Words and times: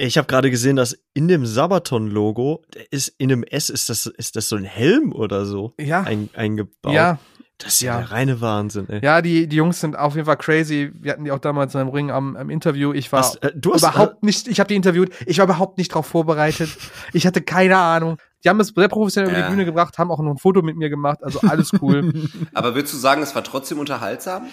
Ich 0.00 0.16
habe 0.16 0.28
gerade 0.28 0.48
gesehen, 0.50 0.76
dass 0.76 0.96
in 1.12 1.26
dem 1.26 1.44
Sabaton-Logo 1.44 2.62
ist 2.92 3.08
in 3.18 3.32
einem 3.32 3.42
S 3.42 3.68
ist 3.68 3.88
das 3.88 4.06
ist 4.06 4.36
das 4.36 4.48
so 4.48 4.54
ein 4.54 4.62
Helm 4.64 5.12
oder 5.12 5.44
so 5.44 5.74
Ja. 5.80 6.02
ein, 6.02 6.28
eingebaut. 6.34 6.92
Ja, 6.92 7.18
das 7.58 7.74
ist 7.74 7.80
ja, 7.80 7.94
ja. 7.94 7.98
der 8.02 8.10
reine 8.12 8.40
Wahnsinn. 8.40 8.88
Ey. 8.88 9.00
ja, 9.02 9.20
die, 9.22 9.48
die 9.48 9.56
Jungs 9.56 9.80
sind 9.80 9.98
auf 9.98 10.14
jeden 10.14 10.26
Fall 10.26 10.36
crazy. 10.36 10.92
Wir 10.94 11.10
hatten 11.12 11.24
die 11.24 11.32
auch 11.32 11.40
damals 11.40 11.74
im 11.74 11.88
Ring 11.88 12.12
am, 12.12 12.36
am 12.36 12.48
Interview. 12.48 12.92
Ich 12.92 13.10
war 13.10 13.20
Was, 13.20 13.34
äh, 13.36 13.50
du 13.56 13.74
hast 13.74 13.82
überhaupt 13.82 14.22
nicht, 14.22 14.46
ich 14.46 14.60
habe 14.60 14.68
die 14.68 14.76
interviewt, 14.76 15.10
ich 15.26 15.38
war 15.38 15.46
überhaupt 15.46 15.78
nicht 15.78 15.90
darauf 15.90 16.06
vorbereitet. 16.06 16.70
Ich 17.12 17.26
hatte 17.26 17.42
keine 17.42 17.76
Ahnung. 17.76 18.18
Die 18.44 18.48
haben 18.48 18.60
es 18.60 18.68
sehr 18.68 18.86
professionell 18.86 19.30
über 19.30 19.40
Ja. 19.40 19.46
die 19.46 19.50
Bühne 19.50 19.64
gebracht, 19.64 19.98
haben 19.98 20.12
auch 20.12 20.20
noch 20.20 20.30
ein 20.30 20.38
Foto 20.38 20.62
mit 20.62 20.76
mir 20.76 20.90
gemacht, 20.90 21.18
also 21.24 21.40
alles 21.40 21.72
cool. 21.82 22.12
Aber 22.54 22.76
würdest 22.76 22.94
du 22.94 22.98
sagen, 22.98 23.20
es 23.22 23.34
war 23.34 23.42
trotzdem 23.42 23.80
unterhaltsam? 23.80 24.46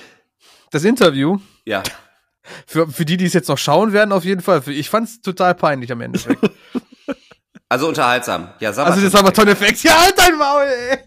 das 0.71 0.84
Interview, 0.84 1.38
Ja. 1.66 1.84
Für, 2.66 2.88
für 2.88 3.05
die, 3.05 3.18
die 3.18 3.25
es 3.25 3.34
jetzt 3.34 3.50
noch 3.50 3.57
schauen 3.57 3.93
werden, 3.93 4.12
auf 4.12 4.23
jeden 4.23 4.41
Fall. 4.41 4.62
Ich 4.68 4.89
fand 4.89 5.07
es 5.09 5.21
total 5.21 5.55
peinlich 5.55 5.91
am 5.91 6.02
Endeffekt. 6.02 6.41
Also 7.68 7.88
unterhaltsam. 7.88 8.49
Ja, 8.59 8.71
Sabaton. 8.71 8.94
Also 8.94 9.05
das 9.05 9.13
war 9.13 9.21
aber 9.21 9.34
tolle 9.34 9.52
Effekte. 9.54 9.88
Ja, 9.88 9.99
halt 9.99 10.13
dein 10.18 10.38
Maul, 10.38 10.62
ey. 10.68 10.99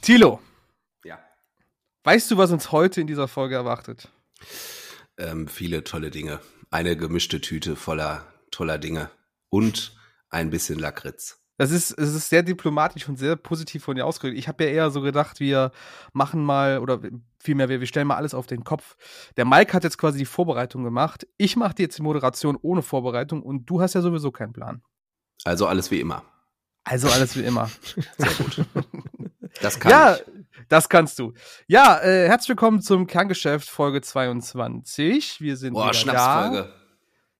Tilo, 0.00 0.40
Ja. 1.04 1.18
weißt 2.04 2.30
du, 2.30 2.36
was 2.36 2.50
uns 2.50 2.72
heute 2.72 3.00
in 3.00 3.06
dieser 3.06 3.28
Folge 3.28 3.54
erwartet? 3.54 4.08
Ähm, 5.16 5.48
viele 5.48 5.84
tolle 5.84 6.10
Dinge. 6.10 6.40
Eine 6.70 6.96
gemischte 6.96 7.40
Tüte 7.40 7.76
voller 7.76 8.26
toller 8.50 8.78
Dinge. 8.78 9.10
Und 9.54 9.96
ein 10.30 10.50
bisschen 10.50 10.80
Lakritz. 10.80 11.40
Das 11.58 11.70
ist, 11.70 11.92
es 11.92 12.12
ist 12.12 12.28
sehr 12.28 12.42
diplomatisch 12.42 13.08
und 13.08 13.20
sehr 13.20 13.36
positiv 13.36 13.84
von 13.84 13.94
dir 13.94 14.04
ausgedrückt. 14.04 14.36
Ich 14.36 14.48
habe 14.48 14.64
ja 14.64 14.70
eher 14.70 14.90
so 14.90 15.00
gedacht, 15.00 15.38
wir 15.38 15.70
machen 16.12 16.42
mal, 16.44 16.80
oder 16.80 17.00
vielmehr, 17.38 17.68
wir, 17.68 17.78
wir 17.78 17.86
stellen 17.86 18.08
mal 18.08 18.16
alles 18.16 18.34
auf 18.34 18.48
den 18.48 18.64
Kopf. 18.64 18.96
Der 19.36 19.44
Mike 19.44 19.72
hat 19.72 19.84
jetzt 19.84 19.96
quasi 19.96 20.18
die 20.18 20.24
Vorbereitung 20.24 20.82
gemacht. 20.82 21.28
Ich 21.36 21.54
mache 21.54 21.76
jetzt 21.78 21.98
die 21.98 22.02
Moderation 22.02 22.58
ohne 22.62 22.82
Vorbereitung 22.82 23.44
und 23.44 23.66
du 23.66 23.80
hast 23.80 23.94
ja 23.94 24.00
sowieso 24.00 24.32
keinen 24.32 24.52
Plan. 24.52 24.82
Also 25.44 25.68
alles 25.68 25.88
wie 25.92 26.00
immer. 26.00 26.24
Also 26.82 27.08
alles 27.08 27.36
wie 27.36 27.44
immer. 27.44 27.70
Sehr 28.18 28.32
gut. 28.32 28.66
Das 29.60 29.78
kann 29.78 29.92
ja, 29.92 30.16
ich. 30.16 30.22
das 30.68 30.88
kannst 30.88 31.16
du. 31.20 31.32
Ja, 31.68 32.00
äh, 32.00 32.26
herzlich 32.26 32.48
willkommen 32.48 32.82
zum 32.82 33.06
Kerngeschäft 33.06 33.70
Folge 33.70 34.02
22. 34.02 35.40
Wir 35.40 35.56
sind 35.56 35.74
Boah, 35.74 35.84
wieder 35.84 35.94
Schnapsfolge. 35.94 36.74
Da. 36.76 36.83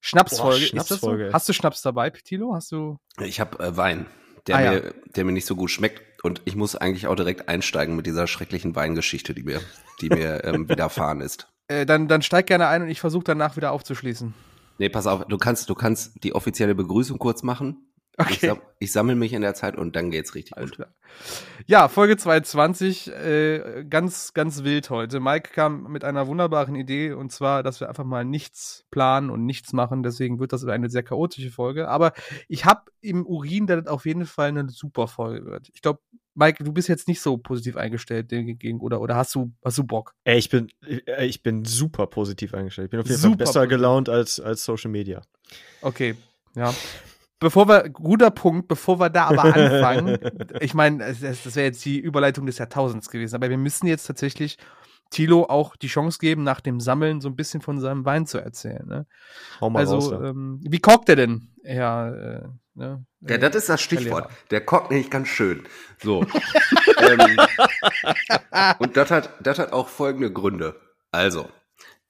Schnapsfolge. 0.07 0.51
Boah, 0.51 0.57
Ist 0.57 0.63
das 0.75 0.87
Schnapsfolge. 0.89 1.27
so? 1.29 1.33
Hast 1.33 1.49
du 1.49 1.53
Schnaps 1.55 1.81
dabei, 1.83 2.11
Tilo? 2.11 2.55
Hast 2.55 2.71
du? 2.73 2.99
Ich 3.21 3.41
habe 3.41 3.59
äh, 3.65 3.77
Wein, 3.77 4.07
der, 4.47 4.57
Ah, 4.57 4.61
ja. 4.63 4.71
mir, 4.73 4.95
der 5.17 5.25
mir 5.25 5.33
nicht 5.33 5.47
so 5.47 5.57
gut 5.57 5.71
schmeckt. 5.71 6.23
Und 6.23 6.43
ich 6.45 6.57
muss 6.57 6.77
eigentlich 6.77 7.07
auch 7.07 7.15
direkt 7.15 7.49
einsteigen 7.49 7.97
mit 7.97 8.07
dieser 8.07 8.27
schrecklichen 8.27 8.77
Weingeschichte, 8.77 9.33
die 9.35 9.43
mir, 9.45 9.61
die 10.03 10.11
mir 10.11 10.45
ähm, 10.45 10.69
widerfahren 10.69 11.21
ist. 11.23 11.49
Äh, 11.69 11.87
dann, 11.87 12.09
dann 12.09 12.21
steig 12.23 12.47
gerne 12.47 12.69
ein 12.69 12.83
und 12.83 12.89
ich 12.89 13.01
versuche 13.01 13.25
danach 13.25 13.57
wieder 13.57 13.73
aufzuschließen. 13.73 14.35
Nee, 14.79 14.89
pass 14.91 15.07
auf, 15.07 15.25
du 15.27 15.39
kannst, 15.39 15.71
du 15.71 15.75
kannst 15.75 16.23
die 16.25 16.35
offizielle 16.35 16.75
Begrüßung 16.75 17.19
kurz 17.19 17.43
machen. 17.43 17.87
Ich, 18.17 18.25
Okay. 18.37 18.47
sam 18.47 18.61
ich 18.79 18.93
sammle 18.93 19.17
mich 19.17 19.33
in 19.33 19.43
der 19.43 19.55
Zeit 19.55 19.77
und 19.77 19.97
dann 19.97 20.11
geht's 20.11 20.35
richtig 20.37 20.57
Alles 20.57 20.71
gut. 20.71 20.77
klar. 20.77 20.95
Ja, 21.67 21.89
Folge 21.89 22.17
22, 22.17 23.11
äh, 23.11 23.85
ganz, 23.89 24.35
ganz 24.35 24.63
wild 24.63 24.89
heute. 24.91 25.19
Mike 25.21 25.51
kam 25.53 25.91
mit 25.91 26.05
einer 26.05 26.27
wunderbaren 26.29 26.75
Idee 26.77 27.13
und 27.13 27.33
zwar, 27.33 27.63
dass 27.63 27.81
wir 27.81 27.89
einfach 27.89 28.05
mal 28.05 28.25
nichts 28.25 28.85
planen 28.91 29.31
und 29.31 29.45
nichts 29.47 29.73
machen. 29.73 30.03
Deswegen 30.03 30.39
wird 30.39 30.53
das 30.53 30.65
eine 30.65 30.91
sehr 30.91 31.03
chaotische 31.03 31.51
Folge. 31.51 31.89
Aber 31.89 32.13
ich 32.49 32.65
habe 32.65 32.83
im 33.01 33.27
Urin, 33.27 33.67
dass 33.67 33.83
das 33.85 33.93
auf 33.93 34.07
jeden 34.07 34.27
Fall 34.27 34.49
eine 34.49 34.69
super 34.69 35.09
Folge 35.09 35.47
wird. 35.47 35.71
Ich 35.75 35.83
glaube, 35.83 36.01
Mike, 36.37 36.63
du 36.65 36.73
bist 36.73 36.89
jetzt 36.89 37.07
nicht 37.09 37.21
so 37.21 37.37
positiv 37.39 37.77
eingestellt 37.77 38.29
gegen 38.29 38.81
oder 38.81 39.01
oder 39.01 39.15
hast 39.17 39.35
du 39.35 39.53
hast 39.65 39.79
du 39.79 39.85
Bock? 39.85 40.15
Ey, 40.25 40.39
ich 40.39 40.51
bin 40.51 40.69
äh, 40.85 41.27
ich 41.27 41.43
bin 41.43 41.65
super 41.65 42.07
positiv 42.07 42.55
eingestellt. 42.55 42.87
Ich 42.87 42.91
bin 42.91 43.01
auf 43.01 43.07
jeden 43.07 43.19
Super 43.21 43.31
Fall 43.31 43.39
besser 43.39 43.61
positiv. 43.61 43.77
gelaunt 43.77 44.09
als 44.09 44.41
als 44.41 44.65
Social 44.65 44.91
Media. 44.91 45.23
Okay, 45.81 46.15
ja. 46.57 46.75
Bevor 47.41 47.69
wir, 47.69 47.89
guter 47.91 48.31
Punkt, 48.31 48.69
bevor 48.69 48.99
wir 49.01 49.11
da 49.11 49.27
aber 49.27 49.45
anfangen, 49.55 50.19
ich 50.61 50.75
meine, 50.75 51.05
es- 51.05 51.21
das 51.21 51.57
wäre 51.57 51.67
jetzt 51.67 51.85
die 51.85 51.99
Überleitung 51.99 52.47
des 52.47 52.59
Jahrtausends 52.59 53.11
gewesen, 53.11 53.35
aber 53.35 53.51
wir 53.51 53.59
müssen 53.59 53.87
jetzt 53.87 54.07
tatsächlich 54.07 54.57
Tilo 55.11 55.45
auch 55.49 55.77
die 55.77 55.87
Chance 55.89 56.19
geben, 56.19 56.43
nach 56.43 56.61
dem 56.61 56.81
Sammeln 56.81 57.21
so 57.21 57.29
ein 57.29 57.37
bisschen 57.37 57.61
von 57.61 57.79
seinem 57.81 58.05
Wein 58.05 58.27
zu 58.27 58.39
erzählen. 58.39 58.87
Ne? 58.87 59.07
Hau 59.61 59.71
mal 59.71 59.85
raus. 59.85 60.11
Also, 60.13 60.19
da. 60.19 60.29
ähm, 60.31 60.61
wie 60.63 60.81
kocht 60.81 61.09
der 61.09 61.17
denn? 61.17 61.49
Ja, 61.63 62.09
äh, 62.09 62.43
ne? 62.75 63.05
Ja, 63.21 63.39
das 63.39 63.55
ist 63.55 63.69
das 63.69 63.81
Stichwort. 63.83 64.25
Lehrer. 64.25 64.31
Der 64.51 64.61
kocht 64.65 64.91
nämlich 64.91 65.11
ganz 65.11 65.29
schön. 65.29 65.65
So. 66.03 66.23
ähm, 66.99 67.37
und 68.79 68.97
das 68.97 69.11
hat, 69.11 69.31
das 69.41 69.59
hat 69.59 69.73
auch 69.73 69.89
folgende 69.89 70.33
Gründe. 70.33 70.75
Also, 71.13 71.49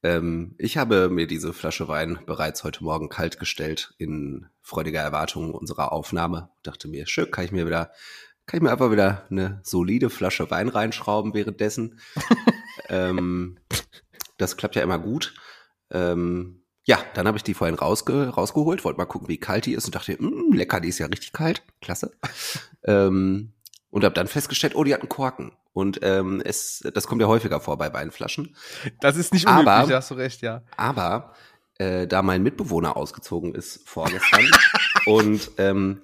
ähm, 0.04 0.54
ich 0.59 0.76
habe 0.76 1.09
mir 1.09 1.26
diese 1.26 1.54
Flasche 1.54 1.88
Wein 1.88 2.19
bereits 2.26 2.62
heute 2.62 2.84
Morgen 2.84 3.09
kalt 3.09 3.38
gestellt 3.38 3.94
in 3.97 4.47
freudiger 4.60 5.00
Erwartung 5.00 5.54
unserer 5.54 5.92
Aufnahme. 5.92 6.50
Dachte 6.62 6.88
mir, 6.88 7.06
schön, 7.06 7.31
kann 7.31 7.47
ich 7.47 7.53
mir 7.53 7.65
wieder, 7.65 7.91
kann 8.44 8.59
ich 8.59 8.62
mir 8.62 8.70
einfach 8.70 8.92
wieder 8.92 9.25
eine 9.31 9.60
solide 9.65 10.10
Flasche 10.10 10.50
Wein 10.50 10.69
reinschrauben 10.69 11.32
währenddessen. 11.32 12.00
ähm, 12.91 13.56
das 14.37 14.59
klappt 14.59 14.76
ja 14.76 14.82
immer 14.82 14.98
gut. 14.98 15.34
Ähm, 15.91 16.60
ja, 16.84 16.98
dann 17.15 17.26
habe 17.26 17.38
ich 17.38 17.44
die 17.44 17.54
vorhin 17.54 17.76
rausge 17.76 18.28
rausgeholt, 18.28 18.84
wollte 18.84 18.98
mal 18.98 19.06
gucken, 19.06 19.28
wie 19.28 19.41
kalt 19.41 19.65
die 19.65 19.72
ist 19.72 19.86
und 19.86 19.94
dachte, 19.94 20.19
mh, 20.21 20.54
lecker, 20.54 20.81
die 20.81 20.91
ist 20.91 20.98
ja 20.98 21.06
richtig 21.06 21.32
kalt, 21.32 21.62
klasse. 21.81 22.12
ähm, 22.84 23.54
und 23.88 24.04
habe 24.04 24.15
dann 24.15 24.26
festgestellt, 24.26 24.75
oh, 24.75 24.84
die 24.84 24.92
hat 24.92 25.00
einen 25.00 25.09
Korken. 25.09 25.53
Und 25.75 25.99
ähm, 26.03 26.41
es, 26.45 26.83
das 26.95 27.07
kommt 27.07 27.21
ja 27.21 27.29
häufiger 27.29 27.61
vor 27.61 27.77
bei 27.77 27.93
Weinflaschen. 27.93 28.57
Das 29.01 29.17
ist 29.17 29.35
nicht 29.35 29.47
Aber- 29.47 29.59
unüblich, 29.59 29.91
da 29.91 29.97
hast 29.97 30.11
du 30.11 30.15
recht, 30.15 30.41
ja. 30.41 30.62
Aber 30.77 31.35
äh, 31.79 32.07
da 32.07 32.23
mein 32.23 32.43
Mitbewohner 32.43 32.97
ausgezogen 32.97 33.55
ist 33.55 33.87
vorgestern 33.87 34.49
und 35.07 35.51
ähm, 35.59 36.03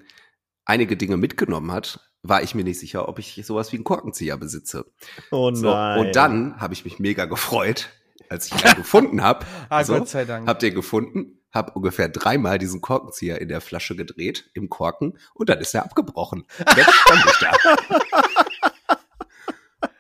einige 0.64 0.96
Dinge 0.96 1.16
mitgenommen 1.16 1.70
hat, 1.72 2.00
war 2.22 2.42
ich 2.42 2.54
mir 2.54 2.64
nicht 2.64 2.78
sicher, 2.80 3.08
ob 3.08 3.18
ich 3.20 3.40
sowas 3.46 3.72
wie 3.72 3.76
einen 3.76 3.84
Korkenzieher 3.84 4.36
besitze. 4.36 4.84
oh 5.30 5.54
So, 5.54 5.70
nein. 5.72 6.00
und 6.00 6.16
dann 6.16 6.60
habe 6.60 6.74
ich 6.74 6.84
mich 6.84 6.98
mega 6.98 7.24
gefreut, 7.24 7.88
als 8.28 8.46
ich 8.46 8.64
ihn 8.64 8.74
gefunden 8.74 9.22
habe. 9.22 9.46
Ah, 9.70 9.84
so, 9.84 9.96
Gott 9.96 10.08
sei 10.08 10.24
Dank. 10.24 10.48
Habt 10.48 10.62
ihr 10.64 10.72
gefunden? 10.72 11.38
Hab 11.52 11.74
ungefähr 11.76 12.08
dreimal 12.08 12.58
diesen 12.58 12.80
Korkenzieher 12.80 13.40
in 13.40 13.48
der 13.48 13.60
Flasche 13.60 13.94
gedreht, 13.96 14.50
im 14.54 14.68
Korken, 14.68 15.16
und 15.34 15.48
dann 15.48 15.58
ist 15.60 15.74
er 15.74 15.84
abgebrochen. 15.84 16.44
Dann 16.58 16.76
stand 16.88 17.24
ich 17.26 17.38
da. 17.38 17.52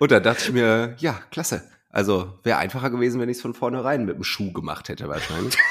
Und 0.00 0.10
dann 0.10 0.22
dachte 0.22 0.44
ich 0.44 0.52
mir, 0.52 0.96
ja, 0.98 1.20
klasse. 1.30 1.62
Also 1.90 2.38
wäre 2.42 2.58
einfacher 2.58 2.88
gewesen, 2.88 3.20
wenn 3.20 3.28
ich 3.28 3.36
es 3.36 3.42
von 3.42 3.52
vornherein 3.52 4.06
mit 4.06 4.16
dem 4.16 4.24
Schuh 4.24 4.52
gemacht 4.52 4.88
hätte, 4.88 5.08
wahrscheinlich. 5.08 5.56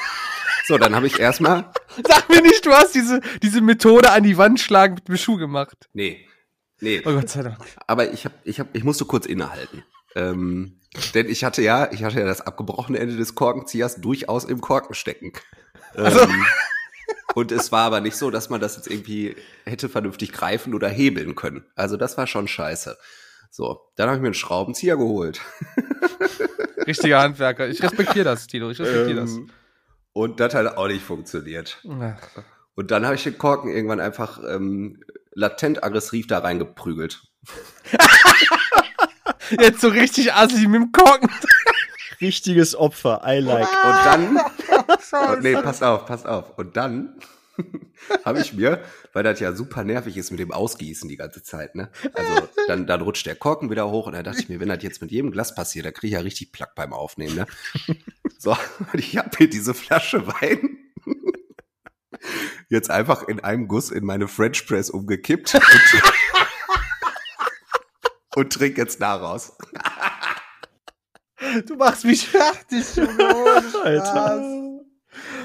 So, 0.65 0.77
dann 0.77 0.95
habe 0.95 1.07
ich 1.07 1.19
erstmal. 1.19 1.71
Sag 2.07 2.29
mir 2.29 2.43
nicht, 2.43 2.63
du 2.63 2.69
hast 2.69 2.93
diese, 2.93 3.21
diese 3.41 3.59
Methode 3.59 4.11
an 4.11 4.21
die 4.21 4.37
Wand 4.37 4.59
schlagen 4.59 4.93
mit 4.93 5.07
dem 5.07 5.17
Schuh 5.17 5.37
gemacht. 5.37 5.89
Nee. 5.93 6.27
Nee. 6.79 7.01
Oh 7.05 7.11
Gott 7.11 7.27
sei 7.27 7.41
Dank. 7.41 7.57
Aber 7.87 8.13
ich 8.13 8.25
hab, 8.25 8.33
ich 8.43 8.59
hab, 8.59 8.67
ich 8.73 8.83
musste 8.83 9.05
kurz 9.05 9.25
innehalten. 9.25 9.83
Ähm, 10.15 10.79
denn 11.15 11.27
ich 11.27 11.43
hatte 11.43 11.63
ja, 11.63 11.91
ich 11.91 12.03
hatte 12.03 12.19
ja 12.19 12.25
das 12.27 12.41
abgebrochene 12.41 12.99
Ende 12.99 13.17
des 13.17 13.33
Korkenziehers 13.33 13.95
durchaus 13.95 14.43
im 14.43 14.61
Korken 14.61 14.93
stecken. 14.93 15.33
Ähm, 15.95 16.45
und 17.33 17.51
es 17.51 17.71
war 17.71 17.85
aber 17.85 17.99
nicht 17.99 18.15
so, 18.15 18.29
dass 18.29 18.51
man 18.51 18.61
das 18.61 18.75
jetzt 18.75 18.91
irgendwie 18.91 19.35
hätte 19.65 19.89
vernünftig 19.89 20.31
greifen 20.31 20.75
oder 20.75 20.87
hebeln 20.87 21.33
können. 21.33 21.65
Also 21.73 21.97
das 21.97 22.15
war 22.15 22.27
schon 22.27 22.47
scheiße. 22.47 22.95
So, 23.49 23.81
dann 23.95 24.07
habe 24.07 24.17
ich 24.17 24.21
mir 24.21 24.27
einen 24.27 24.33
Schraubenzieher 24.35 24.97
geholt. 24.97 25.41
Richtiger 26.87 27.21
Handwerker. 27.21 27.67
Ich 27.67 27.81
respektiere 27.83 28.25
das, 28.25 28.47
Tilo. 28.47 28.69
Ich 28.69 28.79
respektiere 28.79 29.21
Ähm, 29.21 29.49
und 30.13 30.39
das 30.39 30.53
hat 30.53 30.77
auch 30.77 30.87
nicht 30.87 31.03
funktioniert. 31.03 31.79
das. 31.83 32.15
Ach. 32.35 32.43
Und 32.75 32.91
dann 32.91 33.05
habe 33.05 33.15
ich 33.15 33.23
den 33.23 33.37
Korken 33.37 33.71
irgendwann 33.71 33.99
einfach 33.99 34.39
ähm, 34.47 35.03
latent 35.33 35.83
aggressiv 35.83 36.27
da 36.27 36.39
reingeprügelt. 36.39 37.21
Jetzt 39.59 39.81
so 39.81 39.87
richtig 39.89 40.33
assi 40.33 40.67
mit 40.67 40.81
dem 40.81 40.91
Korken. 40.91 41.29
richtiges 42.21 42.75
Opfer. 42.75 43.21
I 43.25 43.39
like. 43.39 43.67
Und 43.67 44.05
dann, 44.05 44.37
und 45.33 45.43
nee, 45.43 45.53
passt 45.55 45.83
auf, 45.83 46.05
passt 46.05 46.25
auf. 46.25 46.57
Und 46.57 46.77
dann 46.77 47.15
habe 48.25 48.41
ich 48.41 48.53
mir, 48.53 48.83
weil 49.13 49.23
das 49.23 49.39
ja 49.39 49.53
super 49.53 49.83
nervig 49.83 50.17
ist 50.17 50.31
mit 50.31 50.39
dem 50.39 50.51
Ausgießen 50.51 51.09
die 51.09 51.17
ganze 51.17 51.43
Zeit, 51.43 51.75
ne? 51.75 51.89
Also 52.13 52.47
dann, 52.67 52.87
dann 52.87 53.01
rutscht 53.01 53.25
der 53.25 53.35
Korken 53.35 53.69
wieder 53.69 53.89
hoch 53.89 54.07
und 54.07 54.13
dann 54.13 54.23
dachte 54.23 54.39
ich 54.39 54.49
mir, 54.49 54.59
wenn 54.59 54.69
das 54.69 54.83
jetzt 54.83 55.01
mit 55.01 55.11
jedem 55.11 55.31
Glas 55.31 55.55
passiert, 55.55 55.85
dann 55.85 55.93
kriege 55.93 56.07
ich 56.07 56.13
ja 56.13 56.19
richtig 56.19 56.51
Plack 56.51 56.75
beim 56.75 56.93
Aufnehmen, 56.93 57.35
ne? 57.35 57.45
So, 58.37 58.51
und 58.51 58.57
ich 58.99 59.17
habe 59.17 59.29
mir 59.39 59.49
diese 59.49 59.73
Flasche 59.73 60.27
Wein 60.27 60.77
jetzt 62.69 62.89
einfach 62.89 63.27
in 63.27 63.39
einem 63.41 63.67
Guss 63.67 63.91
in 63.91 64.05
meine 64.05 64.27
French 64.27 64.65
Press 64.67 64.89
umgekippt 64.89 65.55
und, 65.55 65.63
und 68.35 68.53
trink 68.53 68.77
jetzt 68.77 69.01
daraus. 69.01 69.57
Du 71.65 71.75
machst 71.75 72.03
mich 72.03 72.27
fertig, 72.27 72.95
Junge. 72.95 73.63
Alter. 73.83 74.68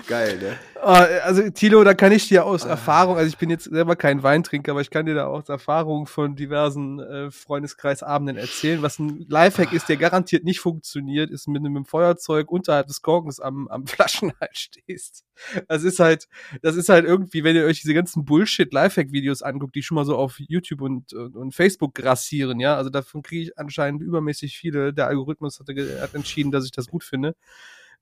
Geil, 0.06 0.38
ne? 0.38 0.58
also 0.84 1.48
Tilo, 1.50 1.82
da 1.82 1.94
kann 1.94 2.12
ich 2.12 2.28
dir 2.28 2.44
aus 2.44 2.64
Erfahrung, 2.64 3.16
also 3.16 3.26
ich 3.26 3.38
bin 3.38 3.48
jetzt 3.48 3.64
selber 3.64 3.96
kein 3.96 4.22
Weintrinker, 4.22 4.72
aber 4.72 4.82
ich 4.82 4.90
kann 4.90 5.06
dir 5.06 5.14
da 5.14 5.26
aus 5.26 5.48
Erfahrung 5.48 6.06
von 6.06 6.36
diversen 6.36 7.00
äh, 7.00 7.30
Freundeskreisabenden 7.30 8.36
erzählen, 8.36 8.82
was 8.82 8.98
ein 8.98 9.24
Lifehack 9.28 9.72
ist, 9.72 9.88
der 9.88 9.96
garantiert 9.96 10.44
nicht 10.44 10.60
funktioniert, 10.60 11.30
ist 11.30 11.48
mit 11.48 11.64
einem 11.64 11.86
Feuerzeug 11.86 12.50
unterhalb 12.50 12.86
des 12.88 13.00
Korkens 13.00 13.40
am, 13.40 13.66
am 13.68 13.86
Flaschenhals 13.86 14.58
stehst. 14.58 15.24
Das 15.68 15.84
ist 15.84 16.00
halt, 16.00 16.28
das 16.60 16.76
ist 16.76 16.90
halt 16.90 17.06
irgendwie, 17.06 17.42
wenn 17.42 17.56
ihr 17.56 17.64
euch 17.64 17.80
diese 17.80 17.94
ganzen 17.94 18.26
Bullshit 18.26 18.72
Lifehack-Videos 18.72 19.42
anguckt, 19.42 19.74
die 19.74 19.82
schon 19.82 19.94
mal 19.94 20.04
so 20.04 20.16
auf 20.16 20.38
YouTube 20.38 20.82
und, 20.82 21.14
und, 21.14 21.34
und 21.34 21.54
Facebook 21.54 21.94
grassieren, 21.94 22.60
ja, 22.60 22.76
also 22.76 22.90
davon 22.90 23.22
kriege 23.22 23.42
ich 23.42 23.58
anscheinend 23.58 24.02
übermäßig 24.02 24.58
viele. 24.58 24.92
Der 24.92 25.06
Algorithmus 25.06 25.58
hatte, 25.60 25.74
hat 26.00 26.14
entschieden, 26.14 26.50
dass 26.50 26.64
ich 26.66 26.72
das 26.72 26.88
gut 26.88 27.04
finde 27.04 27.34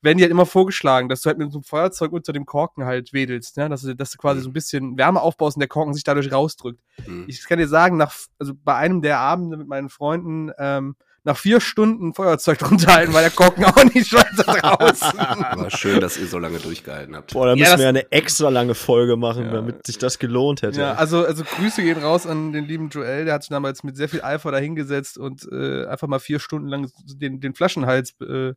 werden 0.02 0.18
die 0.18 0.24
halt 0.24 0.32
immer 0.32 0.46
vorgeschlagen, 0.46 1.08
dass 1.08 1.22
du 1.22 1.28
halt 1.28 1.38
mit 1.38 1.50
so 1.52 1.58
einem 1.58 1.64
Feuerzeug 1.64 2.12
unter 2.12 2.32
dem 2.32 2.44
Korken 2.44 2.84
halt 2.84 3.12
wedelst, 3.12 3.56
ne? 3.56 3.68
dass, 3.68 3.82
du, 3.82 3.94
dass 3.94 4.10
du 4.10 4.18
quasi 4.18 4.40
so 4.40 4.50
ein 4.50 4.52
bisschen 4.52 4.98
Wärme 4.98 5.20
aufbaust 5.20 5.56
und 5.56 5.60
der 5.60 5.68
Korken 5.68 5.94
sich 5.94 6.04
dadurch 6.04 6.32
rausdrückt. 6.32 6.80
Mhm. 7.06 7.24
Ich 7.28 7.46
kann 7.46 7.58
dir 7.58 7.68
sagen, 7.68 7.96
nach, 7.96 8.14
also 8.38 8.52
bei 8.64 8.74
einem 8.74 9.00
der 9.00 9.18
Abende 9.18 9.56
mit 9.56 9.68
meinen 9.68 9.88
Freunden, 9.88 10.50
ähm, 10.58 10.96
nach 11.24 11.36
vier 11.36 11.60
Stunden 11.60 12.14
Feuerzeug 12.14 12.58
drunter 12.58 12.94
halten, 12.94 13.12
weil 13.12 13.22
der 13.22 13.30
Korken 13.30 13.64
auch 13.64 13.84
nicht 13.84 14.12
weiter 14.12 14.42
draußen. 14.42 15.18
Aber 15.18 15.70
schön, 15.70 16.00
dass 16.00 16.18
ihr 16.18 16.26
so 16.26 16.38
lange 16.38 16.58
durchgehalten 16.58 17.14
habt. 17.14 17.32
Boah, 17.32 17.46
da 17.46 17.56
müssen 17.56 17.70
ja, 17.70 17.78
wir 17.78 17.88
eine 17.88 18.10
extra 18.10 18.48
lange 18.48 18.74
Folge 18.74 19.16
machen, 19.16 19.44
ja. 19.44 19.52
damit 19.52 19.86
sich 19.86 19.98
das 19.98 20.18
gelohnt 20.18 20.62
hätte. 20.62 20.80
Ja, 20.80 20.94
also, 20.94 21.24
also 21.24 21.44
Grüße 21.44 21.82
gehen 21.82 22.02
raus 22.02 22.26
an 22.26 22.52
den 22.52 22.64
lieben 22.64 22.88
Joel, 22.88 23.24
der 23.24 23.34
hat 23.34 23.42
sich 23.44 23.50
damals 23.50 23.84
mit 23.84 23.96
sehr 23.96 24.08
viel 24.08 24.22
Eifer 24.22 24.50
dahingesetzt 24.50 25.16
und 25.16 25.46
äh, 25.52 25.86
einfach 25.86 26.08
mal 26.08 26.18
vier 26.18 26.40
Stunden 26.40 26.68
lang 26.68 26.90
den, 27.04 27.40
den 27.40 27.54
Flaschenhals 27.54 28.14
äh, 28.20 28.54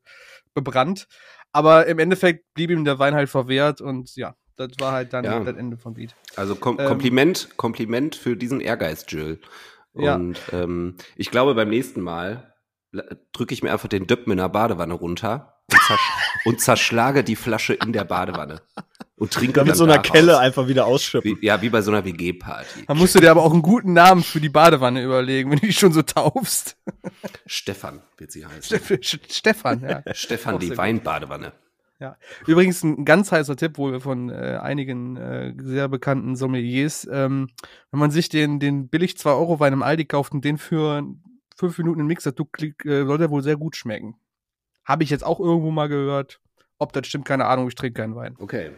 bebrannt. 0.53 1.07
Aber 1.51 1.85
im 1.85 1.99
Endeffekt 1.99 2.53
blieb 2.53 2.71
ihm 2.71 2.83
der 2.83 2.99
Wein 2.99 3.13
halt 3.13 3.29
verwehrt 3.29 3.79
und 3.79 4.15
ja, 4.15 4.35
das 4.57 4.71
war 4.79 4.91
halt 4.91 5.13
dann 5.13 5.23
ja. 5.23 5.39
das 5.39 5.55
Ende 5.55 5.77
vom 5.77 5.93
Beat. 5.93 6.15
Also 6.35 6.55
Kom 6.55 6.79
ähm, 6.79 6.87
Kompliment, 6.87 7.49
Kompliment 7.57 8.15
für 8.15 8.35
diesen 8.35 8.59
Ehrgeiz, 8.59 9.05
Jill. 9.07 9.39
Und 9.93 10.37
ja. 10.51 10.63
ähm, 10.63 10.95
ich 11.15 11.31
glaube, 11.31 11.55
beim 11.55 11.69
nächsten 11.69 12.01
Mal 12.01 12.54
drücke 13.33 13.53
ich 13.53 13.63
mir 13.63 13.71
einfach 13.71 13.89
den 13.89 14.07
Döppen 14.07 14.31
in 14.31 14.37
der 14.37 14.49
Badewanne 14.49 14.93
runter 14.93 15.61
und, 15.71 15.81
zersch 15.81 16.11
und 16.45 16.61
zerschlage 16.61 17.23
die 17.23 17.35
Flasche 17.35 17.73
in 17.73 17.93
der 17.93 18.03
Badewanne 18.03 18.61
und 19.17 19.31
trinke 19.31 19.53
dann 19.53 19.67
mit 19.67 19.75
so 19.75 19.85
einer 19.85 19.99
Kelle 19.99 20.39
einfach 20.39 20.67
wieder 20.67 20.85
ausschütten. 20.85 21.37
Wie, 21.39 21.45
ja, 21.45 21.61
wie 21.61 21.69
bei 21.69 21.81
so 21.81 21.91
einer 21.91 22.03
WG-Party. 22.03 22.85
Da 22.87 22.93
musst 22.93 23.15
du 23.15 23.19
dir 23.19 23.31
aber 23.31 23.43
auch 23.43 23.53
einen 23.53 23.61
guten 23.61 23.93
Namen 23.93 24.23
für 24.23 24.41
die 24.41 24.49
Badewanne 24.49 25.03
überlegen, 25.03 25.51
wenn 25.51 25.59
du 25.59 25.67
die 25.67 25.73
schon 25.73 25.93
so 25.93 26.01
taufst. 26.01 26.77
Stefan 27.45 28.01
wird 28.17 28.31
sie 28.31 28.45
heißen. 28.45 28.61
Steff 28.63 28.99
Stefan, 29.29 29.81
ja. 29.81 30.03
Stefan, 30.13 30.59
die 30.59 30.77
Weinbadewanne. 30.77 31.53
Ja. 31.99 32.17
Übrigens 32.45 32.83
ein 32.83 33.05
ganz 33.05 33.31
heißer 33.31 33.55
Tipp 33.55 33.77
wohl 33.77 34.01
von 34.01 34.29
äh, 34.29 34.59
einigen 34.61 35.15
äh, 35.15 35.53
sehr 35.57 35.87
bekannten 35.87 36.35
Sommeliers. 36.35 37.07
Ähm, 37.09 37.47
wenn 37.91 37.99
man 37.99 38.11
sich 38.11 38.27
den, 38.27 38.59
den 38.59 38.89
billig 38.89 39.13
2-Euro-Wein 39.13 39.71
im 39.71 39.83
Aldi 39.83 40.03
kauft 40.05 40.33
und 40.33 40.43
den 40.43 40.57
für 40.57 41.03
fünf 41.55 41.77
Minuten 41.77 42.01
im 42.01 42.07
Mixer 42.07 42.35
tut, 42.35 42.49
äh, 42.61 43.05
soll 43.05 43.17
der 43.17 43.29
wohl 43.29 43.41
sehr 43.41 43.57
gut 43.57 43.75
schmecken. 43.75 44.15
Habe 44.83 45.03
ich 45.03 45.09
jetzt 45.09 45.23
auch 45.23 45.39
irgendwo 45.39 45.71
mal 45.71 45.89
gehört. 45.89 46.39
Ob 46.77 46.93
das 46.93 47.07
stimmt, 47.07 47.25
keine 47.25 47.45
Ahnung, 47.45 47.67
ich 47.67 47.75
trinke 47.75 48.01
keinen 48.01 48.15
Wein. 48.15 48.35
Okay. 48.37 48.71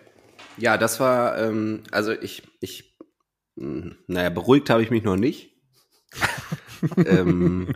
Ja, 0.57 0.77
das 0.77 0.99
war, 0.99 1.37
ähm, 1.39 1.83
also 1.91 2.11
ich, 2.11 2.43
ich, 2.61 2.97
mh, 3.55 3.83
hm, 3.83 3.95
naja, 4.07 4.29
beruhigt 4.29 4.69
habe 4.69 4.83
ich 4.83 4.91
mich 4.91 5.03
noch 5.03 5.17
nicht. 5.17 5.55
ähm, 6.97 7.73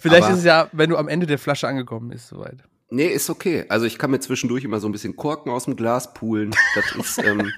Vielleicht 0.00 0.24
aber, 0.24 0.32
ist 0.32 0.40
es 0.40 0.44
ja, 0.44 0.68
wenn 0.72 0.90
du 0.90 0.96
am 0.96 1.08
Ende 1.08 1.26
der 1.26 1.38
Flasche 1.38 1.68
angekommen 1.68 2.08
bist, 2.08 2.28
soweit. 2.28 2.64
Nee, 2.90 3.06
ist 3.06 3.30
okay. 3.30 3.64
Also 3.68 3.86
ich 3.86 3.98
kann 3.98 4.10
mir 4.10 4.18
zwischendurch 4.18 4.64
immer 4.64 4.80
so 4.80 4.88
ein 4.88 4.92
bisschen 4.92 5.16
Korken 5.16 5.52
aus 5.52 5.64
dem 5.66 5.76
Glas 5.76 6.12
poolen. 6.12 6.50
Das 6.74 6.92
ist, 6.96 7.18
ähm, 7.18 7.52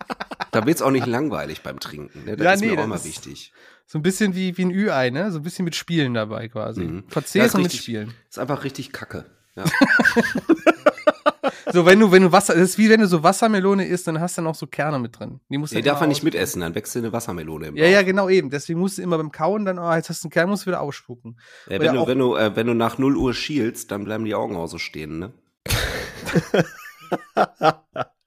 da 0.50 0.66
wird's 0.66 0.80
auch 0.80 0.90
nicht 0.90 1.06
langweilig 1.06 1.62
beim 1.62 1.78
Trinken. 1.78 2.24
Ne? 2.24 2.36
Das 2.36 2.44
ja, 2.44 2.52
ist 2.54 2.60
nee, 2.62 2.70
mir 2.70 2.82
auch 2.82 2.86
mal 2.86 3.04
wichtig. 3.04 3.52
So 3.90 3.98
ein 3.98 4.02
bisschen 4.02 4.34
wie, 4.34 4.58
wie 4.58 4.66
ein 4.66 4.70
Ü-Ei, 4.70 5.08
ne? 5.08 5.32
So 5.32 5.38
ein 5.38 5.42
bisschen 5.42 5.64
mit 5.64 5.74
Spielen 5.74 6.12
dabei 6.12 6.48
quasi. 6.48 6.82
Mhm. 6.82 7.04
Verzehren 7.08 7.50
ja, 7.50 7.60
mit 7.60 7.72
Spielen. 7.72 8.12
Ist 8.28 8.38
einfach 8.38 8.62
richtig 8.62 8.92
kacke. 8.92 9.24
Ja. 9.56 9.64
so, 11.72 11.86
wenn 11.86 11.98
du, 11.98 12.12
wenn 12.12 12.22
du 12.22 12.30
Wasser, 12.30 12.52
das 12.52 12.64
ist 12.64 12.78
wie 12.78 12.90
wenn 12.90 13.00
du 13.00 13.08
so 13.08 13.22
Wassermelone 13.22 13.86
isst, 13.86 14.06
dann 14.06 14.20
hast 14.20 14.36
du 14.36 14.42
noch 14.42 14.54
so 14.54 14.66
Kerne 14.66 14.98
mit 14.98 15.18
drin. 15.18 15.40
Die 15.48 15.56
musst 15.56 15.72
du 15.72 15.76
nee, 15.76 15.82
darf 15.82 16.00
man 16.00 16.10
nicht 16.10 16.22
mitessen, 16.22 16.60
dann 16.60 16.74
wächst 16.74 16.96
du 16.96 16.98
eine 16.98 17.14
Wassermelone 17.14 17.68
im 17.68 17.74
Bauch. 17.76 17.80
Ja, 17.80 17.88
ja, 17.88 18.02
genau 18.02 18.28
eben. 18.28 18.50
Deswegen 18.50 18.78
musst 18.78 18.98
du 18.98 19.02
immer 19.02 19.16
beim 19.16 19.32
Kauen 19.32 19.64
dann, 19.64 19.78
oh, 19.78 19.94
jetzt 19.94 20.10
hast 20.10 20.22
du 20.22 20.26
einen 20.26 20.32
Kern, 20.32 20.50
musst 20.50 20.66
du 20.66 20.66
wieder 20.66 20.82
ausspucken. 20.82 21.40
Ja, 21.70 21.80
wenn, 21.80 21.94
du, 21.94 22.06
wenn, 22.06 22.18
du, 22.18 22.36
äh, 22.36 22.54
wenn 22.54 22.66
du 22.66 22.74
nach 22.74 22.98
0 22.98 23.16
Uhr 23.16 23.32
schielst, 23.32 23.90
dann 23.90 24.04
bleiben 24.04 24.26
die 24.26 24.34
Augen 24.34 24.54
auch 24.56 24.66
so 24.66 24.76
stehen, 24.76 25.18
ne? 25.18 25.32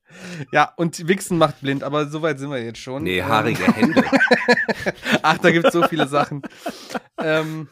Ja, 0.52 0.74
und 0.76 1.08
Wichsen 1.08 1.38
macht 1.38 1.62
blind, 1.62 1.84
aber 1.84 2.08
soweit 2.08 2.40
sind 2.40 2.50
wir 2.50 2.64
jetzt 2.64 2.80
schon. 2.80 3.04
Nee, 3.04 3.24
haarige 3.24 3.74
Hände. 3.74 4.04
Ach, 5.22 5.38
da 5.38 5.52
gibt 5.52 5.68
es 5.68 5.74
so 5.74 5.84
viele 5.84 6.08
Sachen. 6.08 6.42
Ähm, 7.18 7.70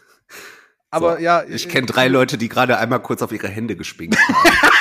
aber 0.92 1.18
so, 1.18 1.22
ja. 1.22 1.44
Ich 1.44 1.70
kenne 1.70 1.88
drei 1.88 2.08
Leute, 2.08 2.38
die 2.38 2.50
gerade 2.50 2.78
einmal 2.78 3.02
kurz 3.02 3.22
auf 3.22 3.32
ihre 3.32 3.48
Hände 3.48 3.76
gespinkt 3.76 4.18
haben. 4.18 4.36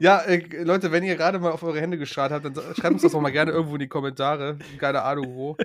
ja, 0.00 0.18
äh, 0.20 0.62
Leute, 0.62 0.92
wenn 0.92 1.04
ihr 1.04 1.16
gerade 1.16 1.38
mal 1.38 1.50
auf 1.50 1.62
eure 1.62 1.80
Hände 1.80 1.98
geschaut 1.98 2.30
habt, 2.30 2.44
dann 2.44 2.54
schreibt 2.54 2.94
uns 2.94 3.02
das 3.02 3.14
auch 3.14 3.20
mal 3.20 3.32
gerne 3.32 3.52
irgendwo 3.52 3.74
in 3.74 3.80
die 3.80 3.88
Kommentare. 3.88 4.58
Keine 4.78 5.02
Ahnung 5.02 5.34
wo. 5.34 5.56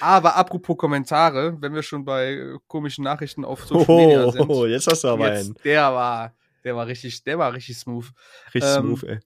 Aber 0.00 0.36
apropos 0.36 0.76
Kommentare, 0.76 1.56
wenn 1.60 1.74
wir 1.74 1.82
schon 1.82 2.04
bei 2.04 2.32
äh, 2.32 2.58
komischen 2.66 3.04
Nachrichten 3.04 3.44
auf 3.44 3.64
Social 3.64 3.96
Media 3.96 4.30
sind. 4.30 4.48
Oh, 4.48 4.66
jetzt 4.66 4.86
hast 4.86 5.04
du 5.04 5.08
aber 5.08 5.26
einen. 5.26 5.54
Der 5.64 5.92
war, 5.92 6.34
der 6.64 6.76
war 6.76 6.86
richtig, 6.86 7.24
der 7.24 7.38
war 7.38 7.52
richtig 7.52 7.78
smooth. 7.78 8.10
Richtig 8.54 8.70
ähm, 8.76 8.96
smooth, 8.96 9.04
ey. 9.04 9.18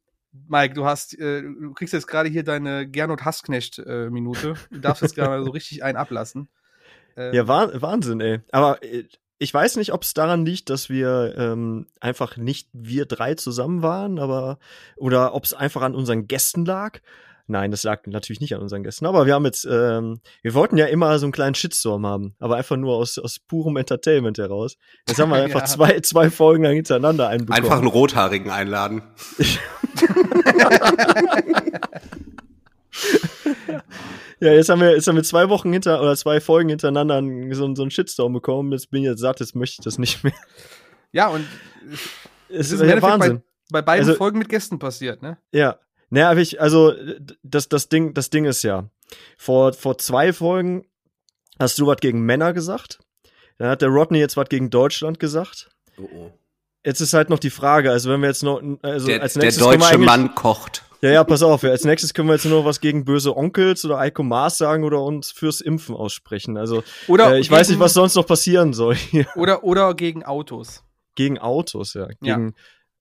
Mike, 0.47 0.75
du 0.75 0.85
hast, 0.85 1.19
äh, 1.19 1.43
du 1.43 1.73
kriegst 1.73 1.95
jetzt 1.95 2.07
gerade 2.07 2.29
hier 2.29 2.45
deine 2.45 2.89
Gernot 2.89 3.25
Hassknecht 3.25 3.79
äh. 3.79 4.11
Du 4.71 4.79
darfst 4.81 5.03
jetzt 5.03 5.15
gerade 5.15 5.43
so 5.43 5.51
richtig 5.51 5.83
einen 5.83 5.97
ablassen. 5.97 6.49
Ähm, 7.17 7.35
ja, 7.35 7.49
Wahnsinn, 7.49 8.21
ey. 8.21 8.41
Aber 8.53 8.83
äh, 8.83 9.05
ich 9.39 9.55
weiß 9.55 9.77
nicht, 9.77 9.93
ob 9.93 10.03
es 10.03 10.15
daran 10.15 10.45
liegt, 10.45 10.69
dass 10.69 10.89
wir 10.89 11.35
ähm, 11.37 11.87
einfach 12.01 12.37
nicht 12.37 12.69
wir 12.73 13.07
drei 13.07 13.35
zusammen 13.35 13.83
waren, 13.83 14.19
aber 14.19 14.59
oder 14.97 15.35
ob 15.35 15.45
es 15.45 15.55
einfach 15.55 15.83
an 15.83 15.95
unseren 15.95 16.27
Gästen 16.27 16.65
lag. 16.65 17.01
Nein, 17.51 17.71
das 17.71 17.83
lag 17.83 18.07
natürlich 18.07 18.41
nicht 18.41 18.55
an 18.55 18.61
unseren 18.61 18.83
Gästen, 18.83 19.07
aber 19.07 19.25
wir 19.25 19.33
haben 19.33 19.47
jetzt, 19.47 19.65
ähm, 19.65 20.21
wir 20.43 20.53
wollten 20.53 20.77
ja 20.77 20.85
immer 20.85 21.19
so 21.19 21.25
einen 21.25 21.33
kleinen 21.33 21.55
Shitstorm 21.55 22.05
haben, 22.07 22.35
aber 22.39 22.57
einfach 22.57 22.77
nur 22.77 22.95
aus, 22.97 23.17
aus 23.17 23.39
purem 23.39 23.79
Entertainment 23.79 24.37
heraus. 24.37 24.77
Jetzt 25.09 25.19
haben 25.19 25.31
wir 25.31 25.37
einfach 25.43 25.61
ja. 25.61 25.67
zwei, 25.67 26.01
zwei 26.01 26.29
Folgen 26.29 26.65
lang 26.65 26.75
hintereinander 26.75 27.27
einen 27.29 27.47
bekommen. 27.47 27.65
Einfach 27.65 27.79
einen 27.79 27.87
Rothaarigen 27.87 28.51
einladen. 28.51 29.01
ja, 34.41 34.53
jetzt 34.53 34.69
haben 34.69 34.83
wir, 34.83 34.93
jetzt 34.93 35.09
haben 35.09 35.17
wir 35.17 35.25
zwei 35.25 35.49
Wochen 35.49 35.73
hinter 35.73 36.03
oder 36.03 36.15
zwei 36.17 36.43
Folgen 36.43 36.69
hintereinander 36.69 37.23
so, 37.55 37.75
so 37.75 37.83
einen 37.83 37.91
Shitstorm 37.91 38.35
bekommen. 38.35 38.73
Jetzt 38.73 38.91
bin 38.91 39.05
ich 39.05 39.09
jetzt 39.09 39.21
satt, 39.21 39.41
jetzt 39.41 39.57
möchte 39.57 39.77
ich 39.81 39.85
das 39.85 39.97
nicht 39.97 40.23
mehr. 40.23 40.35
Ja, 41.13 41.29
und 41.29 41.47
es 42.51 42.73
ist 42.73 42.83
ja 42.83 43.01
Wahnsinn. 43.01 43.43
Bei, 43.71 43.81
bei 43.81 43.87
beiden 43.87 44.07
also, 44.07 44.19
Folgen 44.19 44.39
mit 44.39 44.51
Gästen 44.51 44.79
passiert, 44.79 45.23
ne? 45.23 45.39
Ja, 45.51 45.79
naja, 46.11 46.31
aber 46.31 46.41
ich, 46.41 46.61
also, 46.61 46.95
das, 47.43 47.69
das 47.69 47.89
Ding, 47.89 48.15
das 48.15 48.31
Ding 48.31 48.45
ist 48.45 48.63
ja, 48.63 48.89
vor, 49.37 49.73
vor 49.73 49.99
zwei 49.99 50.33
Folgen 50.33 50.87
hast 51.59 51.79
du 51.79 51.87
was 51.87 51.99
gegen 51.99 52.21
Männer 52.21 52.53
gesagt. 52.53 53.01
Dann 53.59 53.69
hat 53.69 53.83
der 53.83 53.89
Rodney 53.89 54.19
jetzt 54.19 54.37
was 54.37 54.49
gegen 54.49 54.71
Deutschland 54.71 55.19
gesagt. 55.19 55.69
Oh, 55.99 56.09
oh. 56.15 56.33
Jetzt 56.85 57.01
ist 57.01 57.13
halt 57.13 57.29
noch 57.29 57.41
die 57.41 57.51
Frage, 57.51 57.91
also 57.91 58.11
wenn 58.11 58.21
wir 58.21 58.29
jetzt 58.29 58.43
noch, 58.43 58.63
also 58.83 59.09
der, 59.09 59.21
als 59.21 59.37
nächstes. 59.37 59.65
Der 59.65 59.77
deutsche 59.77 59.99
Mann 59.99 60.35
kocht. 60.35 60.85
Ja, 61.01 61.11
ja, 61.11 61.25
pass 61.25 61.43
auf, 61.43 61.63
als 61.63 61.85
nächstes 61.85 62.13
können 62.13 62.29
wir 62.29 62.35
jetzt 62.35 62.45
nur 62.45 62.61
noch 62.61 62.65
was 62.65 62.81
gegen 62.81 63.05
böse 63.05 63.37
Onkels 63.37 63.85
oder 63.85 63.99
Eiko 63.99 64.25
Maas 64.25 64.59
sagen 64.59 64.85
oder 64.85 65.03
uns 65.03 65.31
fürs 65.31 65.61
Impfen 65.61 65.95
aussprechen. 65.95 66.57
Also, 66.57 66.83
oder 67.07 67.35
äh, 67.35 67.41
ich 67.41 67.49
gegen, 67.49 67.61
weiß 67.61 67.69
nicht, 67.69 67.79
was 67.79 67.95
sonst 67.95 68.17
noch 68.17 68.27
passieren 68.27 68.73
soll. 68.73 68.97
Hier. 68.97 69.27
Oder, 69.37 69.63
oder 69.63 69.95
gegen 69.95 70.25
Autos. 70.25 70.83
Gegen 71.15 71.39
Autos, 71.39 71.95
ja. 71.95 72.09
Gegen, 72.21 72.55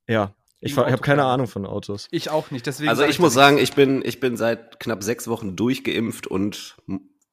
ja. 0.07 0.13
ja. 0.13 0.33
Ich, 0.59 0.71
ich 0.71 0.77
habe 0.77 0.99
keine 0.99 1.23
Ahnung 1.23 1.47
von 1.47 1.65
Autos. 1.65 2.07
Ich 2.09 2.29
auch 2.29 2.49
nicht. 2.49 2.65
Deswegen 2.65 2.89
also 2.89 3.03
ich, 3.03 3.11
ich 3.11 3.19
muss 3.19 3.33
sagen, 3.33 3.59
ich 3.59 3.73
bin, 3.73 4.01
ich 4.03 4.19
bin 4.19 4.37
seit 4.37 4.79
knapp 4.79 5.03
sechs 5.03 5.27
Wochen 5.27 5.55
durchgeimpft 5.55 6.25
und 6.25 6.77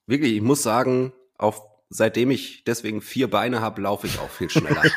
wirklich, 0.06 0.34
ich 0.34 0.42
muss 0.42 0.62
sagen, 0.62 1.12
auf, 1.38 1.62
seitdem 1.88 2.30
ich 2.30 2.64
deswegen 2.64 3.00
vier 3.00 3.30
Beine 3.30 3.60
habe, 3.62 3.80
laufe 3.80 4.06
ich 4.06 4.18
auch 4.18 4.28
viel 4.28 4.50
schneller. 4.50 4.82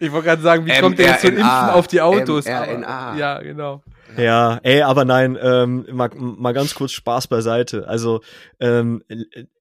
ich 0.00 0.10
wollte 0.10 0.26
gerade 0.26 0.42
sagen, 0.42 0.66
wie 0.66 0.76
kommt 0.80 0.98
der 0.98 1.10
jetzt 1.10 1.20
zum 1.20 1.36
Impfen 1.36 1.44
auf 1.44 1.86
die 1.86 2.00
Autos? 2.00 2.46
Aber, 2.46 3.16
ja, 3.16 3.40
genau. 3.40 3.82
Ja, 4.16 4.58
ey, 4.62 4.82
aber 4.82 5.04
nein, 5.04 5.38
ähm, 5.40 5.86
mal, 5.92 6.10
mal 6.14 6.52
ganz 6.52 6.74
kurz 6.74 6.92
Spaß 6.92 7.28
beiseite. 7.28 7.88
Also 7.88 8.20
ähm, 8.60 9.02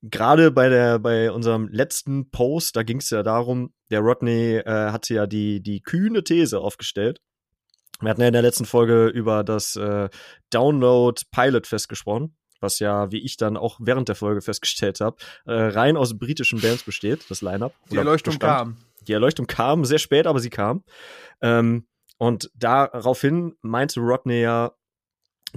gerade 0.02 0.52
bei 0.52 0.70
der 0.70 1.00
bei 1.00 1.32
unserem 1.32 1.68
letzten 1.70 2.30
Post, 2.32 2.76
da 2.76 2.84
ging 2.84 2.98
es 2.98 3.10
ja 3.10 3.24
darum, 3.24 3.72
der 3.92 4.00
Rodney 4.00 4.56
äh, 4.56 4.92
hatte 4.92 5.14
ja 5.14 5.28
die 5.28 5.62
die 5.62 5.82
kühne 5.82 6.24
These 6.24 6.60
aufgestellt. 6.60 7.22
Wir 8.00 8.10
hatten 8.10 8.22
ja 8.22 8.28
in 8.28 8.34
der 8.34 8.42
letzten 8.42 8.66
Folge 8.66 9.08
über 9.08 9.44
das 9.44 9.76
äh, 9.76 10.10
Download 10.50 11.22
Pilot 11.32 11.68
Fest 11.68 11.88
gesprochen, 11.88 12.36
was 12.60 12.80
ja, 12.80 13.12
wie 13.12 13.24
ich 13.24 13.38
dann 13.38 13.58
auch 13.58 13.78
während 13.80 14.08
der 14.08 14.16
Folge 14.16 14.42
festgestellt 14.42 15.02
habe, 15.02 15.18
äh, 15.46 15.54
rein 15.54 15.98
aus 15.98 16.18
britischen 16.18 16.62
Bands 16.62 16.84
besteht, 16.84 17.30
das 17.30 17.42
Line-up. 17.44 17.76
Die 17.92 17.98
Erleuchtung 17.98 18.40
bestand. 18.40 18.58
kam. 18.58 18.78
Die 19.08 19.14
Erleuchtung 19.14 19.46
kam 19.46 19.86
sehr 19.86 20.00
spät, 20.00 20.26
aber 20.26 20.40
sie 20.40 20.50
kam. 20.50 20.84
Ähm, 21.42 21.86
Und 22.18 22.52
daraufhin 22.54 23.56
meinte 23.62 24.00
Rodney 24.00 24.42
ja, 24.42 24.74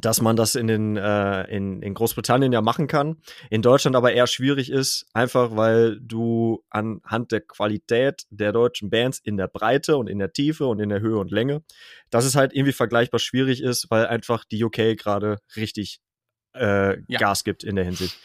dass 0.00 0.20
man 0.20 0.36
das 0.36 0.54
in 0.54 0.66
den 0.66 0.96
äh, 0.96 1.42
in, 1.44 1.82
in 1.82 1.94
Großbritannien 1.94 2.52
ja 2.52 2.60
machen 2.60 2.86
kann, 2.86 3.16
in 3.50 3.62
Deutschland 3.62 3.96
aber 3.96 4.12
eher 4.12 4.26
schwierig 4.26 4.70
ist, 4.70 5.06
einfach 5.12 5.56
weil 5.56 6.00
du 6.00 6.64
anhand 6.70 7.32
der 7.32 7.40
Qualität 7.40 8.24
der 8.30 8.52
deutschen 8.52 8.90
Bands 8.90 9.18
in 9.18 9.36
der 9.36 9.48
Breite 9.48 9.96
und 9.96 10.08
in 10.08 10.18
der 10.18 10.32
Tiefe 10.32 10.66
und 10.66 10.80
in 10.80 10.88
der 10.88 11.00
Höhe 11.00 11.18
und 11.18 11.30
Länge, 11.30 11.62
dass 12.10 12.24
es 12.24 12.34
halt 12.34 12.52
irgendwie 12.54 12.72
vergleichbar 12.72 13.20
schwierig 13.20 13.62
ist, 13.62 13.86
weil 13.90 14.06
einfach 14.06 14.44
die 14.44 14.62
UK 14.64 14.96
gerade 14.96 15.38
richtig 15.56 16.00
äh, 16.54 17.00
ja. 17.08 17.18
Gas 17.18 17.44
gibt 17.44 17.64
in 17.64 17.76
der 17.76 17.84
Hinsicht. 17.84 18.16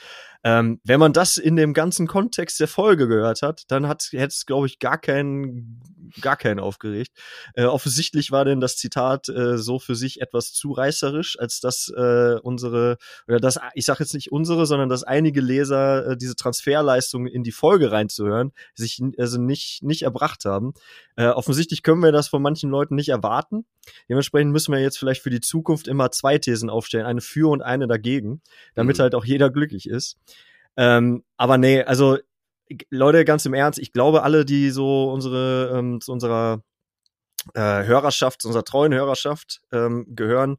Ähm, 0.44 0.80
wenn 0.84 1.00
man 1.00 1.12
das 1.14 1.38
in 1.38 1.56
dem 1.56 1.74
ganzen 1.74 2.08
Kontext 2.08 2.60
der 2.60 2.68
Folge 2.68 3.08
gehört 3.08 3.42
hat, 3.42 3.64
dann 3.68 3.88
hat 3.88 4.08
hätte 4.12 4.28
es, 4.28 4.46
glaube 4.46 4.68
ich, 4.68 4.80
gar 4.80 4.98
keinen, 4.98 5.82
gar 6.22 6.38
keinen 6.38 6.60
aufgeregt. 6.60 7.12
Äh, 7.56 7.66
offensichtlich 7.66 8.32
war 8.32 8.46
denn 8.46 8.62
das 8.62 8.78
Zitat 8.78 9.28
äh, 9.28 9.58
so 9.58 9.80
für 9.80 9.96
sich 9.96 10.22
etwas 10.22 10.54
zu 10.54 10.72
reißerisch, 10.72 11.38
als 11.40 11.60
dass 11.60 11.92
äh, 11.96 12.36
unsere, 12.42 12.98
oder 13.28 13.40
das, 13.40 13.60
ich 13.74 13.86
sage 13.86 14.04
jetzt 14.04 14.14
nicht 14.14 14.32
unsere, 14.32 14.66
sondern 14.66 14.88
dass 14.88 15.04
einige 15.04 15.42
Leser 15.42 16.12
äh, 16.12 16.18
diese 16.18 16.36
Transferleistung 16.36 17.28
in 17.28 17.44
die 17.44 17.52
Folge 17.52 17.92
reinzuhören, 17.92 18.54
sich 18.74 19.02
also 19.18 19.42
nicht, 19.42 19.84
nicht 19.84 20.04
erbracht 20.04 20.46
haben. 20.46 20.74
Äh, 21.18 21.28
offensichtlich 21.28 21.84
können 21.84 22.02
wir 22.02 22.14
das 22.14 22.30
von 22.30 22.42
manchen 22.42 22.70
Leuten 22.70 22.96
nicht 22.96 23.10
erwarten. 23.10 23.66
Dementsprechend 24.08 24.52
müssen 24.52 24.74
wir 24.74 24.80
jetzt 24.80 24.98
vielleicht 24.98 25.22
für 25.22 25.30
die 25.30 25.42
Zukunft 25.42 25.88
immer 25.88 26.12
zwei 26.12 26.38
Thesen 26.38 26.70
aufstellen, 26.70 27.06
eine 27.06 27.22
für 27.22 27.50
und 27.50 27.62
eine 27.62 27.88
dagegen, 27.88 28.42
damit 28.76 28.98
mhm. 28.98 29.02
halt 29.04 29.16
auch 29.16 29.26
jeder 29.26 29.50
glücklich 29.50 29.90
ist. 29.90 30.18
Ähm, 30.78 31.24
aber 31.38 31.58
nee, 31.58 31.84
also 31.84 32.18
Leute, 32.90 33.26
ganz 33.26 33.46
im 33.46 33.54
Ernst, 33.54 33.80
ich 33.80 33.92
glaube, 33.92 34.24
alle, 34.24 34.46
die 34.46 34.70
so 34.70 35.12
unsere 35.12 35.76
ähm, 35.78 36.02
zu 36.02 36.12
unserer 36.12 36.64
äh, 37.54 37.84
Hörerschaft, 37.84 38.42
zu 38.42 38.48
unserer 38.48 38.64
treuen 38.64 38.94
Hörerschaft 38.94 39.62
ähm, 39.72 40.06
gehören, 40.10 40.58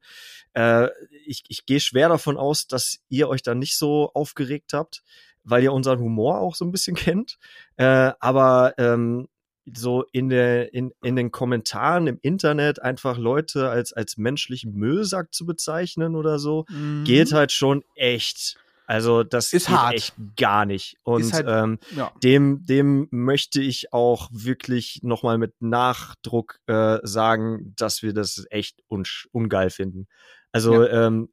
äh, 0.54 0.88
ich, 1.24 1.44
ich 1.48 1.66
gehe 1.66 1.80
schwer 1.80 2.08
davon 2.08 2.36
aus, 2.36 2.66
dass 2.66 2.98
ihr 3.08 3.28
euch 3.28 3.42
da 3.42 3.54
nicht 3.54 3.76
so 3.76 4.10
aufgeregt 4.14 4.72
habt, 4.72 5.02
weil 5.44 5.62
ihr 5.62 5.72
unseren 5.72 6.00
Humor 6.00 6.40
auch 6.40 6.54
so 6.54 6.64
ein 6.64 6.72
bisschen 6.72 6.96
kennt. 6.96 7.38
Äh, 7.76 8.12
aber 8.18 8.74
ähm, 8.78 9.28
so 9.74 10.04
in 10.12 10.28
der 10.28 10.72
in, 10.74 10.92
in 11.02 11.16
den 11.16 11.30
Kommentaren 11.30 12.06
im 12.06 12.18
Internet 12.22 12.82
einfach 12.82 13.18
Leute 13.18 13.70
als 13.70 13.92
als 13.92 14.16
menschlichen 14.16 14.74
Müllsack 14.74 15.32
zu 15.32 15.46
bezeichnen 15.46 16.16
oder 16.16 16.38
so 16.38 16.64
mhm. 16.68 17.04
geht 17.04 17.32
halt 17.32 17.52
schon 17.52 17.82
echt 17.94 18.56
also 18.90 19.22
das 19.22 19.52
ist 19.52 19.68
hart. 19.68 19.94
echt 19.94 20.14
gar 20.36 20.66
nicht. 20.66 20.96
Und 21.04 21.32
halt, 21.32 21.46
ähm, 21.48 21.78
ja. 21.94 22.10
dem, 22.24 22.66
dem 22.66 23.06
möchte 23.12 23.60
ich 23.60 23.92
auch 23.92 24.28
wirklich 24.32 24.98
nochmal 25.04 25.38
mit 25.38 25.54
Nachdruck 25.60 26.58
äh, 26.66 26.98
sagen, 27.04 27.72
dass 27.76 28.02
wir 28.02 28.12
das 28.12 28.44
echt 28.50 28.82
un 28.88 29.04
ungeil 29.30 29.70
finden. 29.70 30.08
Also 30.52 30.82
ja. 30.82 31.06
ähm, 31.06 31.28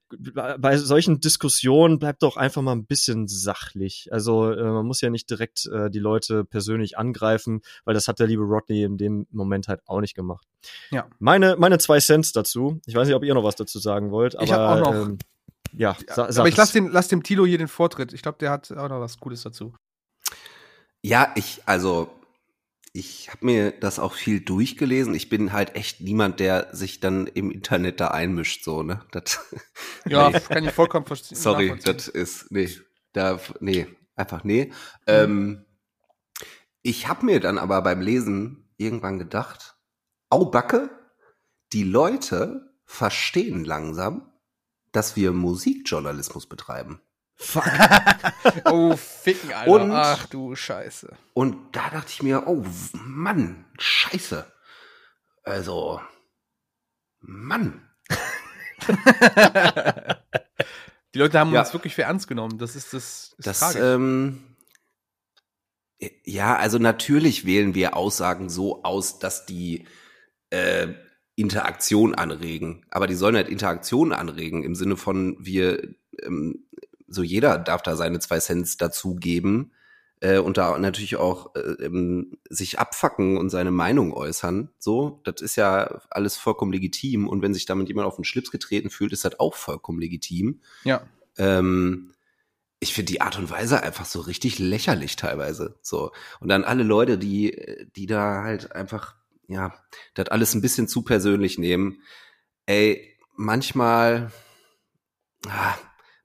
bei 0.60 0.78
solchen 0.78 1.20
Diskussionen 1.20 1.98
bleibt 1.98 2.22
doch 2.22 2.38
einfach 2.38 2.62
mal 2.62 2.74
ein 2.74 2.86
bisschen 2.86 3.28
sachlich. 3.28 4.10
Also 4.12 4.52
äh, 4.52 4.64
man 4.64 4.86
muss 4.86 5.02
ja 5.02 5.10
nicht 5.10 5.30
direkt 5.30 5.66
äh, 5.66 5.90
die 5.90 6.00
Leute 6.00 6.46
persönlich 6.46 6.98
angreifen, 7.00 7.62
weil 7.84 7.96
das 7.96 8.08
hat 8.08 8.20
der 8.20 8.28
liebe 8.28 8.44
Rodney 8.44 8.84
in 8.84 8.98
dem 8.98 9.26
Moment 9.32 9.68
halt 9.68 9.82
auch 9.88 10.02
nicht 10.02 10.16
gemacht. 10.16 10.46
Ja. 10.92 11.08
Meine, 11.18 11.56
meine 11.58 11.80
zwei 11.80 12.00
Cents 12.00 12.32
dazu. 12.32 12.80
Ich 12.86 12.94
weiß 12.94 13.08
nicht, 13.08 13.16
ob 13.16 13.24
ihr 13.24 13.34
noch 13.34 13.44
was 13.44 13.56
dazu 13.56 13.80
sagen 13.80 14.12
wollt, 14.12 14.36
aber 14.36 14.44
ich 14.44 14.52
habe 14.52 14.86
auch 14.86 14.92
noch 14.92 15.08
ähm, 15.08 15.18
ja, 15.74 15.96
sa 16.08 16.26
aber 16.26 16.48
ich 16.48 16.58
lasse 16.58 16.74
den, 16.74 16.88
lass 16.90 17.08
dem 17.08 17.24
Tilo 17.24 17.46
hier 17.46 17.58
den 17.58 17.68
Vortritt. 17.68 18.14
Ich 18.14 18.22
glaube, 18.22 18.38
der 18.40 18.52
hat 18.52 18.72
auch 18.72 18.90
noch 18.90 19.00
was 19.00 19.20
Cooles 19.20 19.44
dazu. 19.44 19.74
Ja, 21.02 21.32
ich, 21.36 21.62
also, 21.66 22.10
ich 22.98 23.30
habe 23.30 23.46
mir 23.46 23.72
das 23.72 24.00
auch 24.00 24.14
viel 24.14 24.40
durchgelesen. 24.40 25.14
Ich 25.14 25.30
bin 25.30 25.54
halt 25.54 25.76
echt 25.76 26.02
niemand, 26.02 26.40
der 26.40 26.76
sich 26.76 27.00
dann 27.00 27.28
im 27.28 27.52
Internet 27.52 28.00
da 28.00 28.08
einmischt, 28.08 28.64
so, 28.64 28.82
ne? 28.82 29.02
Das, 29.12 29.40
ja, 30.08 30.32
nee. 30.32 30.40
kann 30.40 30.64
ich 30.64 30.72
vollkommen 30.72 31.06
verstehen. 31.06 31.38
Sorry, 31.40 31.78
das 31.84 32.08
ist, 32.08 32.52
nee, 32.52 32.70
da, 33.14 33.40
nee, 33.60 33.88
einfach 34.16 34.44
nee. 34.44 34.66
Mhm. 34.66 34.74
Ähm, 35.06 35.66
ich 36.82 37.08
habe 37.08 37.26
mir 37.26 37.40
dann 37.40 37.60
aber 37.60 37.84
beim 37.84 38.02
Lesen 38.02 38.68
irgendwann 38.78 39.20
gedacht, 39.20 39.78
au 40.30 40.46
Backe, 40.46 40.90
die 41.74 41.84
Leute 41.84 42.74
verstehen 42.86 43.64
langsam, 43.64 44.32
dass 44.92 45.16
wir 45.16 45.34
Musikjournalismus 45.34 46.48
betreiben. 46.48 47.02
Fuck. 47.38 47.64
oh, 48.66 48.96
ficken, 48.98 49.54
Alter. 49.54 49.72
Und, 49.72 49.92
Ach 49.92 50.26
du 50.28 50.56
Scheiße. 50.56 51.16
Und 51.34 51.76
da 51.76 51.90
dachte 51.90 52.10
ich 52.10 52.24
mir, 52.24 52.48
oh 52.48 52.66
Mann, 52.94 53.66
Scheiße. 53.78 54.52
Also, 55.44 56.02
Mann. 57.20 57.88
Die 61.14 61.20
Leute 61.20 61.40
haben 61.40 61.54
ja. 61.54 61.62
uns 61.62 61.74
wirklich 61.74 61.96
für 61.96 62.04
ernst 62.04 62.28
genommen. 62.28 62.58
Das 62.58 62.76
ist 62.76 62.94
das. 62.94 63.36
Ist 63.38 63.48
das 63.48 63.76
ähm, 63.76 64.58
ja, 66.24 66.56
also 66.56 66.78
natürlich 66.78 67.46
wählen 67.46 67.74
wir 67.74 67.96
Aussagen 67.96 68.50
so 68.50 68.84
aus, 68.84 69.20
dass 69.20 69.46
die 69.46 69.88
äh, 70.52 70.90
Interaktion 71.36 72.14
anregen. 72.14 72.86
Aber 72.92 73.08
die 73.08 73.16
sollen 73.16 73.36
halt 73.36 73.50
Interaktion 73.50 74.14
anregen 74.14 74.64
im 74.64 74.76
Sinne 74.76 74.96
von 74.96 75.38
wir, 75.40 75.96
ähm, 76.22 76.68
so 77.08 77.24
jeder 77.24 77.58
darf 77.58 77.82
da 77.82 77.96
seine 77.96 78.20
zwei 78.20 78.40
Cents 78.40 78.78
dazugeben 78.78 79.72
äh, 80.20 80.38
und 80.40 80.58
da 80.58 80.78
natürlich 80.78 81.16
auch 81.16 81.56
äh, 81.56 81.86
ähm, 81.86 82.38
sich 82.50 82.80
abfacken 82.80 83.38
und 83.38 83.50
seine 83.50 83.72
Meinung 83.72 84.14
äußern. 84.14 84.70
So, 84.80 85.22
das 85.24 85.42
ist 85.42 85.56
ja 85.56 86.02
alles 86.10 86.38
vollkommen 86.38 86.74
legitim. 86.74 87.28
Und 87.28 87.42
wenn 87.42 87.54
sich 87.54 87.66
damit 87.66 87.88
jemand 87.88 88.08
auf 88.08 88.16
den 88.16 88.26
Schlips 88.26 88.52
getreten 88.52 88.90
fühlt, 88.90 89.14
ist 89.14 89.26
das 89.26 89.40
auch 89.40 89.56
vollkommen 89.56 90.00
legitim. 90.00 90.62
Ja. 90.84 91.02
Ähm, 91.38 92.14
ich 92.80 92.94
finde 92.94 93.12
die 93.12 93.22
Art 93.22 93.38
und 93.38 93.50
Weise 93.50 93.82
einfach 93.82 94.06
so 94.06 94.20
richtig 94.20 94.60
lächerlich 94.60 95.16
teilweise. 95.16 95.80
So. 95.82 96.12
Und 96.40 96.50
dann 96.50 96.64
alle 96.64 96.84
Leute, 96.84 97.18
die, 97.18 97.88
die 97.96 98.06
da 98.06 98.44
halt 98.44 98.72
einfach 98.74 99.16
ja, 99.48 99.74
das 100.14 100.28
alles 100.28 100.54
ein 100.54 100.62
bisschen 100.62 100.88
zu 100.88 101.02
persönlich 101.02 101.58
nehmen. 101.58 102.02
Ey, 102.66 103.18
manchmal, 103.36 104.32
ah, 105.48 105.76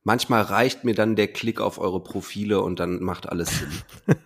manchmal 0.04 0.42
reicht 0.42 0.85
mir 0.85 0.94
dann 0.94 1.16
der 1.16 1.28
Klick 1.28 1.61
auf 1.61 1.78
eure 1.78 2.02
Profile 2.02 2.61
und 2.61 2.78
dann 2.78 3.02
macht 3.02 3.28
alles 3.28 3.59
Sinn. 3.59 3.71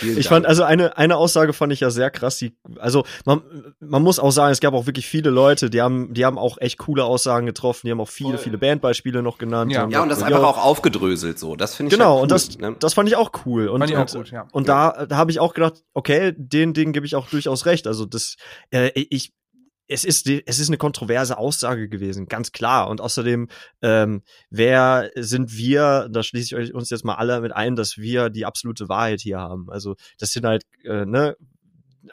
Ich 0.00 0.28
fand, 0.28 0.46
also 0.46 0.62
eine, 0.62 0.96
eine 0.96 1.16
Aussage 1.16 1.52
fand 1.52 1.72
ich 1.72 1.80
ja 1.80 1.90
sehr 1.90 2.10
krass. 2.10 2.38
Die, 2.38 2.56
also 2.78 3.04
man, 3.24 3.42
man 3.80 4.02
muss 4.02 4.18
auch 4.18 4.30
sagen, 4.30 4.52
es 4.52 4.60
gab 4.60 4.74
auch 4.74 4.86
wirklich 4.86 5.06
viele 5.06 5.30
Leute, 5.30 5.70
die 5.70 5.80
haben, 5.80 6.14
die 6.14 6.24
haben 6.24 6.38
auch 6.38 6.58
echt 6.60 6.78
coole 6.78 7.04
Aussagen 7.04 7.46
getroffen, 7.46 7.86
die 7.86 7.90
haben 7.90 8.00
auch 8.00 8.08
viele, 8.08 8.38
viele 8.38 8.58
Bandbeispiele 8.58 9.22
noch 9.22 9.38
genannt. 9.38 9.72
Ja, 9.72 9.88
ja 9.88 10.02
und 10.02 10.08
das 10.08 10.22
einfach 10.22 10.42
auch 10.42 10.64
aufgedröselt 10.64 11.38
so. 11.38 11.56
Das 11.56 11.74
finde 11.74 11.92
ich 11.92 11.98
Genau, 11.98 12.10
halt 12.10 12.16
cool, 12.16 12.22
und 12.22 12.30
das, 12.30 12.58
ne? 12.58 12.76
das 12.78 12.94
fand 12.94 13.08
ich 13.08 13.16
auch 13.16 13.30
cool. 13.44 13.68
Und, 13.68 13.80
fand 13.80 13.90
ich 13.90 13.96
auch 13.96 14.06
gut, 14.06 14.30
ja. 14.30 14.46
und 14.52 14.68
da, 14.68 15.06
da 15.06 15.16
habe 15.16 15.30
ich 15.30 15.40
auch 15.40 15.54
gedacht, 15.54 15.82
okay, 15.94 16.32
den 16.36 16.74
Ding 16.74 16.92
gebe 16.92 17.06
ich 17.06 17.16
auch 17.16 17.28
durchaus 17.28 17.66
recht. 17.66 17.86
Also 17.86 18.06
das, 18.06 18.36
äh, 18.70 18.90
ich, 18.94 19.32
es 19.92 20.04
ist, 20.04 20.26
es 20.28 20.58
ist 20.58 20.68
eine 20.68 20.78
kontroverse 20.78 21.36
Aussage 21.36 21.88
gewesen, 21.88 22.26
ganz 22.26 22.52
klar. 22.52 22.88
Und 22.88 23.00
außerdem, 23.00 23.48
ähm, 23.82 24.22
wer 24.50 25.10
sind 25.16 25.54
wir, 25.56 26.08
da 26.10 26.22
schließe 26.22 26.46
ich 26.46 26.54
euch 26.54 26.74
uns 26.74 26.90
jetzt 26.90 27.04
mal 27.04 27.16
alle 27.16 27.40
mit 27.40 27.52
ein, 27.52 27.76
dass 27.76 27.98
wir 27.98 28.30
die 28.30 28.46
absolute 28.46 28.88
Wahrheit 28.88 29.20
hier 29.20 29.38
haben. 29.38 29.70
Also 29.70 29.96
das 30.18 30.32
sind 30.32 30.46
halt 30.46 30.64
äh, 30.84 31.04
ne, 31.04 31.36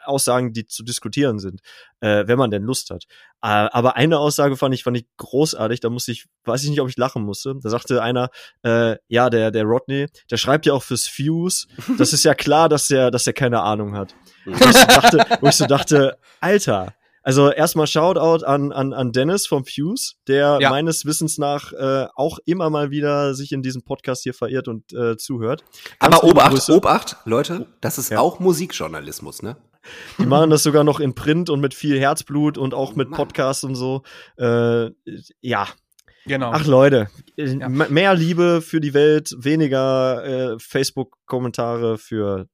Aussagen, 0.04 0.52
die 0.52 0.66
zu 0.66 0.84
diskutieren 0.84 1.38
sind, 1.38 1.60
äh, 2.00 2.26
wenn 2.26 2.38
man 2.38 2.50
denn 2.50 2.62
Lust 2.62 2.90
hat. 2.90 3.04
Äh, 3.42 3.48
aber 3.72 3.96
eine 3.96 4.18
Aussage 4.18 4.56
fand 4.56 4.74
ich, 4.74 4.84
fand 4.84 4.96
ich 4.96 5.06
großartig, 5.16 5.80
da 5.80 5.90
musste 5.90 6.12
ich, 6.12 6.26
weiß 6.44 6.62
ich 6.62 6.70
nicht, 6.70 6.80
ob 6.80 6.88
ich 6.88 6.96
lachen 6.96 7.22
musste. 7.22 7.54
Da 7.60 7.70
sagte 7.70 8.02
einer, 8.02 8.28
äh, 8.62 8.96
ja, 9.08 9.30
der, 9.30 9.50
der 9.50 9.64
Rodney, 9.64 10.06
der 10.30 10.36
schreibt 10.36 10.66
ja 10.66 10.74
auch 10.74 10.82
fürs 10.82 11.08
Fuse. 11.08 11.66
Das 11.98 12.12
ist 12.12 12.24
ja 12.24 12.34
klar, 12.34 12.68
dass 12.68 12.88
der, 12.88 13.10
dass 13.10 13.24
der 13.24 13.32
keine 13.32 13.62
Ahnung 13.62 13.96
hat. 13.96 14.14
wo, 14.44 14.52
ich 14.52 14.76
so 14.76 14.86
dachte, 14.86 15.26
wo 15.40 15.48
ich 15.48 15.56
so 15.56 15.66
dachte, 15.66 16.18
Alter, 16.40 16.94
also 17.22 17.50
erstmal 17.50 17.86
Shoutout 17.86 18.44
an, 18.44 18.72
an, 18.72 18.92
an 18.92 19.12
Dennis 19.12 19.46
vom 19.46 19.64
Fuse, 19.64 20.14
der 20.26 20.58
ja. 20.60 20.70
meines 20.70 21.04
Wissens 21.04 21.38
nach 21.38 21.72
äh, 21.72 22.06
auch 22.14 22.38
immer 22.46 22.70
mal 22.70 22.90
wieder 22.90 23.34
sich 23.34 23.52
in 23.52 23.62
diesem 23.62 23.82
Podcast 23.82 24.22
hier 24.22 24.34
verirrt 24.34 24.68
und 24.68 24.92
äh, 24.92 25.16
zuhört. 25.16 25.64
Ganz 25.98 26.16
Aber 26.16 26.24
Obacht, 26.24 26.68
Obacht, 26.70 27.16
Leute, 27.24 27.66
das 27.80 27.98
ist 27.98 28.10
ja. 28.10 28.20
auch 28.20 28.40
Musikjournalismus, 28.40 29.42
ne? 29.42 29.56
Die 30.18 30.26
machen 30.26 30.50
das 30.50 30.62
sogar 30.62 30.84
noch 30.84 31.00
in 31.00 31.14
Print 31.14 31.48
und 31.48 31.60
mit 31.60 31.72
viel 31.72 31.98
Herzblut 31.98 32.58
und 32.58 32.74
auch 32.74 32.94
mit 32.96 33.10
Podcasts 33.10 33.64
und 33.64 33.74
so. 33.74 34.02
Äh, 34.36 34.90
ja, 35.40 35.66
Genau. 36.26 36.50
Ach 36.52 36.66
Leute, 36.66 37.08
ja. 37.36 37.68
mehr 37.68 38.14
Liebe 38.14 38.60
für 38.60 38.80
die 38.80 38.92
Welt, 38.92 39.34
weniger 39.38 40.24
äh, 40.52 40.58
Facebook-Kommentare 40.58 41.96
für 41.96 42.46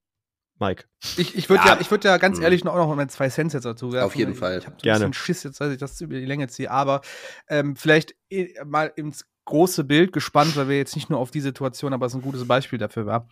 Mike. 0.58 0.84
Ich, 1.16 1.36
ich 1.36 1.48
würde 1.48 1.64
ja. 1.64 1.74
ja, 1.74 1.80
ich 1.80 1.90
würde 1.90 2.08
ja 2.08 2.16
ganz 2.18 2.38
mhm. 2.38 2.44
ehrlich 2.44 2.64
noch, 2.64 2.74
noch 2.76 2.94
mal 2.94 3.08
zwei 3.08 3.28
Cents 3.28 3.54
jetzt 3.54 3.64
dazu 3.64 3.92
werfen. 3.92 4.06
Auf 4.06 4.16
jeden 4.16 4.34
Fall. 4.34 4.58
Ich 4.58 4.66
habe 4.66 4.76
so 4.76 4.82
Gerne. 4.82 5.04
ein 5.04 5.10
bisschen 5.10 5.24
Schiss 5.24 5.42
jetzt, 5.42 5.60
dass 5.60 5.72
ich 5.72 5.78
das 5.78 6.00
über 6.00 6.14
die 6.14 6.24
Länge 6.24 6.48
ziehe, 6.48 6.70
aber 6.70 7.02
ähm, 7.48 7.76
vielleicht 7.76 8.14
eh, 8.30 8.54
mal 8.64 8.92
ins 8.96 9.26
große 9.44 9.84
Bild 9.84 10.12
gespannt, 10.12 10.56
weil 10.56 10.68
wir 10.68 10.76
jetzt 10.76 10.96
nicht 10.96 11.10
nur 11.10 11.18
auf 11.18 11.30
die 11.30 11.40
Situation, 11.40 11.92
aber 11.92 12.06
es 12.06 12.14
ein 12.14 12.22
gutes 12.22 12.46
Beispiel 12.46 12.78
dafür 12.78 13.06
war. 13.06 13.28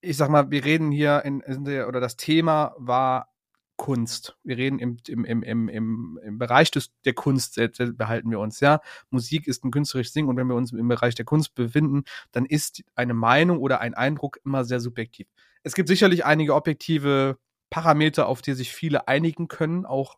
Ich 0.00 0.16
sag 0.16 0.30
mal, 0.30 0.50
wir 0.50 0.64
reden 0.64 0.90
hier 0.90 1.22
in, 1.24 1.40
in 1.40 1.64
der, 1.64 1.88
oder 1.88 2.00
das 2.00 2.16
Thema 2.16 2.74
war 2.78 3.28
Kunst. 3.76 4.36
Wir 4.42 4.56
reden 4.56 4.80
im, 4.80 4.98
im, 5.06 5.24
im, 5.24 5.42
im, 5.42 5.68
im, 5.68 6.20
im 6.22 6.38
Bereich 6.38 6.70
des, 6.72 6.90
der 7.04 7.14
Kunst, 7.14 7.58
äh, 7.58 7.70
behalten 7.92 8.30
wir 8.30 8.40
uns, 8.40 8.58
ja. 8.58 8.80
Musik 9.10 9.46
ist 9.46 9.64
ein 9.64 9.70
künstlerisches 9.70 10.12
Ding 10.12 10.26
und 10.26 10.36
wenn 10.36 10.48
wir 10.48 10.56
uns 10.56 10.72
im 10.72 10.88
Bereich 10.88 11.14
der 11.14 11.24
Kunst 11.24 11.54
befinden, 11.54 12.02
dann 12.32 12.44
ist 12.44 12.82
eine 12.96 13.14
Meinung 13.14 13.58
oder 13.58 13.80
ein 13.80 13.94
Eindruck 13.94 14.40
immer 14.44 14.64
sehr 14.64 14.80
subjektiv. 14.80 15.28
Es 15.62 15.74
gibt 15.74 15.88
sicherlich 15.88 16.24
einige 16.24 16.54
objektive 16.54 17.38
Parameter, 17.70 18.26
auf 18.26 18.42
die 18.42 18.54
sich 18.54 18.72
viele 18.72 19.08
einigen 19.08 19.48
können, 19.48 19.84
auch 19.84 20.16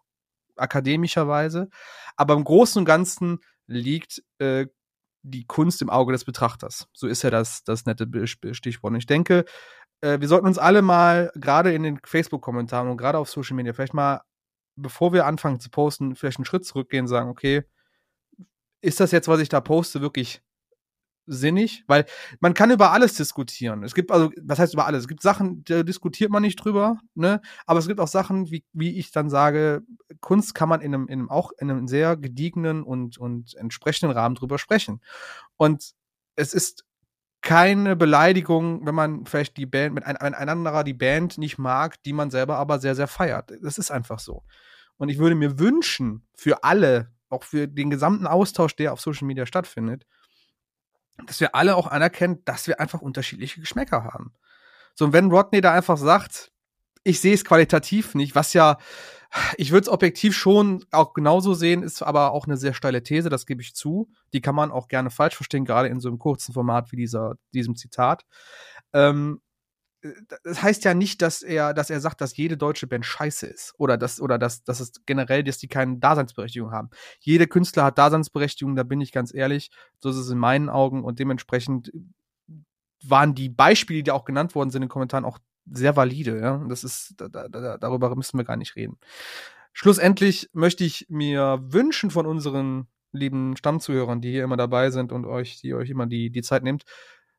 akademischerweise. 0.57 1.69
Aber 2.17 2.35
im 2.35 2.45
Großen 2.45 2.79
und 2.79 2.85
Ganzen 2.85 3.41
liegt 3.67 4.23
äh, 4.39 4.67
die 5.23 5.47
Kunst 5.47 5.83
im 5.83 5.91
Auge 5.91 6.13
des 6.13 6.25
Betrachters. 6.25 6.89
So 6.93 7.07
ist 7.07 7.23
ja 7.23 7.31
das, 7.31 7.65
das 7.65 7.87
nette 7.87 8.09
Stichwort. 8.27 8.93
Und 8.93 8.99
ich 8.99 9.07
denke, 9.07 9.45
äh, 10.01 10.21
wir 10.21 10.29
sollten 10.29 10.47
uns 10.47 10.59
alle 10.59 10.83
mal, 10.83 11.31
gerade 11.35 11.73
in 11.73 11.83
den 11.83 11.99
Facebook-Kommentaren 12.05 12.89
und 12.89 12.97
gerade 12.97 13.19
auf 13.19 13.29
Social 13.31 13.57
Media, 13.57 13.73
vielleicht 13.73 13.95
mal, 13.95 14.23
bevor 14.77 15.13
wir 15.13 15.27
anfangen 15.27 15.61
zu 15.61 15.71
posten, 15.71 16.17
vielleicht 16.17 16.39
einen 16.39 16.47
Schritt 16.47 16.65
zurückgehen 16.65 17.05
und 17.05 17.09
sagen, 17.09 17.29
okay, 17.29 17.65
ist 18.83 19.01
das 19.01 19.13
jetzt, 19.13 19.29
was 19.29 19.41
ich 19.41 19.49
da 19.49 19.61
poste, 19.61 20.01
wirklich 20.01 20.43
sinnig, 21.31 21.85
weil 21.87 22.05
man 22.41 22.55
kann 22.55 22.71
über 22.71 22.93
alles 22.93 23.15
diskutieren. 23.15 23.83
Es 23.83 23.95
gibt 23.95 24.11
also, 24.11 24.31
was 24.43 24.59
heißt 24.59 24.75
über 24.75 24.87
alles? 24.87 25.03
Es 25.03 25.09
gibt 25.09 25.23
Sachen, 25.23 25.65
da 25.65 25.83
diskutiert 25.83 26.31
man 26.31 26.43
nicht 26.43 26.57
drüber, 26.57 26.99
ne? 27.15 27.41
Aber 27.67 27.79
es 27.79 27.87
gibt 27.87 28.01
auch 28.01 28.09
Sachen, 28.09 28.51
wie, 28.51 28.65
wie 28.73 28.99
ich 28.99 29.13
dann 29.13 29.31
sage, 29.31 29.83
Kunst 30.21 30.55
kann 30.55 30.69
man 30.69 30.81
in 30.81 30.95
einem, 30.95 31.07
in 31.07 31.21
einem 31.21 31.31
auch 31.31 31.53
in 31.59 31.71
einem 31.71 31.89
sehr 31.89 32.17
gediegenen 32.17 32.83
und, 32.83 33.19
und 33.19 33.55
entsprechenden 33.55 34.17
Rahmen 34.17 34.35
drüber 34.35 34.59
sprechen. 34.59 35.01
Und 35.57 35.93
es 36.37 36.55
ist 36.55 36.85
keine 37.43 37.97
Beleidigung, 37.97 38.85
wenn 38.85 38.95
man 38.95 39.25
vielleicht 39.25 39.57
die 39.57 39.67
Band 39.67 39.95
mit 39.95 40.05
ein, 40.05 40.17
anderer 40.35 40.85
die 40.85 40.95
Band 40.95 41.39
nicht 41.39 41.59
mag, 41.59 42.03
die 42.03 42.13
man 42.13 42.31
selber 42.31 42.59
aber 42.59 42.79
sehr, 42.79 42.95
sehr 42.95 43.09
feiert. 43.09 43.53
Das 43.63 43.79
ist 43.79 43.91
einfach 43.91 44.19
so. 44.19 44.45
Und 44.99 45.09
ich 45.09 45.19
würde 45.19 45.35
mir 45.35 45.59
wünschen, 45.59 46.27
für 46.35 46.63
alle, 46.65 47.11
auch 47.31 47.45
für 47.45 47.67
den 47.67 47.89
gesamten 47.89 48.27
Austausch, 48.27 48.77
der 48.77 48.93
auf 48.93 49.01
Social 49.01 49.27
Media 49.27 49.47
stattfindet, 49.47 50.05
dass 51.27 51.41
wir 51.41 51.55
alle 51.55 51.77
auch 51.77 51.87
anerkennen, 51.87 52.45
dass 52.45 52.67
wir 52.67 52.81
einfach 52.81 53.01
unterschiedliche 53.01 53.61
Geschmäcker 53.61 54.05
haben. 54.05 54.33
So, 54.95 55.05
und 55.05 55.13
wenn 55.13 55.31
Rodney 55.31 55.61
da 55.61 55.73
einfach 55.73 55.97
sagt, 55.97 56.53
ich 57.05 57.21
sehe 57.21 57.35
es 57.35 57.45
qualitativ 57.45 58.15
nicht, 58.15 58.35
was 58.35 58.53
ja, 58.53 58.79
ich 59.57 59.71
würde 59.71 59.83
es 59.83 59.89
objektiv 59.89 60.37
schon 60.37 60.85
auch 60.91 61.15
genauso 61.15 61.55
sehen, 61.55 61.83
ist 61.83 62.03
aber 62.03 62.33
auch 62.33 62.47
eine 62.47 62.57
sehr 62.57 62.75
steile 62.75 63.03
These, 63.03 63.29
das 63.29 63.47
gebe 63.47 63.63
ich 63.63 63.75
zu. 63.75 64.09
Die 64.33 64.41
kann 64.41 64.55
man 64.55 64.73
auch 64.73 64.89
gerne 64.89 65.11
falsch 65.11 65.37
verstehen, 65.37 65.65
gerade 65.65 65.89
in 65.89 66.01
so 66.01 66.09
einem 66.09 66.19
kurzen 66.19 66.53
Format 66.53 66.91
wie 66.93 66.97
dieser, 66.97 67.35
diesem 67.55 67.77
Zitat. 67.77 68.25
Ähm, 68.93 69.41
das 70.45 70.63
heißt 70.63 70.85
ja 70.85 70.95
nicht, 70.95 71.21
dass 71.23 71.43
er, 71.43 71.75
dass 71.75 71.91
er 71.91 72.01
sagt, 72.01 72.21
dass 72.21 72.37
jede 72.37 72.57
deutsche 72.57 72.87
Band 72.87 73.05
scheiße 73.05 73.47
ist. 73.47 73.75
Oder 73.79 73.99
dass, 73.99 74.21
oder 74.21 74.39
dass, 74.39 74.65
dass 74.65 74.81
es 74.81 74.93
generell, 75.07 75.45
dass 75.45 75.59
die 75.59 75.69
keine 75.69 75.99
Daseinsberechtigung 75.99 76.73
haben. 76.73 76.91
Jeder 77.21 77.47
Künstler 77.47 77.85
hat 77.85 77.99
Daseinsberechtigung, 77.99 78.77
da 78.77 78.83
bin 78.83 79.01
ich 79.01 79.13
ganz 79.13 79.35
ehrlich. 79.35 79.71
So 79.99 80.11
ist 80.11 80.17
es 80.17 80.31
in 80.31 80.39
meinen 80.39 80.69
Augen 80.69 81.05
und 81.05 81.19
dementsprechend 81.19 81.93
waren 83.03 83.35
die 83.35 83.49
Beispiele, 83.49 84.03
die 84.03 84.11
auch 84.11 84.25
genannt 84.25 84.55
worden 84.55 84.71
sind 84.71 84.83
in 84.83 84.89
den 84.89 84.93
Kommentaren, 84.93 85.25
auch 85.25 85.39
sehr 85.71 85.97
valide. 85.97 86.41
Ja? 86.41 86.65
Das 86.69 86.85
ist, 86.85 87.15
da, 87.19 87.29
da, 87.29 87.79
darüber 87.79 88.15
müssen 88.17 88.39
wir 88.39 88.45
gar 88.45 88.57
nicht 88.57 88.77
reden. 88.77 88.99
Schlussendlich 89.73 90.51
möchte 90.53 90.85
ich 90.85 91.07
mir 91.09 91.61
wünschen 91.63 92.11
von 92.11 92.27
unseren 92.27 92.89
lieben 93.13 93.57
Stammzuhörern, 93.57 94.21
die 94.21 94.31
hier 94.31 94.45
immer 94.45 94.57
dabei 94.57 94.91
sind 94.91 95.13
und 95.13 95.27
euch, 95.27 95.61
die 95.61 95.75
euch 95.75 95.91
immer 95.91 96.07
die, 96.07 96.31
die 96.31 96.43
Zeit 96.43 96.63
nehmt, 96.63 96.85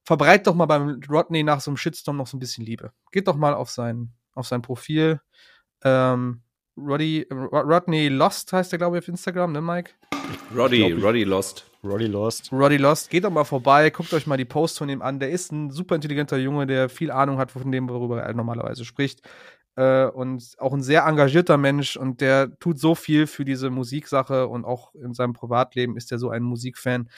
verbreit 0.03 0.47
doch 0.47 0.55
mal 0.55 0.65
beim 0.65 1.01
Rodney 1.09 1.43
nach 1.43 1.61
so 1.61 1.71
einem 1.71 1.77
Shitstorm 1.77 2.17
noch 2.17 2.27
so 2.27 2.37
ein 2.37 2.39
bisschen 2.39 2.65
Liebe. 2.65 2.91
Geht 3.11 3.27
doch 3.27 3.35
mal 3.35 3.53
auf 3.53 3.69
sein, 3.69 4.11
auf 4.33 4.47
sein 4.47 4.61
Profil. 4.61 5.21
Ähm, 5.83 6.41
Roddy, 6.77 7.27
Rodney 7.31 8.07
Lost 8.07 8.53
heißt 8.53 8.71
der, 8.71 8.79
glaube 8.79 8.97
ich, 8.97 9.03
auf 9.03 9.07
Instagram, 9.07 9.51
ne, 9.51 9.61
Mike? 9.61 9.91
Roddy, 10.55 10.93
Roddy 10.93 11.23
Lost. 11.23 11.65
Roddy 11.83 12.05
Lost. 12.05 12.51
Roddy 12.51 12.77
Lost. 12.77 13.09
Geht 13.09 13.23
doch 13.23 13.31
mal 13.31 13.43
vorbei, 13.43 13.89
guckt 13.89 14.13
euch 14.13 14.27
mal 14.27 14.37
die 14.37 14.45
Posts 14.45 14.77
von 14.77 14.89
ihm 14.89 15.01
an. 15.01 15.19
Der 15.19 15.31
ist 15.31 15.51
ein 15.51 15.71
super 15.71 15.95
intelligenter 15.95 16.37
Junge, 16.37 16.67
der 16.67 16.89
viel 16.89 17.11
Ahnung 17.11 17.37
hat 17.37 17.51
von 17.51 17.71
dem, 17.71 17.89
worüber 17.89 18.21
er 18.21 18.33
normalerweise 18.33 18.85
spricht. 18.85 19.21
Äh, 19.75 20.05
und 20.05 20.55
auch 20.59 20.73
ein 20.73 20.83
sehr 20.83 21.05
engagierter 21.05 21.57
Mensch 21.57 21.97
und 21.97 22.21
der 22.21 22.57
tut 22.59 22.79
so 22.79 22.93
viel 22.93 23.25
für 23.25 23.45
diese 23.45 23.69
Musiksache 23.69 24.47
und 24.47 24.65
auch 24.65 24.93
in 24.95 25.13
seinem 25.13 25.33
Privatleben 25.33 25.97
ist 25.97 26.11
er 26.11 26.19
so 26.19 26.29
ein 26.29 26.43
Musikfan. 26.43 27.09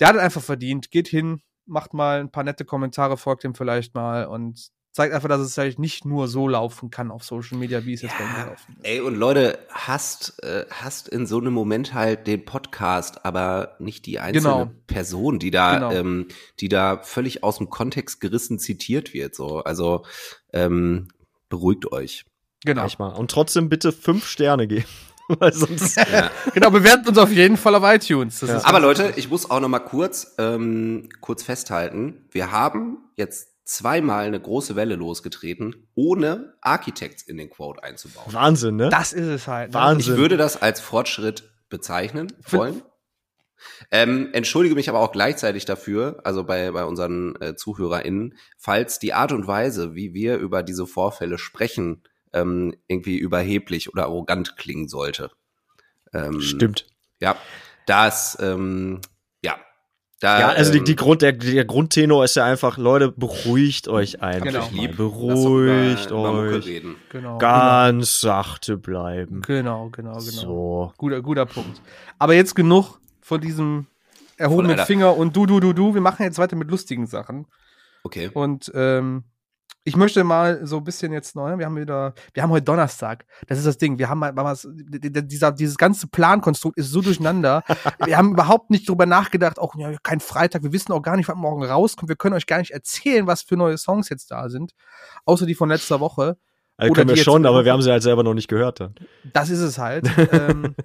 Der 0.00 0.08
hat 0.08 0.16
einfach 0.16 0.42
verdient. 0.42 0.90
Geht 0.90 1.08
hin, 1.08 1.42
macht 1.68 1.94
mal 1.94 2.20
ein 2.20 2.30
paar 2.30 2.44
nette 2.44 2.64
Kommentare, 2.64 3.16
folgt 3.16 3.44
ihm 3.44 3.54
vielleicht 3.54 3.94
mal 3.94 4.26
und 4.26 4.70
zeigt 4.92 5.14
einfach, 5.14 5.28
dass 5.28 5.40
es 5.40 5.56
halt 5.56 5.78
nicht 5.78 6.04
nur 6.04 6.26
so 6.26 6.48
laufen 6.48 6.90
kann 6.90 7.12
auf 7.12 7.22
Social 7.22 7.56
Media, 7.56 7.84
wie 7.84 7.92
es 7.92 8.02
ja, 8.02 8.08
jetzt 8.08 8.18
bei 8.18 8.24
mir 8.24 8.46
laufen 8.50 8.76
ist. 8.78 8.84
Ey, 8.84 9.00
und 9.00 9.14
Leute, 9.14 9.58
hasst, 9.70 10.42
äh, 10.42 10.64
hasst 10.70 11.08
in 11.08 11.26
so 11.26 11.38
einem 11.38 11.52
Moment 11.52 11.94
halt 11.94 12.26
den 12.26 12.44
Podcast, 12.44 13.24
aber 13.24 13.76
nicht 13.78 14.06
die 14.06 14.18
einzelne 14.18 14.64
genau. 14.64 14.70
Person, 14.88 15.38
die 15.38 15.52
da, 15.52 15.74
genau. 15.74 15.92
ähm, 15.92 16.28
die 16.58 16.68
da 16.68 16.98
völlig 16.98 17.44
aus 17.44 17.58
dem 17.58 17.70
Kontext 17.70 18.20
gerissen 18.20 18.58
zitiert 18.58 19.14
wird. 19.14 19.36
So, 19.36 19.58
also 19.58 20.04
ähm, 20.52 21.08
beruhigt 21.48 21.92
euch. 21.92 22.24
Genau. 22.64 22.88
Und 23.16 23.30
trotzdem 23.30 23.68
bitte 23.68 23.92
fünf 23.92 24.26
Sterne 24.26 24.66
geben. 24.66 24.86
Weil 25.38 25.52
sonst 25.52 25.96
ja. 25.96 26.30
Genau, 26.54 26.70
bewertet 26.70 27.08
uns 27.08 27.18
auf 27.18 27.30
jeden 27.30 27.56
Fall 27.56 27.74
auf 27.74 27.84
iTunes. 27.84 28.40
Ja. 28.40 28.64
Aber 28.64 28.80
Leute, 28.80 29.12
ich 29.16 29.28
muss 29.28 29.50
auch 29.50 29.60
noch 29.60 29.68
mal 29.68 29.78
kurz, 29.80 30.34
ähm, 30.38 31.08
kurz 31.20 31.42
festhalten. 31.42 32.26
Wir 32.30 32.50
haben 32.50 32.98
jetzt 33.16 33.48
zweimal 33.66 34.24
eine 34.24 34.40
große 34.40 34.74
Welle 34.74 34.96
losgetreten, 34.96 35.88
ohne 35.94 36.54
Architects 36.62 37.22
in 37.22 37.36
den 37.36 37.50
Quote 37.50 37.82
einzubauen. 37.82 38.32
Wahnsinn, 38.32 38.76
ne? 38.76 38.88
Das 38.88 39.12
ist 39.12 39.26
es 39.26 39.46
halt. 39.46 39.68
Ne? 39.68 39.74
Wahnsinn. 39.74 40.14
Ich 40.14 40.18
würde 40.18 40.38
das 40.38 40.60
als 40.60 40.80
Fortschritt 40.80 41.50
bezeichnen 41.68 42.32
wollen. 42.46 42.82
Ähm, 43.90 44.30
entschuldige 44.32 44.76
mich 44.76 44.88
aber 44.88 45.00
auch 45.00 45.12
gleichzeitig 45.12 45.64
dafür, 45.64 46.20
also 46.24 46.44
bei, 46.44 46.70
bei 46.70 46.84
unseren 46.84 47.34
äh, 47.40 47.56
ZuhörerInnen, 47.56 48.38
falls 48.56 48.98
die 48.98 49.12
Art 49.12 49.32
und 49.32 49.46
Weise, 49.46 49.94
wie 49.94 50.14
wir 50.14 50.38
über 50.38 50.62
diese 50.62 50.86
Vorfälle 50.86 51.38
sprechen, 51.38 52.02
ähm, 52.32 52.74
irgendwie 52.86 53.18
überheblich 53.18 53.92
oder 53.92 54.04
arrogant 54.04 54.56
klingen 54.56 54.88
sollte. 54.88 55.30
Ähm, 56.12 56.40
Stimmt. 56.40 56.86
Ja, 57.20 57.36
das, 57.86 58.36
ähm, 58.40 59.00
ja. 59.42 59.56
Da, 60.20 60.40
ja, 60.40 60.48
also 60.48 60.72
die, 60.72 60.82
die 60.82 60.92
ähm, 60.92 60.96
Grund, 60.96 61.22
der, 61.22 61.32
der 61.32 61.64
Grundtenor 61.64 62.24
ist 62.24 62.34
ja 62.36 62.44
einfach, 62.44 62.76
Leute, 62.76 63.12
beruhigt 63.12 63.88
euch 63.88 64.20
einfach. 64.20 64.46
Genau. 64.46 64.68
Lieb. 64.72 64.96
Beruhigt 64.96 66.10
über, 66.10 66.32
euch. 66.32 66.66
Über 66.66 66.94
genau, 67.08 67.38
Ganz 67.38 68.20
genau. 68.20 68.32
sachte 68.32 68.76
bleiben. 68.76 69.42
Genau, 69.42 69.90
genau, 69.90 70.12
genau. 70.12 70.20
So. 70.20 70.92
Guter, 70.96 71.22
guter 71.22 71.46
Punkt. 71.46 71.80
Aber 72.18 72.34
jetzt 72.34 72.54
genug 72.54 73.00
von 73.20 73.40
diesem 73.40 73.86
erhobenen 74.36 74.78
Finger 74.78 75.16
und 75.16 75.36
du, 75.36 75.46
du, 75.46 75.60
du, 75.60 75.72
du. 75.72 75.94
Wir 75.94 76.00
machen 76.00 76.22
jetzt 76.22 76.38
weiter 76.38 76.56
mit 76.56 76.70
lustigen 76.70 77.06
Sachen. 77.06 77.46
Okay. 78.04 78.30
Und 78.32 78.70
ähm, 78.74 79.24
ich 79.84 79.96
möchte 79.96 80.22
mal 80.22 80.66
so 80.66 80.78
ein 80.78 80.84
bisschen 80.84 81.12
jetzt 81.12 81.34
neu, 81.34 81.56
wir 81.58 81.64
haben 81.64 81.76
wieder, 81.76 82.14
wir 82.34 82.42
haben 82.42 82.50
heute 82.50 82.64
Donnerstag. 82.64 83.24
Das 83.46 83.58
ist 83.58 83.66
das 83.66 83.78
Ding. 83.78 83.98
Wir 83.98 84.08
haben 84.08 84.18
mal, 84.18 84.56
dieser, 84.62 85.52
dieses 85.52 85.78
ganze 85.78 86.08
Plankonstrukt 86.08 86.76
ist 86.76 86.90
so 86.90 87.00
durcheinander. 87.00 87.62
wir 88.04 88.18
haben 88.18 88.32
überhaupt 88.32 88.70
nicht 88.70 88.88
drüber 88.88 89.06
nachgedacht, 89.06 89.58
auch 89.58 89.74
ja, 89.76 89.92
kein 90.02 90.20
Freitag. 90.20 90.62
Wir 90.62 90.72
wissen 90.72 90.92
auch 90.92 91.00
gar 91.00 91.16
nicht, 91.16 91.28
wann 91.28 91.38
morgen 91.38 91.64
rauskommt. 91.64 92.08
Wir 92.08 92.16
können 92.16 92.34
euch 92.34 92.46
gar 92.46 92.58
nicht 92.58 92.72
erzählen, 92.72 93.26
was 93.26 93.42
für 93.42 93.56
neue 93.56 93.78
Songs 93.78 94.08
jetzt 94.10 94.30
da 94.30 94.48
sind. 94.48 94.72
Außer 95.24 95.46
die 95.46 95.54
von 95.54 95.70
letzter 95.70 96.00
Woche. 96.00 96.36
Also 96.76 96.92
können 96.92 97.08
wir 97.08 97.16
schon, 97.16 97.46
aber 97.46 97.64
wir 97.64 97.72
haben 97.72 97.82
sie 97.82 97.90
halt 97.90 98.02
selber 98.02 98.22
noch 98.22 98.34
nicht 98.34 98.48
gehört 98.48 98.80
dann. 98.80 98.94
Das 99.32 99.50
ist 99.50 99.60
es 99.60 99.78
halt. 99.78 100.08
ähm, 100.32 100.76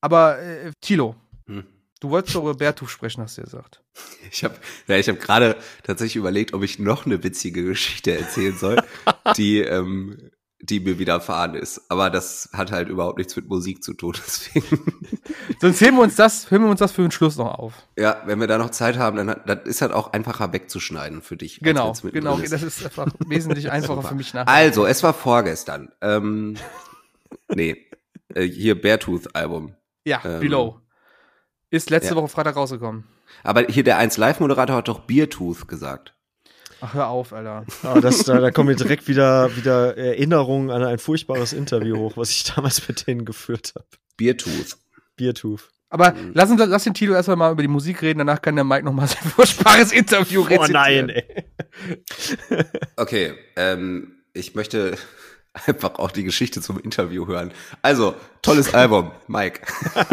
aber, 0.00 0.38
äh, 0.40 0.72
Tilo. 0.80 1.14
Du 2.00 2.08
wolltest 2.08 2.34
doch 2.34 2.42
über 2.42 2.54
Bertuf 2.54 2.90
sprechen, 2.90 3.22
hast 3.22 3.38
du 3.38 3.42
gesagt. 3.42 3.82
Ich 4.32 4.44
habe 4.44 4.54
ja, 4.86 4.96
ich 4.96 5.08
hab 5.08 5.18
gerade 5.18 5.56
tatsächlich 5.82 6.16
überlegt, 6.16 6.54
ob 6.54 6.62
ich 6.62 6.78
noch 6.78 7.04
eine 7.04 7.22
witzige 7.24 7.64
Geschichte 7.64 8.16
erzählen 8.16 8.56
soll, 8.56 8.80
die, 9.36 9.58
ähm, 9.58 10.30
die 10.60 10.78
mir 10.78 11.00
widerfahren 11.00 11.54
ist. 11.54 11.90
Aber 11.90 12.10
das 12.10 12.48
hat 12.52 12.70
halt 12.70 12.88
überhaupt 12.88 13.18
nichts 13.18 13.34
mit 13.34 13.48
Musik 13.48 13.82
zu 13.82 13.92
tun, 13.92 14.14
deswegen. 14.26 15.02
Sonst 15.60 15.80
heben 15.80 15.96
wir 15.96 16.04
uns 16.04 16.14
das, 16.14 16.48
heben 16.50 16.64
wir 16.64 16.70
uns 16.70 16.78
das 16.78 16.92
für 16.92 17.02
den 17.02 17.10
Schluss 17.10 17.36
noch 17.36 17.58
auf. 17.58 17.74
Ja, 17.98 18.22
wenn 18.24 18.38
wir 18.38 18.46
da 18.46 18.56
noch 18.56 18.70
Zeit 18.70 18.98
haben, 18.98 19.16
dann, 19.16 19.40
dann 19.44 19.62
ist 19.62 19.82
halt 19.82 19.92
auch 19.92 20.12
einfacher 20.12 20.52
wegzuschneiden 20.52 21.22
für 21.22 21.36
dich. 21.36 21.58
Genau, 21.60 21.92
genau. 22.12 22.38
Ist. 22.38 22.52
Das 22.52 22.62
ist 22.62 22.84
einfach 22.84 23.08
wesentlich 23.26 23.70
einfacher 23.70 24.02
für 24.02 24.14
mich 24.14 24.32
nachher. 24.32 24.48
Also, 24.48 24.86
es 24.86 25.02
war 25.02 25.12
vorgestern. 25.12 25.90
Ähm, 26.00 26.56
nee, 27.48 27.84
äh, 28.34 28.44
hier 28.44 28.80
Beartooth-Album. 28.80 29.74
Ja, 30.04 30.22
ähm, 30.24 30.40
Below. 30.40 30.80
Ist 31.70 31.90
letzte 31.90 32.14
ja. 32.14 32.16
Woche 32.16 32.28
Freitag 32.28 32.56
rausgekommen. 32.56 33.04
Aber 33.44 33.62
hier 33.68 33.84
der 33.84 33.98
1 33.98 34.16
Live-Moderator 34.16 34.76
hat 34.76 34.88
doch 34.88 35.00
Beertooth 35.00 35.68
gesagt. 35.68 36.14
Ach, 36.80 36.94
hör 36.94 37.08
auf, 37.08 37.32
Alter. 37.32 37.64
Ah, 37.82 38.00
das, 38.00 38.24
da, 38.24 38.40
da 38.40 38.50
kommen 38.50 38.68
mir 38.68 38.76
direkt 38.76 39.06
wieder, 39.06 39.54
wieder 39.56 39.96
Erinnerungen 39.96 40.70
an 40.70 40.82
ein 40.82 40.98
furchtbares 40.98 41.52
Interview 41.52 41.96
hoch, 41.96 42.16
was 42.16 42.30
ich 42.30 42.44
damals 42.44 42.86
mit 42.88 43.06
denen 43.06 43.24
geführt 43.24 43.72
habe. 43.76 43.86
Beertooth. 44.16 44.78
Beertooth. 45.16 45.68
Aber 45.90 46.12
mhm. 46.12 46.30
lass, 46.34 46.50
uns, 46.50 46.62
lass 46.64 46.84
den 46.84 46.94
Tilo 46.94 47.14
erstmal 47.14 47.36
mal 47.36 47.52
über 47.52 47.62
die 47.62 47.68
Musik 47.68 48.00
reden, 48.02 48.18
danach 48.18 48.40
kann 48.40 48.54
der 48.54 48.64
Mike 48.64 48.84
noch 48.84 48.92
mal 48.92 49.08
sein 49.08 49.22
furchtbares 49.36 49.92
Interview 49.92 50.40
rezitieren. 50.42 50.70
Oh 50.70 50.72
nein, 50.72 51.08
ey. 51.08 51.24
okay, 52.96 53.34
ähm, 53.56 54.22
ich 54.32 54.54
möchte 54.54 54.96
einfach 55.66 55.98
auch 55.98 56.10
die 56.10 56.24
Geschichte 56.24 56.60
zum 56.60 56.78
Interview 56.78 57.26
hören. 57.26 57.52
Also, 57.82 58.14
tolles 58.42 58.72
Album, 58.74 59.10
Mike. 59.26 59.62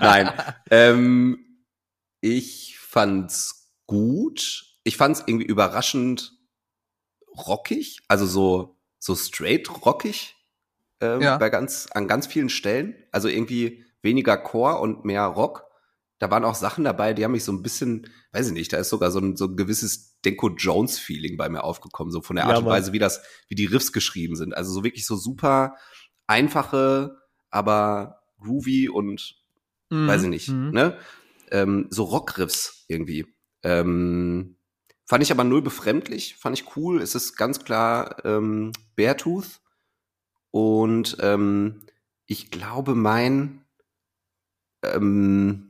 Nein. 0.00 0.30
Ähm, 0.70 1.38
ich 2.20 2.78
fand's 2.78 3.72
gut. 3.86 4.64
Ich 4.84 4.96
fand's 4.96 5.22
irgendwie 5.26 5.46
überraschend 5.46 6.32
rockig, 7.36 8.00
also 8.08 8.24
so, 8.26 8.78
so 8.98 9.14
straight 9.14 9.68
rockig 9.84 10.36
ähm, 11.00 11.20
Ja. 11.20 11.36
bei 11.36 11.50
ganz, 11.50 11.88
an 11.92 12.08
ganz 12.08 12.26
vielen 12.26 12.48
Stellen. 12.48 12.94
Also 13.12 13.28
irgendwie 13.28 13.84
weniger 14.02 14.36
Chor 14.36 14.80
und 14.80 15.04
mehr 15.04 15.24
Rock. 15.26 15.65
Da 16.18 16.30
waren 16.30 16.44
auch 16.44 16.54
Sachen 16.54 16.84
dabei, 16.84 17.12
die 17.12 17.24
haben 17.24 17.32
mich 17.32 17.44
so 17.44 17.52
ein 17.52 17.62
bisschen, 17.62 18.08
weiß 18.32 18.46
ich 18.48 18.52
nicht, 18.54 18.72
da 18.72 18.78
ist 18.78 18.88
sogar 18.88 19.10
so 19.10 19.18
ein, 19.18 19.36
so 19.36 19.46
ein 19.46 19.56
gewisses 19.56 20.18
Denko 20.24 20.48
Jones-Feeling 20.48 21.36
bei 21.36 21.48
mir 21.50 21.62
aufgekommen, 21.62 22.10
so 22.10 22.22
von 22.22 22.36
der 22.36 22.46
Art 22.46 22.54
Ja, 22.54 22.58
und. 22.60 22.66
Weise, 22.66 22.92
wie 22.92 22.98
das, 22.98 23.20
wie 23.48 23.54
die 23.54 23.66
Riffs 23.66 23.92
geschrieben 23.92 24.34
sind. 24.34 24.56
Also 24.56 24.72
so 24.72 24.82
wirklich 24.82 25.04
so 25.06 25.16
super 25.16 25.76
einfache, 26.26 27.18
aber 27.50 28.22
groovy 28.38 28.88
und 28.88 29.36
Mhm. 29.90 30.06
weiß 30.08 30.22
ich 30.24 30.28
nicht, 30.28 30.48
Mhm. 30.48 30.70
ne? 30.70 30.98
Ähm, 31.52 31.86
so 31.90 32.04
Rockriffs 32.04 32.84
irgendwie. 32.88 33.26
Ähm, 33.62 34.56
fand 35.04 35.22
ich 35.22 35.30
aber 35.30 35.44
null 35.44 35.62
befremdlich, 35.62 36.34
fand 36.36 36.58
ich 36.58 36.76
cool. 36.76 37.00
Es 37.00 37.14
ist 37.14 37.36
ganz 37.36 37.62
klar 37.62 38.24
ähm, 38.24 38.72
Beartooth. 38.96 39.60
Und 40.50 41.18
ähm, 41.20 41.82
ich 42.26 42.50
glaube, 42.50 42.94
mein, 42.96 43.64
ähm, 44.82 45.65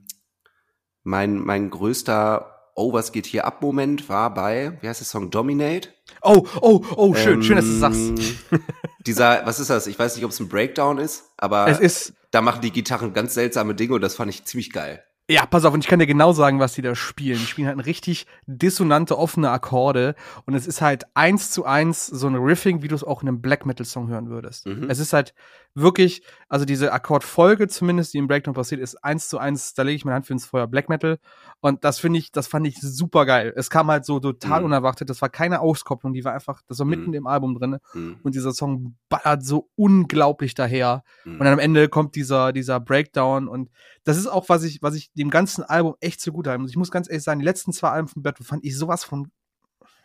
mein, 1.06 1.38
mein 1.38 1.70
größter 1.70 2.52
Oh, 2.78 2.92
was 2.92 3.10
geht 3.10 3.24
hier 3.24 3.46
ab 3.46 3.62
Moment 3.62 4.10
war 4.10 4.34
bei, 4.34 4.76
wie 4.82 4.88
heißt 4.88 5.00
der 5.00 5.06
Song, 5.06 5.30
Dominate? 5.30 5.88
Oh, 6.20 6.46
oh, 6.60 6.84
oh, 6.94 7.14
schön, 7.14 7.42
schön, 7.42 7.56
dass 7.56 7.64
du 7.64 7.72
Ähm, 7.72 7.78
sagst. 7.78 8.34
Dieser, 9.06 9.46
was 9.46 9.60
ist 9.60 9.70
das? 9.70 9.86
Ich 9.86 9.98
weiß 9.98 10.14
nicht, 10.16 10.26
ob 10.26 10.30
es 10.30 10.40
ein 10.40 10.48
Breakdown 10.50 10.98
ist, 10.98 11.24
aber 11.38 11.68
Es 11.68 11.78
ist, 11.80 12.12
da 12.32 12.42
machen 12.42 12.60
die 12.60 12.72
Gitarren 12.72 13.14
ganz 13.14 13.32
seltsame 13.32 13.74
Dinge 13.74 13.94
und 13.94 14.02
das 14.02 14.14
fand 14.16 14.28
ich 14.28 14.44
ziemlich 14.44 14.72
geil. 14.72 15.02
Ja, 15.28 15.46
pass 15.46 15.64
auf, 15.64 15.72
und 15.72 15.80
ich 15.82 15.88
kann 15.88 15.98
dir 15.98 16.06
genau 16.06 16.32
sagen, 16.32 16.60
was 16.60 16.74
die 16.74 16.82
da 16.82 16.94
spielen. 16.94 17.38
Die 17.38 17.46
spielen 17.46 17.66
halt 17.66 17.84
richtig 17.86 18.26
dissonante, 18.46 19.18
offene 19.18 19.50
Akkorde 19.50 20.14
und 20.44 20.54
es 20.54 20.66
ist 20.66 20.82
halt 20.82 21.04
eins 21.14 21.50
zu 21.50 21.64
eins 21.64 22.06
so 22.06 22.26
ein 22.26 22.36
Riffing, 22.36 22.82
wie 22.82 22.88
du 22.88 22.94
es 22.94 23.02
auch 23.02 23.22
in 23.22 23.28
einem 23.28 23.40
Black 23.40 23.64
Metal 23.64 23.86
Song 23.86 24.08
hören 24.08 24.28
würdest. 24.28 24.66
Mhm. 24.66 24.90
Es 24.90 24.98
ist 24.98 25.12
halt 25.14 25.34
wirklich, 25.76 26.22
also 26.48 26.64
diese 26.64 26.92
Akkordfolge 26.92 27.68
zumindest, 27.68 28.14
die 28.14 28.18
im 28.18 28.26
Breakdown 28.28 28.54
passiert, 28.54 28.80
ist 28.80 28.96
eins 29.04 29.28
zu 29.28 29.38
eins, 29.38 29.74
da 29.74 29.82
lege 29.82 29.96
ich 29.96 30.04
meine 30.04 30.14
Hand 30.16 30.26
für 30.26 30.32
ins 30.32 30.46
Feuer, 30.46 30.66
Black 30.66 30.88
Metal 30.88 31.18
und 31.60 31.84
das 31.84 31.98
finde 31.98 32.18
ich, 32.18 32.32
das 32.32 32.46
fand 32.48 32.66
ich 32.66 32.80
super 32.80 33.26
geil. 33.26 33.52
Es 33.56 33.68
kam 33.70 33.88
halt 33.88 34.04
so 34.06 34.18
total 34.18 34.60
Mhm. 34.60 34.66
unerwartet, 34.66 35.10
das 35.10 35.20
war 35.22 35.28
keine 35.28 35.60
Auskopplung, 35.60 36.14
die 36.14 36.24
war 36.24 36.32
einfach, 36.32 36.62
das 36.66 36.78
war 36.78 36.86
mitten 36.86 37.08
Mhm. 37.08 37.14
im 37.14 37.26
Album 37.26 37.54
drin 37.54 37.76
Mhm. 37.94 38.16
und 38.22 38.34
dieser 38.34 38.52
Song 38.52 38.96
ballert 39.08 39.44
so 39.44 39.68
unglaublich 39.76 40.54
daher. 40.54 41.04
Mhm. 41.24 41.32
Und 41.34 41.38
dann 41.40 41.52
am 41.52 41.58
Ende 41.58 41.88
kommt 41.88 42.16
dieser, 42.16 42.52
dieser 42.52 42.80
Breakdown 42.80 43.46
und 43.46 43.70
das 44.04 44.16
ist 44.16 44.26
auch, 44.26 44.48
was 44.48 44.64
ich, 44.64 44.80
was 44.82 44.94
ich 44.94 45.12
dem 45.12 45.30
ganzen 45.30 45.62
Album 45.62 45.94
echt 46.00 46.20
so 46.22 46.32
gut 46.32 46.46
habe. 46.48 46.64
Ich 46.66 46.76
muss 46.76 46.90
ganz 46.90 47.08
ehrlich 47.08 47.22
sagen, 47.24 47.40
die 47.40 47.44
letzten 47.46 47.72
zwei 47.72 47.90
Alben 47.90 48.08
von 48.08 48.22
Bertolt 48.22 48.48
fand 48.48 48.64
ich 48.64 48.76
sowas 48.78 49.04
von 49.04 49.30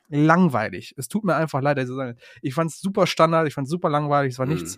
langweilig. 0.10 0.94
Es 0.98 1.08
tut 1.08 1.24
mir 1.24 1.36
einfach 1.36 1.62
leid. 1.62 1.78
Ich 2.42 2.54
fand 2.54 2.72
es 2.72 2.82
super 2.82 3.08
Standard, 3.08 3.48
ich 3.48 3.54
fand 3.54 3.66
es 3.68 3.72
super 3.72 3.90
langweilig, 3.90 4.34
es 4.34 4.40
war 4.40 4.46
Mhm. 4.46 4.54
nichts 4.54 4.78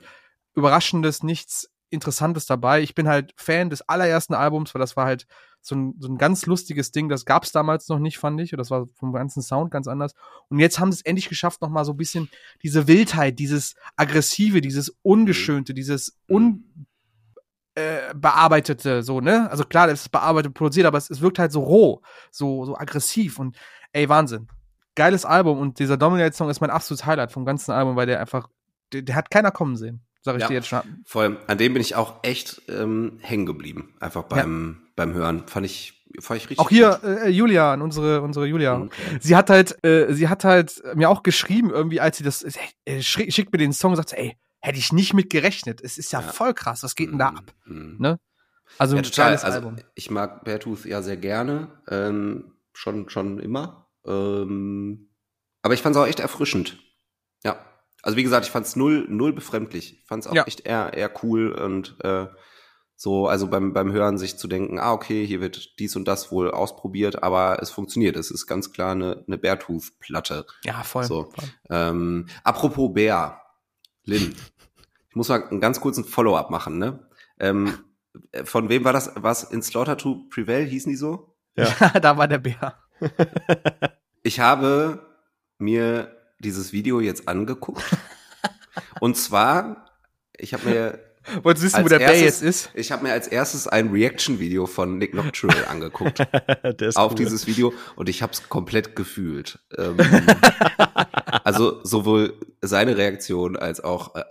Überraschendes, 0.55 1.23
nichts 1.23 1.69
Interessantes 1.89 2.45
dabei. 2.45 2.81
Ich 2.81 2.95
bin 2.95 3.07
halt 3.07 3.33
Fan 3.37 3.69
des 3.69 3.81
allerersten 3.87 4.33
Albums, 4.33 4.73
weil 4.73 4.79
das 4.79 4.97
war 4.97 5.05
halt 5.05 5.27
so 5.61 5.75
ein, 5.75 5.95
so 5.99 6.09
ein 6.09 6.17
ganz 6.17 6.45
lustiges 6.45 6.91
Ding. 6.91 7.07
Das 7.07 7.25
gab 7.25 7.43
es 7.43 7.51
damals 7.51 7.87
noch 7.87 7.99
nicht, 7.99 8.17
fand 8.17 8.41
ich. 8.41 8.51
Und 8.51 8.57
das 8.57 8.71
war 8.71 8.87
vom 8.95 9.13
ganzen 9.13 9.41
Sound 9.41 9.71
ganz 9.71 9.87
anders. 9.87 10.13
Und 10.49 10.59
jetzt 10.59 10.79
haben 10.79 10.91
sie 10.91 10.97
es 10.97 11.05
endlich 11.05 11.29
geschafft, 11.29 11.61
noch 11.61 11.69
mal 11.69 11.85
so 11.85 11.93
ein 11.93 11.97
bisschen 11.97 12.29
diese 12.63 12.87
Wildheit, 12.87 13.39
dieses 13.39 13.75
Aggressive, 13.95 14.59
dieses 14.59 14.89
Ungeschönte, 15.03 15.73
dieses 15.73 16.17
un 16.27 16.87
äh, 17.75 18.13
bearbeitete, 18.13 19.01
so, 19.01 19.19
ne? 19.19 19.49
Also 19.49 19.63
klar, 19.63 19.87
das 19.87 20.01
ist 20.01 20.09
bearbeitet, 20.09 20.53
produziert, 20.53 20.85
aber 20.85 20.97
es, 20.97 21.09
es 21.09 21.21
wirkt 21.21 21.39
halt 21.39 21.51
so 21.51 21.61
roh, 21.61 22.01
so, 22.29 22.65
so 22.65 22.77
aggressiv 22.77 23.39
und 23.39 23.57
ey, 23.93 24.07
Wahnsinn. 24.09 24.47
Geiles 24.95 25.25
Album 25.25 25.57
und 25.57 25.79
dieser 25.79 25.97
Dominate-Song 25.97 26.49
ist 26.51 26.61
mein 26.61 26.69
absolutes 26.69 27.05
Highlight 27.05 27.31
vom 27.31 27.45
ganzen 27.45 27.71
Album, 27.71 27.95
weil 27.95 28.05
der 28.05 28.19
einfach, 28.19 28.47
der, 28.91 29.01
der 29.01 29.15
hat 29.15 29.31
keiner 29.31 29.49
kommen 29.49 29.75
sehen, 29.75 30.05
sag 30.23 30.35
ich 30.37 30.41
Ja. 30.41 30.47
dir 30.47 30.55
jetzt 30.55 30.67
schon. 30.67 30.81
Voll, 31.05 31.37
an 31.47 31.57
dem 31.59 31.73
bin 31.73 31.81
ich 31.81 31.93
auch 31.95 32.15
echt 32.23 32.63
ähm, 32.69 33.19
hängen 33.21 33.45
geblieben. 33.45 33.93
Einfach 33.99 34.23
beim, 34.23 34.81
beim 34.95 35.13
Hören. 35.13 35.47
Fand 35.47 35.65
ich, 35.67 36.03
fand 36.19 36.37
ich 36.41 36.49
richtig. 36.49 36.59
Auch 36.59 36.69
hier, 36.69 36.99
gut. 37.01 37.03
äh, 37.03 37.27
Julian, 37.29 37.81
unsere, 37.81 38.21
unsere 38.21 38.47
Julia. 38.47 38.79
Mhm. 38.79 38.89
Sie 39.21 39.35
hat 39.35 39.49
halt, 39.51 39.83
äh, 39.85 40.11
sie 40.13 40.27
hat 40.29 40.43
halt 40.43 40.81
mir 40.95 41.09
auch 41.09 41.21
geschrieben, 41.23 41.69
irgendwie, 41.69 41.99
als 42.01 42.17
sie 42.17 42.23
das, 42.23 42.41
äh, 42.43 42.99
schri- 42.99 43.31
schickt 43.31 43.51
mir 43.51 43.59
den 43.59 43.73
Song 43.73 43.91
und 43.91 43.97
sagt, 43.97 44.13
ey, 44.13 44.35
hätte 44.61 44.79
ich 44.79 44.91
nicht 44.93 45.13
mit 45.13 45.29
gerechnet. 45.29 45.81
Es 45.81 45.97
ist 45.97 46.11
ja, 46.13 46.21
Ja. 46.21 46.27
voll 46.27 46.53
krass, 46.53 46.83
was 46.83 46.95
geht 46.95 47.11
denn 47.11 47.19
da 47.19 47.27
ab? 47.29 47.53
Mhm. 47.65 47.97
Ne? 47.99 48.19
Also 48.79 48.95
Ja, 48.95 49.01
ein 49.01 49.03
total. 49.03 49.31
Also 49.33 49.45
Album. 49.47 49.75
ich 49.93 50.09
mag 50.09 50.45
Beartooth 50.45 50.85
ja 50.85 51.01
sehr 51.01 51.17
gerne. 51.17 51.67
Ähm, 51.89 52.53
schon, 52.73 53.09
schon 53.09 53.39
immer. 53.39 53.87
Ähm, 54.05 55.09
aber 55.61 55.73
ich 55.73 55.81
fand 55.81 55.95
es 55.95 56.01
auch 56.01 56.07
echt 56.07 56.19
erfrischend. 56.19 56.77
Ja. 57.43 57.57
Also 58.03 58.17
wie 58.17 58.23
gesagt, 58.23 58.45
ich 58.45 58.51
fand 58.51 58.65
es 58.67 58.75
null, 58.75 59.05
null 59.09 59.33
befremdlich. 59.33 59.99
Ich 59.99 60.05
fand 60.05 60.23
es 60.23 60.29
auch 60.29 60.35
Ja. 60.35 60.43
echt 60.43 60.65
eher, 60.67 60.93
eher 60.93 61.11
cool 61.23 61.51
und 61.51 61.95
äh, 62.03 62.27
so, 62.95 63.27
also 63.27 63.47
beim, 63.47 63.73
beim 63.73 63.91
Hören 63.91 64.17
sich 64.17 64.37
zu 64.37 64.47
denken, 64.47 64.77
ah, 64.77 64.93
okay, 64.93 65.25
hier 65.25 65.41
wird 65.41 65.79
dies 65.79 65.95
und 65.95 66.07
das 66.07 66.31
wohl 66.31 66.51
ausprobiert, 66.51 67.23
aber 67.23 67.57
es 67.61 67.71
funktioniert. 67.71 68.15
Es 68.15 68.29
ist 68.29 68.45
ganz 68.45 68.71
klar 68.71 68.91
eine, 68.91 69.23
eine 69.27 69.37
Beartooth-Platte. 69.37 70.45
Ja, 70.63 70.83
voll. 70.83 71.03
So. 71.05 71.31
voll. 71.33 71.49
Ähm, 71.69 72.27
apropos 72.43 72.93
Bär, 72.93 73.41
Lynn, 74.05 74.35
ich 75.09 75.15
muss 75.15 75.29
mal 75.29 75.43
einen 75.47 75.59
ganz 75.59 75.81
kurzen 75.81 76.05
Follow-up 76.05 76.49
machen, 76.49 76.77
ne? 76.77 77.07
Ähm, 77.39 77.73
äh, 78.31 78.45
von 78.45 78.69
wem 78.69 78.83
war 78.83 78.93
das? 78.93 79.11
Was 79.15 79.43
in 79.43 79.61
Slaughter 79.63 79.97
to 79.97 80.27
Prevail 80.29 80.65
hießen 80.65 80.89
die 80.91 80.95
so? 80.97 81.35
Ja. 81.55 81.67
da 82.01 82.17
war 82.17 82.27
der 82.27 82.37
Bär. 82.39 82.77
Ich 84.21 84.39
habe 84.39 84.99
mir 85.57 86.15
dieses 86.43 86.73
Video 86.73 86.99
jetzt 86.99 87.27
angeguckt. 87.27 87.83
Und 88.99 89.17
zwar, 89.17 89.89
ich 90.37 90.53
habe 90.53 90.69
mir 90.69 90.99
Wolltest 91.41 91.63
du 91.63 91.67
wissen, 91.67 91.77
wo 91.77 91.81
Als 91.83 91.89
der 91.89 91.99
Bär 91.99 92.07
erstes- 92.09 92.21
jetzt 92.21 92.41
ist? 92.41 92.69
ich 92.73 92.91
habe 92.91 93.03
mir 93.03 93.13
als 93.13 93.27
erstes 93.29 93.65
ein 93.67 93.91
Reaction-Video 93.91 94.65
von 94.65 94.97
Nick 94.97 95.13
Nocturnal 95.13 95.63
angeguckt 95.69 96.19
auf 96.95 97.11
cool. 97.11 97.15
dieses 97.17 97.47
Video 97.47 97.73
und 97.95 98.09
ich 98.09 98.21
habe 98.21 98.33
es 98.33 98.49
komplett 98.49 98.97
gefühlt. 98.97 99.59
Ähm, 99.77 99.95
also 101.45 101.79
sowohl 101.83 102.33
seine 102.61 102.97
Reaktion 102.97 103.55
als 103.55 103.79
auch 103.81 104.15
äh, 104.15 104.25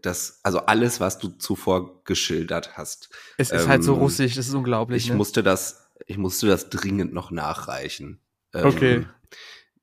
das, 0.00 0.38
also 0.44 0.60
alles, 0.60 1.00
was 1.00 1.18
du 1.18 1.28
zuvor 1.28 2.04
geschildert 2.04 2.76
hast. 2.76 3.10
Es 3.36 3.50
ist 3.50 3.66
halt 3.66 3.82
so 3.82 3.94
ähm, 3.94 3.98
russisch, 4.00 4.36
das 4.36 4.46
ist 4.46 4.54
unglaublich. 4.54 5.04
Ich 5.04 5.10
ne? 5.10 5.16
musste 5.16 5.42
das, 5.42 5.88
ich 6.06 6.18
musste 6.18 6.46
das 6.46 6.70
dringend 6.70 7.12
noch 7.12 7.32
nachreichen. 7.32 8.20
Ähm, 8.54 8.64
Okay. 8.66 9.06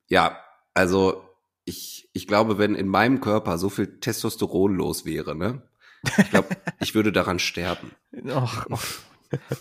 Ja, 0.08 0.38
also 0.72 1.22
ich, 1.64 2.08
ich 2.12 2.26
glaube, 2.26 2.58
wenn 2.58 2.74
in 2.74 2.88
meinem 2.88 3.20
Körper 3.20 3.58
so 3.58 3.68
viel 3.68 3.98
Testosteron 4.00 4.74
los 4.74 5.04
wäre, 5.04 5.34
ne? 5.36 5.62
Ich 6.18 6.30
glaube, 6.30 6.48
ich 6.80 6.94
würde 6.94 7.12
daran 7.12 7.38
sterben. 7.38 7.90
Och, 8.26 8.66
och. 8.70 8.82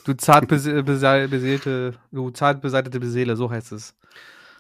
Du 0.06 0.14
zart 0.16 0.48
bese 0.48 0.82
bese 0.84 1.28
beseelte, 1.28 1.94
du 2.12 2.32
zart 2.32 2.60
beseitete 2.62 3.06
Seele, 3.08 3.36
so 3.36 3.52
heißt 3.52 3.72
es. 3.74 3.94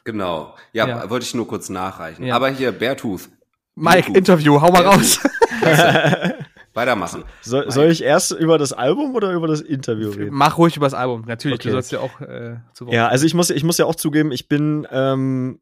Genau. 0.03 0.55
Ja, 0.71 0.87
Ja. 0.87 1.09
wollte 1.09 1.25
ich 1.25 1.33
nur 1.33 1.47
kurz 1.47 1.69
nachreichen. 1.69 2.23
Ja. 2.25 2.35
Aber 2.35 2.49
hier, 2.49 2.71
Beartooth. 2.71 3.29
Mike, 3.75 4.03
Bluetooth. 4.11 4.17
Interview, 4.17 4.61
hau 4.61 4.71
mal 4.71 4.83
raus. 4.85 5.19
Weitermachen. 6.73 7.23
soll, 7.41 7.71
soll 7.71 7.87
ich 7.89 8.03
erst 8.03 8.31
über 8.31 8.57
das 8.57 8.71
Album 8.73 9.15
oder 9.15 9.31
über 9.33 9.47
das 9.47 9.61
Interview 9.61 10.09
reden? 10.11 10.29
Mach 10.35 10.57
ruhig 10.57 10.77
über 10.77 10.85
das 10.85 10.93
Album. 10.93 11.23
Natürlich, 11.25 11.59
du 11.59 11.69
Okay. 11.69 11.71
sollst 11.71 11.91
ja 11.91 11.99
auch 11.99 12.21
äh, 12.21 12.57
zu 12.73 12.85
Wort. 12.85 12.93
Ja, 12.93 13.07
also 13.07 13.25
ich 13.25 13.33
muss, 13.33 13.49
ich 13.49 13.63
muss 13.63 13.77
ja 13.79 13.85
auch 13.85 13.95
zugeben, 13.95 14.31
ich 14.31 14.47
bin, 14.47 14.87
ähm, 14.91 15.59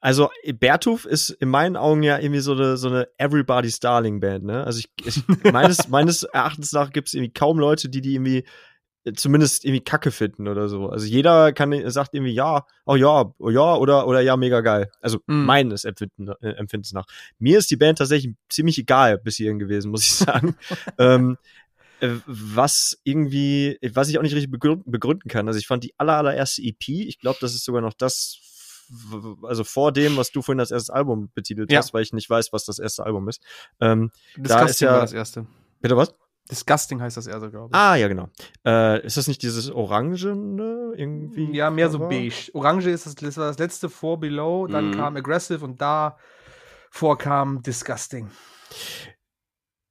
also 0.00 0.30
Bertuf 0.58 1.04
ist 1.04 1.30
in 1.30 1.48
meinen 1.48 1.76
Augen 1.76 2.02
ja 2.02 2.18
irgendwie 2.18 2.40
so 2.40 2.52
eine, 2.52 2.76
so 2.76 2.88
eine 2.88 3.08
Everybody's 3.18 3.80
Darling 3.80 4.20
Band, 4.20 4.44
ne? 4.44 4.64
Also 4.64 4.80
ich, 4.80 4.88
ich 5.04 5.22
meines, 5.52 5.88
meines 5.88 6.22
Erachtens 6.22 6.72
nach 6.72 6.92
gibt 6.92 7.08
es 7.08 7.14
irgendwie 7.14 7.32
kaum 7.32 7.58
Leute, 7.58 7.88
die 7.88 8.00
die 8.00 8.14
irgendwie 8.14 8.44
äh, 9.04 9.12
zumindest 9.14 9.64
irgendwie 9.64 9.82
Kacke 9.82 10.10
finden 10.10 10.48
oder 10.48 10.68
so. 10.68 10.88
Also 10.90 11.06
jeder 11.06 11.52
kann 11.52 11.72
sagt 11.90 12.14
irgendwie 12.14 12.34
ja, 12.34 12.66
oh 12.84 12.96
ja, 12.96 13.32
oh 13.38 13.50
ja 13.50 13.74
oder 13.76 14.06
oder 14.06 14.20
ja, 14.20 14.36
mega 14.36 14.60
geil. 14.60 14.90
Also 15.00 15.20
Mhm. 15.26 15.44
meines 15.44 15.84
Empfinden, 15.84 16.28
äh, 16.40 16.50
Empfindens 16.50 16.92
nach. 16.92 17.06
Mir 17.38 17.58
ist 17.58 17.70
die 17.70 17.76
Band 17.76 17.98
tatsächlich 17.98 18.34
ziemlich 18.48 18.78
egal 18.78 19.18
bis 19.18 19.36
hierhin 19.36 19.58
gewesen, 19.58 19.90
muss 19.90 20.02
ich 20.02 20.14
sagen. 20.14 20.56
ähm, 20.98 21.38
äh, 22.00 22.10
was 22.26 22.98
irgendwie, 23.04 23.78
was 23.94 24.08
ich 24.08 24.18
auch 24.18 24.22
nicht 24.22 24.34
richtig 24.34 24.50
begründen, 24.50 25.28
kann. 25.30 25.48
Also 25.48 25.58
ich 25.58 25.66
fand 25.66 25.82
die 25.84 25.94
aller, 25.96 26.16
allererste 26.18 26.62
EP, 26.62 26.88
ich 26.88 27.18
glaube, 27.18 27.38
das 27.40 27.54
ist 27.54 27.64
sogar 27.64 27.80
noch 27.80 27.94
das, 27.94 28.38
also 29.42 29.64
vor 29.64 29.92
dem, 29.92 30.16
was 30.16 30.30
du 30.30 30.42
vorhin 30.42 30.60
als 30.60 30.70
erstes 30.70 30.90
Album 30.90 31.30
betitelt 31.34 31.70
Ja. 31.72 31.78
hast, 31.78 31.92
weil 31.94 32.02
ich 32.02 32.12
nicht 32.12 32.28
weiß, 32.30 32.52
was 32.52 32.64
das 32.64 32.78
erste 32.78 33.04
Album 33.04 33.28
ist. 33.28 33.42
Ähm, 33.80 34.10
Disgusting 34.36 34.68
ist 34.68 34.80
ja- 34.80 34.92
war 34.92 35.00
das 35.00 35.12
erste. 35.12 35.46
bitte 35.80 35.96
was? 35.96 36.14
Disgusting 36.50 37.00
heißt 37.02 37.16
das 37.16 37.26
erste, 37.26 37.50
glaube 37.50 37.70
ich. 37.72 37.76
Ah, 37.76 37.96
ja, 37.96 38.06
genau. 38.06 38.28
Äh, 38.64 39.04
ist 39.04 39.16
das 39.16 39.26
nicht 39.26 39.42
dieses 39.42 39.68
Orangene 39.70 40.92
irgendwie? 40.96 41.50
Ja, 41.52 41.70
mehr 41.70 41.90
so 41.90 41.98
beige. 41.98 42.50
Orange 42.54 42.86
ist 42.90 43.04
das, 43.06 43.16
das 43.16 43.36
war 43.36 43.48
das 43.48 43.58
letzte 43.58 43.88
vor 43.88 44.20
Below, 44.20 44.68
dann 44.68 44.90
Mhm. 44.90 44.94
kam 44.94 45.16
Aggressive 45.16 45.64
und 45.64 45.80
da 45.80 46.16
vorkam, 46.90 47.62
Disgusting. 47.62 48.30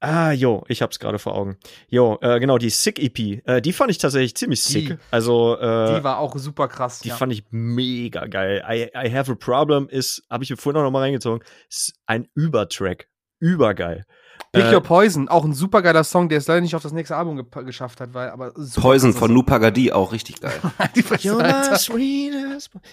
Ah, 0.08 0.32
jo, 0.32 0.64
ich 0.68 0.82
hab's 0.84 1.00
gerade 1.00 1.18
vor 1.18 1.34
Augen. 1.36 1.58
Jo, 1.88 2.20
äh, 2.22 2.40
genau, 2.40 2.60
die 2.60 2.70
Sick 2.70 3.00
EP, 3.00 3.42
äh, 3.46 3.60
die 3.62 3.74
fand 3.74 3.90
ich 3.90 3.98
tatsächlich 3.98 4.36
ziemlich 4.36 4.62
sick. 4.62 4.88
Die- 4.90 4.98
also, 5.10 5.58
äh, 5.58 5.98
Die 5.98 6.04
war 6.04 6.20
auch 6.20 6.38
super 6.38 6.68
krass. 6.68 7.00
die 7.00 7.08
ja. 7.10 7.16
fand 7.16 7.34
ich 7.34 7.44
mega 7.50 8.26
geil. 8.28 8.64
I, 8.70 8.90
I 8.96 9.12
Have 9.12 9.32
a 9.32 9.36
Problem 9.36 9.88
ist, 9.90 10.24
habe 10.30 10.44
ich 10.44 10.52
mir 10.52 10.58
vorhin 10.58 10.80
auch 10.80 10.84
noch 10.86 10.92
mal 10.92 11.00
reingezogen, 11.00 11.44
ist 11.70 11.94
ein 12.06 12.28
Übertrack. 12.36 13.08
Übergeil. 13.40 14.06
Pick 14.52 14.66
Äh, 14.66 14.74
Your 14.76 14.82
Poison, 14.82 15.28
auch 15.28 15.44
ein 15.44 15.54
super 15.54 15.82
geiler 15.82 16.04
Song, 16.04 16.30
der 16.30 16.38
es 16.38 16.48
leider 16.48 16.62
nicht 16.62 16.76
auf 16.76 16.84
das 16.84 16.92
nächste 16.94 17.16
Album 17.16 17.36
ge 17.38 17.64
geschafft 17.66 18.00
hat, 18.00 18.14
weil 18.14 18.30
aber 18.30 18.52
super 18.56 18.82
Poison 18.90 19.14
von. 19.14 19.34
Nupagadi, 19.34 19.92
auch 19.92 20.12
richtig 20.12 20.40
geil. 20.40 20.54
Die 20.96 21.02
Fresse, 21.02 21.36
Alter. 21.36 21.78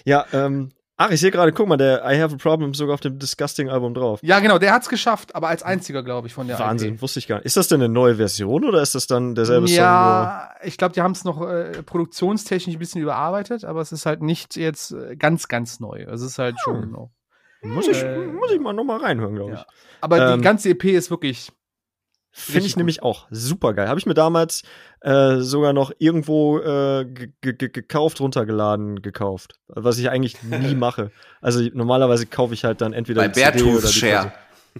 Ja, 0.05 0.25
ähm, 0.33 0.71
ach, 0.97 1.11
ich 1.11 1.19
sehe 1.19 1.31
gerade, 1.31 1.51
guck 1.51 1.67
mal, 1.67 1.77
der 1.77 2.03
I 2.05 2.19
Have 2.21 2.35
a 2.35 2.37
Problem 2.37 2.71
ist 2.71 2.77
sogar 2.77 2.93
auf 2.95 2.99
dem 3.01 3.19
Disgusting 3.19 3.69
Album 3.69 3.93
drauf. 3.93 4.19
Ja, 4.23 4.39
genau, 4.39 4.57
der 4.59 4.73
hat's 4.73 4.89
geschafft, 4.89 5.35
aber 5.35 5.47
als 5.49 5.63
einziger, 5.63 6.03
glaube 6.03 6.27
ich, 6.27 6.33
von 6.33 6.47
der 6.47 6.59
Wahnsinn, 6.59 6.93
LP. 6.95 7.01
wusste 7.01 7.19
ich 7.19 7.27
gar 7.27 7.37
nicht. 7.37 7.45
Ist 7.45 7.57
das 7.57 7.67
denn 7.67 7.81
eine 7.81 7.91
neue 7.91 8.15
Version 8.15 8.63
oder 8.65 8.81
ist 8.81 8.95
das 8.95 9.07
dann 9.07 9.35
derselbe 9.35 9.67
Song? 9.67 9.75
Ja, 9.77 10.51
ich 10.63 10.77
glaube, 10.77 10.93
die 10.93 11.01
haben 11.01 11.11
es 11.13 11.23
noch 11.23 11.41
äh, 11.47 11.83
produktionstechnisch 11.83 12.75
ein 12.75 12.79
bisschen 12.79 13.01
überarbeitet, 13.01 13.65
aber 13.65 13.81
es 13.81 13.91
ist 13.91 14.05
halt 14.05 14.21
nicht 14.21 14.55
jetzt 14.55 14.91
äh, 14.91 15.15
ganz, 15.15 15.47
ganz 15.47 15.79
neu. 15.79 16.05
Also 16.07 16.25
es 16.25 16.33
ist 16.33 16.39
halt 16.39 16.55
schon 16.63 16.91
noch. 16.91 17.11
Muss, 17.61 17.87
ich, 17.87 18.03
Äh, 18.03 18.17
muss 18.27 18.51
ich 18.51 18.59
mal 18.59 18.73
noch 18.73 18.83
mal 18.83 18.99
reinhören, 18.99 19.35
glaube 19.35 19.53
ich. 19.53 19.59
Ja. 19.59 19.65
Aber 20.01 20.33
Ähm, 20.33 20.39
die 20.39 20.43
ganze 20.43 20.69
EP 20.69 20.83
ist 20.85 21.09
wirklich. 21.09 21.51
Finde 22.35 22.65
ich 22.65 22.75
nämlich 22.75 23.03
auch 23.03 23.27
super 23.29 23.75
geil. 23.75 23.87
Habe 23.87 23.99
ich 23.99 24.07
mir 24.07 24.15
damals 24.15 24.63
äh, 25.01 25.37
sogar 25.37 25.71
noch 25.71 25.91
irgendwo 25.99 26.57
äh, 26.57 27.05
ge- 27.05 27.31
ge- 27.41 27.53
ge- 27.53 27.69
gekauft, 27.69 28.19
runtergeladen, 28.21 29.03
gekauft. 29.03 29.59
Was 29.67 29.99
ich 29.99 30.09
eigentlich 30.09 30.41
nie 30.41 30.73
mache. 30.75 31.11
Also 31.41 31.61
normalerweise 31.73 32.25
kaufe 32.25 32.55
ich 32.55 32.63
halt 32.63 32.81
dann 32.81 32.91
entweder 32.91 33.21
Bei 33.21 33.27
Beartooth 33.27 33.87
Share. 33.87 34.33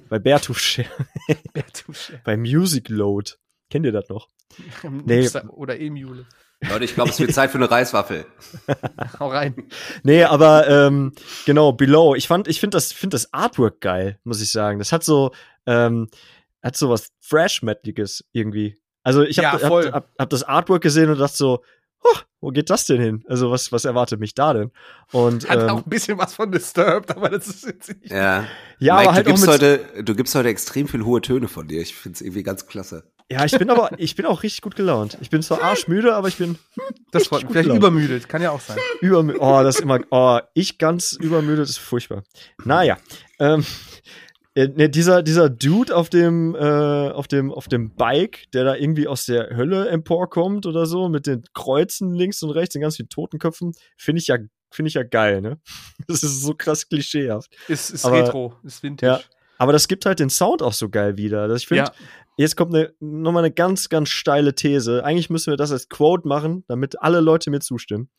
Bei 0.09 0.17
Beartooth 0.19 0.57
Share. 0.57 0.87
Bei 2.23 2.35
Music 2.37 2.89
Load. 2.89 3.33
Kennt 3.69 3.85
ihr 3.85 3.91
das 3.91 4.09
noch? 4.09 4.29
Nee. 5.05 5.29
Oder 5.49 5.79
Emule. 5.79 6.25
Leute, 6.69 6.85
ich 6.85 6.95
glaube, 6.95 7.11
es 7.11 7.19
wird 7.19 7.33
Zeit 7.33 7.51
für 7.51 7.57
eine 7.59 7.69
Reiswaffel. 7.69 8.25
Hau 9.19 9.27
rein. 9.29 9.53
Nee, 10.03 10.23
aber 10.23 10.67
ähm, 10.67 11.11
genau, 11.45 11.71
Below. 11.73 12.15
Ich 12.15 12.27
fand, 12.27 12.47
ich 12.47 12.59
finde 12.59 12.77
das, 12.77 12.91
finde 12.93 13.15
das 13.15 13.31
Artwork 13.33 13.79
geil, 13.81 14.17
muss 14.23 14.41
ich 14.41 14.51
sagen. 14.51 14.79
Das 14.79 14.91
hat 14.91 15.03
so, 15.03 15.31
ähm, 15.67 16.07
hat 16.63 16.75
so 16.77 16.89
was 16.89 17.09
Thrash-Metaliges 17.29 18.23
irgendwie. 18.31 18.77
Also 19.03 19.21
ich 19.23 19.35
Ja, 19.37 19.51
habe 19.53 19.67
voll. 19.67 19.85
hab, 19.87 19.93
hab, 19.93 20.09
hab 20.17 20.29
das 20.29 20.43
Artwork 20.43 20.81
gesehen 20.81 21.09
und 21.09 21.19
dachte 21.19 21.35
so, 21.35 21.63
oh, 22.03 22.17
wo 22.41 22.49
geht 22.51 22.69
das 22.69 22.85
denn 22.85 22.99
hin? 23.01 23.23
Also 23.27 23.51
was, 23.51 23.71
was 23.71 23.85
erwartet 23.85 24.19
mich 24.19 24.33
da 24.33 24.53
denn? 24.53 24.71
Und 25.11 25.49
Hat 25.49 25.59
ähm, 25.61 25.69
auch 25.69 25.77
ein 25.85 25.89
bisschen 25.89 26.17
was 26.17 26.33
von 26.33 26.51
Disturbed, 26.51 27.11
aber 27.11 27.29
das 27.29 27.47
ist 27.47 27.65
jetzt 27.65 27.89
nicht. 28.01 28.11
Ja, 28.11 28.45
ja, 28.79 28.95
Mike, 28.95 29.07
aber 29.09 29.13
halt 29.15 29.27
du, 29.27 29.31
gibst 29.31 29.47
heute, 29.47 30.03
du 30.03 30.15
gibst 30.15 30.35
heute 30.35 30.49
extrem 30.49 30.87
viel 30.87 31.03
hohe 31.05 31.21
Töne 31.21 31.47
von 31.47 31.67
dir. 31.67 31.81
Ich 31.81 31.95
finde 31.95 32.15
es 32.15 32.21
irgendwie 32.21 32.43
ganz 32.43 32.65
klasse. 32.67 33.03
ja, 33.31 33.45
ich 33.45 33.57
bin 33.57 33.69
aber, 33.69 33.91
ich 33.97 34.15
bin 34.15 34.25
auch 34.25 34.43
richtig 34.43 34.61
gut 34.61 34.75
gelaunt. 34.75 35.17
Ich 35.21 35.29
bin 35.29 35.41
zwar 35.41 35.61
arschmüde, 35.63 36.13
aber 36.15 36.27
ich 36.27 36.37
bin 36.37 36.57
Das 37.11 37.27
freut 37.27 37.39
mich. 37.41 37.47
gut 37.47 37.51
Vielleicht 37.53 37.67
gelaunt. 37.69 37.79
übermüdet, 37.83 38.27
kann 38.29 38.41
ja 38.41 38.51
auch 38.51 38.59
sein. 38.61 38.77
Übermüdet. 39.01 39.41
Oh, 39.41 39.63
das 39.63 39.75
ist 39.75 39.81
immer. 39.81 39.99
Oh, 40.11 40.39
ich 40.53 40.77
ganz 40.77 41.13
übermüdet 41.13 41.67
ist 41.69 41.77
furchtbar. 41.77 42.23
Naja. 42.65 42.97
Ähm, 43.39 43.65
äh, 44.55 44.67
ne, 44.67 44.89
dieser, 44.89 45.23
dieser 45.23 45.49
Dude 45.49 45.95
auf 45.95 46.09
dem, 46.09 46.55
äh, 46.55 46.59
auf 46.59 47.27
dem, 47.27 47.51
auf 47.51 47.67
dem 47.67 47.95
Bike, 47.95 48.51
der 48.53 48.63
da 48.63 48.75
irgendwie 48.75 49.07
aus 49.07 49.25
der 49.25 49.55
Hölle 49.55 49.89
emporkommt 49.89 50.65
oder 50.65 50.85
so, 50.85 51.09
mit 51.09 51.25
den 51.27 51.43
Kreuzen 51.53 52.13
links 52.13 52.43
und 52.43 52.51
rechts, 52.51 52.73
den 52.73 52.81
ganz 52.81 52.97
vielen 52.97 53.09
Totenköpfen, 53.09 53.73
finde 53.97 54.19
ich 54.21 54.27
ja, 54.27 54.37
finde 54.71 54.87
ich 54.87 54.93
ja 54.95 55.03
geil, 55.03 55.41
ne? 55.41 55.59
Das 56.07 56.23
ist 56.23 56.41
so 56.41 56.53
krass 56.53 56.87
klischeehaft. 56.87 57.55
Ist, 57.67 57.89
ist 57.89 58.05
Aber- 58.05 58.17
Retro, 58.17 58.55
ist 58.63 58.83
Vintage. 58.83 59.11
Ja. 59.11 59.19
Aber 59.59 59.71
das 59.71 59.87
gibt 59.87 60.05
halt 60.05 60.19
den 60.19 60.29
Sound 60.29 60.61
auch 60.61 60.73
so 60.73 60.89
geil 60.89 61.15
wieder. 61.15 61.47
dass 61.47 61.61
Ich 61.61 61.67
finde, 61.67 61.83
Ja. 61.85 61.91
jetzt 62.37 62.57
kommt 62.57 62.73
eine, 62.75 62.91
nochmal 62.99 63.43
eine 63.45 63.53
ganz, 63.53 63.87
ganz 63.87 64.09
steile 64.09 64.55
These. 64.55 65.05
Eigentlich 65.05 65.29
müssen 65.29 65.51
wir 65.51 65.57
das 65.57 65.71
als 65.71 65.89
Quote 65.89 66.27
machen, 66.27 66.63
damit 66.67 67.01
alle 67.01 67.21
Leute 67.21 67.49
mir 67.49 67.59
zustimmen. 67.61 68.09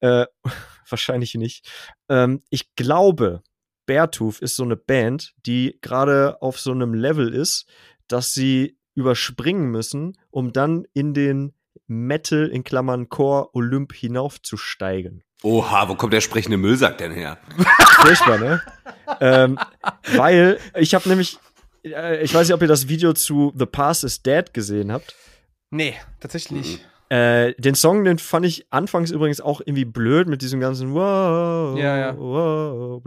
Äh, 0.00 0.26
wahrscheinlich 0.88 1.34
nicht. 1.34 1.68
Ähm, 2.08 2.40
ich 2.48 2.74
glaube, 2.76 3.42
Beartooth 3.88 4.40
ist 4.40 4.54
so 4.54 4.62
eine 4.62 4.76
Band, 4.76 5.34
die 5.46 5.78
gerade 5.80 6.40
auf 6.42 6.60
so 6.60 6.70
einem 6.70 6.92
Level 6.92 7.32
ist, 7.32 7.66
dass 8.06 8.34
sie 8.34 8.76
überspringen 8.94 9.70
müssen, 9.70 10.16
um 10.30 10.52
dann 10.52 10.86
in 10.92 11.14
den 11.14 11.54
Metal 11.86 12.46
in 12.46 12.64
Klammern 12.64 13.08
Core 13.08 13.54
Olymp 13.54 13.94
hinaufzusteigen. 13.94 15.24
Oha, 15.42 15.88
wo 15.88 15.94
kommt 15.94 16.12
der 16.12 16.20
sprechende 16.20 16.58
Müllsack 16.58 16.98
denn 16.98 17.12
her? 17.12 17.38
Furchtbar, 18.00 18.38
ne? 18.38 18.62
ähm, 19.20 19.58
weil 20.14 20.58
ich 20.74 20.94
habe 20.94 21.08
nämlich, 21.08 21.38
äh, 21.84 22.22
ich 22.22 22.34
weiß 22.34 22.48
nicht, 22.48 22.54
ob 22.54 22.60
ihr 22.60 22.68
das 22.68 22.88
Video 22.88 23.14
zu 23.14 23.54
The 23.56 23.66
Past 23.66 24.04
is 24.04 24.22
Dead 24.22 24.52
gesehen 24.52 24.92
habt. 24.92 25.14
Nee, 25.70 25.94
tatsächlich 26.20 26.50
nicht. 26.50 26.88
Äh, 27.10 27.54
den 27.54 27.74
Song, 27.74 28.04
den 28.04 28.18
fand 28.18 28.44
ich 28.44 28.66
anfangs 28.70 29.10
übrigens 29.10 29.40
auch 29.40 29.60
irgendwie 29.60 29.86
blöd 29.86 30.28
mit 30.28 30.42
diesem 30.42 30.60
ganzen 30.60 30.92
Wow, 30.94 31.78
Ja, 31.78 31.96
ja. 31.96 32.18
wow. 32.18 33.02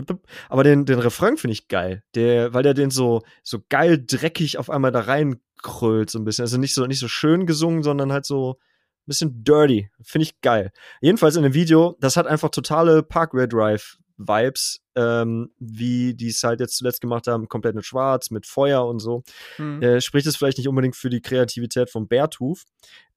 Aber 0.50 0.64
den, 0.64 0.86
den 0.86 1.00
Refrain 1.00 1.38
finde 1.38 1.54
ich 1.54 1.68
geil. 1.68 2.04
Der, 2.16 2.54
weil 2.54 2.64
der 2.64 2.74
den 2.74 2.90
so, 2.90 3.22
so 3.44 3.60
geil 3.70 4.04
dreckig 4.06 4.58
auf 4.58 4.70
einmal 4.70 4.92
da 4.92 5.02
reinkrölt, 5.02 6.10
so 6.10 6.18
ein 6.20 6.26
bisschen. 6.26 6.44
Also 6.44 6.58
nicht 6.58 6.74
so, 6.74 6.88
nicht 6.88 7.00
so 7.00 7.08
schön 7.08 7.46
gesungen, 7.46 7.84
sondern 7.84 8.12
halt 8.12 8.26
so 8.26 8.54
ein 8.54 9.06
bisschen 9.06 9.44
dirty. 9.44 9.90
Finde 10.02 10.24
ich 10.24 10.42
geil. 10.42 10.72
Jedenfalls 11.02 11.36
in 11.36 11.44
dem 11.44 11.54
Video, 11.54 11.96
das 12.00 12.18
hat 12.18 12.26
einfach 12.28 12.50
totale 12.50 13.04
Parkway 13.04 13.48
Drive 13.48 13.98
Vibes, 14.18 14.82
ähm, 14.96 15.50
wie 15.60 16.14
die 16.14 16.28
es 16.30 16.44
halt 16.44 16.60
jetzt 16.60 16.78
zuletzt 16.78 17.02
gemacht 17.02 17.28
haben, 17.28 17.48
komplett 17.48 17.76
mit 17.76 17.86
Schwarz, 17.86 18.30
mit 18.30 18.46
Feuer 18.46 18.86
und 18.86 19.00
so 19.00 19.24
Hm. 19.56 19.82
äh, 19.82 20.02
spricht 20.02 20.28
es 20.28 20.36
vielleicht 20.36 20.58
nicht 20.60 20.68
unbedingt 20.68 20.96
für 20.96 21.10
die 21.10 21.22
Kreativität 21.22 21.90
von 21.90 22.08
Beartooth. 22.08 22.64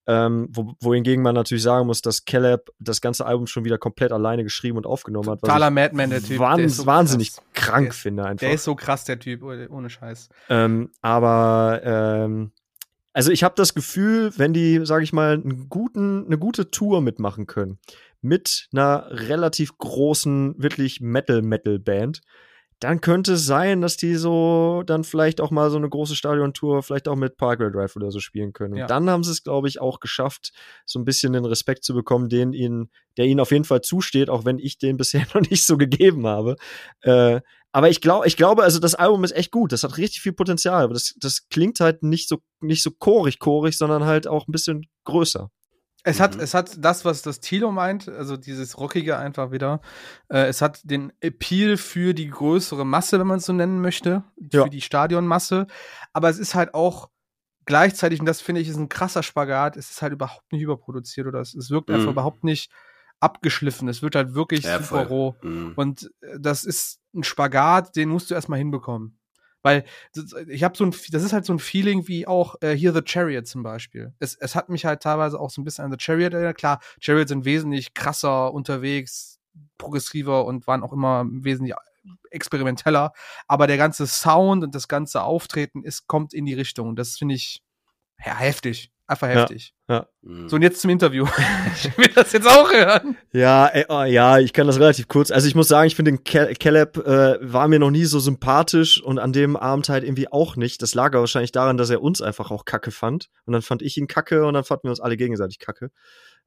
Ähm, 0.07 0.49
wo, 0.51 0.75
wohingegen 0.81 1.23
man 1.23 1.35
natürlich 1.35 1.63
sagen 1.65 1.87
muss, 1.87 2.03
dass 2.03 2.27
Caleb 2.27 2.71
das 2.79 3.01
ganze 3.01 3.25
Album 3.25 3.47
schon 3.47 3.65
wieder 3.65 3.79
komplett 3.79 4.13
alleine 4.13 4.43
geschrieben 4.43 4.77
und 4.77 4.85
aufgenommen 4.87 5.31
hat. 5.31 5.41
Totaler 5.41 5.71
Madman, 5.71 6.11
der 6.11 6.23
Typ. 6.23 6.39
wahn- 6.41 6.59
der 6.59 6.67
ist 6.67 6.77
so 6.77 6.85
wahnsinnig 6.87 7.33
krass. 7.33 7.45
krank 7.55 7.85
Der 7.87 7.91
ist- 7.91 8.01
finde 8.01 8.25
einfach. 8.25 8.41
Der 8.47 8.53
ist 8.53 8.65
so 8.65 8.75
krass, 8.75 9.05
der 9.05 9.19
Typ, 9.19 9.43
ohne 9.43 9.69
ohne 9.71 9.89
Scheiß. 9.89 10.29
ähm, 10.51 10.91
aber 11.01 11.81
ähm, 11.85 12.53
also 13.15 13.31
ich 13.31 13.45
habe 13.45 13.55
das 13.57 13.73
Gefühl, 13.75 14.33
wenn 14.37 14.53
die, 14.53 14.85
sage 14.85 15.05
ich 15.05 15.13
mal, 15.15 15.35
einen 15.35 15.69
guten, 15.71 16.27
eine 16.27 16.37
gute 16.37 16.71
Tour 16.71 17.01
mitmachen 17.01 17.47
können 17.47 17.79
mit 18.21 18.69
einer 18.75 19.07
relativ 19.11 19.79
großen, 19.79 20.55
wirklich 20.59 21.01
Metal-Metal-Band, 21.01 22.21
dann 22.81 23.01
könnte 23.01 23.35
es 23.35 23.47
sein, 23.47 23.81
dass 23.81 23.97
die 23.97 24.15
so 24.17 24.83
dann 24.87 25.05
vielleicht 25.05 25.41
auch 25.41 25.51
mal 25.51 25.71
so 25.71 25.77
eine 25.77 25.89
große 25.89 26.17
Stadiontour, 26.17 26.83
vielleicht 26.83 27.09
auch 27.09 27.17
mit 27.17 27.37
Parkway 27.37 27.71
Drive 27.71 27.97
oder 27.97 28.11
so 28.11 28.21
spielen 28.21 28.53
können. 28.53 28.75
Und 28.75 28.81
Ja. 28.81 28.87
dann 28.87 29.09
haben 29.09 29.25
sie 29.25 29.31
es, 29.31 29.43
glaube 29.43 29.69
ich, 29.69 29.81
auch 29.81 30.01
geschafft, 30.01 30.53
so 30.85 30.99
ein 30.99 31.05
bisschen 31.05 31.33
den 31.33 31.45
Respekt 31.45 31.85
zu 31.85 31.95
bekommen, 31.95 32.29
den 32.29 32.53
ihnen, 32.53 32.91
der 33.17 33.27
ihnen 33.27 33.41
auf 33.41 33.53
jeden 33.53 33.65
Fall 33.65 33.81
zusteht, 33.81 34.29
auch 34.29 34.45
wenn 34.45 34.59
ich 34.59 34.79
den 34.79 34.97
bisher 34.99 35.27
noch 35.35 35.41
nicht 35.49 35.65
so 35.65 35.77
gegeben 35.77 36.27
habe. 36.27 36.57
Äh, 37.03 37.41
aber 37.73 37.91
ich 37.91 38.01
glaube, 38.01 38.27
ich 38.29 38.37
glaube, 38.37 38.63
also 38.63 38.79
das 38.79 38.95
Album 38.95 39.25
ist 39.25 39.35
echt 39.35 39.51
gut. 39.51 39.73
Das 39.73 39.83
hat 39.83 39.97
richtig 39.97 40.21
viel 40.21 40.33
Potenzial. 40.33 40.85
Aber 40.85 40.95
das, 40.95 41.15
das 41.19 41.49
klingt 41.49 41.81
halt 41.81 42.03
nicht 42.05 42.29
so, 42.29 42.39
nicht 42.61 42.83
so 42.85 42.91
chorig, 42.93 43.41
chorig, 43.41 43.77
sondern 43.77 44.05
halt 44.05 44.29
auch 44.29 44.47
ein 44.47 44.53
bisschen 44.53 44.87
größer. 45.05 45.51
Es 46.07 46.21
hat, 46.21 46.35
Mhm. 46.37 46.43
es 46.43 46.53
hat 46.55 46.85
das, 46.85 47.05
was 47.07 47.23
das 47.23 47.41
Tilo 47.41 47.73
meint, 47.73 48.09
also 48.09 48.37
dieses 48.37 48.79
Rockige 48.79 49.17
einfach 49.19 49.51
wieder. 49.53 49.81
Äh, 50.29 50.45
es 50.49 50.61
hat 50.61 50.81
den 50.85 51.13
Appeal 51.21 51.77
für 51.79 52.13
die 52.15 52.29
größere 52.29 52.85
Masse, 52.85 53.19
wenn 53.19 53.27
man 53.27 53.39
es 53.39 53.47
so 53.47 53.53
nennen 53.55 53.81
möchte, 53.81 54.23
Ja. 54.53 54.65
für 54.65 54.71
die 54.71 54.83
Stadionmasse. 54.83 55.67
Aber 56.13 56.29
es 56.29 56.39
ist 56.39 56.55
halt 56.55 56.75
auch 56.75 57.09
gleichzeitig, 57.65 58.21
und 58.21 58.27
das 58.27 58.43
finde 58.43 58.61
ich 58.61 58.69
ist 58.69 58.77
ein 58.77 58.91
krasser 58.91 59.23
Spagat, 59.23 59.79
es 59.79 59.91
ist 59.91 60.03
halt 60.03 60.13
überhaupt 60.13 60.53
nicht 60.53 60.61
überproduziert 60.63 61.27
oder 61.27 61.41
es, 61.41 61.55
es 61.55 61.71
wirkt 61.71 61.89
Mhm. 61.89 61.95
einfach 61.97 62.11
überhaupt 62.13 62.45
nicht 62.45 62.71
abgeschliffen. 63.21 63.89
Es 63.89 64.03
wird 64.03 64.15
halt 64.17 64.35
wirklich 64.35 64.65
Ja, 64.65 64.75
super 64.83 64.85
voll. 64.85 65.03
roh. 65.07 65.37
Mhm. 65.43 65.73
Und 65.77 66.11
äh, 66.21 66.39
das 66.39 66.65
ist 66.65 67.01
ein 67.15 67.25
Spagat, 67.25 67.97
den 67.97 68.11
musst 68.11 68.31
du 68.31 68.35
erstmal 68.35 68.59
hinbekommen. 68.59 69.19
Weil 69.65 69.85
ich 70.49 70.63
habe 70.63 70.77
so 70.77 70.85
ein, 70.85 70.95
das 71.11 71.23
ist 71.23 71.33
halt 71.33 71.47
so 71.47 71.55
ein 71.55 71.59
Feeling 71.59 72.07
wie 72.07 72.27
auch 72.27 72.57
äh, 72.61 72.73
hier 72.75 72.93
The 72.93 73.01
Chariot 73.03 73.47
zum 73.47 73.63
Beispiel. 73.63 74.13
Es, 74.19 74.37
es 74.37 74.55
hat 74.55 74.69
mich 74.69 74.85
halt 74.85 75.03
teilweise 75.03 75.41
auch 75.41 75.49
so 75.49 75.63
ein 75.63 75.65
bisschen 75.65 75.87
an 75.87 75.91
The 75.91 75.97
Chariot 75.99 76.35
erinnert. 76.35 76.59
Klar, 76.59 76.81
Chariot 77.01 77.29
sind 77.29 77.47
wesentlich 77.47 77.95
krasser 77.95 78.53
unterwegs, 78.53 79.41
progressiver 79.79 80.45
und 80.45 80.67
waren 80.67 80.83
auch 80.83 80.93
immer 80.93 81.25
wesentlich 81.27 81.75
experimenteller. 82.31 83.15
Aber 83.49 83.67
der 83.67 83.79
ganze 83.79 84.07
Sound 84.07 84.65
und 84.65 84.75
das 84.75 84.87
ganze 84.87 85.23
Auftreten 85.23 85.83
ist, 85.83 86.07
kommt 86.09 86.35
in 86.35 86.45
die 86.45 86.53
Richtung. 86.53 86.95
Das 86.95 87.17
finde 87.17 87.35
ich 87.35 87.63
ja, 88.23 88.37
heftig. 88.37 88.93
Einfach 89.07 89.29
Ja. 89.29 89.41
heftig. 89.41 89.75
Mhm. 90.23 90.49
So, 90.49 90.57
und 90.57 90.63
jetzt 90.63 90.81
zum 90.81 90.91
Interview. 90.91 91.27
ich 91.77 91.99
will 91.99 92.09
das 92.15 92.33
jetzt 92.33 92.47
auch 92.49 92.73
hören. 92.73 93.17
Ja, 93.33 93.67
ey, 93.67 93.85
oh, 93.89 94.03
ja, 94.05 94.39
ich 94.39 94.55
kann 94.55 94.67
das 94.67 94.81
relativ 94.81 95.09
kurz. 95.09 95.31
Also 95.31 95.47
ich 95.47 95.55
muss 95.55 95.69
sagen, 95.69 95.87
ich 95.87 95.95
finde 95.95 96.13
den 96.13 96.25
Cal 96.25 96.55
Caleb 96.55 96.97
äh, 97.07 97.37
war 97.41 97.69
mir 97.69 97.79
noch 97.79 97.91
nie 97.91 98.05
so 98.07 98.19
sympathisch 98.19 99.03
und 99.03 99.19
an 99.19 99.35
dem 99.35 99.57
Abend 99.57 99.91
halt 99.91 100.05
irgendwie 100.05 100.33
auch 100.33 100.57
nicht. 100.57 100.81
Das 100.81 100.95
lag 100.95 101.09
aber 101.09 101.21
wahrscheinlich 101.21 101.53
daran, 101.53 101.77
dass 101.77 101.91
er 101.91 102.03
uns 102.03 102.23
einfach 102.23 102.51
auch 102.51 102.65
kacke 102.65 102.91
fand. 102.91 103.29
Und 103.45 103.53
dann 103.53 103.61
fand 103.63 103.83
ich 103.83 103.99
ihn 103.99 104.07
kacke 104.07 104.47
und 104.47 104.55
dann 104.55 104.65
fanden 104.65 104.85
wir 104.85 104.91
uns 104.91 105.01
alle 105.01 105.19
gegenseitig 105.19 105.59
kacke. 105.59 105.91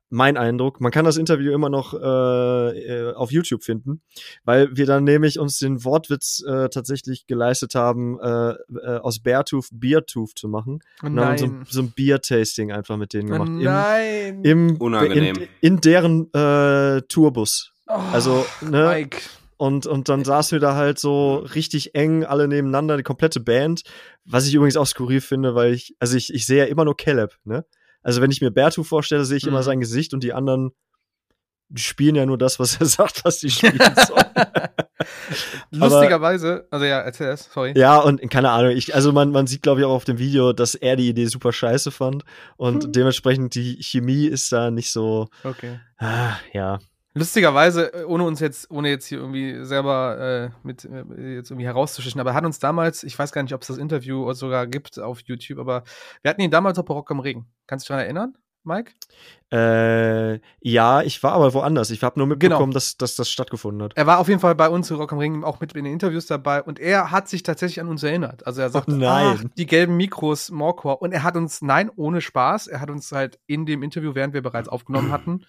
Mein 0.09 0.37
Eindruck. 0.37 0.79
Man 0.81 0.91
kann 0.91 1.03
das 1.05 1.17
Interview 1.17 1.51
immer 1.51 1.69
noch 1.69 1.93
äh, 1.93 1.97
äh, 1.99 3.13
auf 3.13 3.31
YouTube 3.31 3.63
finden, 3.63 4.01
weil 4.45 4.69
wir 4.75 4.85
dann 4.85 5.03
nämlich 5.03 5.37
uns 5.39 5.59
den 5.59 5.83
Wortwitz 5.83 6.43
äh, 6.47 6.69
tatsächlich 6.69 7.27
geleistet 7.27 7.75
haben, 7.75 8.19
äh, 8.19 8.51
äh, 8.51 8.97
aus 8.99 9.19
Beartooth 9.19 9.67
Beertooth 9.71 10.31
zu 10.37 10.47
machen. 10.47 10.79
Oh 11.03 11.07
Und 11.07 11.19
haben 11.19 11.37
so, 11.37 11.45
nein. 11.47 11.59
ein- 11.61 11.65
so 11.69 11.81
ein 11.81 11.91
Bier-Tasting 11.91 12.71
einfach 12.71 12.97
mit 12.97 13.13
denen 13.13 13.29
Oh 13.29 13.33
gemacht. 13.33 13.51
nein. 13.51 14.43
Im, 14.43 14.69
im, 14.69 14.77
Unangenehm. 14.77 15.35
In, 15.35 15.47
in 15.75 15.81
deren 15.81 16.33
äh, 16.33 17.01
Tourbus. 17.09 17.73
Oh, 17.87 17.93
Also, 18.11 18.45
ne? 18.61 18.85
Mike. 18.93 19.17
Und, 19.59 19.87
und 19.87 20.07
dann 20.07 20.23
saßen 20.23 20.57
wir 20.57 20.59
da 20.59 20.75
halt 20.75 20.99
so 20.99 21.37
richtig 21.37 21.95
eng, 21.95 22.23
alle 22.23 22.47
nebeneinander, 22.47 22.95
die 22.95 23.01
komplette 23.03 23.39
Band. 23.39 23.81
Was 24.23 24.45
ich 24.47 24.53
übrigens 24.53 24.77
auch 24.77 24.85
skurril 24.85 25.19
finde, 25.19 25.55
weil 25.55 25.73
ich, 25.73 25.95
also 25.99 26.15
ich, 26.15 26.31
ich 26.31 26.45
sehe 26.45 26.59
ja 26.59 26.65
immer 26.65 26.85
nur 26.85 26.95
Caleb, 26.95 27.33
ne? 27.43 27.65
Also 28.03 28.21
wenn 28.21 28.31
ich 28.31 28.41
mir 28.41 28.51
Bertu 28.51 28.83
vorstelle, 28.83 29.25
sehe 29.25 29.37
ich 29.37 29.43
Mhm. 29.43 29.49
immer 29.49 29.63
sein 29.63 29.79
Gesicht 29.79 30.13
und 30.13 30.23
die 30.23 30.33
anderen 30.33 30.71
spielen 31.75 32.15
ja 32.15 32.25
nur 32.25 32.37
das, 32.37 32.59
was 32.59 32.79
er 32.79 32.85
sagt, 32.85 33.25
was 33.25 33.39
die 33.39 33.49
spielen 33.51 33.77
sollen. 34.07 34.25
Lustigerweise, 35.71 36.67
also 36.71 36.85
ja, 36.85 36.99
erzähl 36.99 37.27
es, 37.27 37.49
sorry. 37.53 37.73
ja, 37.77 37.99
und 37.99 38.21
keine 38.31 38.49
Ahnung, 38.51 38.71
ich, 38.71 38.95
also 38.95 39.11
man, 39.11 39.31
man 39.31 39.47
sieht, 39.47 39.61
glaube 39.61 39.81
ich, 39.81 39.85
auch 39.85 39.91
auf 39.93 40.05
dem 40.05 40.17
Video, 40.17 40.53
dass 40.53 40.75
er 40.75 40.95
die 40.95 41.09
Idee 41.09 41.25
super 41.25 41.51
scheiße 41.51 41.91
fand. 41.91 42.23
Und 42.55 42.85
Hm. 42.85 42.91
dementsprechend 42.93 43.55
die 43.55 43.77
Chemie 43.81 44.25
ist 44.25 44.51
da 44.51 44.71
nicht 44.71 44.91
so, 44.91 45.27
Okay. 45.43 45.79
ah, 45.97 46.35
ja. 46.53 46.79
Lustigerweise, 47.17 47.93
äh, 47.93 48.03
ohne 48.05 48.23
uns 48.23 48.39
jetzt, 48.39 48.69
ohne 48.71 48.89
jetzt 48.89 49.05
hier 49.07 49.19
irgendwie 49.19 49.63
selber 49.65 50.51
äh, 50.53 50.67
mit 50.67 50.85
äh, 50.85 51.35
jetzt 51.35 51.51
irgendwie 51.51 51.65
herauszustechen, 51.67 52.19
aber 52.21 52.31
er 52.31 52.35
hat 52.35 52.45
uns 52.45 52.59
damals, 52.59 53.03
ich 53.03 53.17
weiß 53.17 53.31
gar 53.31 53.43
nicht, 53.43 53.53
ob 53.53 53.61
es 53.61 53.67
das 53.67 53.77
Interview 53.77 54.31
sogar 54.33 54.67
gibt 54.67 54.99
auf 54.99 55.21
YouTube, 55.21 55.59
aber 55.59 55.83
wir 56.21 56.29
hatten 56.29 56.41
ihn 56.41 56.51
damals 56.51 56.77
auch 56.79 56.83
bei 56.85 56.93
Rock 56.93 57.11
am 57.11 57.19
Ring. 57.19 57.45
Kannst 57.67 57.85
du 57.85 57.93
dich 57.93 57.95
daran 57.95 58.03
erinnern, 58.05 58.37
Mike? 58.63 58.91
Äh, 59.53 60.39
ja, 60.59 61.01
ich 61.01 61.23
war 61.23 61.31
aber 61.33 61.53
woanders. 61.53 61.89
Ich 61.89 62.03
habe 62.03 62.19
nur 62.19 62.27
mitbekommen, 62.27 62.65
Genau. 62.71 62.73
dass, 62.73 62.97
dass 62.97 63.15
das 63.15 63.29
stattgefunden 63.29 63.81
hat. 63.83 63.93
Er 63.95 64.05
war 64.07 64.19
auf 64.19 64.27
jeden 64.27 64.41
Fall 64.41 64.55
bei 64.55 64.67
uns 64.67 64.87
zu 64.87 64.95
Rock 64.95 65.13
am 65.13 65.19
Ring 65.19 65.43
auch 65.43 65.59
mit 65.61 65.73
in 65.73 65.85
den 65.85 65.93
Interviews 65.93 66.25
dabei 66.25 66.61
und 66.61 66.77
er 66.79 67.11
hat 67.11 67.29
sich 67.29 67.43
tatsächlich 67.43 67.79
an 67.79 67.87
uns 67.87 68.03
erinnert. 68.03 68.45
Also 68.45 68.61
er 68.61 68.69
sagt, 68.69 68.89
Oh 68.89 68.91
nein. 68.91 69.37
ach, 69.39 69.43
die 69.57 69.65
gelben 69.65 69.95
Mikros, 69.95 70.51
Morcor. 70.51 71.01
Und 71.01 71.13
er 71.13 71.23
hat 71.23 71.37
uns, 71.37 71.61
nein, 71.61 71.89
ohne 71.95 72.19
Spaß, 72.21 72.67
er 72.67 72.81
hat 72.81 72.89
uns 72.89 73.11
halt 73.11 73.39
in 73.47 73.65
dem 73.65 73.83
Interview, 73.83 74.15
während 74.15 74.33
wir 74.33 74.41
bereits 74.41 74.67
aufgenommen 74.67 75.11
hatten, 75.11 75.45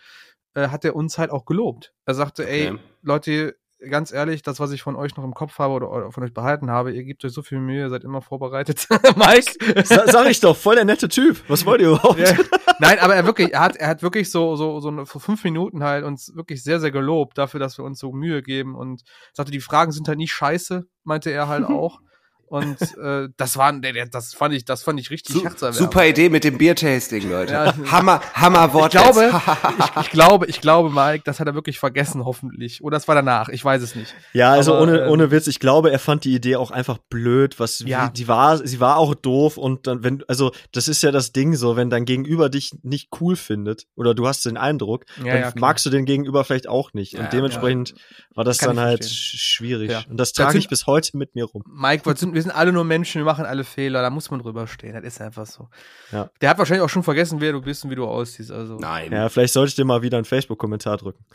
äh, 0.54 0.68
hat 0.68 0.84
er 0.84 0.96
uns 0.96 1.18
halt 1.18 1.30
auch 1.30 1.44
gelobt. 1.44 1.92
Er 2.04 2.14
sagte, 2.14 2.48
ey, 2.48 2.70
Okay. 2.70 2.78
Leute, 3.02 3.56
ganz 3.90 4.12
ehrlich, 4.12 4.42
das, 4.42 4.58
was 4.58 4.72
ich 4.72 4.82
von 4.82 4.96
euch 4.96 5.16
noch 5.16 5.24
im 5.24 5.34
Kopf 5.34 5.58
habe 5.58 5.74
oder, 5.74 5.90
oder 5.90 6.12
von 6.12 6.24
euch 6.24 6.34
behalten 6.34 6.70
habe, 6.70 6.92
ihr 6.92 7.04
gebt 7.04 7.24
euch 7.24 7.32
so 7.32 7.42
viel 7.42 7.60
Mühe, 7.60 7.82
ihr 7.82 7.90
seid 7.90 8.04
immer 8.04 8.20
vorbereitet. 8.20 8.88
Mike? 9.16 9.84
Sa 9.84 10.06
sag 10.06 10.28
ich 10.28 10.40
doch, 10.40 10.56
voll 10.56 10.74
der 10.74 10.84
nette 10.84 11.08
Typ. 11.08 11.42
Was 11.48 11.64
wollt 11.64 11.80
ihr 11.80 11.90
überhaupt? 11.90 12.18
Ja. 12.18 12.36
Nein, 12.80 12.98
aber 12.98 13.14
er 13.14 13.24
wirklich, 13.24 13.52
er 13.52 13.60
hat, 13.60 13.76
er 13.76 13.88
hat 13.88 14.02
wirklich 14.02 14.30
so, 14.30 14.56
so, 14.56 14.80
so 14.80 14.88
eine, 14.88 15.06
vor 15.06 15.20
fünf 15.20 15.44
Minuten 15.44 15.84
halt 15.84 16.04
uns 16.04 16.34
wirklich 16.34 16.62
sehr, 16.62 16.80
sehr 16.80 16.90
gelobt 16.90 17.38
dafür, 17.38 17.60
dass 17.60 17.78
wir 17.78 17.84
uns 17.84 17.98
so 17.98 18.12
Mühe 18.12 18.42
geben 18.42 18.74
und 18.74 19.02
sagte, 19.32 19.52
die 19.52 19.60
Fragen 19.60 19.92
sind 19.92 20.08
halt 20.08 20.18
nicht 20.18 20.32
scheiße, 20.32 20.84
meinte 21.04 21.30
er 21.30 21.48
halt 21.48 21.64
auch. 21.68 22.00
Und 22.48 22.76
äh, 22.96 23.28
das 23.36 23.56
war, 23.56 23.72
der, 23.72 23.92
der, 23.92 24.06
das 24.06 24.34
fand 24.34 24.54
ich, 24.54 24.64
das 24.64 24.82
fand 24.82 24.98
ich 24.98 25.10
richtig 25.10 25.34
Su 25.36 25.46
super 25.72 26.06
Idee 26.06 26.28
mit 26.30 26.44
dem 26.44 26.56
Biertasting, 26.58 27.28
Leute. 27.30 27.52
Ja. 27.52 27.74
Hammer, 27.90 28.20
Hammer 28.34 28.66
Ich 28.68 28.72
Wort. 28.74 28.90
glaube, 28.92 29.30
ich, 29.78 30.00
ich 30.02 30.10
glaube, 30.10 30.46
ich 30.46 30.60
glaube, 30.60 30.90
Mike, 30.90 31.22
das 31.24 31.40
hat 31.40 31.46
er 31.46 31.54
wirklich 31.54 31.78
vergessen, 31.78 32.24
hoffentlich. 32.24 32.82
Oder 32.82 32.96
es 32.96 33.06
war 33.08 33.14
danach, 33.14 33.48
ich 33.50 33.64
weiß 33.64 33.82
es 33.82 33.94
nicht. 33.94 34.14
Ja, 34.32 34.52
also 34.52 34.72
Aber, 34.74 34.82
ohne, 34.82 35.00
ähm, 35.02 35.10
ohne 35.10 35.30
Witz, 35.30 35.46
ich 35.46 35.60
glaube, 35.60 35.90
er 35.90 35.98
fand 35.98 36.24
die 36.24 36.34
Idee 36.34 36.56
auch 36.56 36.70
einfach 36.70 36.98
blöd, 37.10 37.60
was 37.60 37.80
Ja. 37.80 38.08
wie, 38.08 38.12
die 38.14 38.28
war, 38.28 38.56
sie 38.58 38.80
war 38.80 38.96
auch 38.96 39.14
doof 39.14 39.56
und 39.58 39.86
dann, 39.86 40.02
wenn, 40.02 40.24
also 40.28 40.52
das 40.72 40.88
ist 40.88 41.02
ja 41.02 41.10
das 41.10 41.32
Ding 41.32 41.54
so, 41.54 41.76
wenn 41.76 41.90
dein 41.90 42.04
Gegenüber 42.04 42.48
dich 42.48 42.72
nicht 42.82 43.08
cool 43.20 43.36
findet 43.36 43.84
oder 43.94 44.14
du 44.14 44.26
hast 44.26 44.44
den 44.46 44.56
Eindruck, 44.56 45.04
Ja, 45.22 45.38
dann 45.38 45.52
magst 45.56 45.84
du 45.86 45.90
den 45.90 46.04
Gegenüber 46.06 46.44
vielleicht 46.44 46.68
auch 46.68 46.92
nicht. 46.94 47.12
Ja, 47.12 47.20
und 47.20 47.32
dementsprechend 47.32 47.94
war 48.34 48.44
das 48.44 48.58
Kann 48.58 48.76
dann 48.76 48.76
ich 48.78 48.82
halt 48.88 49.04
verstehen. 49.04 49.38
sch- 49.38 49.42
schwierig. 49.54 49.90
Ja. 49.90 50.02
Und 50.08 50.16
das 50.18 50.32
trage 50.32 50.58
ich 50.58 50.68
bis 50.68 50.86
heute 50.86 51.16
mit 51.16 51.34
mir 51.34 51.44
rum. 51.44 51.62
Mike, 51.66 52.06
wir 52.06 52.16
sind, 52.16 52.34
wir 52.34 52.37
sind 52.42 52.50
alle 52.50 52.72
nur 52.72 52.84
Menschen, 52.84 53.20
wir 53.20 53.24
machen 53.24 53.44
alle 53.44 53.64
Fehler, 53.64 54.02
da 54.02 54.10
muss 54.10 54.30
man 54.30 54.40
drüber 54.40 54.66
stehen, 54.66 54.94
das 54.94 55.04
ist 55.04 55.20
einfach 55.20 55.46
so. 55.46 55.68
Ja. 56.12 56.30
Der 56.40 56.50
hat 56.50 56.58
wahrscheinlich 56.58 56.84
auch 56.84 56.88
schon 56.88 57.02
vergessen, 57.02 57.40
wer 57.40 57.52
du 57.52 57.60
bist 57.60 57.84
und 57.84 57.90
wie 57.90 57.94
du 57.96 58.04
aussiehst, 58.06 58.50
also. 58.50 58.78
Nein. 58.78 59.12
Ja, 59.12 59.28
vielleicht 59.28 59.52
sollte 59.52 59.70
ich 59.70 59.74
dir 59.76 59.84
mal 59.84 60.02
wieder 60.02 60.16
einen 60.18 60.24
Facebook-Kommentar 60.24 60.96
drücken. 60.96 61.24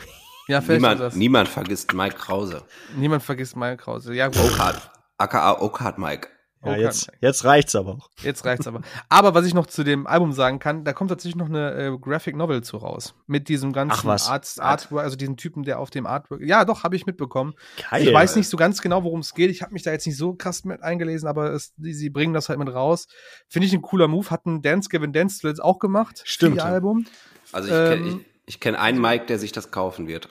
Ja, 0.49 0.59
vielleicht 0.59 0.81
Niemand, 0.81 0.99
das. 0.99 1.15
niemand 1.15 1.47
vergisst 1.47 1.93
Mike 1.93 2.17
Krause. 2.17 2.63
Niemand 2.97 3.23
vergisst 3.23 3.55
Mike 3.55 3.77
Krause. 3.77 4.13
Ja, 4.13 4.27
gut. 4.27 4.39
Oakard. 4.39 4.91
AKA 5.17 5.61
Oakard 5.61 5.97
Mike. 5.97 6.27
Ja, 6.65 6.71
Okay. 6.71 6.81
jetzt, 6.81 7.11
jetzt 7.19 7.43
reicht's 7.43 7.75
aber 7.75 7.91
auch. 7.95 8.09
Jetzt 8.23 8.45
reicht's 8.45 8.67
aber. 8.67 8.81
Aber 9.09 9.33
was 9.33 9.45
ich 9.45 9.53
noch 9.53 9.65
zu 9.65 9.83
dem 9.83 10.07
Album 10.07 10.31
sagen 10.31 10.59
kann, 10.59 10.83
da 10.85 10.93
kommt 10.93 11.09
tatsächlich 11.09 11.35
noch 11.35 11.49
eine 11.49 11.71
äh, 11.73 11.97
Graphic 11.99 12.35
Novel 12.35 12.63
zu 12.63 12.77
raus. 12.77 13.15
Mit 13.27 13.49
diesem 13.49 13.73
ganzen. 13.73 14.07
Art, 14.09 14.55
Artwork, 14.59 15.03
also 15.03 15.15
diesen 15.17 15.35
Typen, 15.37 15.63
der 15.63 15.79
auf 15.79 15.89
dem 15.89 16.05
Artwork. 16.05 16.41
Ja, 16.41 16.63
doch, 16.65 16.83
habe 16.83 16.95
ich 16.95 17.05
mitbekommen. 17.05 17.53
Geil. 17.89 18.07
Ich 18.07 18.13
weiß 18.13 18.35
nicht 18.37 18.47
so 18.47 18.55
ganz 18.57 18.81
genau, 18.81 19.03
worum 19.03 19.19
es 19.19 19.33
geht. 19.33 19.51
Ich 19.51 19.61
habe 19.61 19.73
mich 19.73 19.83
da 19.83 19.91
jetzt 19.91 20.07
nicht 20.07 20.17
so 20.17 20.33
krass 20.35 20.63
mit 20.63 20.81
eingelesen, 20.81 21.27
aber 21.27 21.51
es, 21.51 21.73
die, 21.75 21.93
sie 21.93 22.09
bringen 22.09 22.33
das 22.33 22.47
halt 22.49 22.59
mit 22.59 22.73
raus. 22.73 23.07
Finde 23.49 23.67
ich 23.67 23.73
ein 23.73 23.81
cooler 23.81 24.07
Move. 24.07 24.29
Hatten 24.29 24.61
Dance 24.61 24.87
Gavin 24.89 25.11
Dance 25.13 25.39
zuletzt 25.39 25.61
auch 25.61 25.79
gemacht. 25.79 26.21
Stimmt. 26.23 26.61
Album. 26.61 27.05
Also 27.51 27.67
ich 27.67 27.73
kenne 27.73 27.95
Ähm. 27.95 28.07
ich, 28.45 28.55
ich 28.55 28.59
kenn 28.59 28.75
einen 28.75 29.01
Mike, 29.01 29.25
der 29.25 29.37
sich 29.39 29.51
das 29.51 29.69
kaufen 29.71 30.07
wird. 30.07 30.29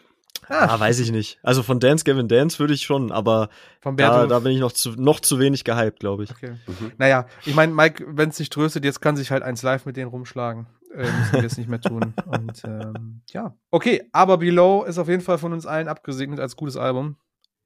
Ah, 0.49 0.79
weiß 0.79 0.99
ich 0.99 1.13
nicht. 1.13 1.39
Also 1.43 1.63
von 1.63 1.81
Dance 1.81 2.05
Gavin 2.05 2.29
Dance 2.29 2.59
würde 2.59 2.75
ich 2.75 2.83
schon, 2.83 3.13
aber 3.13 3.49
Von 3.81 3.97
da, 3.97 4.27
da 4.27 4.39
bin 4.41 4.53
ich 4.53 4.61
noch 4.61 4.73
zu, 4.73 4.91
noch 4.91 5.21
zu 5.21 5.39
wenig 5.39 5.65
gehypt, 5.65 6.01
glaube 6.01 6.25
ich. 6.25 6.31
Okay. 6.31 6.57
Mhm. 6.67 6.93
Naja, 6.99 7.27
ich 7.45 7.55
meine, 7.55 7.73
Mike, 7.73 8.05
wenn 8.09 8.31
es 8.31 8.37
dich 8.37 8.51
tröstet, 8.51 8.85
jetzt 8.85 9.01
kann 9.01 9.17
sich 9.17 9.31
halt 9.31 9.43
eins 9.43 9.63
live 9.63 9.87
mit 9.87 9.97
denen 9.97 10.11
rumschlagen. 10.11 10.67
Äh, 10.95 11.05
müssen 11.05 11.33
wir 11.33 11.43
jetzt 11.43 11.59
nicht 11.59 11.71
mehr 11.71 11.81
tun. 11.81 12.13
Und 12.27 12.63
ähm, 12.65 13.23
ja. 13.31 13.55
Okay, 13.71 14.09
aber 14.13 14.39
Below 14.39 14.85
ist 14.85 14.99
auf 14.99 15.09
jeden 15.09 15.23
Fall 15.23 15.39
von 15.39 15.53
uns 15.53 15.65
allen 15.65 15.89
abgesegnet 15.89 16.41
als 16.41 16.57
gutes 16.57 16.77
Album. 16.77 17.17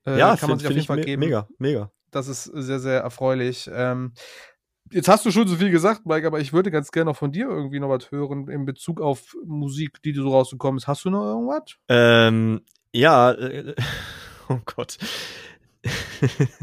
Äh, 0.06 0.18
ja, 0.18 0.36
kann 0.36 0.50
man 0.50 0.58
finde 0.58 0.60
sich 0.60 0.66
auf 0.66 0.70
jeden 0.70 0.80
ich 0.80 0.86
Fall 0.86 0.96
me 0.98 1.04
geben. 1.04 1.20
mega, 1.20 1.48
mega. 1.58 1.90
Das 2.12 2.28
ist 2.28 2.44
sehr, 2.44 2.78
sehr 2.78 3.00
erfreulich. 3.00 3.68
Ähm, 3.72 4.12
jetzt 4.92 5.08
hast 5.08 5.24
du 5.26 5.30
schon 5.30 5.48
so 5.48 5.56
viel 5.56 5.70
gesagt, 5.70 6.06
Mike, 6.06 6.26
aber 6.26 6.40
ich 6.40 6.52
würde 6.52 6.70
ganz 6.70 6.90
gerne 6.90 7.10
noch 7.10 7.16
von 7.16 7.32
dir 7.32 7.48
irgendwie 7.48 7.80
noch 7.80 7.88
was 7.88 8.10
hören 8.10 8.48
in 8.48 8.64
Bezug 8.64 9.00
auf 9.00 9.36
Musik, 9.44 10.02
die 10.02 10.12
du 10.12 10.22
so 10.22 10.30
rausgekommen 10.30 10.78
ist. 10.78 10.86
Hast 10.86 11.04
du 11.04 11.10
noch 11.10 11.24
irgendwas? 11.24 11.76
Ähm, 11.88 12.62
ja, 12.92 13.32
äh, 13.32 13.74
oh 14.48 14.58
Gott. 14.64 14.98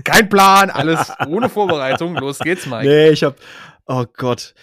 Kein 0.04 0.30
Plan, 0.30 0.70
alles 0.70 1.12
ohne 1.28 1.50
Vorbereitung. 1.50 2.16
Los 2.16 2.40
geht's, 2.40 2.66
Mike. 2.66 2.88
Nee, 2.88 3.10
ich 3.10 3.24
hab, 3.24 3.36
oh 3.86 4.06
Gott. 4.18 4.54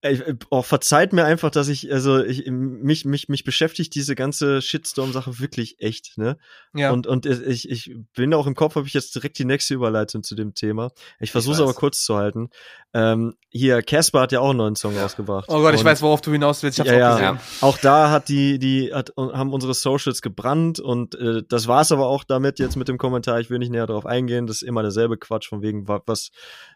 Ich, 0.00 0.22
oh, 0.50 0.62
verzeiht 0.62 1.12
mir 1.12 1.24
einfach, 1.24 1.50
dass 1.50 1.66
ich, 1.66 1.92
also 1.92 2.22
ich, 2.22 2.46
mich, 2.48 3.04
mich, 3.04 3.28
mich 3.28 3.42
beschäftigt 3.42 3.96
diese 3.96 4.14
ganze 4.14 4.62
Shitstorm-Sache 4.62 5.40
wirklich 5.40 5.80
echt, 5.80 6.16
ne? 6.18 6.38
Ja. 6.72 6.92
Und, 6.92 7.08
und 7.08 7.26
ich, 7.26 7.68
ich 7.68 7.96
bin 8.14 8.32
auch 8.32 8.46
im 8.46 8.54
Kopf, 8.54 8.76
habe 8.76 8.86
ich 8.86 8.94
jetzt 8.94 9.16
direkt 9.16 9.40
die 9.40 9.44
nächste 9.44 9.74
Überleitung 9.74 10.22
zu 10.22 10.36
dem 10.36 10.54
Thema. 10.54 10.92
Ich 11.18 11.32
versuche 11.32 11.54
es 11.54 11.60
aber 11.60 11.74
kurz 11.74 12.04
zu 12.04 12.16
halten. 12.16 12.50
Ähm, 12.94 13.34
hier, 13.50 13.82
Casper 13.82 14.20
hat 14.20 14.30
ja 14.32 14.38
auch 14.40 14.50
einen 14.50 14.58
neuen 14.58 14.76
Song 14.76 14.96
rausgebracht. 14.96 15.46
oh 15.48 15.60
Gott, 15.60 15.74
ich 15.74 15.80
Und- 15.80 15.86
weiß, 15.86 16.00
worauf 16.02 16.20
du 16.20 16.30
hinaus 16.30 16.62
willst. 16.62 16.78
Ich 16.78 16.80
hab's 16.80 16.90
ja, 16.96 17.14
auch 17.16 17.20
ja. 17.20 17.32
gesehen. 17.32 17.46
Auch 17.62 17.78
da 17.78 18.10
hat 18.10 18.28
die, 18.28 18.60
die 18.60 18.94
hat, 18.94 19.12
haben 19.16 19.52
unsere 19.52 19.74
Socials 19.74 20.22
gebrannt 20.22 20.78
und 20.78 21.16
äh, 21.16 21.42
das 21.48 21.66
war's 21.66 21.90
aber 21.90 22.06
auch 22.06 22.22
damit 22.22 22.60
jetzt 22.60 22.76
mit 22.76 22.86
dem 22.86 22.98
Kommentar. 22.98 23.40
Ich 23.40 23.50
will 23.50 23.58
nicht 23.58 23.70
näher 23.72 23.88
darauf 23.88 24.06
eingehen. 24.06 24.46
Das 24.46 24.56
ist 24.56 24.62
immer 24.62 24.82
derselbe 24.82 25.18
Quatsch 25.18 25.48
von 25.48 25.60
wegen, 25.60 25.88
wa- 25.88 26.02
was, 26.06 26.30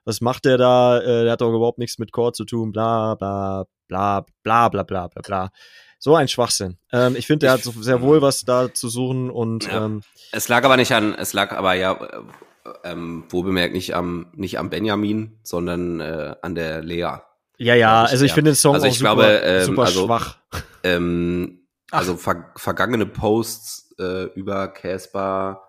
was 0.04 0.20
macht 0.20 0.44
der 0.44 0.58
da? 0.58 0.98
Äh, 0.98 1.22
der 1.22 1.32
hat 1.32 1.40
doch 1.40 1.54
überhaupt 1.54 1.78
nichts 1.78 1.98
mit 2.00 2.11
Core 2.11 2.32
zu 2.32 2.44
tun. 2.44 2.72
Bla 2.72 3.12
bla 3.16 3.64
bla 3.88 4.25
bla 4.42 4.68
bla 4.68 4.83
bla 4.85 5.09
bla 5.09 5.22
bla. 5.22 5.51
So 5.98 6.16
ein 6.16 6.27
Schwachsinn. 6.29 6.79
Ähm, 6.92 7.14
ich 7.16 7.27
finde, 7.27 7.46
der 7.46 7.53
hat 7.53 7.59
Ich- 7.61 7.64
so 7.64 7.81
sehr 7.83 8.03
wohl 8.03 8.22
was 8.22 8.44
da 8.44 8.72
zu 8.75 8.88
suchen 8.88 9.31
und 9.31 9.66
Ja. 9.66 9.85
ähm, 9.85 10.03
Es 10.33 10.48
lag 10.48 10.64
aber 10.64 10.77
nicht 10.77 10.92
an, 10.92 11.14
es 11.14 11.33
lag 11.33 11.53
aber 11.53 11.75
ja, 11.75 11.92
äh, 11.92 12.20
ähm, 12.85 13.25
wo 13.29 13.42
bemerkt, 13.42 13.75
nicht 13.75 13.94
am, 13.94 14.27
nicht 14.35 14.59
am 14.59 14.70
Benjamin, 14.70 15.38
sondern 15.42 16.01
äh, 16.01 16.35
an 16.42 16.55
der 16.55 16.83
Lea. 16.83 17.18
ja, 17.59 17.75
ja, 17.75 18.03
also 18.05 18.25
ich 18.25 18.31
ja. 18.31 18.35
finde 18.35 18.51
den 18.53 18.57
Song 18.57 18.75
Also 18.75 18.87
auch 18.87 18.90
ich 18.90 18.98
super, 18.98 19.14
glaube, 19.14 19.29
ähm, 19.44 19.64
super 19.64 19.83
also- 19.83 20.07
schwach. 20.07 20.37
Ähm, 20.85 21.66
also 21.92 22.16
ver 22.16 22.53
vergangene 22.57 23.07
Posts 23.07 23.94
äh, 24.01 24.25
über 24.35 24.68
Casper 24.68 25.62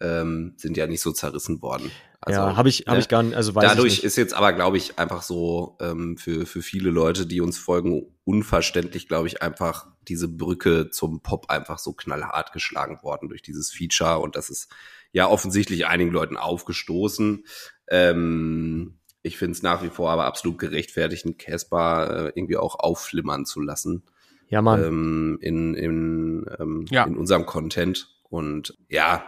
ähm, 0.00 0.54
sind 0.58 0.76
ja 0.76 0.86
nicht 0.86 1.00
so 1.00 1.10
zerrissen 1.12 1.60
worden. 1.62 1.90
Also, 2.24 2.40
ja, 2.40 2.56
habe 2.56 2.68
ich, 2.68 2.84
hab 2.86 2.94
ne? 2.94 3.00
ich 3.00 3.08
gar 3.08 3.22
nicht, 3.24 3.34
also 3.34 3.54
weiß 3.54 3.64
Dadurch 3.64 3.94
ich 3.94 3.98
nicht. 3.98 4.04
ist 4.04 4.16
jetzt 4.16 4.32
aber, 4.32 4.52
glaube 4.52 4.76
ich, 4.76 4.98
einfach 4.98 5.22
so 5.22 5.76
ähm, 5.80 6.16
für, 6.16 6.46
für 6.46 6.62
viele 6.62 6.90
Leute, 6.90 7.26
die 7.26 7.40
uns 7.40 7.58
folgen, 7.58 8.14
unverständlich, 8.24 9.08
glaube 9.08 9.26
ich, 9.26 9.42
einfach 9.42 9.88
diese 10.06 10.28
Brücke 10.28 10.90
zum 10.90 11.20
Pop 11.20 11.50
einfach 11.50 11.80
so 11.80 11.92
knallhart 11.92 12.52
geschlagen 12.52 13.02
worden 13.02 13.28
durch 13.28 13.42
dieses 13.42 13.72
Feature. 13.72 14.20
Und 14.20 14.36
das 14.36 14.50
ist 14.50 14.70
ja 15.10 15.28
offensichtlich 15.28 15.86
einigen 15.86 16.12
Leuten 16.12 16.36
aufgestoßen. 16.36 17.44
Ähm, 17.88 18.98
ich 19.22 19.36
finde 19.36 19.52
es 19.52 19.62
nach 19.62 19.82
wie 19.82 19.90
vor 19.90 20.10
aber 20.10 20.24
absolut 20.24 20.58
gerechtfertigt, 20.58 21.24
einen 21.24 21.38
Casper 21.38 22.26
äh, 22.28 22.32
irgendwie 22.36 22.56
auch 22.56 22.78
aufflimmern 22.78 23.46
zu 23.46 23.60
lassen 23.60 24.04
ja, 24.52 24.60
Mann. 24.62 24.84
ähm, 24.84 25.38
in, 25.40 25.74
in, 25.74 26.46
ähm, 26.60 26.84
Ja. 26.90 27.04
in 27.04 27.16
unserem 27.16 27.46
Content. 27.46 28.08
Und 28.28 28.76
ja, 28.88 29.24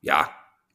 ja, 0.00 0.30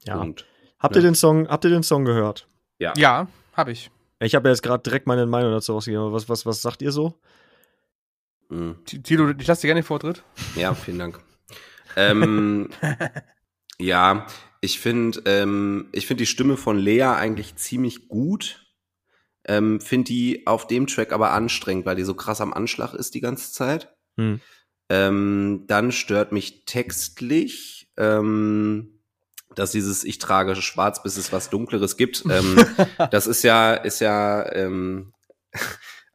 ja. 0.05 0.17
Punkt. 0.17 0.45
Habt 0.83 0.95
ja. 0.95 1.01
ihr 1.01 1.07
den 1.07 1.15
Song, 1.15 1.47
habt 1.47 1.63
ihr 1.63 1.71
den 1.71 1.81
Song 1.81 2.03
gehört? 2.03 2.47
Ja. 2.77 2.93
Ja, 2.97 3.27
habe 3.53 3.71
ich. 3.71 3.89
Ich 4.19 4.35
habe 4.35 4.49
ja 4.49 4.53
jetzt 4.53 4.61
gerade 4.61 4.83
direkt 4.83 5.07
meine 5.07 5.25
Meinung 5.25 5.51
dazu 5.53 5.73
rausgegeben. 5.73 6.11
Was, 6.11 6.27
was, 6.27 6.45
was 6.45 6.61
sagt 6.61 6.81
ihr 6.81 6.91
so? 6.91 7.17
Mhm. 8.49 8.75
Tilo, 8.85 9.29
ich 9.29 9.47
lasse 9.47 9.61
dir 9.61 9.67
gerne 9.67 9.81
den 9.81 9.87
Vortritt. 9.87 10.23
Ja, 10.55 10.73
vielen 10.73 10.99
Dank. 10.99 11.19
ähm, 11.95 12.69
ja, 13.79 14.27
ich 14.59 14.79
finde, 14.79 15.21
ähm, 15.25 15.87
ich 15.93 16.05
finde 16.05 16.21
die 16.21 16.27
Stimme 16.27 16.57
von 16.57 16.77
Lea 16.77 17.03
eigentlich 17.03 17.55
ziemlich 17.55 18.09
gut. 18.09 18.65
Ähm, 19.45 19.81
finde 19.81 20.05
die 20.05 20.47
auf 20.47 20.67
dem 20.67 20.87
Track 20.87 21.11
aber 21.11 21.31
anstrengend, 21.31 21.85
weil 21.85 21.95
die 21.95 22.03
so 22.03 22.13
krass 22.13 22.41
am 22.41 22.53
Anschlag 22.53 22.93
ist 22.93 23.13
die 23.13 23.21
ganze 23.21 23.51
Zeit. 23.51 23.93
Hm. 24.17 24.41
Ähm, 24.89 25.63
dann 25.67 25.91
stört 25.91 26.31
mich 26.31 26.65
textlich, 26.65 27.91
ähm, 27.97 28.99
dass 29.55 29.71
dieses 29.71 30.03
Ich 30.03 30.17
trage 30.19 30.55
schwarz, 30.55 31.03
bis 31.03 31.17
es 31.17 31.31
was 31.31 31.49
Dunkleres 31.49 31.97
gibt. 31.97 32.23
Ähm, 32.29 32.57
das 33.11 33.27
ist 33.27 33.43
ja, 33.43 33.73
ist 33.73 33.99
ja 33.99 34.51
ähm, 34.53 35.13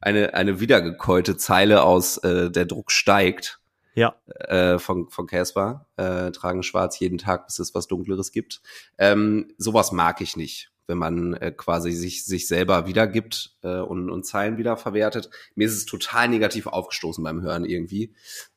eine, 0.00 0.34
eine 0.34 0.60
wiedergekäute 0.60 1.36
Zeile 1.36 1.82
aus 1.82 2.18
äh, 2.18 2.50
Der 2.50 2.66
Druck 2.66 2.92
steigt 2.92 3.60
Ja. 3.94 4.14
äh, 4.26 4.78
von 4.78 5.08
von 5.10 5.26
Casper. 5.26 5.86
Äh, 5.96 6.30
tragen 6.32 6.62
schwarz 6.62 6.98
jeden 7.00 7.18
Tag, 7.18 7.46
bis 7.46 7.58
es 7.58 7.74
was 7.74 7.88
Dunkleres 7.88 8.32
gibt. 8.32 8.60
Ähm, 8.96 9.52
sowas 9.58 9.92
mag 9.92 10.20
ich 10.20 10.36
nicht, 10.36 10.70
wenn 10.86 10.98
man 10.98 11.34
äh, 11.34 11.52
quasi 11.52 11.92
sich 11.92 12.24
sich 12.24 12.46
selber 12.46 12.86
wiedergibt 12.86 13.56
äh, 13.62 13.80
und, 13.80 14.10
und 14.10 14.24
Zeilen 14.24 14.56
wieder 14.56 14.76
verwertet. 14.76 15.30
Mir 15.54 15.66
ist 15.66 15.76
es 15.76 15.86
total 15.86 16.28
negativ 16.28 16.66
aufgestoßen 16.66 17.22
beim 17.24 17.42
Hören 17.42 17.64
irgendwie. 17.64 18.14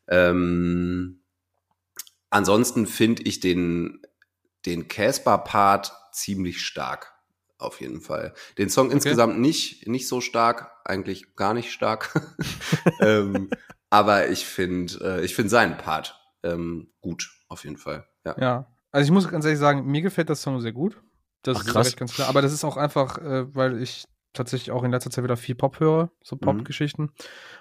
Ähm, 0.07 1.21
ansonsten 2.29 2.85
finde 2.85 3.23
ich 3.23 3.39
den 3.39 4.01
den 4.65 4.87
Casper-Part 4.87 5.93
ziemlich 6.11 6.61
stark. 6.61 7.13
Auf 7.57 7.79
jeden 7.79 8.01
Fall. 8.01 8.33
Den 8.57 8.69
Song 8.69 8.89
insgesamt 8.89 9.39
nicht, 9.39 9.87
nicht 9.87 10.07
so 10.07 10.19
stark, 10.19 10.71
eigentlich 10.83 11.35
gar 11.35 11.53
nicht 11.53 11.71
stark. 11.71 12.11
ähm, 12.99 13.49
aber 13.89 14.29
ich 14.29 14.45
finde, 14.45 15.19
äh, 15.19 15.25
ich 15.25 15.35
finde 15.35 15.49
seinen 15.49 15.77
Part 15.77 16.19
ähm, 16.43 16.91
gut, 17.01 17.29
auf 17.47 17.63
jeden 17.63 17.77
Fall. 17.77 18.07
Ja. 18.25 18.35
Ja. 18.39 18.67
Also 18.91 19.05
ich 19.05 19.11
muss 19.11 19.29
ganz 19.29 19.45
ehrlich 19.45 19.59
sagen, 19.59 19.85
mir 19.85 20.01
gefällt 20.01 20.29
das 20.29 20.41
Song 20.41 20.59
sehr 20.59 20.73
gut. 20.73 21.01
Das 21.43 21.57
Ach, 21.57 21.65
ist 21.65 21.71
krass. 21.71 21.87
recht 21.87 21.97
ganz 21.97 22.13
klar. 22.13 22.29
Aber 22.29 22.41
das 22.41 22.53
ist 22.53 22.63
auch 22.63 22.77
einfach, 22.77 23.17
äh, 23.19 23.55
weil 23.55 23.81
ich 23.81 24.05
tatsächlich 24.33 24.71
auch 24.71 24.83
in 24.83 24.91
letzter 24.91 25.09
Zeit 25.09 25.23
wieder 25.23 25.37
viel 25.37 25.55
Pop 25.55 25.79
höre, 25.79 26.11
so 26.23 26.35
Pop-Geschichten. 26.35 27.11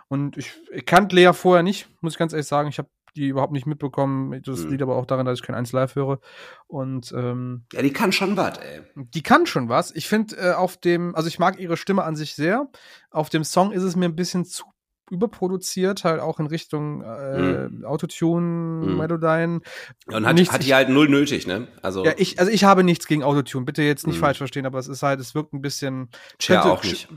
Und 0.09 0.37
ich, 0.37 0.53
ich 0.73 0.87
kannte 0.87 1.17
Lea 1.17 1.33
vorher 1.33 1.63
nicht, 1.63 1.89
muss 2.01 2.15
ich 2.15 2.19
ganz 2.19 2.33
ehrlich 2.33 2.47
sagen. 2.47 2.69
Ich 2.69 2.79
habe 2.79 2.89
die 3.17 3.29
überhaupt 3.29 3.53
nicht 3.53 3.67
mitbekommen. 3.67 4.41
Das 4.45 4.61
Mhm. 4.65 4.71
liegt 4.71 4.83
aber 4.83 4.97
auch 4.97 5.07
daran, 5.07 5.27
dass 5.27 5.39
ich 5.39 5.45
kein 5.45 5.55
1 5.57 5.73
Live 5.73 5.95
höre. 5.97 6.21
Und 6.67 7.13
ähm, 7.17 7.65
ja, 7.73 7.83
die 7.83 7.93
kann 7.93 8.13
schon 8.13 8.37
was, 8.37 8.59
ey. 8.59 8.81
die 8.95 9.23
kann 9.23 9.47
schon 9.47 9.69
was. 9.69 9.91
Ich 9.95 10.09
finde 10.09 10.37
äh, 10.37 10.53
auf 10.53 10.77
dem, 10.77 11.15
also 11.15 11.29
ich 11.29 11.39
mag 11.39 11.59
ihre 11.59 11.77
Stimme 11.77 12.05
an 12.05 12.17
sich 12.17 12.35
sehr. 12.35 12.69
Auf 13.11 13.29
dem 13.31 13.45
Song 13.45 13.73
ist 13.73 13.83
es 13.83 13.97
mir 13.97 14.07
ein 14.07 14.17
bisschen 14.17 14.45
zu 14.45 14.65
überproduziert, 15.13 16.05
halt 16.05 16.21
auch 16.21 16.39
in 16.41 16.47
Richtung 16.47 17.03
äh, 17.03 17.69
Autotune, 17.85 18.87
Mhm. 18.87 18.97
Melodyne. 18.97 19.61
Und 20.07 20.27
hat, 20.27 20.37
Nichts- 20.37 20.55
hat 20.55 20.65
die 20.65 20.73
halt 20.75 20.89
null 20.89 21.09
nötig, 21.09 21.47
ne? 21.49 21.67
Also 21.83 22.05
Ja, 22.05 22.13
ich, 22.17 22.39
also 22.39 22.51
ich 22.51 22.63
habe 22.65 22.85
nichts 22.85 23.07
gegen 23.09 23.23
Autotune. 23.25 23.65
Bitte 23.65 23.83
jetzt 23.83 24.07
nicht 24.07 24.17
Mhm. 24.17 24.21
falsch 24.21 24.39
verstehen, 24.39 24.67
aber 24.67 24.79
es 24.79 24.89
ist 24.89 25.03
halt, 25.03 25.21
es 25.21 25.35
wirkt 25.35 25.53
ein 25.53 25.61
bisschen. 25.63 26.11
Cher 26.39 26.61
könnte- 26.63 26.73
auch 26.73 26.85
nicht. 26.85 27.09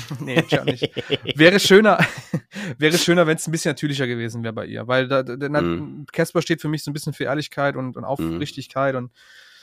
nee, 0.20 0.42
nicht. 0.64 0.90
Wäre 1.36 1.60
schöner, 1.60 1.98
wäre 2.78 2.98
schöner, 2.98 3.26
wenn 3.26 3.36
es 3.36 3.46
ein 3.46 3.52
bisschen 3.52 3.70
natürlicher 3.70 4.06
gewesen 4.06 4.42
wäre 4.42 4.52
bei 4.52 4.66
ihr, 4.66 4.86
weil 4.86 5.08
Mhm. 5.78 6.06
Casper 6.12 6.42
steht 6.42 6.60
für 6.60 6.68
mich 6.68 6.82
so 6.84 6.90
ein 6.90 6.94
bisschen 6.94 7.12
für 7.12 7.24
Ehrlichkeit 7.24 7.76
und, 7.76 7.96
und 7.96 8.04
Aufrichtigkeit 8.04 8.94
und 8.94 9.10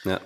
Ja. 0.04 0.20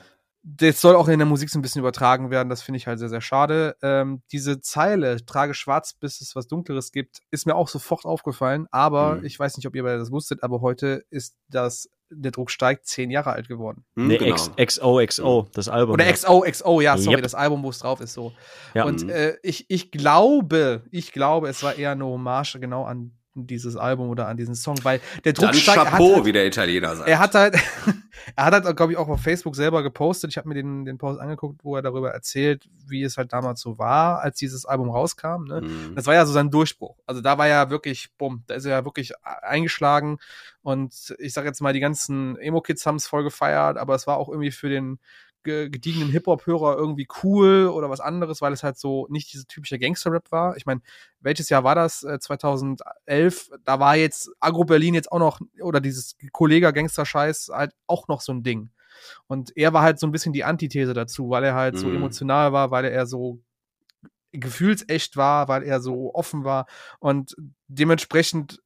Das 0.50 0.80
soll 0.80 0.96
auch 0.96 1.10
in 1.10 1.20
der 1.20 1.26
Musik 1.28 1.50
so 1.50 1.60
ein 1.60 1.62
bisschen 1.62 1.80
übertragen 1.80 2.30
werden. 2.32 2.48
Das 2.50 2.62
finde 2.62 2.78
ich 2.78 2.88
halt 2.88 3.00
sehr, 3.00 3.10
sehr 3.10 3.20
schade. 3.22 3.76
Ähm, 3.82 4.22
diese 4.32 4.62
Zeile, 4.62 5.26
trage 5.26 5.54
schwarz, 5.54 5.94
bis 5.94 6.22
es 6.22 6.36
was 6.38 6.48
Dunkleres 6.48 6.92
gibt, 6.94 7.20
ist 7.32 7.46
mir 7.46 7.56
auch 7.56 7.68
sofort 7.68 8.06
aufgefallen. 8.06 8.66
Aber 8.72 9.16
Mhm. 9.16 9.26
ich 9.26 9.38
weiß 9.38 9.58
nicht, 9.58 9.68
ob 9.68 9.76
ihr 9.76 9.84
beide 9.84 9.98
das 10.00 10.10
wusstet, 10.12 10.44
aber 10.44 10.62
heute 10.62 11.04
ist 11.10 11.36
das, 11.50 11.90
der 12.10 12.32
Druck 12.32 12.50
steigt, 12.50 12.86
zehn 12.86 13.12
Jahre 13.12 13.32
alt 13.34 13.50
geworden. 13.50 13.84
Hm, 13.98 14.08
Nee, 14.08 14.18
genau. 14.18 14.32
X, 14.36 14.52
XOXO, 14.56 15.48
das 15.54 15.68
Album. 15.68 15.96
Oder 15.96 16.06
ja. 16.06 16.14
XO, 16.14 16.46
XO, 16.50 16.80
ja, 16.80 16.98
sorry, 16.98 17.16
Yep. 17.18 17.24
das 17.24 17.36
Album, 17.36 17.64
wo 17.64 17.70
es 17.70 17.80
drauf 17.80 18.00
ist, 18.00 18.14
so. 18.14 18.32
Ja. 18.74 18.86
Und 18.86 19.04
Mhm. 19.04 19.10
äh, 19.10 19.34
ich, 19.44 19.66
ich 19.70 19.92
glaube, 19.92 20.84
ich 20.92 21.12
glaube, 21.12 21.50
es 21.50 21.62
war 21.64 21.76
eher 21.76 21.92
eine 21.92 22.06
Hommage 22.06 22.60
genau 22.62 22.86
an 22.86 23.17
dieses 23.46 23.76
Album 23.76 24.10
oder 24.10 24.28
an 24.28 24.38
diesen 24.38 24.56
Song, 24.56 24.76
weil 24.84 25.02
der 25.26 25.34
Druck 25.34 25.52
Dann 25.52 25.54
steigt. 25.54 25.78
er 25.78 25.84
hat 25.84 25.92
Chapeau, 25.92 26.16
halt- 26.16 26.26
wie 26.26 26.32
der 26.32 26.48
Italiener 26.48 26.96
sagt. 26.96 27.10
er 27.10 27.20
hat 27.20 27.36
halt, 27.36 27.56
er 28.36 28.46
hat 28.46 28.54
halt, 28.66 28.78
glaube 28.78 28.94
ich, 28.94 28.98
auch 28.98 29.08
auf 29.10 29.22
Facebook 29.22 29.56
selber 29.56 29.84
gepostet. 29.84 30.32
Ich 30.32 30.38
habe 30.38 30.48
mir 30.48 30.56
den, 30.56 30.86
den 30.86 30.98
Post 30.98 31.20
angeguckt, 31.20 31.64
wo 31.64 31.76
er 31.76 31.82
darüber 31.82 32.12
erzählt, 32.12 32.68
wie 32.88 33.04
es 33.04 33.18
halt 33.18 33.34
damals 33.34 33.62
so 33.62 33.78
war, 33.78 34.22
als 34.22 34.38
dieses 34.38 34.66
Album 34.66 34.90
rauskam. 34.90 35.44
Ne? 35.46 35.62
Mhm. 35.62 35.94
Das 35.96 36.06
war 36.08 36.14
ja 36.14 36.26
so 36.26 36.34
sein 36.34 36.50
Durchbruch. 36.50 36.96
Also 37.06 37.22
da 37.22 37.38
war 37.38 37.48
er 37.48 37.70
wirklich, 37.70 38.10
bumm, 38.18 38.44
da 38.48 38.56
ist 38.56 38.66
er 38.66 38.72
ja 38.72 38.86
wirklich 38.86 39.14
eingeschlagen. 39.44 40.18
Und 40.64 41.16
ich 41.20 41.34
sag 41.34 41.46
jetzt 41.46 41.62
mal, 41.62 41.74
die 41.74 41.80
ganzen 41.80 42.38
Emo-Kids 42.38 42.86
haben 42.86 42.96
es 42.98 43.08
voll 43.08 43.24
gefeiert, 43.24 43.78
aber 43.78 43.96
es 43.96 44.08
war 44.08 44.18
auch 44.18 44.30
irgendwie 44.30 44.52
für 44.52 44.70
den 44.70 45.00
gediegenen 45.44 46.10
Hip-Hop-Hörer 46.10 46.76
irgendwie 46.78 47.08
cool 47.24 47.68
oder 47.74 47.90
was 47.90 48.00
anderes, 48.02 48.42
weil 48.42 48.54
es 48.54 48.64
halt 48.64 48.78
so 48.78 49.08
nicht 49.10 49.32
diese 49.32 49.48
typische 49.48 49.80
Gangster-Rap 49.80 50.32
war. 50.32 50.58
Ich 50.58 50.66
meine, 50.66 50.82
welches 51.20 51.50
Jahr 51.50 51.64
war 51.64 51.76
das? 51.76 52.04
Äh, 52.04 52.20
2011. 52.20 53.52
Da 53.64 53.80
war 53.80 53.96
jetzt 53.96 54.30
Agro 54.40 54.66
Berlin 54.66 54.94
jetzt 54.94 55.12
auch 55.12 55.20
noch, 55.20 55.40
oder 55.62 55.80
dieses 55.80 56.16
Kollega-Gangster-Scheiß 56.34 57.52
halt 57.54 57.74
auch 57.88 58.08
noch 58.08 58.22
so 58.22 58.34
ein 58.34 58.44
Ding. 58.44 58.72
Und 59.28 59.56
er 59.56 59.74
war 59.74 59.84
halt 59.84 60.00
so 60.00 60.08
ein 60.08 60.12
bisschen 60.12 60.34
die 60.34 60.44
Antithese 60.44 60.94
dazu, 60.94 61.30
weil 61.30 61.44
er 61.44 61.54
halt 61.56 61.78
so 61.78 61.88
Mhm. 61.88 61.96
emotional 61.96 62.52
war, 62.52 62.72
weil 62.72 62.86
er 62.86 63.06
so 63.06 63.40
gefühlsecht 64.32 65.16
war, 65.18 65.48
weil 65.48 65.64
er 65.64 65.80
so 65.80 66.14
offen 66.14 66.44
war. 66.44 66.68
Und 67.00 67.36
dementsprechend 67.68 68.62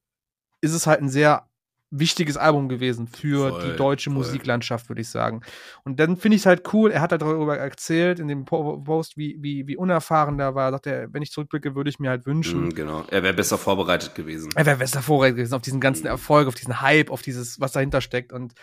ist 0.61 0.73
es 0.73 0.87
halt 0.87 1.01
ein 1.01 1.09
sehr 1.09 1.47
wichtiges 1.93 2.37
Album 2.37 2.69
gewesen 2.69 3.05
für 3.07 3.49
Voll, 3.49 3.61
die 3.71 3.75
deutsche 3.75 4.09
voll. 4.09 4.17
Musiklandschaft, 4.19 4.87
würde 4.89 5.01
ich 5.01 5.09
sagen. 5.09 5.41
Und 5.83 5.99
dann 5.99 6.15
finde 6.15 6.35
ich 6.37 6.43
es 6.43 6.45
halt 6.45 6.73
cool, 6.73 6.89
er 6.89 7.01
hat 7.01 7.11
halt 7.11 7.21
darüber 7.21 7.57
erzählt 7.57 8.19
in 8.19 8.27
dem 8.29 8.45
Po- 8.45 8.77
Post, 8.77 9.17
wie, 9.17 9.37
wie, 9.41 9.67
wie 9.67 9.75
unerfahren 9.75 10.37
der 10.37 10.55
war. 10.55 10.71
Sagt 10.71 10.87
er, 10.87 11.13
wenn 11.13 11.21
ich 11.21 11.31
zurückblicke, 11.31 11.75
würde 11.75 11.89
ich 11.89 11.99
mir 11.99 12.09
halt 12.09 12.25
wünschen, 12.25 12.65
Mhm, 12.65 12.75
genau. 12.75 13.03
Er 13.09 13.23
wäre 13.23 13.33
besser 13.33 13.57
vorbereitet 13.57 14.15
gewesen. 14.15 14.49
er 14.55 14.65
wäre 14.65 14.77
besser 14.77 15.01
vorbereitet 15.01 15.35
gewesen 15.35 15.53
auf 15.53 15.61
diesen 15.61 15.81
ganzen 15.81 16.07
Erfolg, 16.07 16.47
auf 16.47 16.55
diesen 16.55 16.79
Hype, 16.81 17.11
auf 17.11 17.21
dieses, 17.21 17.59
was 17.59 17.73
dahinter 17.73 17.99
steckt. 18.01 18.31
Und 18.31 18.53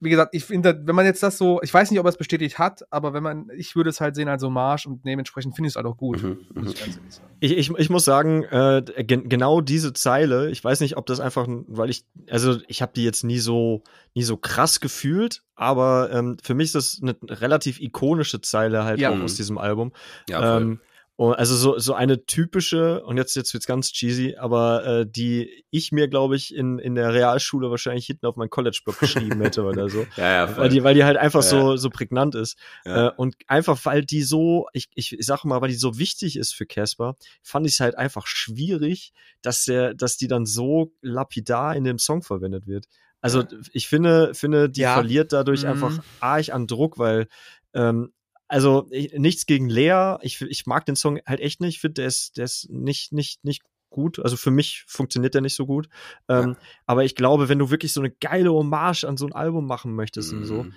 wie 0.00 0.10
gesagt, 0.10 0.34
ich 0.34 0.44
finde, 0.44 0.82
wenn 0.84 0.94
man 0.94 1.06
jetzt 1.06 1.22
das 1.22 1.38
so, 1.38 1.62
ich 1.62 1.72
weiß 1.72 1.90
nicht, 1.90 1.98
ob 2.00 2.06
er 2.06 2.10
es 2.10 2.16
bestätigt 2.18 2.58
hat, 2.58 2.82
aber 2.90 3.14
wenn 3.14 3.22
man, 3.22 3.48
ich 3.56 3.74
würde 3.74 3.90
es 3.90 4.00
halt 4.00 4.14
sehen 4.14 4.28
als 4.28 4.42
Hommage 4.42 4.86
und 4.86 5.04
dementsprechend 5.06 5.54
finde 5.56 5.68
ich 5.68 5.72
es 5.72 5.76
halt 5.76 5.86
auch 5.86 5.96
gut. 5.96 6.22
Mhm, 6.22 6.38
muss 6.54 6.64
mhm. 6.64 6.70
ich 6.70 6.80
ganz 6.84 6.96
ehrlich 6.96 7.14
sagen. 7.14 7.28
Ich, 7.40 7.56
ich, 7.56 7.70
ich 7.78 7.90
muss 7.90 8.04
sagen, 8.04 8.42
äh, 8.44 8.82
gen 9.04 9.28
genau 9.28 9.60
diese 9.60 9.92
Zeile, 9.92 10.50
ich 10.50 10.62
weiß 10.62 10.80
nicht, 10.80 10.96
ob 10.96 11.06
das 11.06 11.20
einfach, 11.20 11.46
weil 11.48 11.90
ich, 11.90 12.04
also 12.30 12.58
ich 12.68 12.82
habe 12.82 12.92
die 12.94 13.04
jetzt 13.04 13.24
nie 13.24 13.38
so, 13.38 13.82
nie 14.14 14.24
so 14.24 14.36
krass 14.36 14.80
gefühlt, 14.80 15.42
aber 15.54 16.10
ähm, 16.12 16.36
für 16.42 16.54
mich 16.54 16.66
ist 16.66 16.74
das 16.74 16.98
eine 17.00 17.16
relativ 17.40 17.80
ikonische 17.80 18.40
Zeile 18.40 18.84
halt 18.84 19.00
Ja. 19.00 19.10
auch 19.10 19.16
Mhm. 19.16 19.22
aus 19.22 19.36
diesem 19.36 19.58
Album. 19.58 19.92
Ja, 20.28 20.40
voll. 20.40 20.78
Und 21.16 21.34
also 21.34 21.54
so, 21.54 21.78
so 21.78 21.94
eine 21.94 22.26
typische, 22.26 23.04
und 23.04 23.16
jetzt, 23.18 23.36
jetzt 23.36 23.54
wird's 23.54 23.66
ganz 23.66 23.92
cheesy, 23.92 24.34
aber 24.36 24.84
äh, 24.84 25.06
die 25.08 25.64
ich 25.70 25.92
mir, 25.92 26.08
glaube 26.08 26.34
ich, 26.34 26.52
in, 26.52 26.80
in 26.80 26.96
der 26.96 27.14
Realschule 27.14 27.70
wahrscheinlich 27.70 28.06
hinten 28.06 28.26
auf 28.26 28.34
meinen 28.34 28.50
College-Block 28.50 28.98
geschrieben 28.98 29.40
hätte 29.40 29.62
oder 29.62 29.88
so. 29.88 30.04
ja, 30.16 30.32
ja, 30.32 30.46
voll. 30.48 30.64
Weil 30.64 30.68
die, 30.70 30.82
weil 30.82 30.94
die 30.94 31.04
halt 31.04 31.16
einfach 31.16 31.42
Ja. 31.44 31.48
so, 31.48 31.76
so 31.76 31.88
prägnant 31.88 32.34
ist. 32.34 32.58
Ja. 32.84 33.08
Äh, 33.08 33.12
und 33.16 33.36
einfach, 33.46 33.78
weil 33.84 34.04
die 34.04 34.22
so, 34.24 34.66
ich, 34.72 34.88
ich 34.96 35.16
sag 35.20 35.44
mal, 35.44 35.60
weil 35.60 35.68
die 35.68 35.76
so 35.76 35.98
wichtig 35.98 36.36
ist 36.36 36.52
für 36.52 36.66
Casper, 36.66 37.14
fand 37.42 37.66
ich 37.68 37.74
es 37.74 37.80
halt 37.80 37.96
einfach 37.96 38.26
schwierig, 38.26 39.12
dass 39.40 39.64
der, 39.64 39.94
dass 39.94 40.16
die 40.16 40.26
dann 40.26 40.46
so 40.46 40.92
lapidar 41.00 41.76
in 41.76 41.84
dem 41.84 41.98
Song 41.98 42.22
verwendet 42.22 42.66
wird. 42.66 42.86
Also 43.20 43.44
ich 43.72 43.86
finde, 43.88 44.34
finde, 44.34 44.68
die 44.68 44.80
Ja. 44.80 44.94
verliert 44.94 45.32
dadurch 45.32 45.62
Mhm. 45.62 45.68
einfach 45.70 45.98
arg 46.18 46.48
an 46.50 46.66
Druck, 46.66 46.98
weil 46.98 47.28
ähm, 47.72 48.12
also 48.54 48.86
ich, 48.90 49.12
nichts 49.14 49.46
gegen 49.46 49.68
Lea. 49.68 50.16
Ich, 50.22 50.40
ich 50.40 50.64
mag 50.66 50.86
den 50.86 50.94
Song 50.94 51.18
halt 51.26 51.40
echt 51.40 51.60
nicht. 51.60 51.74
Ich 51.74 51.80
finde, 51.80 51.94
der 51.94 52.06
ist, 52.06 52.36
der 52.36 52.44
ist 52.44 52.70
nicht, 52.70 53.12
nicht, 53.12 53.44
nicht 53.44 53.62
gut. 53.90 54.20
Also 54.20 54.36
für 54.36 54.52
mich 54.52 54.84
funktioniert 54.86 55.34
der 55.34 55.40
nicht 55.40 55.56
so 55.56 55.66
gut. 55.66 55.88
Ähm, 56.28 56.56
Aber 56.86 57.04
ich 57.04 57.16
glaube, 57.16 57.48
wenn 57.48 57.58
du 57.58 57.70
wirklich 57.70 57.92
so 57.92 58.00
eine 58.00 58.12
geile 58.12 58.52
Hommage 58.52 59.02
an 59.04 59.16
so 59.16 59.26
ein 59.26 59.32
Album 59.32 59.66
machen 59.66 59.92
möchtest 59.94 60.32
und 60.32 60.44
so, 60.44 60.62
Mhm. 60.62 60.74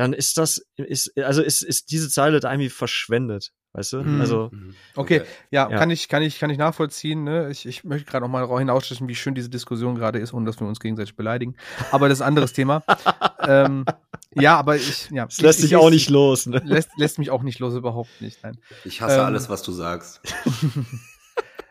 Dann 0.00 0.12
ist 0.12 0.36
das, 0.38 0.62
ist, 0.76 1.16
also 1.18 1.42
ist, 1.42 1.62
ist 1.62 1.90
diese 1.90 2.08
Zeile 2.08 2.40
da 2.40 2.50
irgendwie 2.50 2.70
verschwendet. 2.70 3.52
Weißt 3.72 3.92
du? 3.92 4.02
Mhm. 4.02 4.20
Also, 4.20 4.48
Mhm. 4.52 4.74
Okay, 4.96 5.22
ja, 5.52 5.70
Ja. 5.70 5.78
kann 5.78 5.90
ich, 5.90 6.08
kann 6.08 6.22
ich, 6.22 6.40
kann 6.40 6.50
ich 6.50 6.58
nachvollziehen. 6.58 7.22
Ne? 7.22 7.50
Ich, 7.50 7.66
ich 7.66 7.84
möchte 7.84 8.10
gerade 8.10 8.24
noch 8.24 8.30
mal 8.30 8.40
darauf 8.40 8.58
hinausstechen, 8.58 9.06
wie 9.06 9.14
schön 9.14 9.36
diese 9.36 9.48
Diskussion 9.48 9.94
gerade 9.94 10.18
ist, 10.18 10.34
ohne 10.34 10.44
dass 10.46 10.58
wir 10.58 10.66
uns 10.66 10.80
gegenseitig 10.80 11.14
beleidigen. 11.14 11.54
Aber 11.92 12.08
das 12.08 12.18
ist 12.18 12.22
ein 12.22 12.28
anderes 12.28 12.52
Thema. 12.52 12.82
ähm, 13.46 13.84
ja, 14.34 14.56
aber 14.58 14.74
ich, 14.74 15.08
ja. 15.10 15.26
es 15.26 15.40
lässt 15.40 15.60
ich, 15.60 15.62
sich 15.62 15.72
ich, 15.72 15.76
auch 15.76 15.90
nicht 15.90 16.10
los. 16.10 16.46
Ne? 16.46 16.60
Lässt, 16.64 16.90
lässt 16.96 17.20
mich 17.20 17.30
auch 17.30 17.42
nicht 17.42 17.60
los, 17.60 17.74
überhaupt 17.74 18.20
nicht. 18.20 18.42
Nein. 18.42 18.58
Ich 18.84 19.02
hasse 19.02 19.18
Ähm, 19.20 19.26
alles, 19.26 19.48
was 19.48 19.62
du 19.62 19.70
sagst. 19.70 20.20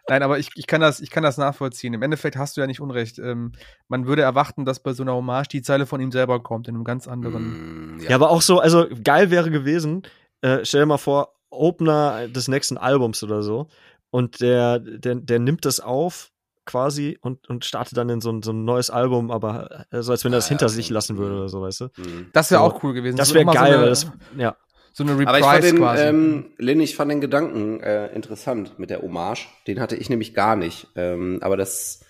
Nein, 0.10 0.24
aber 0.24 0.40
ich, 0.40 0.50
ich, 0.56 0.68
kann 0.68 0.82
das, 0.82 1.00
ich 1.00 1.10
kann 1.10 1.24
das 1.24 1.38
nachvollziehen. 1.38 1.94
Im 1.94 2.02
Endeffekt 2.02 2.36
hast 2.38 2.58
du 2.58 2.62
ja 2.62 2.68
nicht 2.68 2.82
Unrecht. 2.82 3.20
Ähm, 3.20 3.52
man 3.88 4.08
würde 4.08 4.22
erwarten, 4.22 4.66
dass 4.66 4.80
bei 4.82 4.94
so 4.94 5.04
einer 5.04 5.14
Hommage 5.14 5.48
die 5.50 5.62
Zeile 5.62 5.86
von 5.86 6.02
ihm 6.02 6.12
selber 6.12 6.42
kommt, 6.42 6.68
in 6.68 6.76
einem 6.76 6.84
ganz 6.84 7.08
anderen. 7.08 7.96
Mm, 7.98 8.00
Ja. 8.02 8.16
aber 8.16 8.30
auch 8.32 8.42
so, 8.42 8.60
also 8.60 8.88
geil 9.04 9.32
wäre 9.32 9.50
gewesen, 9.52 10.04
äh, 10.42 10.60
stell 10.64 10.82
dir 10.82 10.86
mal 10.88 10.98
vor, 10.98 11.34
Opener 11.52 12.28
des 12.28 12.48
nächsten 12.48 12.78
Albums 12.78 13.24
oder 13.24 13.42
so, 13.44 13.68
und 14.12 14.40
der, 14.42 14.80
der, 14.80 15.16
der 15.16 15.40
nimmt 15.40 15.66
das 15.66 15.80
auf, 15.80 16.32
quasi 16.66 17.18
und, 17.22 17.50
und 17.50 17.66
startet 17.66 17.98
dann 17.98 18.10
in 18.10 18.22
so 18.22 18.32
ein, 18.32 18.44
so 18.44 18.52
ein 18.52 18.64
neues 18.64 18.92
Album, 18.92 19.32
aber 19.32 19.86
äh, 19.90 20.04
so 20.04 20.12
als 20.12 20.24
wenn 20.24 20.32
er 20.34 20.38
das 20.38 20.46
Ah, 20.46 20.50
hinter 20.50 20.66
ja, 20.66 20.70
sich 20.70 20.90
lassen 20.92 21.18
würde 21.18 21.36
oder 21.36 21.50
so, 21.50 21.62
weißt 21.62 21.82
du? 21.82 21.86
Mhm. 21.98 22.28
Das 22.32 22.52
wäre 22.52 22.62
So. 22.62 22.68
auch 22.68 22.84
cool 22.84 22.94
gewesen. 22.94 23.18
Das 23.18 23.34
wäre 23.34 23.46
geil, 23.46 23.74
so 23.74 23.78
eine, 23.80 23.90
das, 23.90 24.08
ja. 24.38 24.56
So 25.00 25.04
eine 25.06 25.14
Reprise 25.14 25.30
Aber 25.30 25.40
ich 25.40 25.46
fand 25.46 25.64
den, 25.64 25.78
quasi. 25.78 26.04
ähm, 26.04 26.46
Lynn, 26.58 26.82
ich 26.82 26.96
fand 26.96 27.10
den 27.10 27.22
Gedanken 27.22 27.80
äh, 27.80 28.08
interessant 28.14 28.78
mit 28.80 28.90
der 28.90 29.02
Hommage. 29.02 29.48
Den 29.66 29.80
hatte 29.80 29.96
ich 29.96 30.10
nämlich 30.10 30.34
gar 30.34 30.56
nicht. 30.58 30.88
Ähm, 30.96 31.40
aber 31.42 31.56
das, 31.56 32.02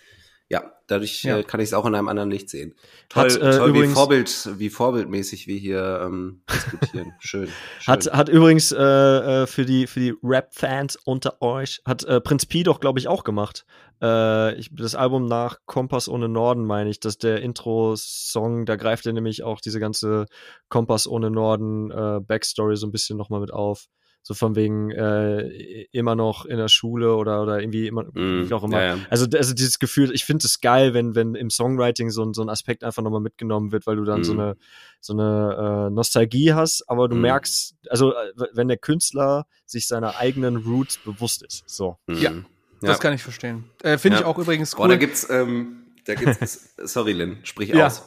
ja, 0.49 0.73
dadurch 0.87 1.23
Ja. 1.23 1.37
Äh, 1.37 1.43
kann 1.43 1.59
ich 1.59 1.67
es 1.67 1.73
auch 1.73 1.85
in 1.85 1.93
einem 1.95 2.07
anderen 2.07 2.31
Licht 2.31 2.49
sehen. 2.49 2.75
Toll, 3.07 3.25
Hat, 3.25 3.35
äh, 3.37 3.57
toll 3.57 3.73
wie 3.73 3.77
übrigens- 3.77 3.93
Vorbild, 3.93 4.49
wie 4.57 4.69
vorbildmäßig 4.69 5.45
wir 5.47 5.57
hier 5.57 6.01
ähm, 6.03 6.41
diskutieren. 6.51 7.13
Schön. 7.19 7.47
schön. 7.79 7.93
Hat, 7.93 8.11
hat 8.11 8.29
übrigens 8.29 8.71
äh, 8.71 8.77
äh, 8.83 9.47
für 9.47 9.65
die, 9.65 9.85
für 9.87 9.99
die 9.99 10.15
Rap-Fans 10.23 10.97
unter 11.05 11.41
euch, 11.41 11.81
hat 11.85 12.03
äh, 12.03 12.19
Prinz 12.19 12.45
Pi 12.47 12.63
doch, 12.63 12.79
glaube 12.79 12.97
ich, 12.99 13.07
auch 13.07 13.23
gemacht. 13.23 13.65
Äh, 14.01 14.55
ich, 14.55 14.69
das 14.73 14.95
Album 14.95 15.25
nach 15.27 15.59
Kompass 15.67 16.09
ohne 16.09 16.27
Norden, 16.29 16.65
meine 16.65 16.89
ich, 16.89 16.99
dass 16.99 17.17
der 17.19 17.41
Intro-Song, 17.41 18.65
da 18.65 18.75
greift 18.75 19.05
er 19.05 19.13
nämlich 19.13 19.43
auch 19.43 19.61
diese 19.61 19.79
ganze 19.79 20.25
Kompass 20.69 21.05
ohne 21.05 21.29
Norden 21.29 21.91
äh, 21.91 22.19
Backstory 22.21 22.75
so 22.75 22.87
ein 22.87 22.91
bisschen 22.91 23.17
nochmal 23.17 23.41
mit 23.41 23.53
auf. 23.53 23.85
So 24.21 24.33
von 24.33 24.55
wegen 24.55 24.91
äh, 24.91 25.85
immer 25.91 26.13
noch 26.15 26.45
in 26.45 26.57
der 26.57 26.67
Schule 26.67 27.15
oder, 27.15 27.41
oder 27.41 27.59
irgendwie 27.61 27.87
immer, 27.87 28.03
Mm, 28.03 28.47
wie 28.47 28.53
auch 28.53 28.63
immer. 28.63 28.81
ja, 28.83 28.95
ja. 28.97 29.05
Also, 29.09 29.25
also 29.35 29.53
dieses 29.53 29.79
Gefühl, 29.79 30.11
ich 30.13 30.25
finde 30.25 30.45
es 30.45 30.59
geil, 30.61 30.93
wenn, 30.93 31.15
wenn 31.15 31.35
im 31.35 31.49
Songwriting 31.49 32.09
so, 32.11 32.23
ein- 32.23 32.33
so 32.33 32.41
ein 32.41 32.49
Aspekt 32.49 32.83
einfach 32.83 33.01
nochmal 33.01 33.21
mitgenommen 33.21 33.71
wird, 33.71 33.87
weil 33.87 33.95
du 33.95 34.03
dann 34.03 34.23
so 34.23 34.33
Mhm. 34.33 34.39
eine, 34.39 34.57
so 34.99 35.13
eine 35.13 35.87
äh, 35.87 35.89
Nostalgie 35.89 36.53
hast, 36.53 36.83
aber 36.87 37.07
du 37.07 37.15
Mhm. 37.15 37.21
merkst, 37.21 37.75
also 37.89 38.13
äh, 38.13 38.33
wenn 38.53 38.67
der 38.67 38.77
Künstler 38.77 39.45
sich 39.65 39.87
seiner 39.87 40.15
eigenen 40.17 40.57
Roots 40.57 40.97
bewusst 40.99 41.41
ist. 41.41 41.63
So. 41.65 41.97
Ja, 42.07 42.31
Mhm. 42.31 42.45
Das 42.81 42.99
kann 42.99 43.13
ich 43.13 43.23
verstehen. 43.23 43.65
Äh, 43.83 43.97
Finde 43.97 44.17
ich 44.17 44.21
Ja. 44.21 44.27
auch 44.27 44.37
übrigens 44.37 44.75
Boah, 44.75 44.83
cool. 44.83 44.89
da 44.89 44.95
gibt's, 44.97 45.29
ähm, 45.29 45.87
da 46.05 46.15
gibt's, 46.15 46.75
sorry 46.77 47.13
Lynn, 47.13 47.37
sprich 47.43 47.69
Ja. 47.73 47.85
aus. 47.87 48.03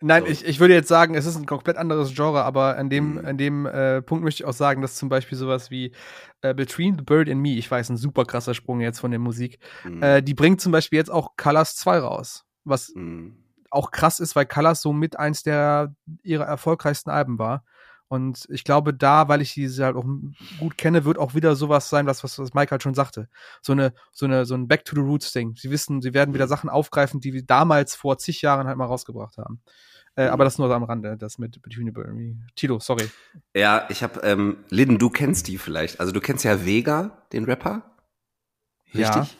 Nein, 0.00 0.24
So. 0.24 0.28
ich, 0.30 0.44
ich 0.44 0.60
würde 0.60 0.74
jetzt 0.74 0.88
sagen, 0.88 1.14
es 1.14 1.24
ist 1.24 1.36
ein 1.36 1.46
komplett 1.46 1.76
anderes 1.78 2.14
Genre, 2.14 2.44
aber 2.44 2.76
an 2.76 2.90
dem, 2.90 3.12
Mhm. 3.14 3.24
an 3.26 3.38
dem 3.38 3.66
äh, 3.66 4.02
Punkt 4.02 4.22
möchte 4.24 4.42
ich 4.42 4.46
auch 4.46 4.52
sagen, 4.52 4.82
dass 4.82 4.96
zum 4.96 5.08
Beispiel 5.08 5.38
sowas 5.38 5.70
wie 5.70 5.92
äh, 6.42 6.52
Between 6.54 6.96
the 6.96 7.02
Bird 7.02 7.30
and 7.30 7.40
Me, 7.40 7.54
ich 7.56 7.70
weiß, 7.70 7.88
ein 7.90 7.96
super 7.96 8.24
krasser 8.26 8.52
Sprung 8.54 8.80
jetzt 8.80 9.00
von 9.00 9.10
der 9.10 9.20
Musik, 9.20 9.58
Mhm. 9.84 10.02
äh, 10.02 10.22
die 10.22 10.34
bringt 10.34 10.60
zum 10.60 10.72
Beispiel 10.72 10.98
jetzt 10.98 11.10
auch 11.10 11.30
Colors 11.36 11.76
2 11.76 11.98
raus. 11.98 12.44
Was 12.64 12.92
Mhm. 12.94 13.36
auch 13.70 13.90
krass 13.90 14.20
ist, 14.20 14.36
weil 14.36 14.46
Colors 14.46 14.82
so 14.82 14.92
mit 14.92 15.18
eins 15.18 15.42
der 15.42 15.94
ihrer 16.22 16.44
erfolgreichsten 16.44 17.10
Alben 17.10 17.38
war. 17.38 17.64
Und 18.08 18.46
ich 18.50 18.62
glaube, 18.62 18.94
da, 18.94 19.28
weil 19.28 19.42
ich 19.42 19.54
diese 19.54 19.84
halt 19.84 19.96
auch 19.96 20.04
gut 20.60 20.78
kenne, 20.78 21.04
wird 21.04 21.18
auch 21.18 21.34
wieder 21.34 21.56
sowas 21.56 21.88
sein, 21.88 22.06
was, 22.06 22.22
was, 22.22 22.38
was 22.38 22.54
Mike 22.54 22.70
halt 22.70 22.82
schon 22.82 22.94
sagte. 22.94 23.28
So 23.62 23.72
eine, 23.72 23.94
so 24.12 24.26
eine, 24.26 24.44
so 24.46 24.54
ein 24.54 24.68
Back 24.68 24.84
to 24.84 24.94
the 24.94 25.02
Roots 25.02 25.32
Ding. 25.32 25.56
Sie 25.56 25.70
wissen, 25.70 26.00
sie 26.02 26.14
werden 26.14 26.32
wieder 26.32 26.46
Sachen 26.46 26.70
aufgreifen, 26.70 27.20
die 27.20 27.32
wir 27.32 27.44
damals 27.44 27.96
vor 27.96 28.18
zig 28.18 28.42
Jahren 28.42 28.68
halt 28.68 28.76
mal 28.76 28.84
rausgebracht 28.84 29.38
haben. 29.38 29.60
Äh, 30.14 30.26
Mhm. 30.26 30.30
aber 30.30 30.44
das 30.44 30.56
nur 30.58 30.70
am 30.74 30.84
Rande, 30.84 31.16
das 31.18 31.36
mit 31.38 31.60
Between 31.62 31.92
Me. 32.14 32.36
Tilo, 32.54 32.78
sorry. 32.78 33.10
Ja, 33.54 33.86
ich 33.90 34.02
habe, 34.02 34.20
ähm, 34.20 34.64
Lynn, 34.70 34.98
du 34.98 35.10
kennst 35.10 35.48
die 35.48 35.58
vielleicht. 35.58 36.00
Also 36.00 36.12
du 36.12 36.20
kennst 36.20 36.44
ja 36.44 36.64
Vega, 36.64 37.26
den 37.32 37.44
Rapper. 37.44 37.82
Richtig? 38.94 39.36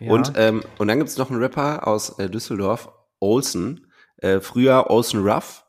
Ja. 0.00 0.10
Und, 0.10 0.32
ähm, 0.36 0.62
und 0.78 0.88
dann 0.88 0.98
gibt's 0.98 1.16
noch 1.16 1.30
einen 1.30 1.40
Rapper 1.40 1.86
aus 1.86 2.18
äh, 2.18 2.28
Düsseldorf, 2.28 2.92
Olsen, 3.18 3.86
äh, 4.18 4.40
früher 4.40 4.90
Olsen 4.90 5.22
Ruff. 5.22 5.64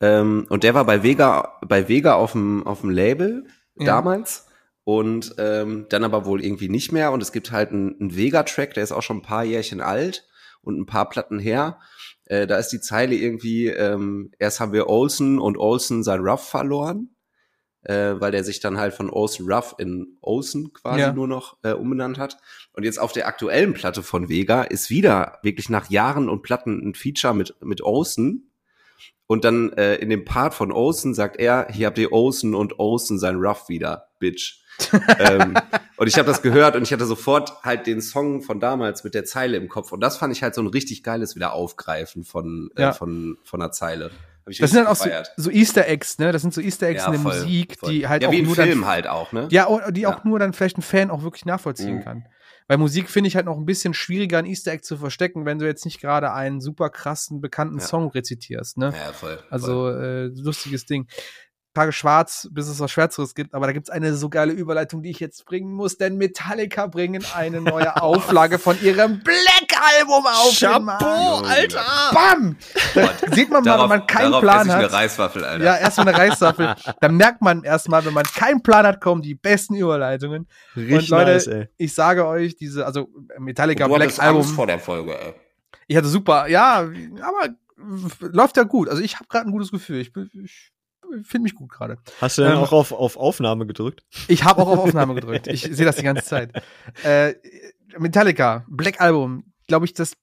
Ähm, 0.00 0.46
und 0.48 0.62
der 0.62 0.74
war 0.74 0.84
bei 0.84 1.02
Vega, 1.02 1.58
bei 1.66 1.88
Vega 1.88 2.14
auf 2.14 2.32
dem, 2.32 2.66
auf 2.66 2.80
dem 2.82 2.90
Label 2.90 3.46
Ja. 3.76 3.86
damals. 3.86 4.46
Und 4.84 5.34
ähm, 5.38 5.86
dann 5.90 6.04
aber 6.04 6.24
wohl 6.24 6.42
irgendwie 6.42 6.68
nicht 6.70 6.92
mehr. 6.92 7.12
Und 7.12 7.22
es 7.22 7.32
gibt 7.32 7.50
halt 7.52 7.70
einen, 7.72 8.00
einen 8.00 8.16
Vega-Track, 8.16 8.74
der 8.74 8.82
ist 8.84 8.92
auch 8.92 9.02
schon 9.02 9.18
ein 9.18 9.22
paar 9.22 9.44
Jährchen 9.44 9.80
alt 9.82 10.26
und 10.62 10.78
ein 10.80 10.86
paar 10.86 11.08
Platten 11.10 11.38
her. 11.38 11.78
Äh, 12.24 12.46
da 12.46 12.56
ist 12.56 12.68
die 12.70 12.80
Zeile 12.80 13.14
irgendwie, 13.14 13.66
ähm, 13.66 14.30
erst 14.38 14.60
haben 14.60 14.72
wir 14.72 14.88
Olsen 14.88 15.38
und 15.38 15.58
Olsen 15.58 16.02
sein 16.02 16.20
Ruff 16.20 16.48
verloren, 16.48 17.14
äh, 17.82 18.14
weil 18.18 18.30
der 18.32 18.44
sich 18.44 18.60
dann 18.60 18.78
halt 18.78 18.94
von 18.94 19.10
Olsen 19.10 19.50
Ruff 19.50 19.74
in 19.78 20.16
Olsen 20.22 20.72
quasi 20.72 21.00
Ja. 21.00 21.12
nur 21.12 21.28
noch 21.28 21.58
äh, 21.62 21.72
umbenannt 21.72 22.18
hat. 22.18 22.38
Und 22.72 22.84
jetzt 22.84 22.98
auf 22.98 23.12
der 23.12 23.26
aktuellen 23.26 23.74
Platte 23.74 24.02
von 24.02 24.28
Vega 24.30 24.62
ist 24.62 24.88
wieder 24.88 25.38
wirklich 25.42 25.68
nach 25.68 25.90
Jahren 25.90 26.30
und 26.30 26.42
Platten 26.42 26.80
ein 26.86 26.94
Feature 26.94 27.34
mit, 27.34 27.54
mit 27.62 27.82
Olsen. 27.82 28.47
Und 29.26 29.44
dann 29.44 29.72
äh, 29.74 29.96
in 29.96 30.08
dem 30.10 30.24
Part 30.24 30.54
von 30.54 30.72
Olsen 30.72 31.14
sagt 31.14 31.36
er, 31.38 31.66
hier 31.70 31.86
habt 31.88 31.98
ihr 31.98 32.12
Olsen 32.12 32.54
und 32.54 32.78
Olsen 32.78 33.18
sein 33.18 33.36
Ruff 33.36 33.68
wieder, 33.68 34.08
Bitch. 34.18 34.62
ähm, 35.18 35.54
und 35.96 36.06
ich 36.06 36.16
habe 36.18 36.26
das 36.28 36.40
gehört 36.40 36.76
und 36.76 36.82
ich 36.82 36.92
hatte 36.92 37.04
sofort 37.04 37.62
halt 37.64 37.86
den 37.88 38.00
Song 38.00 38.42
von 38.42 38.60
damals 38.60 39.02
mit 39.02 39.12
der 39.14 39.24
Zeile 39.24 39.56
im 39.56 39.68
Kopf. 39.68 39.90
Und 39.92 40.00
das 40.00 40.16
fand 40.16 40.32
ich 40.34 40.42
halt 40.44 40.54
so 40.54 40.62
ein 40.62 40.68
richtig 40.68 41.02
geiles 41.02 41.34
wieder 41.34 41.52
Aufgreifen 41.52 42.22
von, 42.24 42.70
Ja. 42.78 42.90
äh, 42.90 42.92
von, 42.92 43.38
von 43.42 43.60
einer 43.60 43.72
Zeile. 43.72 44.10
Das 44.46 44.70
sind 44.70 44.76
dann 44.76 44.86
auch 44.86 44.96
so, 44.96 45.10
so 45.36 45.50
Easter 45.50 45.86
Eggs, 45.88 46.18
ne? 46.18 46.32
Das 46.32 46.40
sind 46.40 46.54
so 46.54 46.62
Easter 46.62 46.86
Eggs 46.86 47.04
in 47.04 47.12
der 47.12 47.20
voll, 47.20 47.38
Musik, 47.40 47.76
voll. 47.78 47.92
die 47.92 48.08
halt 48.08 48.22
ja, 48.22 48.28
auch 48.30 48.32
wie 48.32 48.40
nur 48.40 48.54
Film 48.54 48.80
dann, 48.80 48.88
halt 48.88 49.06
auch, 49.06 49.32
ne? 49.32 49.46
Ja, 49.50 49.90
die 49.90 50.06
auch 50.06 50.12
Ja. 50.18 50.20
nur 50.24 50.38
dann 50.38 50.54
vielleicht 50.54 50.78
ein 50.78 50.82
Fan 50.82 51.10
auch 51.10 51.22
wirklich 51.22 51.44
nachvollziehen 51.44 51.96
Mhm. 51.96 52.04
kann. 52.04 52.24
Bei 52.68 52.76
Musik 52.76 53.08
finde 53.08 53.28
ich 53.28 53.34
halt 53.36 53.46
noch 53.46 53.56
ein 53.56 53.64
bisschen 53.64 53.94
schwieriger, 53.94 54.38
ein 54.38 54.44
Easter 54.46 54.72
Egg 54.72 54.82
zu 54.84 54.98
verstecken, 54.98 55.46
wenn 55.46 55.58
du 55.58 55.66
jetzt 55.66 55.86
nicht 55.86 56.00
gerade 56.02 56.32
einen 56.32 56.60
super 56.60 56.90
krassen, 56.90 57.40
bekannten 57.40 57.78
Ja. 57.78 57.84
Song 57.84 58.08
rezitierst, 58.10 58.76
ne? 58.76 58.92
Ja, 58.94 59.12
voll. 59.12 59.38
voll. 59.38 59.46
Also, 59.50 59.88
äh, 59.88 60.26
lustiges 60.26 60.84
Ding. 60.84 61.08
Tage 61.78 61.92
schwarz, 61.92 62.48
bis 62.52 62.68
es 62.68 62.80
was 62.80 62.90
Schwärzeres 62.90 63.34
gibt, 63.34 63.54
aber 63.54 63.66
da 63.66 63.72
gibt's 63.72 63.90
eine 63.90 64.14
so 64.14 64.28
geile 64.28 64.52
Überleitung, 64.52 65.02
die 65.02 65.10
ich 65.10 65.20
jetzt 65.20 65.44
bringen 65.46 65.72
muss, 65.72 65.96
denn 65.96 66.16
Metallica 66.16 66.86
bringen 66.86 67.24
eine 67.34 67.60
neue 67.60 67.94
Auflage 68.02 68.58
von 68.58 68.80
ihrem 68.82 69.20
Black-Album 69.22 70.26
auf. 70.26 70.56
Chapeau. 70.58 71.42
Alter! 71.44 71.80
Bam! 72.12 72.56
Da 72.94 73.10
sieht 73.34 73.50
man 73.50 73.62
mal, 73.64 73.70
darauf, 73.70 73.82
wenn 73.90 73.98
man 73.98 74.06
keinen 74.06 74.30
darauf 74.32 74.42
Plan 74.42 74.60
esse 74.60 74.68
ich 74.68 74.72
hat. 74.74 74.82
eine 74.84 74.92
Reiswaffel, 74.92 75.44
Alter. 75.44 75.64
Ja, 75.64 75.76
erstmal 75.76 76.08
eine 76.08 76.18
Reissaffel. 76.18 76.74
da 77.00 77.08
merkt 77.08 77.42
man 77.42 77.62
erstmal, 77.64 78.04
wenn 78.04 78.14
man 78.14 78.24
keinen 78.24 78.62
Plan 78.62 78.86
hat, 78.86 79.00
kommen 79.00 79.22
die 79.22 79.34
besten 79.34 79.74
Überleitungen. 79.74 80.46
Richtig 80.76 80.94
Und 80.98 81.08
Leute, 81.08 81.32
nice, 81.32 81.46
ey. 81.46 81.68
ich 81.76 81.94
sage 81.94 82.26
euch, 82.26 82.56
diese, 82.56 82.84
also 82.86 83.08
Metallica 83.38 83.84
Und 83.84 83.92
du 83.92 83.96
Black 83.98 84.18
Album, 84.18 84.42
Angst 84.42 84.54
vor 84.54 84.66
der 84.66 84.78
Folge, 84.78 85.18
ey. 85.18 85.34
ich 85.86 85.96
hatte 85.96 86.08
super, 86.08 86.46
ja, 86.48 86.80
aber 87.20 87.54
läuft 88.20 88.56
ja 88.56 88.64
gut. 88.64 88.88
Also 88.88 89.02
ich 89.02 89.14
habe 89.16 89.26
gerade 89.28 89.46
ein 89.48 89.52
gutes 89.52 89.70
Gefühl. 89.70 90.00
Ich, 90.00 90.12
bin- 90.12 90.28
ich 90.44 90.72
finde 91.22 91.44
mich 91.44 91.54
gut 91.54 91.70
gerade. 91.70 91.98
Hast 92.20 92.38
du 92.38 92.42
denn 92.42 92.52
Ähm, 92.52 92.58
auch 92.58 92.72
auf, 92.72 92.92
auf 92.92 93.16
Aufnahme 93.16 93.66
gedrückt? 93.66 94.04
Ich 94.28 94.44
habe 94.44 94.62
auch 94.62 94.68
auf 94.68 94.78
Aufnahme 94.78 95.14
gedrückt. 95.16 95.46
Ich 95.46 95.62
sehe 95.62 95.86
das 95.86 95.96
die 95.96 96.02
ganze 96.02 96.24
Zeit. 96.24 96.52
Äh, 97.02 97.34
Metallica, 97.98 98.64
Black 98.68 99.00
Album, 99.00 99.52
glaube 99.66 99.86
ich, 99.86 99.92
das 99.94 100.14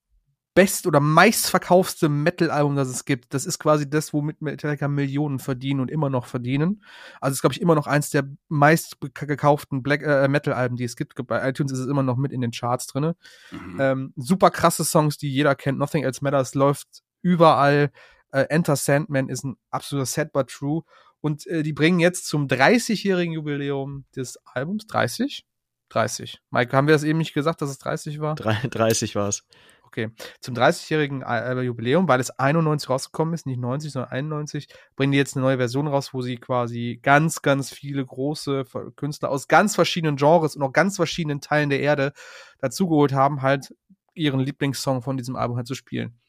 best 0.55 0.87
oder 0.87 1.01
meistverkaufste 1.01 2.07
Metal-Album, 2.07 2.77
das 2.77 2.87
es 2.87 3.03
gibt. 3.03 3.33
Das 3.33 3.45
ist 3.45 3.59
quasi 3.59 3.89
das, 3.89 4.13
womit 4.13 4.41
Metallica 4.41 4.87
Millionen 4.87 5.37
verdienen 5.37 5.81
und 5.81 5.91
immer 5.91 6.09
noch 6.09 6.27
verdienen. 6.27 6.81
Also 7.19 7.33
es 7.33 7.37
ist, 7.37 7.41
glaube 7.41 7.53
ich, 7.53 7.61
immer 7.61 7.75
noch 7.75 7.87
eins 7.87 8.09
der 8.09 8.23
meist 8.47 8.97
gekauften 9.01 9.83
Black 9.83 10.01
äh, 10.01 10.29
Metal-Alben, 10.29 10.77
die 10.77 10.85
es 10.85 10.95
gibt. 10.95 11.13
Bei 11.27 11.47
iTunes 11.49 11.73
ist 11.73 11.79
es 11.79 11.87
immer 11.87 12.03
noch 12.03 12.15
mit 12.15 12.31
in 12.31 12.39
den 12.39 12.51
Charts 12.51 12.87
drinne. 12.87 13.17
Mhm. 13.51 13.77
Ähm, 13.81 14.13
super 14.15 14.49
krasse 14.49 14.85
Songs, 14.85 15.17
die 15.17 15.29
jeder 15.29 15.55
kennt. 15.55 15.77
Nothing 15.77 16.03
Else 16.03 16.23
Matters 16.23 16.55
läuft 16.55 16.87
überall. 17.21 17.91
Äh, 18.35 18.47
Enter 18.49 18.75
Sandman 18.75 19.29
ist 19.29 19.45
ein 19.45 19.55
absoluter 19.69 20.05
Sad 20.05 20.33
but 20.33 20.49
True. 20.49 20.81
Und 21.21 21.47
äh, 21.47 21.63
die 21.63 21.73
bringen 21.73 21.99
jetzt 21.99 22.27
zum 22.27 22.47
30-jährigen 22.47 23.33
Jubiläum 23.33 24.05
des 24.15 24.37
Albums 24.45 24.85
30? 24.87 25.45
30. 25.89 26.41
Mike, 26.51 26.75
haben 26.75 26.87
wir 26.87 26.93
das 26.93 27.03
eben 27.03 27.19
nicht 27.19 27.33
gesagt, 27.33 27.61
dass 27.61 27.69
es 27.69 27.77
30 27.77 28.19
war? 28.19 28.35
Drei- 28.35 28.67
30 28.69 29.15
war's. 29.15 29.45
Okay. 29.83 30.09
Zum 30.41 30.53
30-jährigen 30.53 31.21
äh, 31.21 31.61
Jubiläum, 31.61 32.09
weil 32.09 32.19
es 32.19 32.29
91 32.31 32.89
rausgekommen 32.89 33.33
ist, 33.33 33.45
nicht 33.45 33.59
90, 33.59 33.93
sondern 33.93 34.11
91, 34.11 34.67
bringen 34.97 35.13
die 35.13 35.17
jetzt 35.17 35.37
eine 35.37 35.45
neue 35.45 35.57
Version 35.57 35.87
raus, 35.87 36.13
wo 36.13 36.21
sie 36.21 36.35
quasi 36.35 36.99
ganz, 37.01 37.41
ganz 37.41 37.71
viele 37.71 38.05
große 38.05 38.65
Künstler 38.97 39.29
aus 39.29 39.47
ganz 39.47 39.75
verschiedenen 39.75 40.17
Genres 40.17 40.57
und 40.57 40.63
auch 40.63 40.73
ganz 40.73 40.97
verschiedenen 40.97 41.39
Teilen 41.39 41.69
der 41.69 41.79
Erde 41.79 42.11
dazugeholt 42.59 43.13
haben, 43.13 43.41
halt 43.41 43.73
ihren 44.13 44.41
Lieblingssong 44.41 45.01
von 45.01 45.15
diesem 45.15 45.37
Album 45.37 45.55
halt 45.55 45.67
zu 45.67 45.75
spielen. 45.75 46.19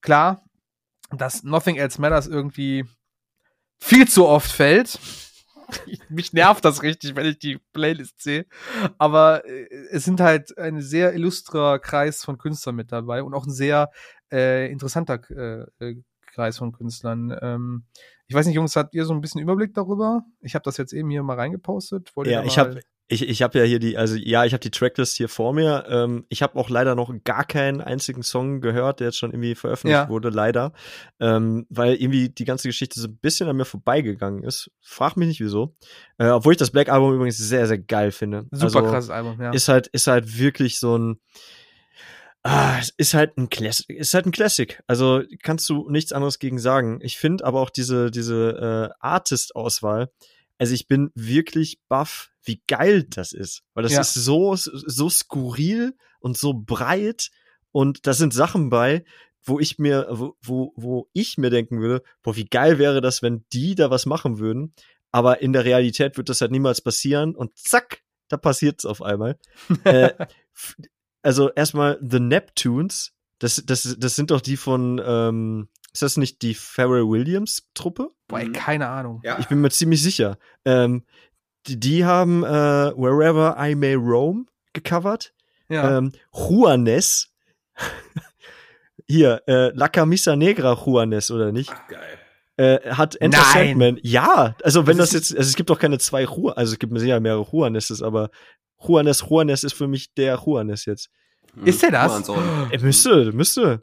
Klar, 0.00 0.42
dass 1.16 1.42
Nothing 1.42 1.76
Else 1.76 2.00
Matters 2.00 2.26
irgendwie 2.26 2.84
viel 3.78 4.08
zu 4.08 4.26
oft 4.26 4.50
fällt. 4.50 4.98
Mich 6.08 6.32
nervt 6.32 6.64
das 6.64 6.82
richtig, 6.82 7.16
wenn 7.16 7.26
ich 7.26 7.38
die 7.38 7.58
Playlist 7.72 8.20
sehe. 8.20 8.46
Aber 8.98 9.44
äh, 9.44 9.68
es 9.90 10.04
sind 10.04 10.20
halt 10.20 10.56
ein 10.58 10.80
sehr 10.80 11.14
illustrer 11.14 11.78
Kreis 11.78 12.24
von 12.24 12.38
Künstlern 12.38 12.74
mit 12.74 12.92
dabei 12.92 13.22
und 13.22 13.34
auch 13.34 13.46
ein 13.46 13.52
sehr 13.52 13.90
äh, 14.32 14.70
interessanter 14.70 15.20
äh, 15.30 15.84
äh, 15.84 16.02
Kreis 16.26 16.58
von 16.58 16.72
Künstlern. 16.72 17.36
Ähm, 17.40 17.84
ich 18.26 18.34
weiß 18.34 18.46
nicht, 18.46 18.54
Jungs, 18.54 18.76
habt 18.76 18.94
ihr 18.94 19.04
so 19.04 19.12
ein 19.12 19.20
bisschen 19.20 19.40
Überblick 19.40 19.74
darüber? 19.74 20.22
Ich 20.40 20.54
habe 20.54 20.62
das 20.62 20.76
jetzt 20.76 20.92
eben 20.92 21.10
hier 21.10 21.22
mal 21.22 21.36
reingepostet. 21.36 22.14
Wollt 22.14 22.28
ihr 22.28 22.34
Ja, 22.34 22.44
ich 22.44 22.58
habe 22.58 22.80
ich, 23.10 23.28
ich 23.28 23.42
hab 23.42 23.54
ja 23.54 23.64
hier 23.64 23.80
die, 23.80 23.98
also 23.98 24.14
ja, 24.14 24.44
ich 24.44 24.52
habe 24.52 24.60
die 24.60 24.70
Tracklist 24.70 25.16
hier 25.16 25.28
vor 25.28 25.52
mir. 25.52 25.84
Ähm, 25.88 26.24
ich 26.28 26.42
habe 26.42 26.58
auch 26.58 26.70
leider 26.70 26.94
noch 26.94 27.12
gar 27.24 27.44
keinen 27.44 27.80
einzigen 27.80 28.22
Song 28.22 28.60
gehört, 28.60 29.00
der 29.00 29.08
jetzt 29.08 29.18
schon 29.18 29.30
irgendwie 29.32 29.56
veröffentlicht 29.56 30.04
Ja. 30.04 30.08
wurde, 30.08 30.30
leider. 30.30 30.72
Ähm, 31.18 31.66
weil 31.68 31.96
irgendwie 31.96 32.28
die 32.28 32.44
ganze 32.44 32.68
Geschichte 32.68 33.00
so 33.00 33.08
ein 33.08 33.16
bisschen 33.16 33.48
an 33.48 33.56
mir 33.56 33.64
vorbeigegangen 33.64 34.44
ist. 34.44 34.70
Frag 34.80 35.16
mich 35.16 35.26
nicht 35.26 35.40
wieso. 35.40 35.74
Äh, 36.18 36.28
obwohl 36.28 36.52
ich 36.52 36.58
das 36.58 36.70
Black 36.70 36.88
Album 36.88 37.12
übrigens 37.14 37.36
sehr, 37.36 37.66
sehr 37.66 37.78
geil 37.78 38.12
finde. 38.12 38.46
Super 38.52 38.64
also, 38.64 38.82
krasses 38.82 39.10
Album, 39.10 39.40
ja. 39.40 39.52
Ist 39.52 39.68
halt, 39.68 39.88
ist 39.88 40.06
halt 40.06 40.38
wirklich 40.38 40.78
so 40.78 40.96
ein, 40.96 41.20
Ah, 42.42 42.78
es 42.80 42.88
ist 42.96 43.12
halt 43.12 43.36
ein 43.36 43.50
Classic, 43.50 43.90
ist 43.90 44.14
halt 44.14 44.24
ein 44.24 44.32
Classic. 44.32 44.82
Also 44.86 45.22
kannst 45.42 45.68
du 45.68 45.90
nichts 45.90 46.12
anderes 46.12 46.38
gegen 46.38 46.58
sagen. 46.58 47.00
Ich 47.02 47.18
finde 47.18 47.44
aber 47.44 47.60
auch 47.60 47.68
diese, 47.68 48.10
diese 48.10 48.88
äh, 48.88 48.94
Artist-Auswahl, 48.98 50.10
also 50.60 50.74
ich 50.74 50.86
bin 50.86 51.10
wirklich 51.14 51.80
baff, 51.88 52.30
wie 52.42 52.60
geil 52.68 53.04
das 53.04 53.32
ist. 53.32 53.62
Weil 53.72 53.82
das 53.82 53.92
Ja. 53.92 54.02
ist 54.02 54.12
so, 54.12 54.54
so 54.56 55.08
skurril 55.08 55.96
und 56.20 56.36
so 56.36 56.52
breit 56.52 57.30
und 57.72 58.06
da 58.06 58.12
sind 58.12 58.34
Sachen 58.34 58.68
bei, 58.68 59.04
wo 59.42 59.58
ich 59.58 59.78
mir, 59.78 60.06
wo, 60.10 60.36
wo, 60.42 60.74
wo 60.76 61.08
ich 61.14 61.38
mir 61.38 61.48
denken 61.48 61.80
würde, 61.80 62.04
boah, 62.22 62.36
wie 62.36 62.44
geil 62.44 62.78
wäre 62.78 63.00
das, 63.00 63.22
wenn 63.22 63.46
die 63.54 63.74
da 63.74 63.90
was 63.90 64.04
machen 64.04 64.38
würden. 64.38 64.74
Aber 65.10 65.40
in 65.40 65.54
der 65.54 65.64
Realität 65.64 66.18
wird 66.18 66.28
das 66.28 66.42
halt 66.42 66.50
niemals 66.50 66.82
passieren 66.82 67.34
und 67.34 67.56
zack, 67.56 68.02
da 68.28 68.36
passiert's 68.36 68.84
auf 68.84 69.00
einmal. 69.00 69.38
äh, 69.84 70.12
also 71.22 71.50
erstmal 71.52 71.98
The 72.06 72.20
Neptunes, 72.20 73.12
das, 73.38 73.62
das, 73.64 73.96
das 73.98 74.14
sind 74.14 74.30
doch 74.30 74.42
die 74.42 74.58
von, 74.58 75.00
ähm, 75.02 75.68
ist 75.92 76.02
das 76.02 76.16
nicht 76.16 76.42
die 76.42 76.54
Pharrell 76.54 77.08
Williams 77.08 77.68
Truppe? 77.74 78.10
Boah, 78.28 78.40
ey, 78.40 78.48
Mhm. 78.48 78.52
keine 78.52 78.88
Ahnung. 78.88 79.20
Ja. 79.24 79.38
Ich 79.38 79.48
bin 79.48 79.60
mir 79.60 79.70
ziemlich 79.70 80.02
sicher. 80.02 80.38
Ähm, 80.64 81.04
die, 81.66 81.78
die 81.78 82.04
haben 82.04 82.44
äh, 82.44 82.48
Wherever 82.96 83.56
I 83.58 83.74
May 83.74 83.94
Roam 83.94 84.48
gecovert. 84.72 85.32
Ja. 85.68 85.98
Ähm, 85.98 86.12
Juanes. 86.32 87.28
Hier, 89.08 89.42
äh, 89.48 89.70
La 89.74 89.88
Camisa 89.88 90.36
Negra 90.36 90.74
Juanes, 90.74 91.30
oder 91.30 91.50
nicht? 91.52 91.70
Ach, 91.74 91.88
geil. 91.88 92.18
Äh, 92.56 92.90
hat 92.92 93.16
Enter 93.16 93.38
Nein. 93.54 93.66
Sandman. 93.68 93.98
Ja, 94.02 94.54
also 94.62 94.86
wenn 94.86 94.98
Das 94.98 95.10
das, 95.10 95.14
jetzt, 95.30 95.36
also 95.36 95.48
es 95.48 95.56
gibt 95.56 95.70
doch 95.70 95.78
keine 95.78 95.98
zwei 95.98 96.24
Juan, 96.24 96.52
also 96.54 96.72
es 96.74 96.78
gibt 96.78 96.92
mir 96.92 97.00
sicher 97.00 97.18
mehrere 97.18 97.46
Juaneses, 97.50 98.02
aber 98.02 98.30
Juanes 98.86 99.24
Juanes 99.28 99.64
ist 99.64 99.72
für 99.72 99.88
mich 99.88 100.12
der 100.14 100.34
Juanes 100.44 100.84
jetzt. 100.84 101.10
Ist 101.64 101.82
der 101.82 101.90
das? 101.90 102.28
Er 102.70 102.80
müsste, 102.80 103.32
müsste. 103.32 103.82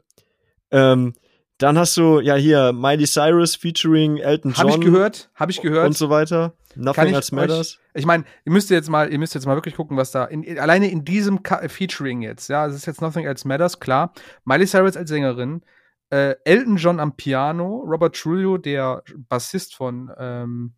Ähm, 0.70 1.14
dann 1.58 1.76
hast 1.76 1.96
du 1.96 2.20
ja 2.20 2.36
hier 2.36 2.72
Miley 2.72 3.06
Cyrus 3.06 3.56
featuring 3.56 4.18
Elton 4.18 4.52
John 4.52 4.70
Habe 4.70 4.78
ich 4.78 4.80
gehört, 4.80 5.30
habe 5.34 5.50
ich 5.50 5.60
gehört. 5.60 5.86
und 5.86 5.96
so 5.96 6.08
weiter. 6.08 6.54
Nothing 6.76 7.08
ich 7.08 7.14
else 7.14 7.34
matters. 7.34 7.78
Ich 7.94 8.06
meine, 8.06 8.24
ihr 8.44 8.52
müsst 8.52 8.70
jetzt 8.70 8.88
mal, 8.88 9.12
ihr 9.12 9.18
müsst 9.18 9.34
jetzt 9.34 9.46
mal 9.46 9.56
wirklich 9.56 9.74
gucken, 9.74 9.96
was 9.96 10.12
da 10.12 10.24
in, 10.24 10.58
alleine 10.58 10.88
in 10.88 11.04
diesem 11.04 11.42
Ka 11.42 11.68
Featuring 11.68 12.22
jetzt, 12.22 12.48
ja, 12.48 12.66
es 12.66 12.76
ist 12.76 12.86
jetzt 12.86 13.00
Nothing 13.00 13.26
Else 13.26 13.46
Matters, 13.46 13.80
klar. 13.80 14.12
Miley 14.44 14.66
Cyrus 14.66 14.96
als 14.96 15.08
Sängerin, 15.10 15.62
äh, 16.10 16.36
Elton 16.44 16.76
John 16.76 17.00
am 17.00 17.16
Piano, 17.16 17.82
Robert 17.84 18.14
Trujillo, 18.14 18.56
der 18.58 19.02
Bassist 19.28 19.74
von 19.74 20.12
ähm, 20.16 20.74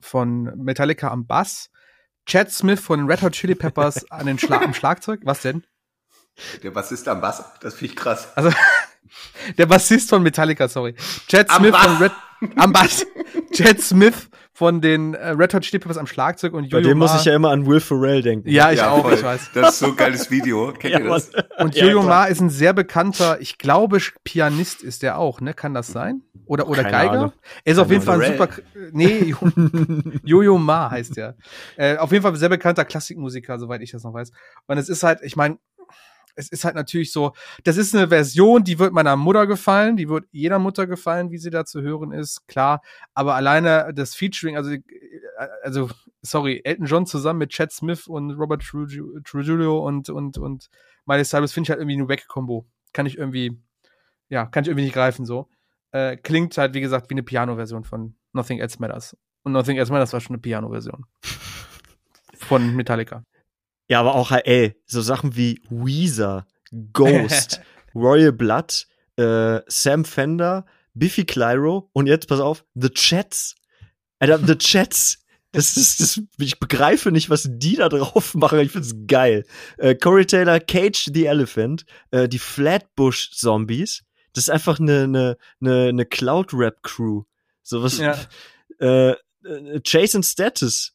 von 0.00 0.44
Metallica 0.56 1.10
am 1.10 1.26
Bass, 1.26 1.70
Chad 2.26 2.50
Smith 2.50 2.80
von 2.80 3.10
Red 3.10 3.22
Hot 3.22 3.32
Chili 3.32 3.56
Peppers 3.56 4.08
an 4.10 4.26
den 4.26 4.38
Schla 4.38 4.60
am 4.62 4.74
Schlagzeug. 4.74 5.20
Was 5.24 5.42
denn? 5.42 5.64
Der 6.62 6.70
Bassist 6.70 7.08
am 7.08 7.20
Bass, 7.20 7.44
das 7.60 7.74
finde 7.74 7.92
ich 7.92 7.96
krass. 7.96 8.28
Also 8.36 8.50
der 9.58 9.66
Bassist 9.66 10.10
von 10.10 10.22
Metallica, 10.22 10.68
sorry. 10.68 10.94
Chad 11.28 11.50
Smith 11.50 11.74
von 11.76 11.96
Red 11.98 12.12
am 12.56 12.72
Bass. 12.72 13.06
Chad 13.52 13.80
Smith 13.80 14.28
von 14.54 14.80
den 14.82 15.14
äh, 15.14 15.28
Red 15.30 15.54
Hot 15.54 15.62
Chili 15.62 15.78
Peppers 15.78 15.96
am 15.96 16.06
Schlagzeug 16.06 16.52
und 16.52 16.68
Bei 16.70 16.78
Jojo 16.78 16.88
dem 16.90 16.98
muss 16.98 17.12
Ma- 17.12 17.18
ich 17.18 17.24
ja 17.24 17.34
immer 17.34 17.50
an 17.50 17.66
Will 17.66 17.80
Ferrell 17.80 18.20
denken. 18.20 18.48
Ja, 18.50 18.70
ich 18.70 18.82
auch, 18.82 19.02
voll. 19.02 19.14
ich 19.14 19.22
weiß. 19.22 19.50
Das 19.54 19.70
ist 19.74 19.78
so 19.78 19.86
ein 19.86 19.96
geiles 19.96 20.30
Video. 20.30 20.72
Kennt 20.78 20.92
Ja, 20.92 21.00
ihr 21.00 21.08
das? 21.08 21.30
Und 21.58 21.74
Ja, 21.74 21.86
Jojo 21.86 22.00
klar. 22.02 22.22
Ma 22.22 22.24
ist 22.26 22.40
ein 22.40 22.50
sehr 22.50 22.72
bekannter, 22.74 23.40
ich 23.40 23.56
glaube, 23.58 23.98
Pianist 24.24 24.82
ist 24.82 25.02
der 25.02 25.18
auch, 25.18 25.40
ne? 25.40 25.54
Kann 25.54 25.72
das 25.72 25.86
sein? 25.88 26.22
Oder, 26.44 26.68
oder 26.68 26.82
Keine 26.82 26.92
Geiger? 26.92 27.12
Ahnung. 27.12 27.32
Er 27.64 27.72
ist 27.72 27.78
auf 27.78 27.90
jeden 27.90 28.02
Fall 28.02 28.20
ein 28.22 28.32
super, 28.32 28.48
nee, 28.92 29.18
Jo- 29.24 29.38
Jojo 30.22 30.58
Ma 30.58 30.90
heißt 30.90 31.16
der. 31.16 31.36
Äh, 31.76 31.96
auf 31.96 32.12
jeden 32.12 32.22
Fall 32.22 32.32
ein 32.32 32.36
sehr 32.36 32.48
bekannter 32.50 32.84
Klassikmusiker, 32.84 33.58
soweit 33.58 33.80
ich 33.80 33.92
das 33.92 34.02
noch 34.04 34.12
weiß. 34.12 34.32
Und 34.66 34.76
es 34.76 34.88
ist 34.90 35.02
halt, 35.02 35.20
ich 35.22 35.34
meine, 35.34 35.58
es 36.34 36.50
ist 36.50 36.64
halt 36.64 36.74
natürlich 36.74 37.12
so, 37.12 37.32
das 37.64 37.76
ist 37.76 37.94
eine 37.94 38.08
Version, 38.08 38.64
die 38.64 38.78
wird 38.78 38.92
meiner 38.92 39.16
Mutter 39.16 39.46
gefallen, 39.46 39.96
die 39.96 40.08
wird 40.08 40.26
jeder 40.30 40.58
Mutter 40.58 40.86
gefallen, 40.86 41.30
wie 41.30 41.38
sie 41.38 41.50
da 41.50 41.64
zu 41.64 41.82
hören 41.82 42.12
ist, 42.12 42.46
klar. 42.48 42.82
Aber 43.14 43.34
alleine 43.34 43.92
das 43.94 44.14
Featuring, 44.14 44.56
also, 44.56 44.70
äh, 44.72 44.80
also, 45.62 45.90
sorry, 46.22 46.60
Elton 46.64 46.86
John 46.86 47.06
zusammen 47.06 47.40
mit 47.40 47.50
Chad 47.50 47.72
Smith 47.72 48.06
und 48.06 48.32
Robert 48.32 48.62
Trujillo 48.62 49.20
Trujillo 49.24 49.86
und, 49.86 50.08
und, 50.08 50.38
und 50.38 50.68
Miley 51.06 51.24
Cyrus 51.24 51.52
finde 51.52 51.66
ich 51.66 51.70
halt 51.70 51.80
irgendwie 51.80 51.98
eine 51.98 52.08
Wack-Kombo. 52.08 52.66
Kann 52.92 53.06
ich 53.06 53.18
irgendwie, 53.18 53.60
ja, 54.28 54.46
kann 54.46 54.64
ich 54.64 54.68
irgendwie 54.68 54.84
nicht 54.84 54.94
greifen, 54.94 55.24
so. 55.24 55.48
Äh, 55.90 56.16
klingt 56.16 56.56
halt, 56.56 56.74
wie 56.74 56.80
gesagt, 56.80 57.10
wie 57.10 57.14
eine 57.14 57.22
Piano-Version 57.22 57.84
von 57.84 58.16
Nothing 58.32 58.60
Else 58.60 58.78
Matters. 58.80 59.16
Und 59.42 59.52
Nothing 59.52 59.76
Else 59.76 59.92
Matters 59.92 60.12
war 60.12 60.20
schon 60.20 60.34
eine 60.36 60.42
Piano-Version. 60.42 61.04
Von 62.34 62.74
Metallica. 62.74 63.24
Ja, 63.88 64.00
aber 64.00 64.14
auch, 64.14 64.30
halt, 64.30 64.46
ey, 64.46 64.74
so 64.86 65.00
Sachen 65.02 65.36
wie 65.36 65.62
Weezer, 65.70 66.46
Ghost, 66.92 67.60
Royal 67.94 68.32
Blood, 68.32 68.86
äh, 69.16 69.60
Sam 69.66 70.04
Fender, 70.04 70.64
Biffy 70.94 71.24
Clyro 71.24 71.90
und 71.92 72.06
jetzt, 72.06 72.28
pass 72.28 72.40
auf, 72.40 72.64
The 72.74 72.88
Chats. 72.90 73.54
Alter, 74.18 74.38
The 74.38 74.56
Chats. 74.56 75.18
Das 75.54 75.76
ist, 75.76 76.00
das, 76.00 76.18
ich 76.38 76.58
begreife 76.60 77.12
nicht, 77.12 77.28
was 77.28 77.46
die 77.46 77.76
da 77.76 77.90
drauf 77.90 78.34
machen. 78.34 78.58
Ich 78.60 78.72
find's 78.72 78.94
geil. 79.06 79.44
Äh, 79.76 79.94
Corey 79.94 80.24
Taylor, 80.24 80.58
Cage 80.60 81.10
the 81.12 81.26
Elephant, 81.26 81.84
äh, 82.10 82.26
die 82.26 82.38
Flatbush 82.38 83.32
Zombies. 83.32 84.02
Das 84.32 84.44
ist 84.44 84.48
einfach 84.48 84.80
eine, 84.80 85.02
eine, 85.02 85.36
eine, 85.60 85.88
eine 85.88 86.06
Cloud-Rap-Crew. 86.06 87.24
So 87.62 87.82
was, 87.82 87.98
Ja. 87.98 88.16
äh, 88.80 89.10
äh, 89.10 89.80
Jason 89.84 90.22
Status, 90.22 90.94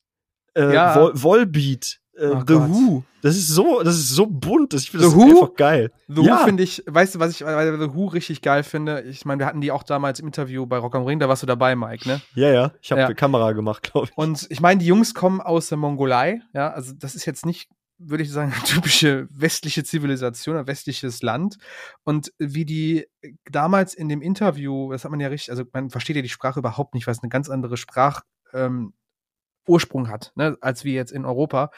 äh, 0.55 0.73
Ja. 0.73 0.95
Vol 0.95 1.11
Volbeat, 1.13 1.99
äh, 2.17 2.27
Oh 2.27 2.39
The 2.39 2.53
Gott. 2.53 2.69
Who. 2.69 3.03
Das 3.21 3.35
ist 3.35 3.47
so, 3.49 3.81
das 3.83 3.95
ist 3.95 4.09
so 4.09 4.25
bunt. 4.27 4.73
Das, 4.73 4.83
ich 4.83 4.91
finde 4.91 5.05
das 5.07 5.15
Who? 5.15 5.23
einfach 5.23 5.55
geil. 5.55 5.91
The 6.07 6.21
Ja. 6.23 6.39
Who 6.41 6.45
finde 6.45 6.63
ich, 6.63 6.83
weißt 6.85 7.15
du, 7.15 7.19
was 7.19 7.31
ich 7.31 7.39
bei 7.43 7.65
The 7.77 7.93
Who 7.93 8.05
richtig 8.07 8.41
geil 8.41 8.63
finde? 8.63 9.01
Ich 9.01 9.25
meine, 9.25 9.39
wir 9.39 9.45
hatten 9.45 9.61
die 9.61 9.71
auch 9.71 9.83
damals 9.83 10.19
im 10.19 10.27
Interview 10.27 10.65
bei 10.65 10.77
Rock 10.77 10.95
am 10.95 11.03
Ring, 11.03 11.19
da 11.19 11.27
warst 11.29 11.43
du 11.43 11.47
dabei, 11.47 11.75
Mike, 11.75 12.07
ne? 12.07 12.21
Ja, 12.35 12.49
ja. 12.51 12.71
Ich 12.81 12.91
habe 12.91 13.01
Ja. 13.01 13.05
eine 13.07 13.15
Kamera 13.15 13.51
gemacht, 13.53 13.83
glaube 13.91 14.07
ich. 14.09 14.17
Und 14.17 14.45
ich 14.49 14.59
meine, 14.61 14.79
die 14.79 14.85
Jungs 14.85 15.13
kommen 15.13 15.41
aus 15.41 15.69
der 15.69 15.77
Mongolei, 15.77 16.41
ja, 16.53 16.71
also 16.71 16.93
das 16.93 17.15
ist 17.15 17.25
jetzt 17.25 17.45
nicht, 17.45 17.69
würde 17.99 18.23
ich 18.23 18.31
sagen, 18.31 18.53
eine 18.53 18.63
typische 18.65 19.27
westliche 19.31 19.83
Zivilisation, 19.83 20.55
ein 20.55 20.67
westliches 20.67 21.21
Land. 21.23 21.57
Und 22.03 22.31
wie 22.37 22.63
die 22.65 23.07
damals 23.51 23.93
in 23.95 24.07
dem 24.09 24.21
Interview, 24.21 24.91
das 24.91 25.03
hat 25.03 25.11
man 25.11 25.19
ja 25.19 25.27
richtig, 25.29 25.49
also 25.51 25.63
man 25.73 25.89
versteht 25.89 26.15
ja 26.15 26.21
die 26.21 26.29
Sprache 26.29 26.59
überhaupt 26.59 26.93
nicht, 26.93 27.07
weil 27.07 27.13
es 27.15 27.23
eine 27.23 27.29
ganz 27.29 27.49
andere 27.49 27.75
Sprach, 27.77 28.21
ähm, 28.53 28.93
Ursprung 29.67 30.09
hat, 30.09 30.31
ne, 30.35 30.57
als 30.61 30.83
wir 30.83 30.93
jetzt 30.93 31.11
in 31.11 31.25
Europa. 31.25 31.71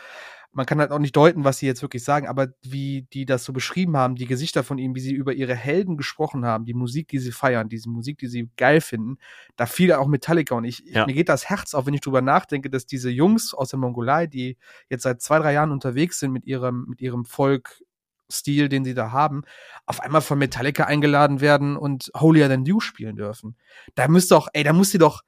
Man 0.52 0.66
kann 0.66 0.80
halt 0.80 0.92
auch 0.92 0.98
nicht 0.98 1.16
deuten, 1.16 1.44
was 1.44 1.60
sie 1.60 1.68
jetzt 1.68 1.84
wirklich 1.84 2.04
sagen, 2.04 2.28
aber 2.28 2.48
wie 2.64 3.04
die 3.14 3.26
das 3.26 3.44
so 3.46 3.54
beschrieben 3.54 3.96
haben, 3.96 4.16
die 4.16 4.26
Gesichter 4.26 4.64
von 4.64 4.80
ihnen, 4.80 4.96
wie 4.96 5.00
sie 5.00 5.14
über 5.14 5.32
ihre 5.34 5.54
Helden 5.54 5.96
gesprochen 5.96 6.44
haben, 6.44 6.66
die 6.66 6.74
Musik, 6.74 7.08
die 7.08 7.20
sie 7.20 7.32
feiern, 7.32 7.70
diese 7.70 7.88
Musik, 7.88 8.18
die 8.18 8.26
sie 8.26 8.50
geil 8.58 8.82
finden, 8.82 9.20
da 9.58 9.68
fiel 9.68 9.94
auch 9.94 10.08
Metallica 10.08 10.56
und 10.56 10.64
ich, 10.64 10.80
Ja. 10.88 11.06
mir 11.06 11.14
geht 11.14 11.30
das 11.30 11.50
Herz 11.52 11.76
auf, 11.76 11.86
wenn 11.86 11.94
ich 11.94 12.02
drüber 12.02 12.22
nachdenke, 12.22 12.72
dass 12.72 12.88
diese 12.88 13.12
Jungs 13.12 13.54
aus 13.54 13.70
der 13.70 13.78
Mongolei, 13.78 14.26
die 14.26 14.58
jetzt 14.90 15.04
seit 15.04 15.22
zwei, 15.22 15.38
drei 15.38 15.54
Jahren 15.54 15.72
unterwegs 15.72 16.18
sind 16.20 16.32
mit 16.32 16.48
ihrem, 16.48 16.88
mit 16.90 17.00
ihrem 17.00 17.26
Folk-Stil, 17.26 18.70
den 18.70 18.84
sie 18.84 18.96
da 18.96 19.12
haben, 19.12 19.44
auf 19.86 20.00
einmal 20.02 20.22
von 20.22 20.40
Metallica 20.40 20.86
eingeladen 20.86 21.42
werden 21.42 21.78
und 21.78 22.12
Holier 22.16 22.50
Than 22.50 22.66
You 22.66 22.80
spielen 22.80 23.16
dürfen. 23.16 23.56
Da 23.96 24.08
müsste 24.08 24.34
doch, 24.34 24.48
ey, 24.54 24.64
da 24.64 24.74
muss 24.74 24.90
sie 24.90 24.98
doch, 24.98 25.22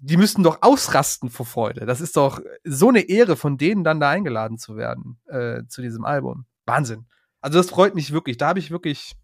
die 0.00 0.16
müssten 0.16 0.42
doch 0.42 0.58
ausrasten 0.60 1.30
vor 1.30 1.46
Freude. 1.46 1.86
Das 1.86 2.00
ist 2.00 2.16
doch 2.16 2.40
so 2.64 2.88
eine 2.88 3.08
Ehre, 3.08 3.36
von 3.36 3.58
denen 3.58 3.84
dann 3.84 4.00
da 4.00 4.10
eingeladen 4.10 4.58
zu 4.58 4.76
werden, 4.76 5.18
äh, 5.26 5.62
zu 5.68 5.82
diesem 5.82 6.04
Album. 6.04 6.46
Wahnsinn. 6.66 7.06
Also 7.40 7.58
das 7.58 7.70
freut 7.70 7.94
mich 7.94 8.12
wirklich. 8.12 8.36
Da 8.36 8.48
habe 8.48 8.58
ich 8.58 8.70
wirklich, 8.70 9.14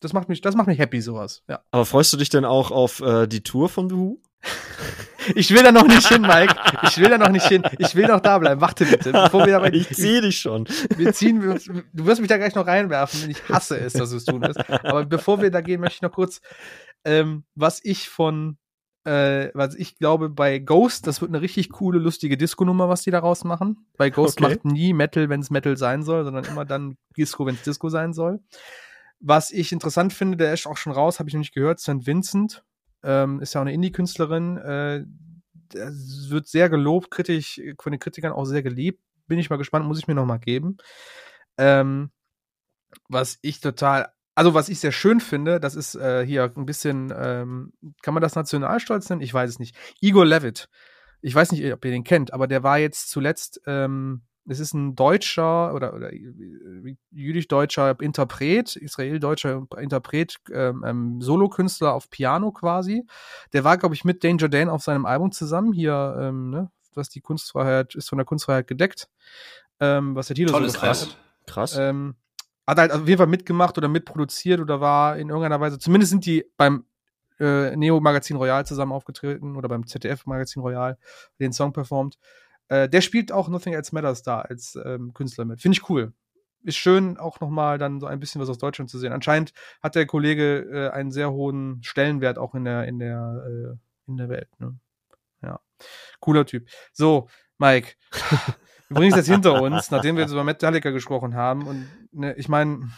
das 0.00 0.12
macht 0.12 0.28
mich, 0.28 0.40
das 0.40 0.54
macht 0.54 0.66
mich 0.66 0.78
happy, 0.78 1.00
sowas. 1.00 1.42
Ja. 1.48 1.62
Aber 1.70 1.86
freust 1.86 2.12
du 2.12 2.16
dich 2.16 2.28
denn 2.28 2.44
auch 2.44 2.70
auf 2.70 3.00
äh, 3.00 3.26
die 3.26 3.42
Tour 3.42 3.68
von 3.68 3.88
The 3.88 3.96
Who? 3.96 4.20
Ich 5.34 5.50
will 5.50 5.62
da 5.62 5.70
noch 5.70 5.86
nicht 5.86 6.08
hin, 6.08 6.22
Mike. 6.22 6.54
Ich 6.82 6.96
will 6.96 7.10
da 7.10 7.18
noch 7.18 7.28
nicht 7.28 7.46
hin. 7.46 7.62
Ich 7.78 7.94
will 7.94 8.06
noch 8.06 8.20
da 8.20 8.38
bleiben. 8.38 8.60
Warte 8.60 8.86
bitte. 8.86 9.12
Bevor 9.12 9.44
wir 9.44 9.52
dabei, 9.52 9.70
ich 9.72 9.88
sehe 9.88 10.22
dich 10.22 10.40
schon. 10.40 10.66
wir 10.96 11.12
ziehen, 11.12 11.42
wir, 11.42 11.60
du 11.92 12.06
wirst 12.06 12.20
mich 12.20 12.28
da 12.28 12.38
gleich 12.38 12.54
noch 12.54 12.66
reinwerfen, 12.66 13.30
ich 13.30 13.48
hasse 13.48 13.78
es, 13.78 13.92
dass 13.92 14.10
du 14.10 14.16
es 14.16 14.24
tun 14.24 14.40
wirst. 14.40 14.58
Aber 14.68 15.04
bevor 15.04 15.42
wir 15.42 15.50
da 15.50 15.60
gehen, 15.60 15.80
möchte 15.80 15.96
ich 15.96 16.02
noch 16.02 16.12
kurz, 16.12 16.40
ähm, 17.04 17.44
was 17.54 17.84
ich 17.84 18.08
von, 18.08 18.56
äh, 19.04 19.50
was 19.54 19.74
ich 19.74 19.96
glaube, 19.96 20.28
bei 20.28 20.58
Ghost, 20.58 21.06
das 21.06 21.20
wird 21.20 21.30
eine 21.30 21.40
richtig 21.40 21.70
coole, 21.70 21.98
lustige 21.98 22.36
Disco-Nummer, 22.36 22.88
was 22.88 23.02
die 23.02 23.10
daraus 23.10 23.44
machen. 23.44 23.86
Bei 23.96 24.10
Ghost 24.10 24.40
Okay. 24.40 24.54
macht 24.54 24.64
nie 24.64 24.92
Metal, 24.92 25.28
wenn 25.28 25.40
es 25.40 25.50
Metal 25.50 25.76
sein 25.76 26.02
soll, 26.02 26.24
sondern 26.24 26.44
immer 26.44 26.64
dann 26.64 26.96
Disco, 27.16 27.46
wenn 27.46 27.54
es 27.54 27.62
Disco 27.62 27.88
sein 27.88 28.12
soll. 28.12 28.40
Was 29.20 29.50
ich 29.50 29.72
interessant 29.72 30.12
finde, 30.12 30.36
der 30.36 30.52
ist 30.52 30.66
auch 30.66 30.76
schon 30.76 30.92
raus, 30.92 31.18
habe 31.18 31.28
ich 31.28 31.34
noch 31.34 31.40
nicht 31.40 31.54
gehört, 31.54 31.80
St. 31.80 32.06
Vincent. 32.06 32.64
Ähm, 33.02 33.40
ist 33.40 33.54
ja 33.54 33.60
auch 33.60 33.64
eine 33.64 33.72
Indie-Künstlerin. 33.72 34.56
Äh, 34.58 35.04
wird 35.72 36.48
sehr 36.48 36.68
gelobt, 36.68 37.10
kritisch, 37.10 37.60
von 37.78 37.92
den 37.92 38.00
Kritikern 38.00 38.32
auch 38.32 38.44
sehr 38.44 38.62
geliebt. 38.62 39.00
Bin 39.26 39.38
ich 39.38 39.50
mal 39.50 39.56
gespannt, 39.56 39.86
muss 39.86 39.98
ich 39.98 40.08
mir 40.08 40.14
noch 40.14 40.26
mal 40.26 40.38
geben. 40.38 40.78
Ähm, 41.58 42.10
was 43.08 43.38
ich 43.42 43.60
total, 43.60 44.12
also 44.34 44.54
was 44.54 44.68
ich 44.68 44.80
sehr 44.80 44.92
schön 44.92 45.20
finde, 45.20 45.60
das 45.60 45.74
ist 45.74 45.94
äh, 45.94 46.24
hier 46.24 46.52
ein 46.56 46.66
bisschen, 46.66 47.12
ähm, 47.16 47.72
kann 48.02 48.14
man 48.14 48.22
das 48.22 48.34
Nationalstolz 48.34 49.08
nennen? 49.08 49.22
Ich 49.22 49.34
weiß 49.34 49.50
es 49.50 49.58
nicht. 49.58 49.76
Igor 50.00 50.26
Levitt. 50.26 50.68
Ich 51.20 51.34
weiß 51.34 51.52
nicht, 51.52 51.72
ob 51.72 51.84
ihr 51.84 51.90
den 51.90 52.04
kennt, 52.04 52.32
aber 52.32 52.46
der 52.46 52.62
war 52.62 52.78
jetzt 52.78 53.10
zuletzt 53.10 53.60
ähm, 53.66 54.22
es 54.50 54.58
ist 54.58 54.74
ein 54.74 54.96
deutscher 54.96 55.74
oder, 55.74 55.94
oder 55.94 56.12
äh, 56.12 56.96
jüdisch-deutscher 57.10 58.00
Interpret, 58.00 58.74
israel-deutscher 58.76 59.66
Interpret, 59.78 60.36
ähm, 60.52 60.84
ähm, 60.86 61.20
Solokünstler 61.20 61.94
auf 61.94 62.10
Piano 62.10 62.50
quasi. 62.50 63.06
Der 63.52 63.64
war, 63.64 63.78
glaube 63.78 63.94
ich, 63.94 64.04
mit 64.04 64.24
Danger 64.24 64.48
Dan 64.48 64.68
auf 64.68 64.82
seinem 64.82 65.06
Album 65.06 65.30
zusammen. 65.30 65.72
Hier, 65.72 66.16
ähm, 66.18 66.50
ne, 66.50 66.70
was 66.94 67.08
die 67.08 67.20
Kunstfreiheit, 67.20 67.94
ist 67.94 68.08
von 68.08 68.18
der 68.18 68.24
Kunstfreiheit 68.24 68.66
gedeckt. 68.66 69.08
Ähm, 69.78 70.14
was 70.14 70.26
der 70.26 70.36
Tilo 70.36 70.52
Tolles 70.52 70.72
so 70.72 70.80
Album. 70.80 71.00
hat. 71.00 71.16
Krass. 71.46 71.76
Ähm, 71.78 72.16
hat 72.70 72.78
halt 72.78 72.92
auf 72.92 73.06
jeden 73.06 73.18
Fall 73.18 73.26
mitgemacht 73.26 73.76
oder 73.76 73.88
mitproduziert 73.88 74.60
oder 74.60 74.80
war 74.80 75.16
in 75.16 75.28
irgendeiner 75.28 75.60
Weise, 75.60 75.78
zumindest 75.78 76.10
sind 76.10 76.24
die 76.24 76.44
beim 76.56 76.84
äh, 77.38 77.74
Neo-Magazin 77.76 78.36
Royal 78.36 78.64
zusammen 78.66 78.92
aufgetreten 78.92 79.56
oder 79.56 79.68
beim 79.68 79.86
ZDF-Magazin 79.86 80.62
Royal 80.62 80.98
den 81.40 81.52
Song 81.52 81.72
performt. 81.72 82.18
Äh, 82.68 82.88
der 82.88 83.00
spielt 83.00 83.32
auch 83.32 83.48
Nothing 83.48 83.72
Else 83.72 83.94
Matters 83.94 84.22
da 84.22 84.40
als 84.40 84.78
ähm, 84.84 85.12
Künstler 85.14 85.44
mit. 85.44 85.60
Finde 85.60 85.76
ich 85.76 85.88
cool. 85.88 86.12
Ist 86.62 86.76
schön, 86.76 87.16
auch 87.16 87.40
nochmal 87.40 87.78
dann 87.78 88.00
so 88.00 88.06
ein 88.06 88.20
bisschen 88.20 88.40
was 88.40 88.50
aus 88.50 88.58
Deutschland 88.58 88.90
zu 88.90 88.98
sehen. 88.98 89.12
Anscheinend 89.12 89.52
hat 89.82 89.94
der 89.94 90.06
Kollege 90.06 90.58
äh, 90.70 90.90
einen 90.90 91.10
sehr 91.10 91.32
hohen 91.32 91.82
Stellenwert 91.82 92.38
auch 92.38 92.54
in 92.54 92.64
der, 92.64 92.84
in 92.84 92.98
der, 92.98 93.44
äh, 93.46 93.76
in 94.10 94.18
der 94.18 94.28
Welt. 94.28 94.48
Ne? 94.58 94.78
Ja. 95.42 95.60
Cooler 96.20 96.44
Typ. 96.44 96.68
So, 96.92 97.28
Mike. 97.58 97.94
Es 98.90 99.16
jetzt 99.16 99.28
hinter 99.28 99.62
uns, 99.62 99.90
nachdem 99.90 100.16
wir 100.16 100.22
jetzt 100.22 100.32
über 100.32 100.44
Metallica 100.44 100.90
gesprochen 100.90 101.34
haben. 101.34 101.66
Und 101.66 101.88
ne, 102.12 102.34
ich 102.36 102.48
meine, 102.48 102.90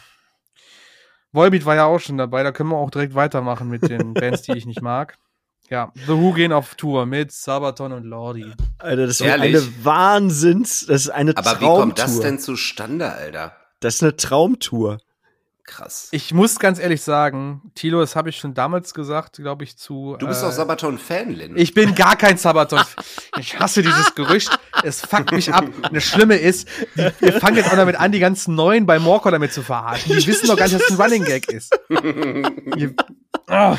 Volbeat 1.31 1.65
war 1.65 1.75
ja 1.75 1.85
auch 1.85 1.99
schon 1.99 2.17
dabei, 2.17 2.43
da 2.43 2.51
können 2.51 2.69
wir 2.69 2.77
auch 2.77 2.91
direkt 2.91 3.15
weitermachen 3.15 3.69
mit 3.69 3.87
den 3.87 4.13
Bands, 4.13 4.41
die 4.43 4.53
ich 4.53 4.65
nicht 4.65 4.81
mag. 4.81 5.17
Ja, 5.69 5.91
The 5.95 6.09
Who 6.13 6.33
gehen 6.33 6.51
auf 6.51 6.75
Tour 6.75 7.05
mit 7.05 7.31
Sabaton 7.31 7.93
und 7.93 8.03
Lordi. 8.03 8.51
Alter, 8.79 9.07
das 9.07 9.19
ist 9.19 9.21
Ehrlich? 9.21 9.55
eine 9.55 9.85
Wahnsinns, 9.85 10.85
das 10.85 11.03
ist 11.03 11.09
eine 11.09 11.35
Aber 11.37 11.51
wie 11.51 11.65
Traumtour. 11.65 11.79
kommt 11.79 11.99
das 11.99 12.19
denn 12.19 12.37
zustande, 12.39 13.11
Alter? 13.11 13.55
Das 13.79 13.95
ist 13.95 14.03
eine 14.03 14.15
Traumtour. 14.15 14.99
Krass. 15.65 16.09
Ich 16.11 16.33
muss 16.33 16.59
ganz 16.59 16.77
ehrlich 16.77 17.01
sagen, 17.01 17.61
Tilo, 17.73 18.01
das 18.01 18.17
habe 18.17 18.29
ich 18.29 18.37
schon 18.37 18.53
damals 18.53 18.93
gesagt, 18.93 19.37
glaube 19.37 19.63
ich, 19.63 19.77
zu. 19.77 20.17
Du 20.19 20.27
bist 20.27 20.41
äh, 20.41 20.45
doch 20.45 20.51
Sabaton-Fan, 20.51 21.29
Lin. 21.29 21.57
Ich 21.57 21.73
bin 21.73 21.95
gar 21.95 22.15
kein 22.15 22.37
Sabaton. 22.37 22.81
Ich 23.39 23.59
hasse 23.59 23.81
dieses 23.81 24.13
Gerücht. 24.13 24.51
Es 24.83 25.01
fuckt 25.01 25.31
mich 25.31 25.51
ab. 25.51 25.65
Und 25.65 25.95
das 25.95 26.03
Schlimme 26.03 26.35
ist, 26.35 26.67
die, 26.95 27.09
wir 27.19 27.33
fangen 27.39 27.57
jetzt 27.57 27.71
auch 27.71 27.75
damit 27.75 27.95
an, 27.95 28.11
die 28.11 28.19
ganzen 28.19 28.53
Neuen 28.53 28.85
bei 28.85 28.99
Morcor 28.99 29.31
damit 29.31 29.51
zu 29.51 29.63
verarschen. 29.63 30.15
Die 30.15 30.27
wissen 30.27 30.47
doch 30.47 30.55
gar 30.55 30.65
nicht, 30.65 30.75
dass 30.75 30.83
es 30.83 30.91
ein 30.91 31.01
Running 31.01 31.25
Gag 31.25 31.49
ist. 31.49 31.75
Oh, 33.49 33.75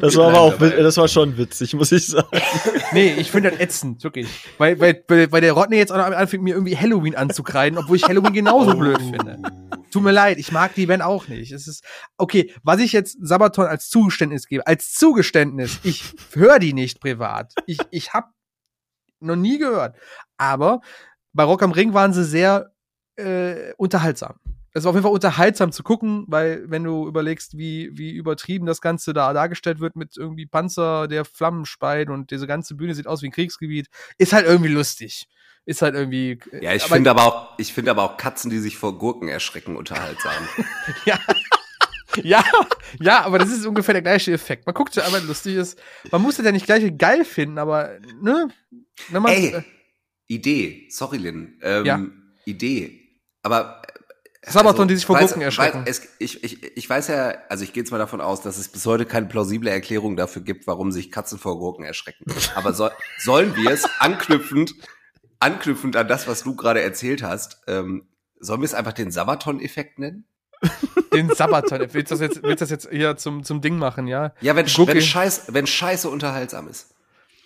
Das 0.00 0.16
war 0.16 0.28
aber 0.28 0.40
auch, 0.40 0.52
dabei. 0.54 0.82
das 0.82 0.96
war 0.96 1.08
schon 1.08 1.36
witzig, 1.36 1.74
muss 1.74 1.92
ich 1.92 2.06
sagen. 2.06 2.28
nee, 2.92 3.14
ich 3.14 3.30
finde 3.30 3.50
das 3.50 3.60
ätzend, 3.60 4.02
wirklich. 4.02 4.28
Weil, 4.58 4.80
weil, 4.80 5.04
weil, 5.08 5.40
der 5.40 5.52
Rodney 5.52 5.76
jetzt 5.76 5.92
auch 5.92 5.98
anfängt, 5.98 6.42
mir 6.42 6.54
irgendwie 6.54 6.76
Halloween 6.76 7.14
anzukreiden, 7.14 7.78
obwohl 7.78 7.96
ich 7.96 8.04
Halloween 8.04 8.32
genauso 8.32 8.76
blöd 8.76 8.98
finde. 8.98 9.42
Tut 9.90 10.02
mir 10.02 10.12
leid, 10.12 10.38
ich 10.38 10.52
mag 10.52 10.74
die 10.74 10.86
Band 10.86 11.02
auch 11.02 11.28
nicht. 11.28 11.52
Es 11.52 11.66
ist, 11.66 11.84
okay, 12.16 12.52
was 12.62 12.80
ich 12.80 12.92
jetzt 12.92 13.18
Sabaton 13.20 13.66
als 13.66 13.88
Zugeständnis 13.88 14.46
gebe, 14.46 14.66
als 14.66 14.92
Zugeständnis, 14.92 15.80
ich 15.82 16.02
höre 16.32 16.58
die 16.58 16.72
nicht 16.72 17.00
privat. 17.00 17.52
Ich, 17.66 17.78
ich 17.90 18.12
hab 18.12 18.30
noch 19.20 19.36
nie 19.36 19.58
gehört. 19.58 19.96
Aber 20.36 20.80
bei 21.32 21.44
Rock 21.44 21.62
am 21.62 21.72
Ring 21.72 21.94
waren 21.94 22.12
sie 22.12 22.24
sehr 22.24 22.72
äh, 23.16 23.72
unterhaltsam. 23.76 24.38
Es 24.76 24.82
war 24.84 24.90
auf 24.90 24.96
jeden 24.96 25.04
Fall 25.04 25.12
unterhaltsam 25.12 25.70
zu 25.70 25.84
gucken, 25.84 26.24
weil 26.26 26.64
wenn 26.68 26.82
du 26.82 27.06
überlegst, 27.06 27.56
wie, 27.56 27.90
wie 27.94 28.10
übertrieben 28.10 28.66
das 28.66 28.80
Ganze 28.80 29.12
da 29.12 29.32
dargestellt 29.32 29.78
wird 29.78 29.94
mit 29.94 30.16
irgendwie 30.16 30.46
Panzer, 30.46 31.06
der 31.06 31.24
Flammen 31.24 31.64
speit 31.64 32.10
und 32.10 32.32
diese 32.32 32.48
ganze 32.48 32.74
Bühne 32.74 32.94
sieht 32.94 33.06
aus 33.06 33.22
wie 33.22 33.28
ein 33.28 33.32
Kriegsgebiet, 33.32 33.86
ist 34.18 34.32
halt 34.32 34.46
irgendwie 34.46 34.72
lustig. 34.72 35.28
Ist 35.64 35.80
halt 35.80 35.94
irgendwie. 35.94 36.40
ja, 36.60 36.74
ich 36.74 36.82
finde 36.82 37.10
aber 37.10 37.22
auch, 37.22 37.58
ich 37.58 37.72
finde 37.72 37.92
aber 37.92 38.02
auch 38.02 38.16
Katzen, 38.16 38.50
die 38.50 38.58
sich 38.58 38.76
vor 38.76 38.98
Gurken 38.98 39.28
erschrecken, 39.28 39.76
unterhaltsam. 39.76 40.32
Ja. 41.06 41.18
Ja, 42.22 42.44
ja, 43.00 43.22
aber 43.24 43.40
das 43.40 43.50
ist 43.50 43.66
ungefähr 43.66 43.94
der 43.94 44.02
gleiche 44.02 44.32
Effekt. 44.32 44.66
Man 44.66 44.74
guckt 44.74 44.94
ja 44.94 45.04
einmal 45.04 45.24
lustig 45.24 45.56
ist. 45.56 45.80
Man 46.12 46.22
muss 46.22 46.36
das 46.36 46.46
ja 46.46 46.52
nicht 46.52 46.66
gleich 46.66 46.96
geil 46.96 47.24
finden, 47.24 47.58
aber 47.58 47.98
ne, 48.22 48.48
Ey, 49.26 49.64
Idee, 50.28 50.86
sorry, 50.90 51.18
Lin. 51.18 51.58
Ähm, 51.62 51.84
Ja. 51.84 52.00
Idee. 52.44 53.00
Aber 53.42 53.82
Sabaton, 54.46 54.88
die 54.88 54.96
sich 54.96 55.06
vor 55.06 55.16
weiß- 55.16 55.20
Gurken 55.20 55.42
erschrecken. 55.42 55.86
Weiß, 55.86 56.00
es, 56.00 56.08
ich, 56.18 56.44
ich, 56.44 56.76
ich 56.76 56.90
weiß 56.90 57.08
ja, 57.08 57.34
also 57.48 57.64
ich 57.64 57.72
gehe 57.72 57.82
jetzt 57.82 57.90
mal 57.90 57.98
davon 57.98 58.20
aus, 58.20 58.40
dass 58.42 58.58
es 58.58 58.68
bis 58.68 58.84
heute 58.86 59.06
keine 59.06 59.26
plausible 59.26 59.70
Erklärung 59.70 60.16
dafür 60.16 60.42
gibt, 60.42 60.66
warum 60.66 60.92
sich 60.92 61.10
Katzen 61.10 61.38
vor 61.38 61.58
Gurken 61.58 61.84
erschrecken. 61.84 62.24
Aber 62.54 62.72
soll, 62.74 62.90
sollen 63.18 63.56
wir 63.56 63.70
es 63.70 63.88
anknüpfend, 63.98 64.74
anknüpfend 65.40 65.96
an 65.96 66.08
das, 66.08 66.26
was 66.28 66.42
du 66.42 66.54
gerade 66.56 66.82
erzählt 66.82 67.22
hast, 67.22 67.62
ähm, 67.66 68.06
sollen 68.38 68.60
wir 68.60 68.66
es 68.66 68.74
einfach 68.74 68.92
den 68.92 69.10
Sabaton-Effekt 69.10 69.98
nennen? 69.98 70.26
den 71.12 71.30
Sabaton, 71.30 71.80
willst 71.92 72.10
du 72.10 72.14
das 72.14 72.20
jetzt, 72.20 72.42
willst 72.42 72.60
du 72.60 72.64
das 72.64 72.70
jetzt 72.70 72.88
hier 72.90 73.16
zum, 73.16 73.44
zum 73.44 73.60
Ding 73.60 73.76
machen, 73.76 74.06
ja? 74.06 74.32
Ja, 74.40 74.56
wenn, 74.56 74.66
wenn, 74.66 75.00
Scheiß, 75.00 75.44
wenn 75.48 75.66
Scheiße 75.66 76.08
unterhaltsam 76.08 76.68
ist. 76.68 76.94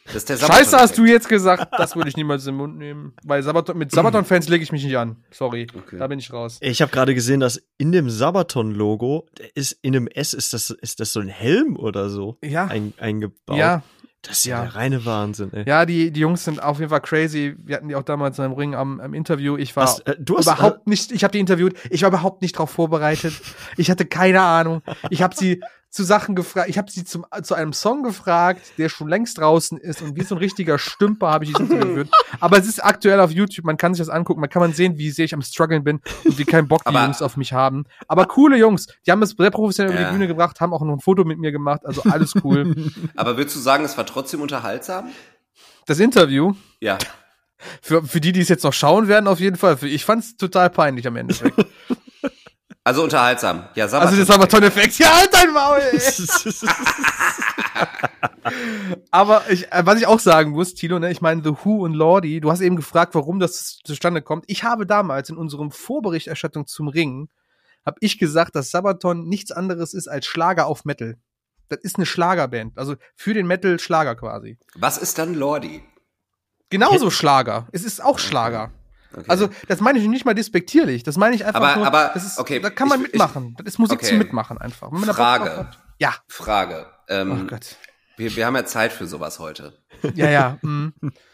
Das 0.08 0.16
ist 0.16 0.28
der 0.30 0.36
Scheiße 0.38 0.76
hast 0.78 0.96
du 0.98 1.04
jetzt 1.04 1.28
gesagt, 1.28 1.68
das 1.78 1.94
würde 1.94 2.08
ich 2.08 2.16
niemals 2.16 2.46
in 2.46 2.52
den 2.54 2.56
Mund 2.58 2.78
nehmen. 2.78 3.12
Weil 3.24 3.42
Sabaton, 3.42 3.76
mit 3.78 3.90
Sabaton-Fans 3.92 4.48
lege 4.48 4.62
ich 4.64 4.72
mich 4.72 4.82
nicht 4.84 4.96
an. 4.96 5.16
Sorry, 5.30 5.66
Okay. 5.76 5.98
da 5.98 6.06
bin 6.06 6.18
ich 6.18 6.32
raus. 6.32 6.58
Ich 6.60 6.80
habe 6.82 6.90
gerade 6.90 7.14
gesehen, 7.14 7.40
dass 7.40 7.62
in 7.76 7.92
dem 7.92 8.08
Sabaton-Logo, 8.10 9.26
der 9.38 9.54
ist 9.54 9.72
in 9.82 9.92
dem 9.92 10.06
S, 10.08 10.32
ist 10.34 10.52
das, 10.52 10.70
ist 10.70 11.00
das 11.00 11.12
so 11.12 11.20
ein 11.20 11.28
Helm 11.28 11.76
oder 11.76 12.08
so 12.08 12.38
Ja. 12.42 12.66
ein, 12.66 12.94
eingebaut? 12.98 13.56
Ja, 13.56 13.82
Das 14.22 14.38
ist 14.38 14.46
ja, 14.46 14.56
Ja. 14.58 14.62
der 14.64 14.74
reine 14.74 15.04
Wahnsinn, 15.06 15.52
ey. 15.52 15.64
ja, 15.68 15.86
die, 15.86 16.10
die 16.10 16.18
Jungs 16.20 16.44
sind 16.44 16.60
auf 16.60 16.78
jeden 16.80 16.90
Fall 16.90 17.00
crazy. 17.00 17.54
Wir 17.64 17.76
hatten 17.76 17.88
die 17.88 17.94
auch 17.94 18.02
damals 18.02 18.36
im 18.40 18.52
Ring 18.52 18.74
am, 18.74 18.98
am 19.00 19.14
Interview. 19.14 19.56
Ich 19.56 19.76
war 19.76 19.84
Was, 19.84 20.00
äh, 20.00 20.16
du 20.18 20.36
hast 20.38 20.46
überhaupt 20.46 20.88
nicht, 20.88 21.12
ich 21.12 21.22
habe 21.22 21.30
die 21.32 21.38
interviewt, 21.38 21.74
ich 21.90 22.02
war 22.02 22.08
überhaupt 22.08 22.42
nicht 22.42 22.58
drauf 22.58 22.70
vorbereitet. 22.70 23.32
Ich 23.76 23.90
hatte 23.90 24.06
keine 24.06 24.40
Ahnung. 24.40 24.82
Ich 25.10 25.22
habe 25.22 25.36
sie 25.36 25.62
zu 25.90 26.04
Sachen 26.04 26.34
gefragt, 26.34 26.68
ich 26.68 26.76
habe 26.76 26.90
sie 26.90 27.04
zum, 27.04 27.24
zu 27.42 27.54
einem 27.54 27.72
Song 27.72 28.02
gefragt, 28.02 28.60
der 28.76 28.88
schon 28.90 29.08
längst 29.08 29.38
draußen 29.38 29.78
ist 29.78 30.02
und 30.02 30.16
wie 30.16 30.22
so 30.22 30.34
ein 30.34 30.38
richtiger 30.38 30.78
Stümper 30.78 31.28
habe 31.30 31.44
ich 31.46 31.54
die 31.54 31.62
interviewt. 31.62 32.08
Aber 32.40 32.58
es 32.58 32.66
ist 32.66 32.84
aktuell 32.84 33.20
auf 33.20 33.30
YouTube, 33.30 33.64
man 33.64 33.78
kann 33.78 33.94
sich 33.94 34.04
das 34.06 34.14
angucken, 34.14 34.40
man 34.40 34.50
kann 34.50 34.60
man 34.60 34.74
sehen, 34.74 34.98
wie 34.98 35.10
sehr 35.10 35.24
ich 35.24 35.32
am 35.32 35.40
struggeln 35.40 35.84
bin 35.84 36.00
und 36.24 36.38
wie 36.38 36.44
keinen 36.44 36.68
Bock 36.68 36.82
die 36.82 36.88
Aber- 36.88 37.04
Jungs 37.04 37.22
auf 37.22 37.36
mich 37.38 37.54
haben. 37.54 37.84
Aber 38.06 38.26
coole 38.26 38.58
Jungs, 38.58 38.86
die 39.06 39.10
haben 39.10 39.22
es 39.22 39.30
sehr 39.30 39.50
professionell 39.50 39.92
über 39.92 40.02
Ja. 40.02 40.08
die 40.08 40.12
Bühne 40.14 40.26
gebracht, 40.28 40.60
haben 40.60 40.74
auch 40.74 40.82
noch 40.82 40.92
ein 40.92 41.00
Foto 41.00 41.24
mit 41.24 41.38
mir 41.38 41.52
gemacht, 41.52 41.86
also 41.86 42.02
alles 42.02 42.34
cool. 42.44 42.74
Aber 43.16 43.36
würdest 43.38 43.56
du 43.56 43.60
sagen, 43.60 43.84
es 43.84 43.96
war 43.96 44.04
trotzdem 44.06 44.42
unterhaltsam? 44.42 45.08
das 45.86 46.00
Interview, 46.00 46.52
Ja. 46.80 46.98
für, 47.80 48.04
für 48.04 48.20
die, 48.20 48.32
die 48.32 48.40
es 48.40 48.50
jetzt 48.50 48.62
noch 48.64 48.74
schauen 48.74 49.08
werden, 49.08 49.26
auf 49.26 49.40
jeden 49.40 49.56
Fall. 49.56 49.78
Ich 49.84 50.04
fand 50.04 50.22
es 50.22 50.36
total 50.36 50.68
peinlich 50.68 51.06
am 51.06 51.16
Ende. 51.16 51.34
Also 52.88 53.02
unterhaltsam. 53.02 53.68
Ja, 53.74 53.86
Sabaton. 53.86 54.08
Also 54.08 54.18
das 54.18 54.28
war 54.30 54.36
aber 54.36 54.48
tolle 54.48 54.68
Effekt. 54.68 54.98
Ja, 54.98 55.18
halt 55.18 55.28
dein 55.30 55.52
Maul. 55.52 55.82
Aber 59.10 59.42
ich, 59.50 59.70
äh, 59.70 59.84
was 59.84 59.98
ich 59.98 60.06
auch 60.06 60.20
sagen 60.20 60.52
muss, 60.52 60.72
Tilo, 60.72 60.98
ne, 60.98 61.10
ich 61.10 61.20
meine, 61.20 61.42
The 61.44 61.52
Who 61.62 61.84
und 61.84 61.92
Lordi, 61.92 62.40
du 62.40 62.50
hast 62.50 62.62
eben 62.62 62.76
gefragt, 62.76 63.14
warum 63.14 63.40
das 63.40 63.80
zustande 63.84 64.22
kommt. 64.22 64.44
Ich 64.46 64.64
habe 64.64 64.86
damals 64.86 65.28
in 65.28 65.36
unserem 65.36 65.70
Vorberichterstattung 65.70 66.66
zum 66.66 66.88
Ring, 66.88 67.28
habe 67.84 67.98
ich 68.00 68.18
gesagt, 68.18 68.56
dass 68.56 68.70
Sabaton 68.70 69.28
nichts 69.28 69.52
anderes 69.52 69.92
ist 69.92 70.08
als 70.08 70.24
Schlager 70.24 70.66
auf 70.66 70.86
Metal. 70.86 71.18
Das 71.68 71.80
ist 71.80 71.96
eine 71.96 72.06
Schlagerband, 72.06 72.78
also 72.78 72.94
für 73.16 73.34
den 73.34 73.46
Metal 73.46 73.78
Schlager 73.78 74.16
quasi. 74.16 74.56
Was 74.76 74.96
ist 74.96 75.18
dann 75.18 75.34
Lordi? 75.34 75.82
Genauso 76.70 77.10
Schlager. 77.10 77.68
Es 77.72 77.84
ist 77.84 78.02
auch 78.02 78.18
Schlager. 78.18 78.72
Okay. 79.12 79.24
Also, 79.28 79.48
das 79.68 79.80
meine 79.80 79.98
ich 79.98 80.06
nicht 80.06 80.24
mal 80.24 80.34
despektierlich. 80.34 81.02
Das 81.02 81.16
meine 81.16 81.34
ich 81.34 81.44
einfach 81.46 81.60
Aber- 81.62 81.76
nur, 81.76 81.86
aber, 81.86 82.10
das 82.14 82.26
ist, 82.26 82.38
okay, 82.38 82.60
da 82.60 82.70
kann 82.70 82.88
man 82.88 83.00
ich- 83.00 83.06
ich- 83.06 83.12
mitmachen. 83.14 83.54
das 83.56 83.66
ist 83.66 83.78
Musik 83.78 83.98
okay. 83.98 84.08
zum 84.08 84.18
Mitmachen 84.18 84.58
einfach. 84.58 84.90
Frage. 85.14 85.56
hat. 85.56 85.78
Ja. 85.98 86.14
Frage. 86.28 86.86
Ähm, 87.08 87.32
Oh 87.44 87.46
Gott. 87.46 87.76
wir, 88.16 88.36
wir 88.36 88.46
haben 88.46 88.54
ja 88.56 88.66
Zeit 88.66 88.92
für 88.92 89.06
sowas 89.06 89.38
heute. 89.38 89.78
Ja, 90.14 90.28
ja. 90.30 90.58
mm. 90.62 90.92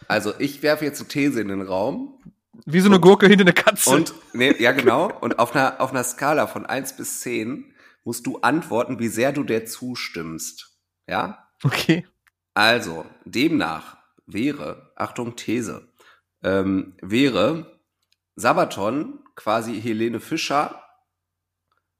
Also 0.08 0.32
ich 0.38 0.62
werfe 0.62 0.84
jetzt 0.84 1.00
eine 1.00 1.08
These 1.08 1.40
in 1.40 1.48
den 1.48 1.62
Raum 1.62 2.18
Wie 2.64 2.80
so 2.80 2.88
eine 2.88 3.00
Gurke 3.00 3.26
hinter 3.26 3.42
eine 3.42 3.52
Katze. 3.52 3.90
und 3.90 4.14
nee, 4.32 4.54
ja 4.62 4.70
genau 4.72 5.10
und 5.20 5.38
auf 5.40 5.54
einer 5.54 5.80
auf 5.80 5.90
einer 5.90 6.04
Skala 6.04 6.46
von 6.46 6.64
eins 6.66 6.94
bis 6.96 7.20
zehn 7.20 7.74
musst 8.04 8.26
du 8.26 8.38
antworten, 8.40 8.98
wie 9.00 9.08
sehr 9.08 9.32
du 9.32 9.42
der 9.44 9.66
zustimmst. 9.66 10.70
Ja? 11.08 11.48
Okay. 11.64 12.06
Also 12.54 13.04
demnach 13.24 13.96
wäre 14.26 14.92
Achtung 14.96 15.34
These 15.36 15.88
ähm, 16.44 16.94
wäre 17.00 17.80
Sabaton 18.36 19.18
quasi 19.34 19.80
Helene 19.80 20.20
Fischer 20.20 20.80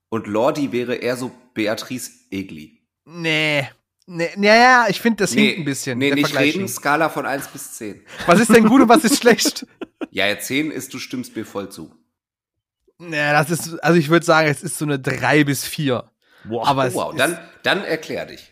und 0.09 0.27
Lordi 0.27 0.71
wäre 0.71 0.95
eher 0.95 1.17
so 1.17 1.31
Beatrice 1.53 2.11
Egli. 2.31 2.81
Nee. 3.05 3.67
Nee, 4.07 4.29
naja, 4.35 4.85
ich 4.87 5.01
finde, 5.01 5.23
das 5.23 5.33
hinkt 5.33 5.59
ein 5.59 5.65
bisschen. 5.65 5.97
Nee, 5.97 6.11
nicht 6.11 6.27
Vergleich 6.27 6.53
reden. 6.53 6.67
Skala 6.67 7.09
von 7.09 7.25
1 7.25 7.47
bis 7.47 7.73
10. 7.73 8.05
Was 8.27 8.39
ist 8.39 8.53
denn 8.53 8.67
gut 8.67 8.81
und 8.81 8.89
was 8.89 9.03
ist 9.03 9.19
schlecht? 9.21 9.65
Ja, 10.11 10.27
ja, 10.27 10.39
10 10.39 10.71
ist, 10.71 10.93
du 10.93 10.99
stimmst 10.99 11.35
mir 11.35 11.45
voll 11.45 11.69
zu. 11.69 11.93
Naja, 12.99 13.33
das 13.33 13.49
ist, 13.49 13.83
also 13.83 13.99
ich 13.99 14.09
würde 14.09 14.25
sagen, 14.25 14.47
es 14.47 14.63
ist 14.63 14.77
so 14.77 14.85
eine 14.85 14.97
drei 14.97 15.43
bis 15.43 15.65
vier. 15.65 16.09
Wow. 16.45 16.65
Aber 16.67 16.93
wow, 16.93 17.11
ist, 17.11 17.19
dann, 17.19 17.37
dann 17.63 17.83
erklär 17.83 18.25
dich. 18.25 18.51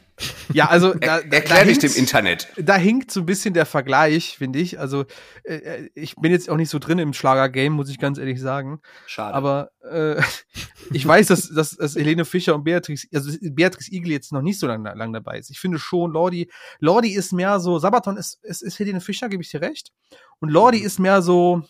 Ja, 0.54 0.70
also 0.70 0.94
da, 1.00 1.20
Er, 1.20 1.34
erklär 1.34 1.66
dich 1.66 1.80
dem 1.80 1.94
Internet. 1.96 2.48
da 2.58 2.76
hinkt 2.76 3.12
so 3.12 3.22
ein 3.22 3.26
bisschen 3.26 3.54
der 3.54 3.66
Vergleich, 3.66 4.38
finde 4.38 4.60
ich. 4.60 4.80
Also 4.80 5.06
äh, 5.44 5.90
ich 5.96 6.16
bin 6.16 6.32
jetzt 6.32 6.50
auch 6.50 6.58
nicht 6.58 6.70
so 6.70 6.80
drin 6.80 7.00
im 7.00 7.14
Schlager-Game, 7.14 7.74
muss 7.74 7.90
ich 7.90 8.00
ganz 8.00 8.18
ehrlich 8.18 8.40
sagen. 8.40 8.80
Schade. 9.06 9.34
Aber 9.34 9.72
äh, 9.90 10.22
ich 10.94 11.06
weiß, 11.06 11.28
dass, 11.28 11.50
dass, 11.50 11.72
dass 11.76 11.96
Helene 11.96 12.26
Fischer 12.26 12.56
und 12.56 12.64
Beatrix, 12.64 13.08
also 13.14 13.32
Beatrix 13.42 13.92
Igel 13.92 14.12
jetzt 14.12 14.32
noch 14.32 14.42
nicht 14.42 14.60
so 14.60 14.68
lange 14.68 14.94
lang 14.94 15.14
dabei 15.14 15.40
ist. 15.40 15.50
Ich 15.50 15.60
finde 15.60 15.80
schon, 15.80 16.12
Lordi, 16.12 16.50
Lordi 16.80 17.14
ist 17.14 17.34
mehr 17.34 17.60
so, 17.60 17.80
Sabaton 17.80 18.18
ist, 18.18 18.44
ist, 18.44 18.62
ist 18.62 18.80
Helene 18.80 19.02
Fischer, 19.02 19.30
gebe 19.30 19.42
ich 19.44 19.50
dir 19.50 19.62
recht. 19.62 19.92
Und 20.40 20.50
Lordi 20.50 20.80
ist 20.80 21.00
mehr 21.00 21.22
so 21.22 21.64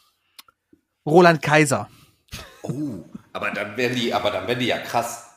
Roland 1.06 1.42
Kaiser. 1.42 1.90
oh, 2.64 3.04
aber 3.34 3.52
dann 3.52 3.76
werden 3.78 3.96
die, 3.96 4.14
aber 4.14 4.32
dann 4.32 4.48
werden 4.48 4.60
die 4.60 4.68
ja 4.68 4.80
krass. 4.80 5.33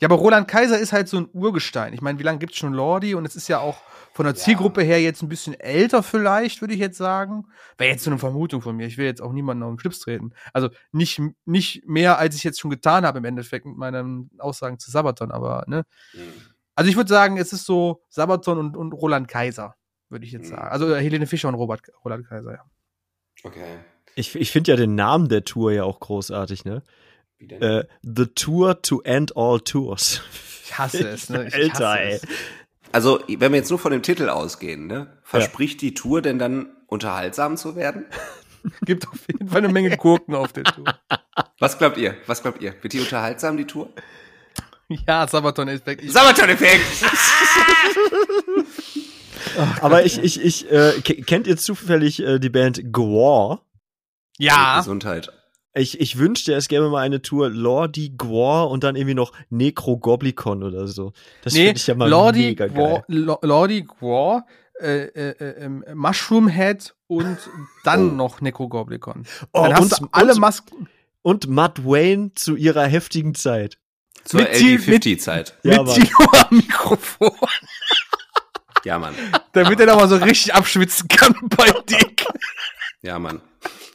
Ja, 0.00 0.08
aber 0.08 0.16
Roland 0.16 0.48
Kaiser 0.48 0.78
ist 0.78 0.92
halt 0.92 1.08
so 1.08 1.18
ein 1.18 1.28
Urgestein. 1.32 1.92
Ich 1.92 2.00
meine, 2.00 2.18
wie 2.18 2.22
lange 2.22 2.38
gibt's 2.38 2.56
schon 2.56 2.72
Lordi? 2.72 3.14
Und 3.14 3.26
es 3.26 3.36
ist 3.36 3.48
ja 3.48 3.58
auch 3.60 3.76
von 4.12 4.24
der 4.24 4.34
Zielgruppe 4.34 4.82
her 4.82 5.00
jetzt 5.00 5.22
ein 5.22 5.28
bisschen 5.28 5.58
älter 5.60 6.02
vielleicht, 6.02 6.62
würde 6.62 6.74
ich 6.74 6.80
jetzt 6.80 6.96
sagen. 6.96 7.46
Wäre 7.78 7.90
jetzt 7.90 8.04
so 8.04 8.10
eine 8.10 8.18
Vermutung 8.18 8.62
von 8.62 8.74
mir. 8.76 8.86
Ich 8.86 8.96
will 8.98 9.04
jetzt 9.04 9.20
auch 9.20 9.32
niemanden 9.32 9.62
auf 9.62 9.70
den 9.70 9.78
Schlips 9.78 10.00
treten. 10.00 10.32
Also 10.52 10.70
nicht, 10.90 11.20
nicht 11.44 11.86
mehr, 11.86 12.18
als 12.18 12.34
ich 12.34 12.44
jetzt 12.44 12.58
schon 12.60 12.70
getan 12.70 13.04
habe 13.04 13.18
im 13.18 13.24
Endeffekt 13.24 13.66
mit 13.66 13.76
meinen 13.76 14.30
Aussagen 14.38 14.78
zu 14.78 14.90
Sabaton, 14.90 15.30
aber 15.30 15.64
ne. 15.66 15.84
Hm. 16.12 16.20
Also 16.74 16.90
ich 16.90 16.96
würde 16.96 17.10
sagen, 17.10 17.36
es 17.36 17.52
ist 17.52 17.66
so 17.66 18.02
Sabaton 18.08 18.58
und, 18.58 18.76
und 18.76 18.92
Roland 18.92 19.28
Kaiser, 19.28 19.74
würde 20.08 20.24
ich 20.24 20.32
jetzt 20.32 20.46
Mhm. 20.50 20.56
sagen. 20.56 20.68
Also 20.68 20.94
äh, 20.94 21.00
Helene 21.02 21.26
Fischer 21.26 21.48
und 21.48 21.54
Robert, 21.56 21.82
Roland 22.04 22.26
Kaiser, 22.26 22.52
ja. 22.52 22.64
Okay. 23.44 23.78
Ich, 24.16 24.34
ich 24.34 24.50
finde 24.50 24.72
ja 24.72 24.76
den 24.76 24.94
Namen 24.94 25.28
der 25.28 25.44
Tour 25.44 25.72
ja 25.72 25.84
auch 25.84 26.00
großartig, 26.00 26.64
ne? 26.64 26.82
Wie 27.40 27.48
denn? 27.48 27.62
Äh, 27.62 27.84
The 28.02 28.26
Tour 28.26 28.80
to 28.82 29.00
End 29.00 29.36
All 29.36 29.60
Tours. 29.60 30.20
Ich 30.64 30.78
hasse 30.78 31.08
es, 31.08 31.28
ne? 31.30 31.48
Ich 31.48 31.54
Alter, 31.54 31.88
hasse 31.90 32.00
ey. 32.00 32.12
es. 32.14 32.22
Also, 32.92 33.20
wenn 33.28 33.52
wir 33.52 33.58
jetzt 33.58 33.70
nur 33.70 33.78
von 33.78 33.92
dem 33.92 34.02
Titel 34.02 34.28
ausgehen, 34.28 34.86
ne? 34.86 35.18
Verspricht 35.24 35.80
die 35.80 35.94
Tour 35.94 36.22
denn 36.22 36.38
dann 36.38 36.68
unterhaltsam 36.86 37.56
zu 37.56 37.76
werden? 37.76 38.04
Gibt 38.84 39.08
auf 39.08 39.26
jeden 39.26 39.48
Fall 39.48 39.64
eine 39.64 39.72
Menge 39.72 39.96
Gurken 39.96 40.34
auf 40.34 40.52
der 40.52 40.64
Tour. 40.64 40.84
Was 41.60 41.78
glaubt 41.78 41.96
ihr? 41.96 42.14
Was 42.26 42.42
glaubt 42.42 42.60
ihr? 42.62 42.74
Wird 42.82 42.92
die 42.92 43.00
unterhaltsam, 43.00 43.56
die 43.56 43.64
Tour? 43.64 43.88
Ja, 45.06 45.26
Sabaton 45.26 45.68
ist 45.68 45.86
weg. 45.86 46.00
Ich, 46.02 46.12
Sabaton-Effekt! 46.12 46.84
Aber 49.80 50.04
ich, 50.04 50.18
ich, 50.22 50.40
ich, 50.42 50.70
äh, 50.70 51.00
ke- 51.02 51.22
kennt 51.22 51.46
ihr 51.46 51.56
zufällig 51.56 52.20
äh, 52.20 52.38
die 52.38 52.50
Band 52.50 52.92
Gwar? 52.92 53.64
ja, 54.38 54.78
Gesundheit. 54.78 55.32
Ich, 55.74 56.00
ich 56.00 56.18
wünschte, 56.18 56.52
es 56.54 56.66
gäbe 56.68 56.88
mal 56.90 56.98
eine 57.02 57.22
Tour 57.22 57.48
Lordi, 57.48 58.14
Gwar 58.18 58.70
und 58.70 58.82
dann 58.82 58.96
irgendwie 58.96 59.14
noch 59.14 59.32
Necrogoblicon 59.50 60.62
oder 60.64 60.88
so. 60.88 61.12
Das 61.42 61.52
nee, 61.54 61.66
finde 61.66 61.76
ich 61.78 61.86
ja 61.86 61.94
mal 61.94 62.08
Lordi, 62.08 62.40
mega 62.46 62.66
Gwar, 62.66 63.04
geil. 63.08 63.36
Lordi, 63.42 63.82
Gwar, 63.82 64.46
äh, 64.80 65.04
äh, 65.04 65.30
äh, 65.38 65.64
ähm, 65.64 65.84
Mushroom 65.94 66.48
Head 66.48 66.94
und 67.06 67.38
dann 67.84 68.10
Oh. 68.10 68.14
noch 68.14 68.40
Necrogoblicon. 68.40 69.24
Oh, 69.52 69.62
Dann 69.64 69.74
hast 69.74 70.00
und, 70.00 70.00
du 70.02 70.08
alle 70.12 70.32
und, 70.32 70.40
Masken 70.40 70.88
und 71.22 71.48
Matt 71.48 71.84
Wayne 71.84 72.32
zu 72.34 72.56
ihrer 72.56 72.86
heftigen 72.86 73.34
Zeit. 73.36 73.78
Zur 74.24 74.40
Mit 74.40 74.58
die- 74.58 74.78
mit- 74.78 75.04
LD50-Zeit. 75.04 75.56
Ja, 75.62 75.82
mit 75.82 75.86
Mann. 75.86 75.94
Tilo 75.94 76.30
am 76.32 76.56
Mikrofon, 76.56 77.30
Ja, 78.84 78.98
Mann. 78.98 79.14
damit 79.52 79.78
er 79.78 79.86
da 79.86 79.94
mal 79.96 80.08
so 80.08 80.16
richtig 80.16 80.52
abschwitzen 80.54 81.06
kann 81.08 81.34
bei 81.56 81.70
Dick. 81.88 82.24
Ja, 83.02 83.18
Mann. 83.18 83.40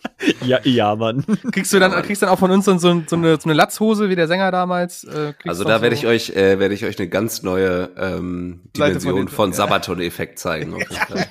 Ja, 0.41 0.59
ja, 0.63 0.95
Mann. 0.95 1.23
Kriegst 1.51 1.71
du 1.73 1.79
dann, 1.79 1.91
Ja, 1.91 2.01
kriegst 2.01 2.21
dann 2.21 2.29
auch 2.29 2.39
von 2.39 2.49
uns 2.51 2.65
so, 2.65 2.77
so, 2.77 2.89
eine, 2.89 3.05
so 3.07 3.15
eine 3.43 3.53
Latzhose 3.53 4.09
wie 4.09 4.15
der 4.15 4.27
Sänger 4.27 4.51
damals? 4.51 5.03
Äh, 5.03 5.33
Also 5.45 5.63
da 5.63 5.81
werde 5.81 5.95
so- 5.95 6.01
ich 6.03 6.07
euch, 6.07 6.29
äh, 6.35 6.59
werde 6.59 6.73
ich 6.73 6.85
euch 6.85 6.97
eine 6.99 7.07
ganz 7.09 7.43
neue 7.43 7.91
ähm, 7.97 8.61
Dimension 8.75 9.27
von 9.27 9.35
von. 9.35 9.53
Sabaton-Effekt 9.53 10.39
zeigen. 10.39 10.73
Auf 10.73 10.79
jeden 10.81 10.95
Fall. 11.07 11.27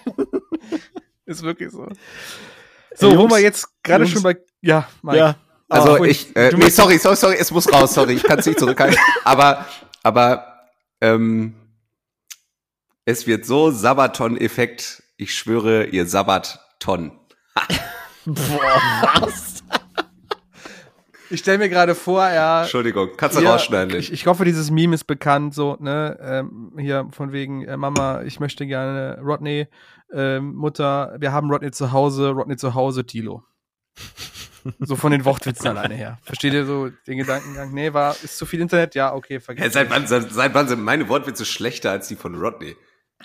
Ist 1.26 1.42
wirklich 1.42 1.70
so. 1.70 1.88
So, 2.94 3.10
wo 3.10 3.14
Jungs, 3.14 3.32
wir 3.32 3.40
jetzt 3.40 3.68
gerade 3.82 4.06
schon 4.06 4.22
bei. 4.22 4.36
Ja, 4.60 4.88
Mike. 5.02 5.18
Ja. 5.18 5.36
Also 5.68 5.94
Ah, 5.96 6.04
ich, 6.04 6.34
äh, 6.36 6.52
nee, 6.54 6.68
sorry, 6.68 6.98
sorry, 6.98 7.16
sorry, 7.16 7.36
es 7.38 7.50
muss 7.50 7.72
raus, 7.72 7.94
sorry, 7.94 8.12
ich 8.12 8.22
kann 8.22 8.38
es 8.38 8.46
nicht 8.46 8.58
zurückhalten. 8.58 8.98
aber, 9.24 9.64
aber 10.02 10.60
ähm, 11.00 11.54
es 13.04 13.26
wird 13.26 13.44
so 13.46 13.70
Sabaton-Effekt. 13.70 15.02
Ich 15.16 15.34
schwöre, 15.34 15.86
ihr 15.86 16.06
Sabaton. 16.06 17.12
Boah, 18.26 19.20
was? 19.20 19.62
Ich 21.30 21.40
stelle 21.40 21.58
mir 21.58 21.68
gerade 21.68 21.94
vor, 21.94 22.22
ja. 22.28 22.62
Entschuldigung, 22.62 23.10
kannst 23.16 23.36
du 23.36 23.42
Ja, 23.42 23.52
rausschneiden. 23.52 23.98
Ich, 23.98 24.12
ich 24.12 24.26
hoffe, 24.26 24.44
dieses 24.44 24.70
Meme 24.70 24.94
ist 24.94 25.04
bekannt, 25.04 25.54
so, 25.54 25.76
ne, 25.80 26.18
ähm, 26.20 26.72
hier 26.78 27.08
von 27.12 27.32
wegen, 27.32 27.64
äh, 27.64 27.76
Mama, 27.76 28.22
ich 28.22 28.40
möchte 28.40 28.66
gerne 28.66 29.18
Rodney, 29.22 29.66
ähm, 30.12 30.54
Mutter, 30.54 31.16
wir 31.18 31.32
haben 31.32 31.50
Rodney 31.50 31.70
zu 31.70 31.92
Hause, 31.92 32.30
Rodney 32.30 32.56
zu 32.56 32.74
Hause, 32.74 33.04
Tilo. 33.06 33.42
so 34.80 34.96
von 34.96 35.12
den 35.12 35.24
Wortwitzen 35.24 35.66
alleine 35.76 35.94
her. 35.94 36.18
Versteht 36.22 36.52
ihr 36.52 36.66
so 36.66 36.90
den 37.06 37.18
Gedankengang? 37.18 37.72
Nee, 37.72 37.92
war, 37.92 38.14
ist 38.22 38.36
zu 38.36 38.46
viel 38.46 38.60
Internet? 38.60 38.94
Ja, 38.94 39.14
okay, 39.14 39.40
vergiss. 39.40 39.72
seit, 39.72 39.90
wann, 39.90 40.06
seit, 40.06 40.30
seit 40.30 40.54
wann 40.54 40.68
sind 40.68 40.82
meine 40.82 41.08
Wortwitze 41.08 41.44
schlechter 41.44 41.90
als 41.90 42.06
die 42.08 42.16
von 42.16 42.34
Rodney? 42.34 42.76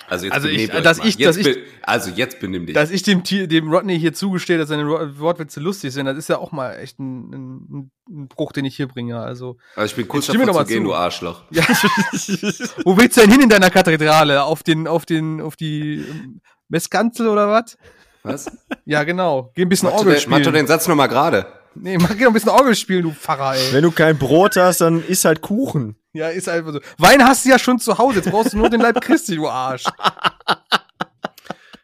Also 0.08 0.26
jetzt 0.26 0.34
Also 0.34 0.48
ich- 0.48 0.70
dass 0.70 0.98
mal. 0.98 1.08
ich- 1.08 1.16
jetzt 1.18 1.38
dass 1.38 1.46
ich- 1.46 1.58
also 1.84 2.10
jetzt 2.12 2.40
benimm 2.40 2.66
dich. 2.66 2.74
Dass 2.76 2.90
ich 2.92 3.04
dem, 3.04 3.24
dem 3.24 3.72
Rodney 3.72 4.00
hier 4.00 4.14
zugestehe, 4.14 4.58
dass 4.58 4.70
seine 4.70 4.88
Wortwitze 5.20 5.60
lustig 5.60 5.92
sind, 5.94 6.06
das 6.06 6.18
ist 6.18 6.30
ja 6.30 6.38
auch 6.38 6.52
mal 6.52 6.74
echt 6.78 7.00
ein, 7.00 7.30
ein, 7.34 7.92
ein 8.10 8.28
Bruch, 8.28 8.52
den 8.52 8.66
ich 8.66 8.76
hier 8.76 8.88
bringe. 8.88 9.20
Also, 9.20 9.58
also 9.76 9.86
ich 9.86 9.96
bin 9.96 10.08
kurz 10.08 10.28
davor 10.28 10.66
zu 10.66 10.66
gehen, 10.66 10.84
zu. 10.84 10.90
du 10.90 10.94
Arschloch. 10.96 11.44
ja. 11.52 11.64
Wo 12.86 12.98
willst 12.98 13.18
du 13.18 13.22
denn 13.22 13.32
hin 13.32 13.42
in 13.42 13.50
deiner 13.50 13.70
Kathedrale? 13.70 14.44
Auf 14.44 14.64
den, 14.64 14.88
auf 14.88 15.06
den, 15.06 15.42
auf 15.42 15.56
die 15.56 16.06
ähm, 16.10 16.42
Messkanzel 16.70 17.28
oder 17.28 17.50
was? 17.50 17.78
Was? 18.24 18.52
Ja, 18.86 19.04
genau. 19.04 19.52
Geh 19.56 19.62
ein 19.64 19.70
bisschen 19.70 19.90
Orgel 19.90 20.16
den, 20.16 20.30
mach 20.30 20.38
doch 20.40 20.44
spielen. 20.46 20.54
den 20.56 20.68
Satz 20.68 20.88
nochmal 20.88 21.08
gerade. 21.08 21.46
Nee, 21.76 21.98
mach 21.98 22.10
geh 22.10 22.24
doch 22.24 22.28
ein 22.28 22.34
bisschen 22.34 22.50
Orgel 22.50 22.76
spielen, 22.76 23.04
du 23.04 23.12
Pfarrer, 23.12 23.56
ey. 23.56 23.74
Wenn 23.74 23.84
du 23.84 23.92
kein 23.92 24.18
Brot 24.18 24.56
hast, 24.58 24.82
dann 24.82 25.04
isst 25.06 25.26
halt 25.26 25.42
Kuchen. 25.42 25.96
Ja, 26.14 26.30
ist 26.30 26.50
einfach 26.50 26.74
so. 26.74 26.80
Wein 26.98 27.24
hast 27.24 27.46
du 27.46 27.50
ja 27.50 27.60
schon 27.60 27.80
zu 27.80 27.98
Hause, 27.98 28.18
jetzt 28.18 28.32
brauchst 28.32 28.54
du 28.54 28.58
nur 28.58 28.70
den 28.70 28.82
Leib 28.82 29.00
Christi, 29.02 29.36
du 29.36 29.48
Arsch. 29.48 29.84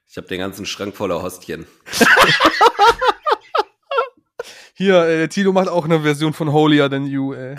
Ich 0.10 0.18
habe 0.18 0.28
den 0.28 0.40
ganzen 0.40 0.66
Schrank 0.66 0.96
voller 0.96 1.22
Hostien. 1.22 1.68
Hier, 4.74 5.04
äh, 5.06 5.28
Tilo 5.28 5.54
macht 5.54 5.68
auch 5.70 5.86
eine 5.86 6.02
Version 6.02 6.34
von 6.34 6.52
Holier 6.52 6.90
Than 6.90 7.06
You, 7.06 7.34
ey. 7.34 7.56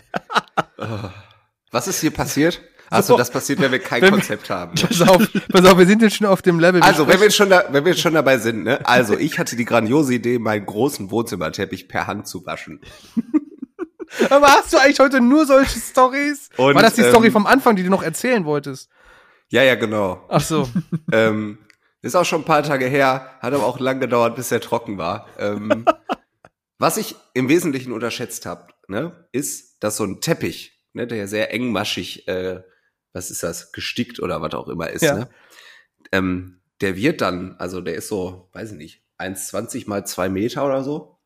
Was 1.70 1.87
ist 1.87 2.01
hier 2.01 2.12
passiert? 2.12 2.61
Achso, 2.91 3.14
So. 3.14 3.18
das 3.18 3.30
passiert, 3.30 3.61
wenn 3.61 3.72
wir 3.72 3.78
kein 3.78 4.01
Wenn 4.03 4.11
wir- 4.11 4.18
Konzept 4.18 4.49
haben. 4.51 4.74
Pass 4.74 5.01
auf, 5.03 5.26
pass 5.51 5.64
auf, 5.66 5.78
wir 5.78 5.87
sind 5.87 6.03
jetzt 6.03 6.16
schon 6.16 6.26
auf 6.26 6.43
dem 6.43 6.61
Level. 6.61 6.80
wir 6.80 6.87
Also, 6.87 7.07
wenn 7.09 7.20
wir, 7.20 7.30
schon 7.30 7.51
da, 7.51 7.64
wenn 7.70 7.84
wir 7.84 7.95
schon 7.95 8.14
dabei 8.14 8.39
sind, 8.39 8.62
ne? 8.64 8.84
Also, 8.87 9.16
ich 9.18 9.39
hatte 9.39 9.57
die 9.57 9.64
grandiose 9.64 10.14
Idee, 10.14 10.39
meinen 10.39 10.64
großen 10.66 11.11
Wohnzimmerteppich 11.11 11.89
per 11.89 12.07
Hand 12.07 12.26
zu 12.28 12.45
waschen. 12.47 12.80
Aber 14.30 14.47
hast 14.49 14.72
du 14.72 14.78
eigentlich 14.78 15.01
heute 15.01 15.20
nur 15.20 15.47
solche 15.47 15.78
Stories? 15.78 16.49
War 16.57 16.72
das 16.74 16.95
die 16.95 17.03
ähm, 17.03 17.11
Story 17.11 17.30
vom 17.30 17.47
Anfang, 17.47 17.76
die 17.76 17.82
du 17.82 17.91
noch 17.91 18.03
erzählen 18.03 18.45
wolltest? 18.45 18.89
Ja, 19.49 19.62
ja, 19.62 19.74
genau. 19.74 20.24
Ach 20.28 20.41
so. 20.41 20.68
ähm, 21.12 21.59
ist 22.03 22.14
auch 22.14 22.24
schon 22.24 22.43
ein 22.43 22.45
paar 22.45 22.62
Tage 22.62 22.87
her, 22.87 23.30
hat 23.41 23.53
aber 23.53 23.64
auch 23.66 23.80
lang 23.80 23.99
gedauert, 24.01 24.37
bis 24.37 24.53
er 24.53 24.61
trocken 24.61 24.97
war. 24.97 25.26
Ähm, 25.39 25.84
was 26.78 26.97
ich 26.99 27.16
im 27.34 27.49
Wesentlichen 27.49 27.93
unterschätzt 27.93 28.47
habe, 28.47 28.68
ne, 28.89 29.26
ist, 29.32 29.82
dass 29.82 29.97
so 29.97 30.05
ein 30.05 30.20
Teppich, 30.20 30.80
ne, 30.93 31.07
der 31.07 31.18
ja 31.18 31.26
sehr 31.26 31.53
engmaschig, 31.53 32.28
äh, 32.28 32.61
was 33.17 33.31
ist 33.31 33.43
das, 33.43 33.73
gestickt 33.73 34.21
oder 34.21 34.43
was 34.43 34.53
auch 34.55 34.69
immer 34.69 34.91
ist, 34.91 35.03
Ja. 35.03 35.14
ne, 35.14 35.29
ähm, 36.12 36.61
der 36.81 36.97
wird 36.97 37.21
dann, 37.23 37.57
also 37.59 37.81
der 37.81 37.95
ist 37.95 38.09
so, 38.09 38.49
weiß 38.53 38.73
ich 38.73 38.77
nicht, 38.79 39.03
1,20 39.19 39.89
mal 39.89 40.07
zwei 40.07 40.29
Meter 40.29 40.67
oder 40.67 40.85
so. 40.85 41.19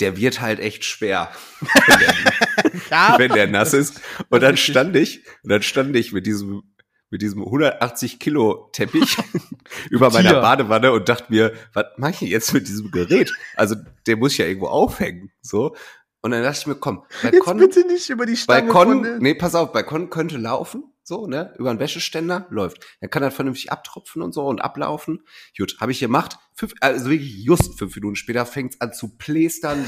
Der 0.00 0.16
wird 0.16 0.40
halt 0.40 0.58
echt 0.58 0.84
schwer, 0.84 1.30
wenn 1.60 1.98
der, 2.00 2.80
Ja, 2.90 3.14
wenn 3.18 3.32
der 3.32 3.46
nass 3.46 3.72
ist. 3.74 4.00
Und 4.28 4.42
dann 4.42 4.56
stand 4.56 4.96
ich, 4.96 5.24
und 5.44 5.50
dann 5.50 5.62
stand 5.62 5.94
ich 5.94 6.12
mit 6.12 6.26
diesem, 6.26 6.64
mit 7.10 7.22
diesem 7.22 7.42
180 7.42 8.18
Kilo 8.18 8.70
Teppich 8.72 9.16
über 9.90 10.10
meiner 10.10 10.30
Tier. 10.30 10.40
Badewanne 10.40 10.90
und 10.92 11.08
dachte 11.08 11.26
mir, 11.28 11.52
was 11.74 11.84
mache 11.98 12.24
ich 12.24 12.30
jetzt 12.32 12.52
mit 12.52 12.66
diesem 12.66 12.90
Gerät? 12.90 13.30
Also, 13.54 13.76
der 14.06 14.16
muss 14.16 14.32
ich 14.32 14.38
ja 14.38 14.46
irgendwo 14.46 14.66
aufhängen, 14.68 15.30
so. 15.42 15.76
Und 16.22 16.30
dann 16.32 16.42
dachte 16.42 16.58
ich 16.60 16.66
mir, 16.66 16.76
komm, 16.76 17.04
jetzt 17.22 17.32
Balkon, 17.32 17.56
bitte 17.58 17.86
nicht 17.86 18.08
über 18.10 18.26
die 18.26 18.36
Stange 18.36 18.72
Balkon, 18.72 19.18
nee, 19.18 19.34
pass 19.34 19.54
auf, 19.54 19.72
Balkon 19.72 20.08
könnte 20.10 20.38
laufen, 20.38 20.91
so, 21.02 21.26
ne, 21.26 21.54
über 21.58 21.70
einen 21.70 21.78
Wäscheständer, 21.78 22.46
läuft. 22.50 22.86
Er 23.00 23.08
kann 23.08 23.22
dann 23.22 23.32
vernünftig 23.32 23.72
abtropfen 23.72 24.22
und 24.22 24.32
so 24.32 24.46
und 24.46 24.60
ablaufen. 24.60 25.24
Gut, 25.56 25.76
habe 25.80 25.92
ich 25.92 26.00
gemacht. 26.00 26.38
Fünf, 26.54 26.74
also 26.80 27.10
wirklich 27.10 27.44
just 27.44 27.78
fünf 27.78 27.94
Minuten 27.94 28.16
später 28.16 28.46
fängt's 28.46 28.80
an 28.80 28.92
zu 28.92 29.16
plästern, 29.16 29.84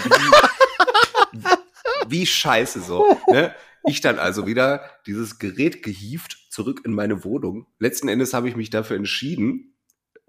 wie, 1.32 1.40
wie 2.08 2.26
scheiße 2.26 2.80
so, 2.80 3.18
ne. 3.28 3.54
Ich 3.86 4.00
dann 4.00 4.18
also 4.18 4.46
wieder 4.46 4.90
dieses 5.06 5.38
Gerät 5.38 5.82
gehievt 5.82 6.46
zurück 6.48 6.80
in 6.84 6.94
meine 6.94 7.22
Wohnung. 7.22 7.66
Letzten 7.78 8.08
Endes 8.08 8.32
habe 8.32 8.48
ich 8.48 8.56
mich 8.56 8.70
dafür 8.70 8.96
entschieden, 8.96 9.76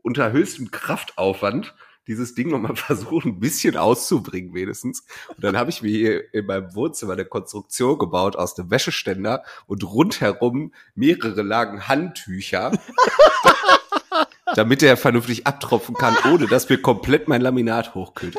unter 0.01 0.33
höchstem 0.33 0.71
Kraftaufwand 0.71 1.73
dieses 2.07 2.35
Ding 2.35 2.49
nochmal 2.49 2.75
versuchen, 2.75 3.33
ein 3.33 3.39
bisschen 3.39 3.77
auszubringen 3.77 4.53
wenigstens. 4.53 5.03
Und 5.29 5.43
dann 5.43 5.57
habe 5.57 5.69
ich 5.69 5.81
mir 5.81 5.91
hier 5.91 6.33
in 6.33 6.45
meinem 6.45 6.73
Wohnzimmer 6.75 7.13
eine 7.13 7.25
Konstruktion 7.25 7.97
gebaut 7.97 8.35
aus 8.35 8.57
einem 8.57 8.71
Wäscheständer 8.71 9.43
und 9.67 9.83
rundherum 9.83 10.73
mehrere 10.95 11.41
Lagen 11.41 11.87
Handtücher, 11.87 12.71
damit 14.55 14.81
er 14.81 14.97
vernünftig 14.97 15.45
abtropfen 15.45 15.95
kann, 15.95 16.15
ohne 16.31 16.47
dass 16.47 16.69
mir 16.69 16.77
komplett 16.77 17.27
mein 17.27 17.41
Laminat 17.41 17.93
hochkühlt. 17.93 18.37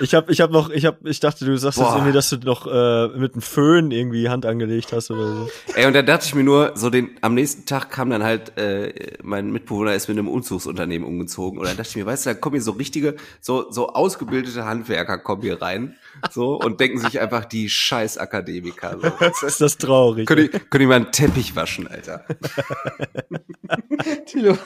Ich 0.00 0.14
habe 0.14 0.30
ich 0.30 0.42
hab 0.42 0.50
noch, 0.50 0.68
ich 0.68 0.84
hab, 0.84 1.04
ich 1.06 1.20
dachte, 1.20 1.46
du 1.46 1.56
sagst 1.56 1.78
Boah. 1.78 1.86
jetzt 1.86 1.94
irgendwie, 1.94 2.12
dass 2.12 2.28
du 2.28 2.36
noch 2.36 2.66
äh, 2.66 3.08
mit 3.18 3.32
einem 3.32 3.40
Föhn 3.40 3.90
irgendwie 3.90 4.28
Hand 4.28 4.44
angelegt 4.44 4.92
hast 4.92 5.10
oder 5.10 5.26
so. 5.26 5.48
Ey, 5.74 5.86
und 5.86 5.94
dann 5.94 6.04
dachte 6.04 6.26
ich 6.26 6.34
mir 6.34 6.44
nur, 6.44 6.72
so 6.74 6.90
den, 6.90 7.16
am 7.22 7.32
nächsten 7.32 7.64
Tag 7.64 7.90
kam 7.90 8.10
dann 8.10 8.22
halt, 8.22 8.58
äh, 8.58 8.92
mein 9.22 9.50
Mitbewohner 9.50 9.94
ist 9.94 10.08
mit 10.08 10.18
einem 10.18 10.28
Umzugsunternehmen 10.28 11.08
umgezogen. 11.08 11.58
Und 11.58 11.66
dann 11.66 11.78
dachte 11.78 11.88
ich 11.88 11.96
mir, 11.96 12.04
weißt 12.04 12.26
du, 12.26 12.30
da 12.30 12.34
kommen 12.34 12.56
hier 12.56 12.62
so 12.62 12.72
richtige, 12.72 13.16
so, 13.40 13.70
so 13.70 13.88
ausgebildete 13.88 14.66
Handwerker 14.66 15.16
kommen 15.16 15.40
hier 15.40 15.62
rein, 15.62 15.96
so, 16.30 16.56
und 16.56 16.78
denken 16.80 16.98
sich 16.98 17.18
einfach 17.18 17.46
die 17.46 17.70
scheiß 17.70 18.18
Akademiker, 18.18 18.98
so. 19.00 19.46
Ist 19.46 19.62
das 19.62 19.78
traurig? 19.78 20.26
Können 20.26 20.50
die, 20.52 20.58
können 20.58 20.80
die 20.80 20.86
mal 20.86 20.96
einen 20.96 21.12
Teppich 21.12 21.56
waschen, 21.56 21.86
Alter? 21.86 22.26
Tilo. 24.26 24.58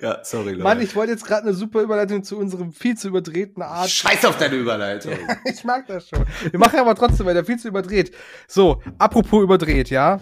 Ja, 0.00 0.18
sorry, 0.24 0.52
Leute. 0.52 0.62
Mann, 0.62 0.80
ich 0.80 0.94
wollte 0.96 1.12
jetzt 1.12 1.24
gerade 1.24 1.42
eine 1.42 1.54
super 1.54 1.80
Überleitung 1.82 2.22
zu 2.24 2.38
unserem 2.38 2.72
viel 2.72 2.96
zu 2.96 3.08
überdrehten 3.08 3.62
Art. 3.62 3.88
Scheiß 3.90 4.24
auf 4.24 4.36
deine 4.36 4.56
Überleitung. 4.56 5.12
Ich 5.44 5.64
mag 5.64 5.86
das 5.86 6.08
schon. 6.08 6.24
Wir 6.50 6.58
machen 6.58 6.78
aber 6.78 6.94
trotzdem 6.94 7.26
weiter, 7.26 7.44
viel 7.44 7.58
zu 7.58 7.68
überdreht. 7.68 8.12
So, 8.46 8.82
apropos 8.98 9.42
überdreht, 9.42 9.90
ja. 9.90 10.20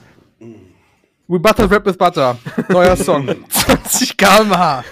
We 1.29 1.39
Butter 1.39 1.71
Rap 1.71 1.87
with 1.87 1.97
Butter. 1.97 2.37
Neuer 2.69 2.97
Song. 2.97 3.29
20 3.49 4.17
km/h. 4.17 4.85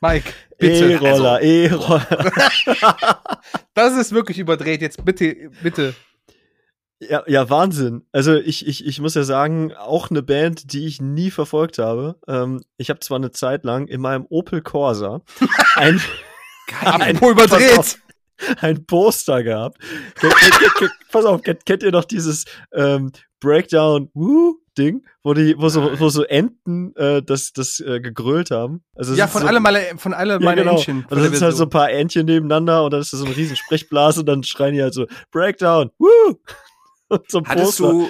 Mike, 0.00 0.32
bitte. 0.58 0.92
E-Roller, 0.92 1.40
E-Roller. 1.42 2.06
Das 3.74 3.94
ist 3.94 4.12
wirklich 4.12 4.38
überdreht. 4.38 4.80
Jetzt 4.80 5.04
bitte, 5.04 5.50
bitte. 5.62 5.94
Ja, 7.00 7.24
ja, 7.26 7.50
Wahnsinn. 7.50 8.06
Also 8.12 8.34
ich, 8.34 8.66
ich, 8.66 8.86
ich 8.86 9.00
muss 9.00 9.14
ja 9.14 9.22
sagen, 9.22 9.74
auch 9.74 10.10
eine 10.10 10.22
Band, 10.22 10.72
die 10.72 10.86
ich 10.86 11.00
nie 11.00 11.30
verfolgt 11.30 11.78
habe. 11.78 12.16
Ähm, 12.26 12.62
ich 12.78 12.88
habe 12.88 13.00
zwar 13.00 13.16
eine 13.18 13.32
Zeit 13.32 13.64
lang 13.64 13.86
in 13.86 14.00
meinem 14.00 14.26
Opel 14.30 14.62
Corsa 14.62 15.20
ein, 15.76 16.00
ein, 16.80 17.16
überdreht. 17.18 17.98
ein 18.60 18.86
Poster 18.86 19.42
gehabt. 19.42 19.78
Kennt, 20.18 20.34
kennt, 20.36 20.74
kennt, 20.78 20.92
pass 21.12 21.24
auf, 21.26 21.42
kennt, 21.42 21.66
kennt 21.66 21.82
ihr 21.82 21.92
noch 21.92 22.04
dieses 22.04 22.46
ähm, 22.72 23.12
Breakdown 23.40 24.10
Woo 24.14 24.58
Ding, 24.78 25.06
wo 25.22 25.34
die, 25.34 25.54
wo 25.58 25.68
so, 25.68 25.98
wo 25.98 26.08
so 26.08 26.22
Enten 26.22 26.94
äh, 26.96 27.22
das, 27.22 27.52
das 27.52 27.80
äh, 27.80 28.00
gegrölt 28.00 28.50
haben? 28.50 28.82
Also 28.94 29.14
Ja, 29.14 29.26
von 29.26 29.42
so, 29.42 29.48
alle 29.48 29.60
meine, 29.60 29.80
von 29.96 30.12
alle 30.14 30.34
ja, 30.34 30.40
meine 30.40 30.62
genau. 30.62 30.76
Entchen. 30.76 31.06
Der 31.10 31.30
sind 31.30 31.42
halt 31.42 31.56
so 31.56 31.64
ein 31.64 31.70
paar 31.70 31.90
Entchen 31.90 32.26
nebeneinander 32.26 32.84
und 32.84 32.92
dann 32.92 33.00
ist 33.00 33.12
da 33.12 33.16
so 33.16 33.24
eine 33.24 33.36
riesen 33.36 33.56
Sprechblase 33.56 34.20
und 34.20 34.26
dann 34.26 34.42
schreien 34.42 34.74
die 34.74 34.82
halt 34.82 34.94
so 34.94 35.06
Breakdown, 35.30 35.90
woo! 35.98 36.38
So 37.28 37.42
Hattest 37.44 37.78
Poster. 37.78 37.90
du, 37.90 38.08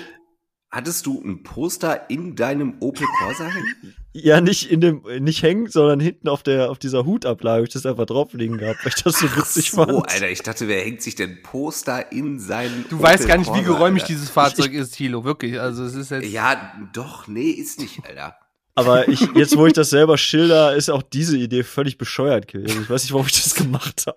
hattest 0.70 1.06
du 1.06 1.22
ein 1.22 1.42
Poster 1.42 2.08
in 2.10 2.34
deinem 2.36 2.76
Opel 2.80 3.06
Corsa 3.18 3.44
hängen? 3.44 3.94
Ja, 4.18 4.40
nicht 4.40 4.70
in 4.70 4.80
dem, 4.80 5.02
nicht 5.20 5.42
hängen, 5.42 5.68
sondern 5.68 6.00
hinten 6.00 6.30
auf 6.30 6.42
der, 6.42 6.70
auf 6.70 6.78
dieser 6.78 7.04
Hutablage, 7.04 7.58
hab 7.58 7.66
ich 7.68 7.74
das 7.74 7.84
einfach 7.84 8.06
drauf 8.06 8.32
liegen 8.32 8.56
gehabt, 8.56 8.82
weil 8.82 8.92
ich 8.96 9.02
das 9.02 9.18
so 9.18 9.26
witzig 9.36 9.72
so, 9.72 9.84
fand. 9.84 10.10
Alter, 10.10 10.30
ich 10.30 10.40
dachte, 10.40 10.68
wer 10.68 10.80
hängt 10.80 11.02
sich 11.02 11.16
denn 11.16 11.42
Poster 11.42 12.10
in 12.12 12.40
seinen 12.40 12.86
Du 12.88 12.98
weißt 12.98 13.24
Opel 13.24 13.28
gar 13.28 13.36
nicht, 13.36 13.48
wie 13.48 13.62
Corsa, 13.62 13.72
geräumig 13.74 14.04
Alter? 14.04 14.14
dieses 14.14 14.30
Fahrzeug 14.30 14.72
ist, 14.72 14.92
Thilo. 14.92 15.24
Wirklich. 15.24 15.60
Also 15.60 15.84
es 15.84 15.94
ist 15.94 16.10
jetzt. 16.12 16.30
Ja, 16.30 16.72
doch, 16.94 17.26
nee, 17.26 17.50
ist 17.50 17.78
nicht, 17.78 18.06
Alter. 18.08 18.36
Aber 18.74 19.06
ich, 19.08 19.20
jetzt 19.34 19.54
wo 19.58 19.66
ich 19.66 19.74
das 19.74 19.90
selber 19.90 20.16
schilder, 20.16 20.74
ist 20.74 20.88
auch 20.88 21.02
diese 21.02 21.36
Idee 21.36 21.62
völlig 21.62 21.98
bescheuert 21.98 22.48
gewesen. 22.48 22.80
Ich 22.84 22.88
weiß 22.88 23.02
nicht, 23.02 23.12
warum 23.12 23.26
ich 23.26 23.42
das 23.42 23.54
gemacht 23.54 24.06
habe. 24.06 24.16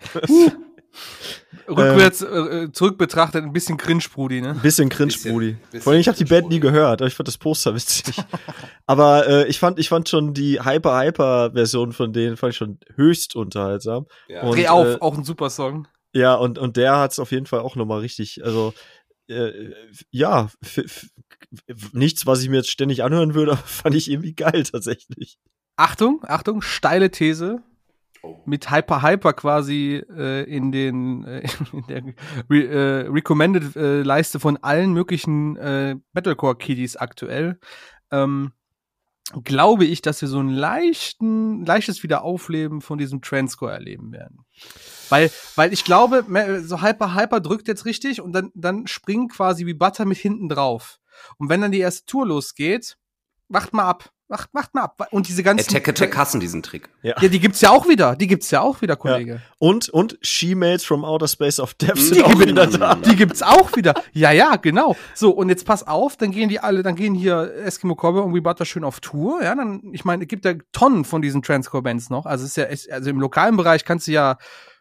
Rückwärts 1.68 2.22
äh, 2.22 2.72
zurück 2.72 2.98
betrachtet 2.98 3.44
ein 3.44 3.54
bisschen 3.54 3.78
cringe, 3.78 4.04
Brudi, 4.12 4.42
ne? 4.42 4.50
Ein 4.52 4.60
bisschen 4.62 4.90
cringe, 4.90 5.12
Bisschen- 5.12 5.32
Brudi. 5.34 5.58
bisschen 5.72 5.82
Vor 5.82 5.94
allem, 5.94 6.00
ich 6.02 6.08
habe 6.08 6.18
die 6.18 6.26
Band 6.26 6.50
nie 6.50 6.60
gehört, 6.60 7.02
aber 7.02 7.08
ich 7.08 7.14
fand 7.16 7.28
das 7.28 7.38
Poster 7.38 7.76
witzig. 7.76 8.16
aber 8.88 9.28
äh, 9.28 9.48
ich 9.48 9.60
fand, 9.60 9.78
ich 9.80 9.90
fand 9.90 10.10
schon 10.10 10.34
die 10.34 10.62
Hyper 10.64 11.00
Hyper 11.00 11.52
Version 11.54 11.94
von 11.94 12.12
denen 12.14 12.38
fand 12.38 12.54
ich 12.54 12.58
schon 12.58 12.80
höchst 12.96 13.36
unterhaltsam. 13.36 14.08
Ja. 14.28 14.42
Und, 14.44 14.56
Dreh 14.58 14.68
auf, 14.68 14.88
äh, 14.88 14.98
auch 15.00 15.18
ein 15.18 15.24
super 15.24 15.50
Song. 15.50 15.88
Ja, 16.14 16.34
und, 16.36 16.58
und 16.58 16.76
der 16.76 16.98
hat's 16.98 17.20
auf 17.20 17.32
jeden 17.32 17.46
Fall 17.46 17.60
auch 17.60 17.76
nochmal 17.76 18.00
richtig, 18.00 18.44
also 18.44 18.74
äh, 19.28 19.52
ja, 20.10 20.50
nichts, 21.94 22.26
was 22.26 22.42
ich 22.42 22.50
mir 22.50 22.58
jetzt 22.58 22.72
ständig 22.72 23.04
anhören 23.04 23.36
würde, 23.36 23.52
aber 23.54 23.62
fand 23.66 23.96
ich 23.96 24.10
irgendwie 24.10 24.34
geil 24.34 24.64
tatsächlich. 24.64 25.38
Achtung, 25.76 26.22
Achtung, 26.28 26.62
steile 26.62 27.12
These. 27.12 27.62
Oh. 28.22 28.42
Mit 28.46 28.70
Hyper 28.70 29.02
Hyper 29.02 29.34
quasi 29.34 30.04
äh, 30.10 30.44
in 30.44 30.72
den 30.72 31.24
äh, 31.24 31.48
in 31.74 31.88
der 31.88 32.04
Re 32.50 32.68
äh, 32.68 33.08
Recommended 33.08 33.76
äh, 33.76 34.02
Leiste 34.02 34.40
von 34.40 34.58
allen 34.58 34.94
möglichen 34.94 35.56
äh, 35.58 35.96
Metalcore 36.14 36.58
Kiddies 36.58 36.96
aktuell. 36.98 37.60
Ähm, 38.12 38.52
glaube 39.44 39.86
ich, 39.86 40.02
dass 40.02 40.22
wir 40.22 40.28
so 40.28 40.40
ein 40.40 40.50
leichten, 40.50 41.66
leichtes 41.66 42.02
Wiederaufleben 42.02 42.82
von 42.82 42.98
diesem 42.98 43.22
Transcore 43.22 43.72
erleben 43.72 44.12
werden. 44.12 44.46
Weil, 45.10 45.32
weil 45.56 45.72
ich 45.72 45.84
glaube, 45.84 46.26
so 46.64 46.82
Hyper 46.82 47.16
Hyper 47.16 47.40
drückt 47.40 47.68
jetzt 47.68 47.86
richtig 47.86 48.22
und 48.22 48.34
dann, 48.34 48.52
dann 48.56 48.88
springt 48.88 49.32
quasi 49.32 49.66
wie 49.66 49.74
Butter 49.74 50.06
mit 50.06 50.18
hinten 50.18 50.50
drauf. 50.50 51.00
Und 51.38 51.50
wenn 51.50 51.62
dann 51.62 51.72
die 51.72 51.80
erste 51.80 52.06
Tour 52.06 52.26
losgeht, 52.26 52.98
wacht 53.50 53.74
mal 53.74 53.88
ab. 53.88 54.12
Wacht, 54.32 54.50
wacht 54.54 54.76
mal 54.76 54.84
ab. 54.84 55.08
Und 55.10 55.28
diese 55.28 55.42
ganzen. 55.42 55.68
Attack 55.76 55.88
Attack 55.90 56.16
hassen 56.16 56.40
diesen 56.40 56.62
Trick. 56.62 56.88
Ja. 57.02 57.16
Ja, 57.20 57.30
die 57.30 57.40
gibt's 57.40 57.62
ja 57.62 57.72
auch 57.72 57.88
wieder. 57.88 58.16
Die 58.16 58.28
gibt's 58.28 58.52
ja 58.52 58.62
auch 58.62 58.80
wieder, 58.82 58.96
Kollege. 58.96 59.42
Und, 59.58 59.90
und 59.90 60.20
She-Mails 60.22 60.86
from 60.86 61.04
Outer 61.04 61.28
Space 61.28 61.60
of 61.60 61.74
Death 61.74 61.96
Die 61.98 62.02
sind 62.02 62.24
auch 62.24 62.30
gibt- 62.38 62.46
wieder 62.48 62.68
da. 62.68 62.94
Die 62.96 63.16
gibt's 63.16 63.42
auch 63.42 63.76
wieder. 63.76 63.96
Ja, 64.14 64.32
ja, 64.32 64.56
genau. 64.58 64.96
So, 65.16 65.32
und 65.32 65.50
jetzt 65.50 65.66
pass 65.66 65.88
auf, 65.88 66.16
dann 66.16 66.30
gehen 66.30 66.48
die 66.48 66.60
alle, 66.60 66.84
dann 66.84 66.96
gehen 66.96 67.16
hier 67.16 67.52
Eskimo 67.66 67.96
Cowboy 67.96 68.22
und 68.22 68.36
We 68.36 68.42
Butter 68.42 68.66
schön 68.66 68.84
auf 68.84 69.00
Tour. 69.00 69.42
Ja, 69.42 69.56
dann, 69.56 69.82
ich 69.94 70.06
meine, 70.06 70.24
es 70.24 70.28
gibt 70.28 70.46
ja 70.46 70.54
Tonnen 70.74 71.06
von 71.06 71.24
diesen 71.24 71.42
Transcore-Bands 71.42 72.12
noch. 72.12 72.28
Also 72.28 72.46
es 72.46 72.56
ist 72.56 72.86
ja, 72.88 72.94
also 72.96 73.10
im 73.10 73.20
lokalen 73.20 73.58
Bereich 73.58 73.84
kannst 73.84 74.06
du 74.08 74.12
ja, 74.12 74.38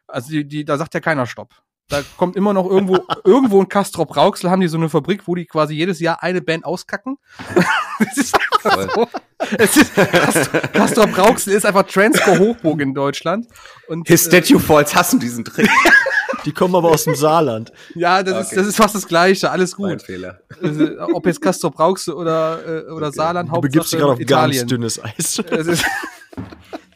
also 0.06 0.28
die, 0.30 0.46
die, 0.46 0.64
da 0.66 0.76
sagt 0.76 0.92
ja 0.92 1.00
keiner 1.00 1.24
Stopp. 1.24 1.54
Da 1.88 2.02
kommt 2.18 2.36
immer 2.36 2.52
noch 2.52 2.68
irgendwo, 2.68 2.98
irgendwo 3.24 3.60
in 3.62 3.68
Castrop 3.68 4.14
Rauxel 4.16 4.50
haben 4.50 4.60
die 4.60 4.68
so 4.68 4.76
eine 4.76 4.88
Fabrik, 4.90 5.22
wo 5.26 5.34
die 5.34 5.46
quasi 5.46 5.74
jedes 5.74 6.00
Jahr 6.00 6.22
eine 6.22 6.42
Band 6.42 6.64
auskacken. 6.66 7.16
das 7.98 8.16
ist 8.18 8.34
einfach 8.64 8.94
so. 8.94 9.08
Es 9.56 9.76
ist, 9.76 9.94
Castrop, 9.94 10.72
Castrop 10.74 11.18
Rauxel 11.18 11.54
ist 11.54 11.64
einfach 11.64 11.84
Transcore 11.84 12.38
Hochburg 12.38 12.80
in 12.80 12.92
Deutschland. 12.94 13.46
Und, 13.88 14.06
His 14.06 14.26
äh, 14.26 14.30
Statue 14.42 14.60
Falls 14.60 14.94
hassen 14.94 15.18
diesen 15.18 15.44
Trick. 15.44 15.68
Die 16.44 16.52
kommen 16.52 16.74
aber 16.76 16.90
aus 16.90 17.04
dem 17.04 17.14
Saarland. 17.14 17.72
ja, 17.94 18.22
das 18.22 18.38
ist, 18.38 18.46
Okay. 18.48 18.56
das 18.56 18.66
ist 18.68 18.76
fast 18.76 18.94
das 18.94 19.06
Gleiche. 19.08 19.50
Alles 19.50 19.76
Mein 19.78 19.92
gut. 19.92 20.02
Fehler. 20.02 20.40
Also, 20.62 20.88
ob 21.14 21.26
jetzt 21.26 21.40
Castor 21.40 21.70
Brauxel 21.70 22.14
oder, 22.14 22.60
äh, 22.86 22.90
oder 22.90 23.08
Okay. 23.08 23.16
Saarland, 23.16 23.50
Du 23.50 23.60
begibst 23.60 23.92
dich 23.92 23.98
gerade 23.98 24.12
auf 24.12 24.20
Italien. 24.20 24.60
ganz 24.60 24.68
dünnes 24.70 25.02
Eis. 25.02 25.38
Es 25.50 25.66
ist 25.66 25.84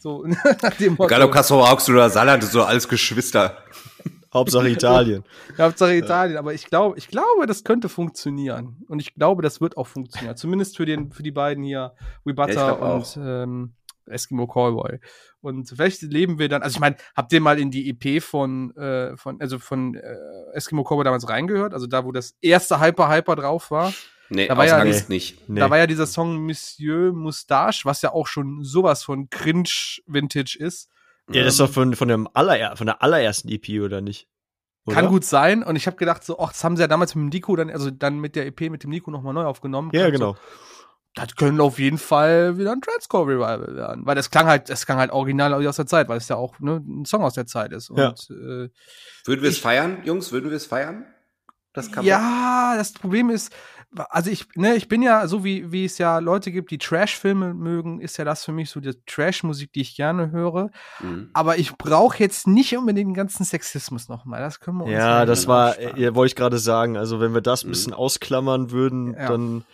so, 0.01 0.25
nach 0.27 0.75
dem. 0.79 0.97
Egal 1.01 1.23
ob 1.23 1.33
Castro 1.33 1.61
Rauxel 1.65 1.95
oder 1.95 2.11
Saarland, 2.11 2.45
ist 2.45 2.53
so 2.53 2.63
alles 2.63 2.87
Geschwister. 2.89 3.57
Hauptsache 4.33 4.69
Italien. 4.69 5.25
Hauptsache 5.59 5.95
Italien. 5.97 6.39
Aber 6.39 6.55
ich 6.55 6.67
glaube, 6.67 6.97
ich 6.99 7.09
glaube, 7.09 7.47
das 7.47 7.65
könnte 7.65 7.89
funktionieren. 7.89 8.85
Und 8.89 9.01
ich 9.01 9.15
glaube, 9.15 9.43
das 9.43 9.61
wird 9.61 9.77
auch 9.77 9.87
funktionieren. 9.87 10.37
Zumindest 10.37 10.77
für 10.77 10.87
den, 10.87 11.13
für 11.13 11.23
die 11.23 11.31
beiden 11.33 11.63
hier, 11.65 11.95
We 12.25 12.33
Butter 12.35 12.53
Ja, 12.55 12.73
und 12.73 13.19
ähm, 13.23 13.73
Eskimo 14.07 14.47
Callboy. 14.47 14.99
Und 15.41 15.69
vielleicht 15.69 16.03
leben 16.03 16.39
wir 16.39 16.49
dann, 16.49 16.63
also 16.63 16.77
ich 16.77 16.81
meine, 16.81 16.97
habt 17.15 17.33
ihr 17.33 17.41
mal 17.41 17.59
in 17.59 17.71
die 17.71 17.91
EP 17.91 18.23
von, 18.23 18.75
äh, 18.77 19.17
von 19.17 19.41
also 19.41 19.59
von 19.59 19.95
äh, 19.95 20.17
Eskimo 20.55 20.85
Callboy 20.85 21.05
damals 21.05 21.29
reingehört? 21.29 21.75
Also 21.75 21.87
da, 21.87 22.05
wo 22.05 22.13
das 22.13 22.35
erste 22.41 22.81
Hyper 22.81 23.11
Hyper 23.11 23.37
drauf 23.37 23.71
war. 23.71 23.93
Nee, 24.29 24.47
Da 24.49 24.57
war 24.57 24.67
ja- 24.67 24.79
Angst 24.79 25.09
nicht. 25.11 25.47
Nee. 25.49 25.61
Da 25.61 25.69
war 25.69 25.77
ja 25.79 25.87
dieser 25.87 26.07
Song 26.07 26.47
Monsieur 26.47 27.13
Moustache, 27.13 27.85
was 27.85 28.01
ja 28.03 28.13
auch 28.13 28.27
schon 28.27 28.65
sowas 28.65 29.03
von 29.05 29.29
Cringe-Vintage 29.29 30.57
ist. 30.59 30.89
Ja, 31.31 31.45
das 31.45 31.55
ist 31.55 31.61
doch 31.61 31.71
von, 31.71 31.95
von, 31.95 32.09
dem 32.09 32.29
aller, 32.35 32.77
von 32.77 32.87
der 32.87 33.03
allerersten 33.03 33.49
EP, 33.49 33.81
oder 33.83 34.01
nicht? 34.01 34.29
Oder? 34.85 34.97
Kann 34.97 35.07
gut 35.09 35.25
sein. 35.25 35.63
Und 35.63 35.77
ich 35.77 35.87
habe 35.87 35.97
gedacht, 35.97 36.25
so, 36.25 36.39
ach, 36.41 36.51
das 36.51 36.65
haben 36.65 36.77
sie 36.77 36.83
ja 36.83 36.89
damals 36.89 37.15
mit 37.15 37.23
dem 37.23 37.29
Nico 37.29 37.55
dann, 37.55 37.71
also 37.71 37.91
dann 37.91 38.19
mit 38.19 38.35
der 38.35 38.47
EP 38.47 38.63
mit 38.63 38.83
dem 38.83 38.91
Nico 38.91 39.11
nochmal 39.11 39.33
neu 39.33 39.45
aufgenommen. 39.45 39.91
Ja, 39.93 40.03
Kann 40.05 40.13
genau. 40.13 40.33
So, 40.33 40.39
das 41.15 41.37
könnte 41.37 41.63
auf 41.63 41.79
jeden 41.79 41.99
Fall 41.99 42.59
wieder 42.59 42.73
ein 42.73 42.81
Transcore-Revival 42.81 43.77
werden. 43.77 44.07
Weil 44.07 44.15
das 44.15 44.31
klang 44.31 44.47
halt, 44.47 44.71
das 44.71 44.87
klang 44.87 44.99
halt 44.99 45.13
original 45.13 45.55
aus 45.67 45.77
der 45.77 45.87
Zeit, 45.87 46.09
weil 46.09 46.17
es 46.17 46.29
ja 46.29 46.37
auch 46.37 46.59
ne, 46.59 46.83
ein 46.85 47.05
Song 47.05 47.23
aus 47.23 47.35
der 47.35 47.47
Zeit 47.47 47.73
ist. 47.73 47.91
Und 47.91 47.99
Ja. 47.99 48.11
äh, 48.31 48.71
Würden 49.25 49.43
wir 49.43 49.51
es 49.51 49.59
feiern, 49.59 49.99
Jungs? 50.05 50.33
Würden 50.33 50.51
wir 50.51 50.57
es 50.57 50.67
feiern? 50.67 51.07
Das 51.75 51.93
Cover? 51.93 52.07
Ja, 52.07 52.75
das 52.77 52.93
Problem 52.93 53.31
ist, 53.31 53.55
also 54.09 54.31
ich, 54.31 54.47
ne, 54.57 54.75
ich 54.75 54.89
bin 54.89 55.03
ja, 55.03 55.27
so 55.27 55.45
wie, 55.45 55.71
wie 55.73 55.85
es 55.85 55.99
ja 55.99 56.19
Leute 56.19 56.51
gibt, 56.51 56.71
die 56.71 56.79
Trash-Filme 56.79 57.53
mögen, 57.55 58.01
ist 58.01 58.17
ja 58.17 58.25
das 58.25 58.45
für 58.45 58.53
mich 58.53 58.71
so 58.71 58.81
die 58.81 58.93
Trash-Musik, 59.07 59.73
die 59.73 59.83
ich 59.83 59.97
gerne 59.97 60.31
höre. 60.31 60.71
Mhm. 61.01 61.31
Aber 61.35 61.59
ich 61.59 61.77
brauche 61.77 62.19
jetzt 62.19 62.47
nicht 62.47 62.77
unbedingt 62.77 63.09
den 63.09 63.15
ganzen 63.15 63.45
Sexismus 63.45 64.09
nochmal. 64.09 64.41
Das 64.41 64.61
können 64.61 64.79
wir 64.79 64.85
uns 64.85 64.93
Ja, 64.93 65.07
mal 65.19 65.27
das 65.27 65.47
war, 65.47 65.79
äh, 65.79 66.15
wollte 66.15 66.31
ich 66.33 66.37
gerade 66.37 66.59
sagen. 66.59 66.97
Also, 66.97 67.21
wenn 67.21 67.35
wir 67.35 67.41
das 67.43 67.65
ein 67.65 67.67
Mhm. 67.69 67.71
bisschen 67.73 67.93
ausklammern 67.95 68.71
würden, 68.71 69.15
Ja. 69.15 69.29
dann, 69.29 69.65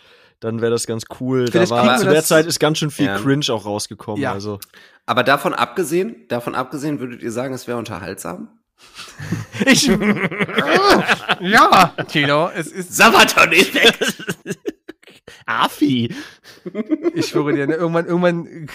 dann 0.41 0.61
wäre 0.61 0.71
das 0.71 0.85
ganz 0.87 1.03
cool. 1.19 1.45
Da 1.45 1.69
war, 1.69 1.97
zu 1.97 2.05
der 2.05 2.23
Zeit 2.23 2.45
ist 2.45 2.59
ganz 2.59 2.77
schön 2.77 2.91
viel 2.91 3.05
Ja. 3.07 3.17
Cringe 3.17 3.45
auch 3.51 3.65
rausgekommen. 3.65 4.21
Ja. 4.21 4.33
Also, 4.33 4.59
Aber 5.05 5.23
davon 5.23 5.53
abgesehen, 5.53 6.25
davon 6.27 6.55
abgesehen, 6.55 6.99
würdet 6.99 7.21
ihr 7.23 7.31
sagen, 7.31 7.53
es 7.53 7.67
wäre 7.67 7.77
unterhaltsam? 7.77 8.49
Ich. 9.65 9.89
ja, 11.41 11.93
Tino, 12.07 12.49
es 12.55 12.67
ist. 12.67 12.95
Sabaton 12.95 13.51
ist 13.51 13.73
weg. 13.73 13.97
Afi. 15.45 16.13
Ich 17.15 17.27
schwöre 17.27 17.53
dir, 17.53 17.67
ne, 17.67 17.75
irgendwann, 17.75 18.05
irgendwann 18.05 18.67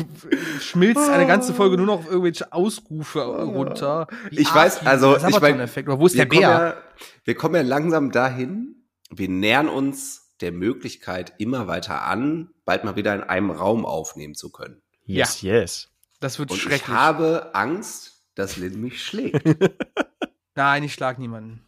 schmilzt 0.60 1.08
eine 1.08 1.26
ganze 1.26 1.54
Folge 1.54 1.76
nur 1.76 1.86
noch 1.86 2.00
auf 2.00 2.06
irgendwelche 2.06 2.52
Ausrufe 2.52 3.20
runter. 3.22 4.08
Wie 4.30 4.40
Ich 4.40 4.52
weiß, 4.52 4.78
Afi, 4.78 4.86
also, 4.86 5.10
der 5.10 5.16
ich 5.16 5.22
mein, 5.22 5.32
Sabaton-Effekt. 5.32 5.88
Oder 5.88 6.00
wo 6.00 6.06
ist 6.06 6.16
der 6.16 6.24
wir 6.24 6.40
kommen, 6.40 6.40
Bär? 6.40 6.66
ja, 6.66 6.76
wir 7.24 7.34
kommen 7.34 7.54
ja 7.54 7.62
langsam 7.62 8.10
dahin. 8.10 8.86
Wir 9.10 9.28
nähern 9.28 9.68
uns 9.68 10.34
der 10.40 10.50
Möglichkeit 10.52 11.34
immer 11.38 11.66
weiter 11.68 12.02
an, 12.02 12.50
bald 12.64 12.84
mal 12.84 12.96
wieder 12.96 13.14
in 13.14 13.22
einem 13.22 13.50
Raum 13.50 13.86
aufnehmen 13.86 14.34
zu 14.34 14.50
können. 14.50 14.82
Yes, 15.04 15.42
yes. 15.42 15.90
Das 16.20 16.38
wird 16.38 16.50
Und 16.50 16.56
ich 16.56 16.62
schrecklich. 16.62 16.88
habe 16.88 17.50
Angst, 17.54 18.24
dass 18.34 18.56
Lynn 18.56 18.80
mich 18.80 19.04
schlägt. 19.04 19.44
Nein, 20.54 20.82
ich 20.82 20.94
schlag 20.94 21.18
niemanden. 21.18 21.64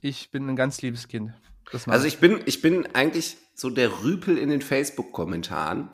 Ich 0.00 0.30
bin 0.30 0.48
ein 0.48 0.56
ganz 0.56 0.80
liebes 0.82 1.08
Kind. 1.08 1.32
Also 1.86 2.06
ich 2.06 2.18
bin, 2.18 2.40
ich 2.46 2.62
bin 2.62 2.86
eigentlich 2.94 3.36
so 3.54 3.70
der 3.70 4.02
Rüpel 4.02 4.38
in 4.38 4.48
den 4.48 4.60
Facebook-Kommentaren. 4.62 5.88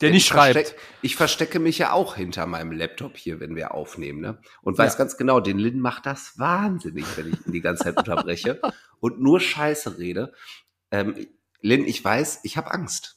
der 0.00 0.10
nicht 0.10 0.22
ich 0.22 0.26
schreibt. 0.28 0.54
Versteck, 0.56 0.78
ich 1.02 1.14
verstecke 1.16 1.58
mich 1.60 1.78
ja 1.78 1.92
auch 1.92 2.16
hinter 2.16 2.46
meinem 2.46 2.72
Laptop 2.72 3.16
hier, 3.16 3.38
wenn 3.38 3.54
wir 3.54 3.74
aufnehmen, 3.74 4.20
ne? 4.20 4.38
Und 4.62 4.78
weiß 4.78 4.94
Ja. 4.94 4.98
ganz 4.98 5.16
genau, 5.18 5.40
den 5.40 5.58
Lynn 5.58 5.78
macht 5.78 6.06
das 6.06 6.38
wahnsinnig, 6.38 7.04
wenn 7.16 7.28
ich 7.32 7.46
ihn 7.46 7.52
die 7.52 7.60
ganze 7.60 7.84
Zeit 7.84 7.98
unterbreche 7.98 8.60
und 9.00 9.20
nur 9.20 9.38
Scheiße 9.40 9.98
rede. 9.98 10.32
Ähm, 10.90 11.26
Lynn, 11.60 11.84
ich 11.84 12.02
weiß, 12.02 12.40
ich 12.44 12.56
habe 12.56 12.70
Angst, 12.72 13.16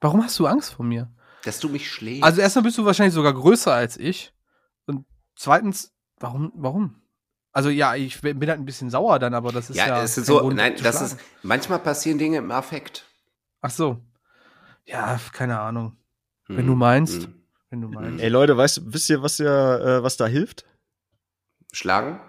Warum 0.00 0.22
hast 0.22 0.38
du 0.38 0.46
Angst 0.46 0.74
vor 0.74 0.84
mir? 0.84 1.10
dass 1.44 1.60
du 1.60 1.68
mich 1.68 1.90
schlägst. 1.90 2.24
Also 2.24 2.40
erstmal 2.40 2.64
bist 2.64 2.76
du 2.78 2.84
wahrscheinlich 2.84 3.14
sogar 3.14 3.32
größer 3.34 3.72
als 3.72 3.96
ich. 3.98 4.32
Und 4.86 5.06
zweitens, 5.36 5.94
warum, 6.18 6.52
warum? 6.54 7.02
Also 7.54 7.70
ja, 7.70 7.94
ich 7.94 8.20
bin 8.20 8.38
halt 8.48 8.58
ein 8.60 8.64
bisschen 8.66 8.90
sauer 8.90 9.18
dann, 9.18 9.32
aber 9.32 9.52
das 9.52 9.70
ist 9.70 9.76
ja. 9.76 9.86
ja, 9.86 10.02
es 10.02 10.18
ist 10.18 10.26
so, 10.26 10.40
Grund 10.40 10.56
nein, 10.56 10.72
das 10.82 10.96
schlagen. 10.96 11.06
ist, 11.06 11.18
manchmal 11.42 11.78
passieren 11.78 12.18
Dinge 12.18 12.38
im 12.38 12.50
Affekt. 12.50 13.06
Ach 13.62 13.70
so. 13.70 14.04
Ja, 14.84 15.18
keine 15.32 15.58
Ahnung. 15.60 15.96
Wenn 16.48 16.58
Hm, 16.58 16.66
du 16.66 16.74
meinst. 16.74 17.22
hm. 17.22 17.34
Wenn 17.70 17.80
du 17.80 17.88
meinst. 17.88 18.22
Ey 18.22 18.28
Leute, 18.28 18.56
weißt, 18.56 18.92
wisst 18.92 19.08
ihr, 19.08 19.22
was, 19.22 19.40
ihr, 19.40 19.46
äh, 19.48 20.02
was 20.02 20.16
da 20.16 20.26
hilft? 20.26 20.66
Schlagen? 21.72 22.20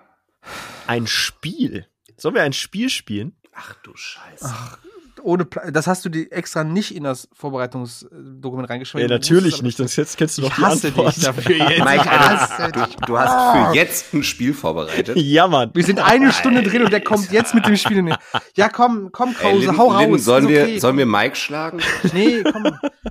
Ein 0.88 1.07
Spiel. 1.07 1.88
Sollen 2.17 2.36
wir 2.36 2.43
ein 2.43 2.53
Spiel 2.53 2.89
spielen? 2.89 3.36
Ach 3.53 3.73
du 3.84 3.95
Scheiße. 3.95 4.45
Ach, 4.47 4.78
ohne 5.26 5.45
Pla 5.45 5.71
das 5.71 5.88
hast 5.88 6.05
du 6.05 6.09
dir 6.09 6.32
extra 6.32 6.63
nicht 6.63 6.95
in 6.95 7.03
das 7.03 7.28
Vorbereitungsdokument 7.34 8.69
reingeschrieben. 8.69 9.01
Ey, 9.03 9.07
Du 9.07 9.13
natürlich 9.13 9.61
nicht, 9.61 9.78
sonst 9.78 9.95
jetzt 9.95 10.17
kennst 10.17 10.38
du 10.38 10.43
doch 10.43 10.49
Ich 10.49 10.55
die 10.55 10.61
hasse 10.63 10.88
Antwort. 10.88 11.15
dich 11.15 11.23
dafür 11.23 11.55
jetzt. 11.55 11.84
Mike, 11.84 12.11
Alter, 12.11 12.71
du, 12.71 13.05
du 13.07 13.17
hast 13.19 13.69
für 13.69 13.76
jetzt 13.76 14.13
ein 14.13 14.23
Spiel 14.23 14.53
vorbereitet. 14.53 15.17
ja, 15.17 15.47
Mann. 15.47 15.71
Wir 15.73 15.84
sind 15.84 15.99
eine 15.99 16.32
Stunde 16.32 16.63
drin 16.63 16.84
und 16.84 16.91
der 16.93 17.01
kommt 17.01 17.32
jetzt 17.32 17.53
mit 17.53 17.65
dem 17.65 17.76
Spiel. 17.76 17.97
in 17.97 18.15
Ja, 18.55 18.69
komm, 18.69 19.09
komm, 19.11 19.30
Ey, 19.30 19.36
Krause, 19.36 19.65
Lynn, 19.67 19.78
hau 19.78 19.97
Lynn, 19.99 20.11
raus. 20.11 20.23
sollen, 20.26 20.45
ist 20.45 20.49
wir, 20.51 20.63
okay. 20.63 20.80
sollen 20.80 20.97
wir 20.97 21.05
Mike 21.05 21.36
schlagen? 21.36 21.80
Nee, 22.13 22.43
komm. 22.43 22.63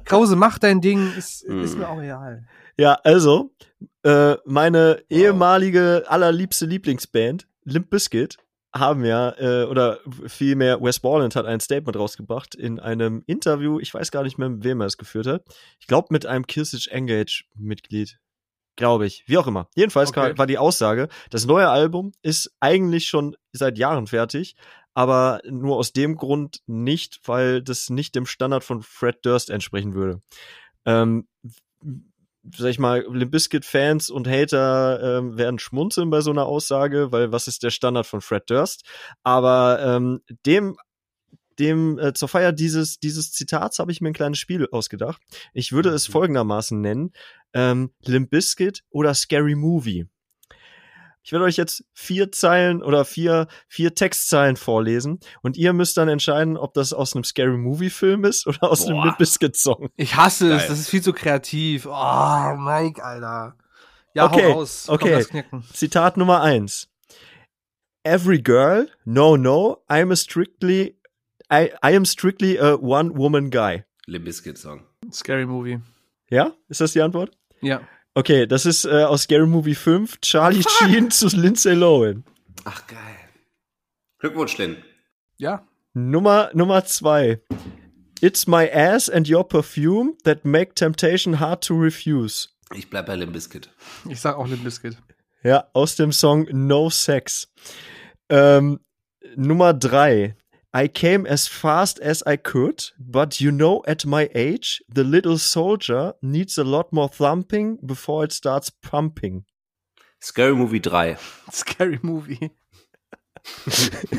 Krause, 0.05 0.37
mach 0.37 0.59
dein 0.59 0.81
Ding. 0.81 1.13
Ist, 1.19 1.43
ist 1.43 1.73
Hm. 1.75 1.79
mir 1.81 1.89
auch 1.89 2.01
egal. 2.03 2.47
Ja, 2.77 2.95
also, 3.05 3.53
äh, 4.03 4.35
meine 4.45 5.03
ehemalige, 5.09 6.05
allerliebste 6.09 6.67
Lieblingsband, 6.67 7.47
Limp 7.65 7.91
Bizkit, 7.91 8.37
haben 8.75 9.05
ja, 9.05 9.31
äh, 9.39 9.65
oder 9.65 10.01
vielmehr 10.27 10.83
Wes 10.83 10.99
Borland 10.99 11.37
hat 11.37 11.47
ein 11.47 11.61
Statement 11.61 11.97
rausgebracht 11.97 12.55
in 12.55 12.81
einem 12.81 13.23
Interview, 13.27 13.79
ich 13.79 13.95
weiß 13.95 14.11
gar 14.11 14.25
nicht 14.25 14.37
mehr, 14.37 14.49
mit 14.49 14.65
wem 14.65 14.81
er 14.81 14.87
es 14.87 14.99
geführt 14.99 15.27
hat. 15.27 15.45
Ich 15.79 15.87
glaube, 15.87 16.09
mit 16.11 16.27
einem 16.27 16.47
Killswitch 16.47 16.89
Engage-Mitglied. 16.89 18.19
Glaube 18.77 19.07
ich. 19.07 19.23
Wie 19.27 19.39
auch 19.39 19.47
immer. 19.47 19.69
Jedenfalls 19.77 20.09
Okay. 20.11 20.37
war 20.37 20.49
die 20.49 20.59
Aussage, 20.59 21.09
das 21.31 21.47
neue 21.47 21.69
Album 21.69 22.13
ist 22.23 22.53
eigentlich 22.59 23.07
schon 23.07 23.37
seit 23.53 23.79
Jahren 23.79 24.09
fertig, 24.09 24.57
aber 24.95 25.41
nur 25.49 25.77
aus 25.77 25.93
dem 25.93 26.17
Grund 26.17 26.61
nicht, 26.67 27.21
weil 27.25 27.63
das 27.63 27.91
nicht 27.91 28.17
dem 28.17 28.27
Standard 28.27 28.65
von 28.65 28.83
Fred 28.83 29.25
Durst 29.25 29.51
entsprechen 29.51 29.95
würde. 29.95 30.23
Ähm, 30.85 31.29
sag 32.57 32.69
ich 32.69 32.79
mal, 32.79 33.05
Limp 33.11 33.33
Bizkit-Fans 33.33 34.11
und 34.11 34.29
Hater 34.29 35.19
ähm, 35.19 35.37
werden 35.39 35.59
schmunzeln 35.59 36.11
bei 36.11 36.21
so 36.21 36.31
einer 36.31 36.47
Aussage, 36.47 37.13
weil 37.13 37.33
was 37.33 37.49
ist 37.49 37.63
der 37.63 37.71
Standard 37.71 38.07
von 38.07 38.21
Fred 38.21 38.49
Durst? 38.51 38.85
Aber 39.23 39.81
ähm, 39.83 40.21
dem 40.47 40.77
dem 41.59 41.99
äh, 41.99 42.13
zur 42.15 42.29
Feier 42.29 42.53
dieses 42.53 42.99
dieses 42.99 43.33
Zitats 43.33 43.79
habe 43.79 43.93
ich 43.93 44.01
mir 44.01 44.09
ein 44.09 44.15
kleines 44.15 44.39
Spiel 44.39 44.67
ausgedacht. 44.73 45.23
Ich 45.53 45.73
würde 45.73 45.91
es 45.91 46.09
Mhm. 46.09 46.13
folgendermaßen 46.13 46.81
nennen: 46.81 47.13
ähm, 47.53 47.93
Limp 48.05 48.31
Bizkit 48.31 48.83
oder 48.91 49.15
Scary 49.15 49.55
Movie. 49.55 50.07
Ich 51.27 51.33
werde 51.33 51.47
euch 51.47 51.57
jetzt 51.57 51.85
vier 51.95 52.31
Zeilen 52.33 52.83
oder 52.83 53.07
vier, 53.07 53.49
vier 53.67 53.95
Textzeilen 53.95 54.57
vorlesen 54.57 55.21
und 55.41 55.57
ihr 55.57 55.73
müsst 55.73 55.97
dann 55.97 56.09
entscheiden, 56.09 56.59
ob 56.59 56.75
das 56.75 56.93
aus 56.93 57.15
einem 57.15 57.25
Scary 57.25 57.57
Movie 57.57 57.89
Film 57.89 58.25
ist 58.25 58.47
oder 58.47 58.71
aus 58.71 58.85
einem 58.85 58.97
Boah. 58.97 59.07
Limp 59.07 59.19
Bizkit 59.19 59.57
Song. 59.57 59.89
Ich 59.97 60.15
hasse 60.17 60.53
es. 60.53 60.59
Geil. 60.61 60.69
Das 60.69 60.79
ist 60.79 60.91
viel 60.91 61.03
zu 61.03 61.15
kreativ. 61.15 61.87
Oh, 61.87 62.55
Mike, 62.59 63.03
Alter. 63.03 63.57
Ja, 64.13 64.27
Okay, 64.27 64.45
hau 64.53 64.59
raus. 64.59 64.85
Komm, 64.87 64.95
okay. 64.97 65.25
knicken. 65.25 65.65
Zitat 65.73 66.19
Nummer 66.19 66.43
eins. 66.43 66.89
Every 68.05 68.39
girl, 68.39 68.91
no, 69.07 69.37
no, 69.39 69.79
I'm 69.89 70.13
a 70.13 70.17
strictly, 70.17 70.99
I, 71.51 71.71
I 71.83 71.97
am 71.97 72.05
strictly 72.05 72.59
a 72.59 72.77
one-woman 72.77 73.49
guy. 73.51 73.85
Limp 74.07 74.27
Bizkit 74.27 74.59
Song. 74.59 74.85
Scary 75.11 75.47
Movie. 75.47 75.81
Ja? 76.29 76.53
Ist 76.69 76.83
das 76.83 76.93
die 76.93 77.01
Antwort? 77.01 77.31
Ja. 77.63 77.81
Okay, 78.15 78.47
das 78.47 78.65
ist 78.65 78.85
äh, 78.85 79.03
aus 79.03 79.23
Scary 79.23 79.47
Movie 79.47 79.75
5, 79.75 80.21
Charlie 80.21 80.63
Sheen 80.63 81.11
zu 81.11 81.27
Lindsay 81.37 81.75
Lohan. 81.75 82.25
Ach 82.65 82.87
geil. 82.87 82.99
Glückwunsch, 84.19 84.57
Lynn. 84.57 84.77
Ja. 85.37 85.67
Nummer, 85.95 86.51
Nummer 86.55 86.85
zwei. 86.85 87.41
It's 88.21 88.47
my 88.47 88.71
ass 88.71 89.11
and 89.11 89.29
your 89.29 89.47
perfume 89.47 90.15
that 90.23 90.45
make 90.45 90.75
temptation 90.75 91.41
hard 91.41 91.63
to 91.65 91.75
refuse. 91.75 92.49
Ich 92.73 92.89
bleib 92.89 93.07
bei 93.07 93.17
Limp 93.17 93.33
Bizkit. 93.33 93.69
Ich 94.09 94.21
sag 94.21 94.37
auch 94.37 94.47
Limp 94.47 94.65
Bizkit. 94.65 94.97
Ja, 95.43 95.69
aus 95.73 95.97
dem 95.97 96.13
Song 96.13 96.47
No 96.53 96.91
Sex. 96.91 97.53
Ähm, 98.29 98.81
Nummer 99.37 99.75
drei. 99.75 100.37
I 100.77 100.89
came 100.89 101.25
as 101.25 101.47
fast 101.47 102.01
as 102.01 102.23
I 102.27 102.37
could, 102.37 102.83
but 102.99 103.41
you 103.41 103.53
know, 103.53 103.83
at 103.87 104.05
my 104.05 104.29
age, 104.35 104.83
the 104.93 105.05
little 105.05 105.39
soldier 105.39 106.15
needs 106.21 106.59
a 106.59 106.65
lot 106.65 106.93
more 106.93 107.09
thumping 107.09 107.79
before 107.87 108.25
it 108.25 108.33
starts 108.33 108.71
pumping. 108.71 109.45
Scary 110.21 110.55
Movie 110.55 110.81
3. 110.81 111.17
Scary 111.53 111.99
Movie. 112.03 112.51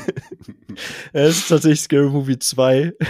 Es 1.14 1.38
ist 1.38 1.47
tatsächlich 1.47 1.82
Scary 1.82 2.10
Movie 2.10 2.39
2. 2.39 2.93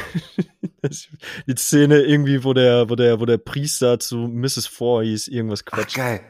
Das- 0.82 1.08
Die 1.48 1.56
Szene 1.56 2.02
irgendwie, 2.02 2.44
wo 2.44 2.54
der, 2.54 2.90
wo 2.90 2.96
der, 2.96 3.20
wo 3.20 3.26
der 3.26 3.38
Priester 3.40 4.00
zu 4.00 4.18
Mrs. 4.28 4.68
Voorhees 4.68 5.28
irgendwas 5.28 5.64
Ach 5.66 5.78
quatscht. 5.78 5.96
geil. 5.96 6.22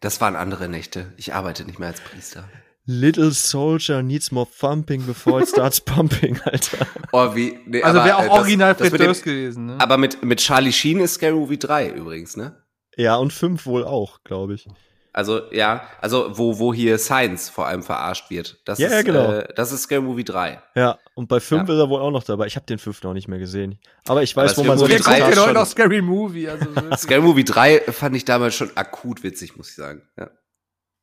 Das 0.00 0.20
waren 0.20 0.36
andere 0.36 0.68
Nächte. 0.68 1.12
Ich 1.16 1.32
arbeite 1.32 1.64
nicht 1.64 1.78
mehr 1.78 1.88
als 1.88 2.00
Priester. 2.02 2.46
Little 2.84 3.30
soldier 3.30 4.02
needs 4.02 4.32
more 4.32 4.46
thumping 4.58 5.06
before 5.06 5.40
it 5.42 5.48
starts 5.48 5.80
pumping, 5.84 6.40
Alter. 6.44 6.86
Oh, 7.12 7.34
wie. 7.34 7.58
Nee, 7.66 7.82
Also 7.82 7.98
aber, 8.00 8.06
wäre 8.08 8.16
auch 8.18 8.22
äh, 8.24 8.28
das- 8.28 8.38
original 8.38 8.74
Fred 8.74 9.00
Durst 9.00 9.22
gewesen, 9.24 9.66
ne? 9.66 9.76
Aber 9.78 9.98
mit, 9.98 10.22
mit 10.24 10.40
Charlie 10.40 10.72
Sheen 10.72 10.98
ist 11.00 11.14
Scary 11.14 11.34
Movie 11.34 11.58
3 11.58 11.90
übrigens, 11.90 12.36
ne? 12.36 12.56
Ja, 12.96 13.16
und 13.16 13.32
5 13.32 13.64
wohl 13.66 13.84
auch, 13.84 14.22
glaube 14.24 14.54
ich. 14.54 14.66
Also, 15.14 15.42
ja, 15.52 15.86
also 16.00 16.30
wo, 16.38 16.58
wo 16.58 16.72
hier 16.72 16.96
Science 16.98 17.50
vor 17.50 17.66
allem 17.66 17.82
verarscht 17.82 18.30
wird. 18.30 18.60
Das 18.64 18.78
Ja, 18.78 18.86
ist, 18.88 18.92
ja, 18.94 19.02
genau. 19.02 19.30
Äh, 19.32 19.48
das 19.54 19.70
ist 19.70 19.82
Scary 19.82 20.00
Movie 20.00 20.24
3. 20.24 20.60
Ja, 20.74 20.98
und 21.14 21.28
bei 21.28 21.38
5 21.38 21.68
Ja. 21.68 21.74
ist 21.74 21.80
er 21.80 21.88
wohl 21.90 22.00
auch 22.00 22.10
noch 22.10 22.24
dabei. 22.24 22.46
Ich 22.46 22.56
habe 22.56 22.64
den 22.66 22.78
5 22.78 23.02
noch 23.02 23.12
nicht 23.12 23.28
mehr 23.28 23.38
gesehen. 23.38 23.78
Aber 24.08 24.22
ich 24.22 24.34
Aber 24.36 24.44
weiß, 24.46 24.52
wo 24.56 24.62
Scary 24.62 24.68
man 24.68 24.78
so 24.78 24.88
denn 24.88 24.98
ist 24.98 25.06
heute 25.08 25.52
noch 25.52 25.66
Scary 25.66 26.00
Movie? 26.02 26.48
Also. 26.48 26.66
Scary 26.96 27.20
Movie 27.20 27.44
3 27.44 27.80
fand 27.92 28.16
ich 28.16 28.24
damals 28.24 28.54
schon 28.54 28.70
akut 28.74 29.22
witzig, 29.22 29.56
muss 29.56 29.68
ich 29.70 29.76
sagen. 29.76 30.02
Ja. 30.18 30.30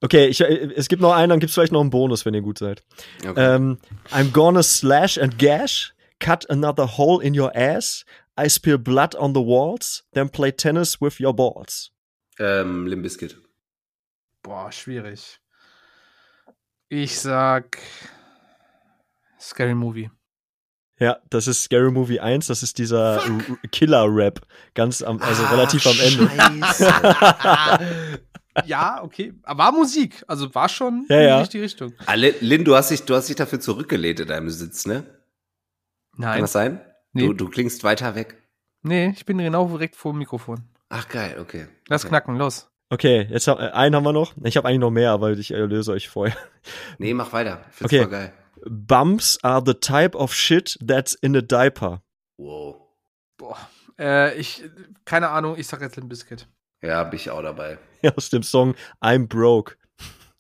Okay, 0.02 0.28
ich, 0.28 0.40
äh, 0.42 0.72
es 0.76 0.88
gibt 0.88 1.02
noch 1.02 1.14
einen, 1.14 1.30
dann 1.30 1.40
gibt's 1.40 1.54
vielleicht 1.56 1.74
noch 1.74 1.82
einen 1.82 1.90
Bonus, 1.90 2.26
wenn 2.26 2.34
ihr 2.34 2.42
gut 2.42 2.58
seid. 2.58 2.84
Okay. 3.26 3.56
Ähm, 3.56 3.78
I'm 4.12 4.32
gonna 4.32 4.64
slash 4.64 5.18
and 5.18 5.38
gash, 5.38 5.94
cut 6.20 6.50
another 6.50 6.98
hole 6.98 7.24
in 7.24 7.38
your 7.38 7.56
ass, 7.56 8.06
I 8.40 8.50
spill 8.50 8.78
blood 8.78 9.16
on 9.16 9.34
the 9.34 9.42
walls, 9.42 10.06
then 10.14 10.30
play 10.30 10.52
tennis 10.52 11.02
with 11.02 11.20
your 11.20 11.34
balls. 11.34 11.92
Ähm, 12.40 12.88
Limp 12.88 13.04
Bizkit. 13.04 13.38
Boah, 14.42 14.72
schwierig. 14.72 15.40
Ich 16.88 17.20
sag 17.20 17.78
Scary 19.40 19.76
Movie. 19.76 20.10
Ja, 20.98 21.18
das 21.30 21.48
ist 21.48 21.64
Scary 21.64 21.92
Movie 21.92 22.20
1, 22.20 22.48
das 22.48 22.64
ist 22.64 22.78
dieser 22.78 23.22
Killer-Rap, 23.72 24.42
ganz 24.74 25.02
am, 25.02 25.22
also 25.22 25.44
Ah, 25.44 25.52
relativ 25.52 25.86
am 25.88 25.98
Ende. 26.00 26.30
Ja, 28.66 29.02
okay. 29.04 29.34
Aber 29.44 29.64
war 29.66 29.72
Musik. 29.72 30.24
Also 30.28 30.54
war 30.56 30.70
schon 30.70 31.06
Ja, 31.10 31.18
in 31.20 31.28
ja. 31.28 31.36
die 31.38 31.42
richtige 31.42 31.64
Richtung. 31.64 31.94
ah, 32.06 32.14
Lin, 32.16 32.66
du 32.66 32.76
hast 32.76 32.92
dich, 32.92 33.04
du 33.04 33.16
hast 33.16 33.30
dich 33.30 33.36
dafür 33.36 33.60
zurückgelehnt 33.60 34.20
in 34.20 34.28
deinem 34.28 34.50
Sitz, 34.50 34.86
ne? 34.86 35.04
Kann 35.04 35.12
Nein. 36.18 36.42
das 36.42 36.52
sein? 36.52 36.82
Nee. 37.14 37.28
Du, 37.28 37.34
du 37.34 37.50
klingst 37.50 37.84
weiter 37.84 38.16
weg. 38.16 38.38
Nee, 38.82 39.10
ich 39.16 39.26
bin 39.26 39.38
genau 39.38 39.68
direkt 39.68 39.96
vor 39.96 40.14
dem 40.14 40.20
Mikrofon. 40.20 40.64
Ach 40.90 41.08
geil, 41.08 41.38
okay. 41.40 41.68
Lass 41.88 42.04
okay. 42.04 42.10
knacken, 42.10 42.36
los. 42.38 42.68
Okay, 42.90 43.28
jetzt 43.30 43.48
hab, 43.48 43.60
äh, 43.60 43.70
einen 43.70 43.96
haben 43.96 44.04
wir 44.04 44.14
noch. 44.14 44.34
Ich 44.44 44.58
habe 44.58 44.68
eigentlich 44.68 44.80
noch 44.80 44.90
mehr, 44.92 45.12
aber 45.12 45.32
ich 45.32 45.52
äh, 45.54 45.58
löse 45.60 45.92
euch 45.92 46.10
vorher. 46.10 46.36
Nee, 46.98 47.14
mach 47.14 47.32
weiter. 47.32 47.62
Ich 47.70 47.76
find's 47.76 47.94
Okay. 47.94 48.02
voll 48.04 48.12
geil. 48.12 48.34
Bumps 48.66 49.38
are 49.44 49.62
the 49.66 49.74
type 49.76 50.18
of 50.18 50.34
shit 50.34 50.78
that's 50.86 51.14
in 51.14 51.36
a 51.36 51.42
diaper. 51.42 52.02
Wow. 52.38 52.76
Boah. 53.38 53.58
Äh, 53.98 54.38
ich, 54.40 54.64
keine 55.06 55.30
Ahnung, 55.30 55.56
ich 55.58 55.68
sag 55.68 55.82
jetzt 55.82 55.96
Limp 55.98 56.10
Bizkit. 56.10 56.48
Ja, 56.82 57.04
bin 57.04 57.20
ich 57.20 57.30
auch 57.30 57.42
dabei. 57.42 57.78
Aus 58.16 58.30
dem 58.30 58.44
Song 58.44 58.76
I'm 59.02 59.28
Broke. 59.28 59.76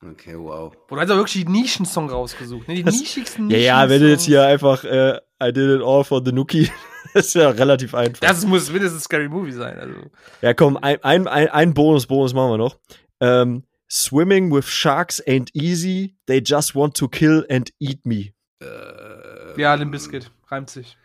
Okay, 0.01 0.35
wow. 0.37 0.71
Boah, 0.87 0.95
du 0.95 1.01
hast 1.01 1.09
ja 1.09 1.15
wirklich 1.17 1.43
die 1.45 1.51
Nischensong 1.51 2.09
rausgesucht, 2.09 2.67
ne? 2.69 2.75
Die 2.75 2.83
Das- 2.83 2.97
nischigsten 2.97 3.49
Ja, 3.49 3.57
ja, 3.57 3.89
wenn 3.89 4.01
du 4.01 4.09
jetzt 4.09 4.23
hier 4.23 4.45
einfach 4.45 4.83
äh, 4.85 5.17
I 5.43 5.51
did 5.51 5.69
it 5.69 5.81
all 5.83 6.03
for 6.05 6.21
the 6.23 6.31
Nookie, 6.31 6.71
das 7.13 7.27
ist 7.27 7.33
ja 7.35 7.49
relativ 7.49 7.93
einfach. 7.93 8.21
Das 8.21 8.45
muss 8.45 8.71
mindestens 8.71 9.03
Scary 9.03 9.27
Movie 9.27 9.51
sein, 9.51 9.77
also. 9.77 9.95
Ja, 10.41 10.53
komm, 10.53 10.77
ein, 10.77 11.03
ein, 11.03 11.27
ein, 11.27 11.49
ein 11.49 11.73
Bonus, 11.73 12.07
Bonus 12.07 12.33
machen 12.33 12.51
wir 12.51 12.57
noch. 12.57 12.79
Ähm, 13.19 13.63
Swimming 13.91 14.53
with 14.53 14.69
sharks 14.69 15.21
ain't 15.27 15.49
easy. 15.53 16.15
They 16.27 16.41
just 16.45 16.75
want 16.75 16.95
to 16.97 17.07
kill 17.09 17.45
and 17.49 17.69
eat 17.79 18.05
me. 18.05 18.31
Ähm, 18.61 19.57
Ja, 19.57 19.73
Limp 19.73 19.91
Bizkit, 19.91 20.31
reimt 20.47 20.69
sich. 20.69 20.97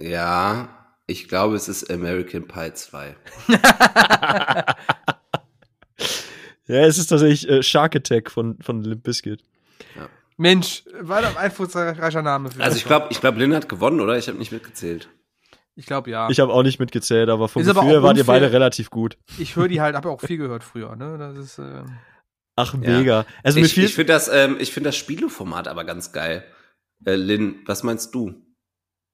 Ja, 0.00 0.85
ich 1.06 1.28
glaube, 1.28 1.56
es 1.56 1.68
ist 1.68 1.90
American 1.90 2.46
Pie 2.46 2.72
2. 2.74 3.16
Ja, 6.68 6.84
es 6.84 6.98
ist 6.98 7.06
tatsächlich 7.06 7.48
äh, 7.48 7.62
Shark 7.62 7.94
Attack 7.94 8.30
von, 8.30 8.58
von 8.60 8.82
Limp 8.82 9.04
Bizkit. 9.04 9.42
Mensch, 10.36 10.84
war 11.00 11.22
doch 11.22 11.30
ein 11.30 11.36
einflussreicher 11.36 12.22
Name 12.22 12.50
für 12.50 12.62
Also 12.62 12.76
ich 12.76 12.84
glaube, 12.84 13.06
ich 13.10 13.20
glaube, 13.20 13.38
Lynn 13.38 13.54
hat 13.54 13.68
gewonnen, 13.68 14.00
oder? 14.00 14.18
Ich 14.18 14.28
habe 14.28 14.36
nicht 14.36 14.52
mitgezählt. 14.52 15.08
Ich 15.76 15.86
glaube 15.86 16.10
ja. 16.10 16.28
Ich 16.28 16.40
habe 16.40 16.52
auch 16.52 16.62
nicht 16.62 16.78
mitgezählt, 16.78 17.30
aber 17.30 17.48
vom 17.48 17.62
Ist 17.62 17.68
aber 17.68 17.82
Gefühl 17.82 17.98
auch 17.98 18.02
wart 18.02 18.16
ihr 18.18 18.24
beide 18.24 18.52
relativ 18.52 18.90
gut. 18.90 19.16
Ich 19.38 19.56
höre 19.56 19.68
die 19.68 19.80
halt, 19.80 19.94
habe 19.94 20.10
auch 20.10 20.20
viel 20.20 20.36
gehört 20.36 20.64
früher, 20.64 20.94
ne? 20.96 21.16
Das 21.18 21.38
ist, 21.38 21.58
äh, 21.58 21.84
Ach, 22.56 22.74
mega. 22.74 23.24
Also 23.42 23.60
mir 23.60 23.66
Ich, 23.66 23.78
ich 23.78 23.94
finde 23.94 24.12
das, 24.12 24.28
ähm, 24.28 24.56
ich 24.58 24.72
finde 24.72 24.88
das 24.88 24.96
Spieleformat 24.96 25.68
aber 25.68 25.84
ganz 25.84 26.12
geil. 26.12 26.44
Äh, 27.04 27.14
Lynn, 27.14 27.60
was 27.66 27.82
meinst 27.82 28.14
du? 28.14 28.34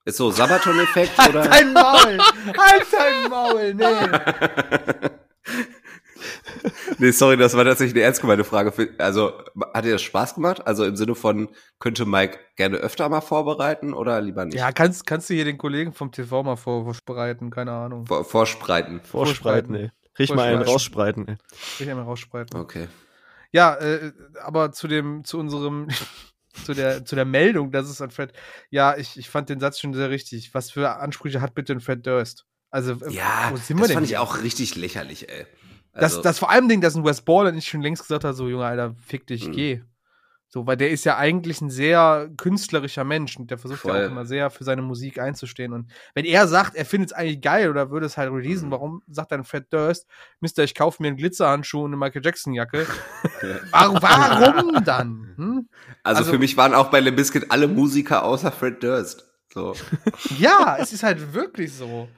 Ist 0.04 0.16
so 0.16 0.30
Sabaton-Effekt 0.30 1.12
oder? 1.28 1.44
Dein 1.44 1.72
Maul! 1.72 2.18
halt 2.18 2.86
dein 2.90 3.30
Maul, 3.30 3.74
nee! 3.74 3.82
nee, 6.98 7.12
sorry, 7.12 7.36
das 7.36 7.56
war 7.56 7.64
tatsächlich 7.64 7.94
eine 7.94 8.02
ernst 8.04 8.20
gemeinte 8.20 8.42
Frage. 8.42 8.72
Also, 8.98 9.32
hat 9.74 9.84
dir 9.84 9.92
das 9.92 10.02
Spaß 10.02 10.34
gemacht? 10.34 10.66
Also 10.66 10.84
im 10.84 10.96
Sinne 10.96 11.14
von, 11.14 11.50
könnte 11.78 12.04
Mike 12.04 12.40
gerne 12.56 12.78
öfter 12.78 13.08
mal 13.08 13.20
vorbereiten 13.20 13.94
oder 13.94 14.20
lieber 14.20 14.44
nicht? 14.44 14.56
Ja, 14.56 14.72
kannst, 14.72 15.06
kannst 15.06 15.30
du 15.30 15.34
hier 15.34 15.44
den 15.44 15.58
Kollegen 15.58 15.92
vom 15.92 16.10
TV 16.10 16.42
mal 16.42 16.56
vor, 16.56 16.92
vorbereiten, 16.92 17.50
keine 17.50 17.70
Ahnung. 17.72 18.06
Vor, 18.06 18.24
vorspreiten. 18.24 19.02
Vorspreiten, 19.04 19.74
ey. 19.74 19.90
Riech 20.18 20.34
mal 20.34 20.48
einen 20.48 20.64
Vorspreiten. 20.64 21.24
rausspreiten, 21.24 21.28
ey. 21.28 21.36
Ich 21.78 21.88
einmal 21.88 22.04
rausspreiten. 22.04 22.58
Okay. 22.58 22.88
Ja, 23.52 23.76
äh, 23.76 24.12
aber 24.42 24.72
zu 24.72 24.88
dem, 24.88 25.24
zu 25.24 25.38
unserem, 25.38 25.86
zu 26.64 26.74
der, 26.74 27.04
zu 27.04 27.14
der 27.16 27.24
Meldung, 27.24 27.70
dass 27.70 27.88
es 27.88 28.00
an 28.00 28.10
Fred, 28.10 28.32
ja, 28.70 28.96
ich, 28.96 29.16
ich 29.18 29.28
fand 29.28 29.48
den 29.48 29.60
Satz 29.60 29.78
schon 29.80 29.94
sehr 29.94 30.10
richtig. 30.10 30.54
Was 30.54 30.70
für 30.70 30.96
Ansprüche 30.98 31.40
hat 31.40 31.54
bitte 31.54 31.72
ein 31.72 31.80
Fred 31.80 32.06
Durst? 32.06 32.46
Also, 32.70 32.92
äh, 32.92 33.10
Ja, 33.10 33.48
wo 33.50 33.56
sind 33.56 33.76
wir 33.76 33.80
das 33.82 33.88
denn 33.88 33.94
fand 33.96 34.06
ich 34.06 34.18
auch 34.18 34.42
richtig 34.42 34.76
lächerlich, 34.76 35.28
ey. 35.28 35.46
Das, 35.92 36.12
Also, 36.12 36.22
das 36.22 36.38
vor 36.38 36.50
allem 36.50 36.68
Ding, 36.68 36.80
dass 36.80 36.94
ein 36.94 37.04
Wes 37.04 37.20
Baller 37.20 37.52
nicht 37.52 37.68
schon 37.68 37.82
längst 37.82 38.02
gesagt 38.02 38.24
hat, 38.24 38.34
so, 38.34 38.48
Junge, 38.48 38.64
Alter, 38.64 38.94
fick 39.06 39.26
dich, 39.26 39.48
Mhm. 39.48 39.52
geh. 39.52 39.82
So, 40.54 40.66
weil 40.66 40.76
der 40.76 40.90
ist 40.90 41.04
ja 41.04 41.16
eigentlich 41.16 41.62
ein 41.62 41.70
sehr 41.70 42.28
künstlerischer 42.36 43.04
Mensch 43.04 43.38
und 43.38 43.50
der 43.50 43.56
versucht 43.56 43.84
ja 43.86 43.90
Voll. 43.92 44.04
auch 44.04 44.10
immer 44.10 44.26
sehr 44.26 44.50
für 44.50 44.64
seine 44.64 44.82
Musik 44.82 45.18
einzustehen. 45.18 45.72
Und 45.72 45.90
wenn 46.14 46.26
er 46.26 46.46
sagt, 46.46 46.74
er 46.74 46.84
findet 46.84 47.10
es 47.10 47.16
eigentlich 47.16 47.40
geil 47.40 47.70
oder 47.70 47.90
würde 47.90 48.04
es 48.04 48.18
halt 48.18 48.30
releasen, 48.30 48.68
Mhm. 48.68 48.72
warum 48.72 49.02
sagt 49.08 49.32
dann 49.32 49.44
Fred 49.44 49.72
Durst, 49.72 50.06
Mister, 50.40 50.62
ich 50.62 50.74
kaufe 50.74 51.02
mir 51.02 51.08
einen 51.08 51.16
Glitzerhandschuh 51.16 51.80
und 51.84 51.86
eine 51.90 51.96
Michael 51.96 52.22
Jackson 52.24 52.52
Jacke? 52.52 52.86
Ja. 53.42 53.56
warum, 53.72 53.98
warum 54.02 54.84
dann? 54.84 55.32
Hm? 55.36 55.68
also, 56.02 56.18
also- 56.20 56.32
für 56.32 56.38
mich 56.38 56.56
waren 56.56 56.74
auch 56.74 56.90
bei 56.90 57.00
Limp 57.00 57.16
Bizkit 57.16 57.50
alle 57.50 57.66
Musiker 57.66 58.22
außer 58.24 58.52
Fred 58.52 58.82
Durst. 58.82 59.26
So. 59.54 59.74
Ja, 60.38 60.76
es 60.78 60.92
ist 60.92 61.02
halt 61.02 61.32
wirklich 61.34 61.72
so. 61.72 62.08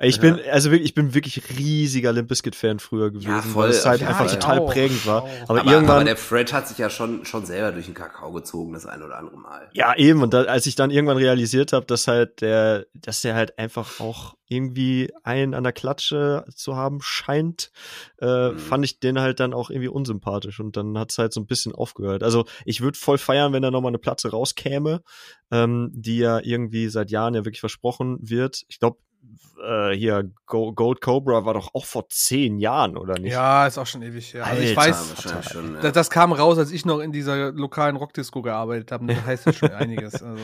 Ich 0.00 0.16
Ja. 0.16 0.22
bin, 0.22 0.40
also 0.50 0.72
wirklich, 0.72 0.88
ich 0.88 0.94
bin 0.94 1.14
wirklich 1.14 1.40
riesiger 1.56 2.12
Limp 2.12 2.28
Bizkit-Fan 2.28 2.80
früher 2.80 3.12
gewesen, 3.12 3.52
voll, 3.52 3.64
weil 3.66 3.70
es 3.70 3.86
halt 3.86 4.00
jeden 4.00 4.08
einfach 4.12 4.28
total 4.28 4.58
Auch, 4.58 4.66
prägend 4.72 5.06
war. 5.06 5.22
Aber, 5.46 5.60
Aber, 5.60 5.70
irgendwann, 5.70 5.96
aber 5.96 6.04
der 6.04 6.16
Fred 6.16 6.52
hat 6.52 6.66
sich 6.66 6.78
ja 6.78 6.90
schon, 6.90 7.24
schon 7.24 7.46
selber 7.46 7.70
durch 7.70 7.86
den 7.86 7.94
Kakao 7.94 8.32
gezogen, 8.32 8.72
das 8.72 8.86
ein 8.86 9.02
oder 9.02 9.16
andere 9.18 9.36
Mal. 9.38 9.70
ja 9.72 9.94
eben, 9.96 10.20
und 10.22 10.34
da, 10.34 10.42
als 10.42 10.66
ich 10.66 10.74
dann 10.74 10.90
irgendwann 10.90 11.16
realisiert 11.18 11.72
habe, 11.72 11.86
dass 11.86 12.08
halt 12.08 12.40
der, 12.40 12.86
dass 12.92 13.20
der 13.20 13.36
halt 13.36 13.56
einfach 13.56 14.00
auch 14.00 14.34
irgendwie 14.48 15.12
einen 15.22 15.54
an 15.54 15.62
der 15.62 15.72
Klatsche 15.72 16.44
zu 16.52 16.74
haben 16.74 16.98
scheint, 17.00 17.70
äh, 18.18 18.50
Mhm. 18.50 18.58
fand 18.58 18.84
ich 18.84 18.98
den 18.98 19.20
halt 19.20 19.38
dann 19.38 19.54
auch 19.54 19.70
irgendwie 19.70 19.88
unsympathisch 19.88 20.58
und 20.58 20.76
dann 20.76 20.98
hat's 20.98 21.18
halt 21.18 21.32
so 21.32 21.40
ein 21.40 21.46
bisschen 21.46 21.72
aufgehört. 21.72 22.24
Also 22.24 22.46
ich 22.64 22.80
würde 22.80 22.98
voll 22.98 23.18
feiern, 23.18 23.52
wenn 23.52 23.62
da 23.62 23.70
nochmal 23.70 23.90
eine 23.90 23.98
Platte 23.98 24.28
rauskäme, 24.30 25.02
ähm, 25.52 25.90
die 25.94 26.18
ja 26.18 26.40
irgendwie 26.42 26.88
seit 26.88 27.12
Jahren 27.12 27.34
ja 27.34 27.44
wirklich 27.44 27.60
versprochen 27.60 28.18
wird. 28.20 28.64
Ich 28.68 28.80
glaube, 28.80 28.98
äh, 29.62 29.90
hier 29.92 30.30
Go 30.46 30.72
Gold 30.72 31.00
Cobra 31.00 31.44
war 31.44 31.54
doch 31.54 31.70
auch 31.74 31.84
vor 31.86 32.08
zehn 32.08 32.58
Jahren, 32.58 32.96
oder 32.96 33.18
nicht? 33.18 33.32
Ja, 33.32 33.66
ist 33.66 33.78
auch 33.78 33.86
schon 33.86 34.02
ewig 34.02 34.34
her. 34.34 34.44
Also 34.46 34.62
ich 34.62 34.76
Alter, 34.78 34.90
weiß, 34.90 35.16
wahrscheinlich 35.16 35.48
schon. 35.50 35.74
Ja. 35.76 35.80
das, 35.80 35.92
das 35.92 36.10
kam 36.10 36.32
raus, 36.32 36.58
als 36.58 36.70
ich 36.70 36.84
noch 36.84 37.00
in 37.00 37.12
dieser 37.12 37.52
lokalen 37.52 37.96
Rockdisco 37.96 38.42
gearbeitet 38.42 38.92
habe. 38.92 39.06
Das 39.06 39.24
heißt 39.24 39.46
ja 39.46 39.52
schon 39.52 39.70
einiges. 39.72 40.22
Also. 40.22 40.42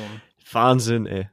Wahnsinn, 0.52 1.07
ey. 1.07 1.28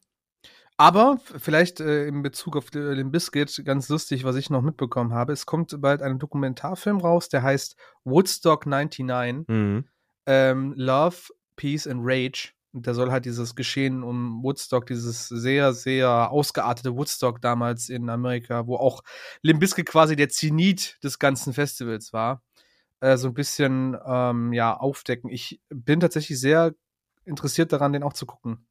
Aber 0.80 1.19
vielleicht 1.40 1.80
äh, 1.80 2.06
in 2.07 2.22
Bezug 2.22 2.56
auf 2.56 2.69
die- 2.69 2.78
den 2.95 3.10
Biscuit 3.11 3.64
ganz 3.65 3.90
lustig, 3.90 4.24
was 4.26 4.36
ich 4.36 4.52
noch 4.52 4.61
mitbekommen 4.61 5.11
habe. 5.11 5.34
Es 5.34 5.48
kommt 5.48 5.74
bald 5.82 6.03
ein 6.03 6.19
Dokumentarfilm 6.19 6.99
raus, 6.99 7.30
der 7.30 7.41
heißt 7.41 7.76
Woodstock 8.03 8.68
99. 8.68 9.48
Mhm. 9.48 9.86
Ähm, 10.28 10.74
Love, 10.76 11.15
Peace 11.56 11.88
and 11.88 12.02
Rage. 12.03 12.49
Und 12.73 12.85
der 12.85 12.94
soll 12.94 13.11
halt 13.11 13.26
dieses 13.26 13.56
Geschehen 13.56 14.03
um 14.03 14.44
Woodstock, 14.44 14.85
dieses 14.85 15.27
sehr, 15.30 15.73
sehr 15.73 16.31
ausgeartete 16.31 16.95
Woodstock 16.95 17.41
damals 17.41 17.89
in 17.89 18.10
Amerika, 18.10 18.68
wo 18.68 18.76
auch 18.76 19.03
Limp 19.41 19.60
Bizkit 19.60 19.88
quasi 19.88 20.15
der 20.15 20.30
Zenit 20.30 20.98
des 21.03 21.18
ganzen 21.18 21.53
Festivals 21.53 22.14
war, 22.14 22.44
äh, 22.99 23.18
so 23.18 23.30
ein 23.30 23.34
bisschen 23.34 23.98
ähm, 24.06 24.53
ja 24.53 24.76
aufdecken. 24.76 25.30
Ich 25.30 25.61
bin 25.69 25.99
tatsächlich 25.99 26.39
sehr 26.39 26.76
interessiert 27.26 27.72
daran, 27.72 27.94
den 27.94 28.03
auch 28.03 28.14
zu 28.14 28.26
gucken. 28.26 28.68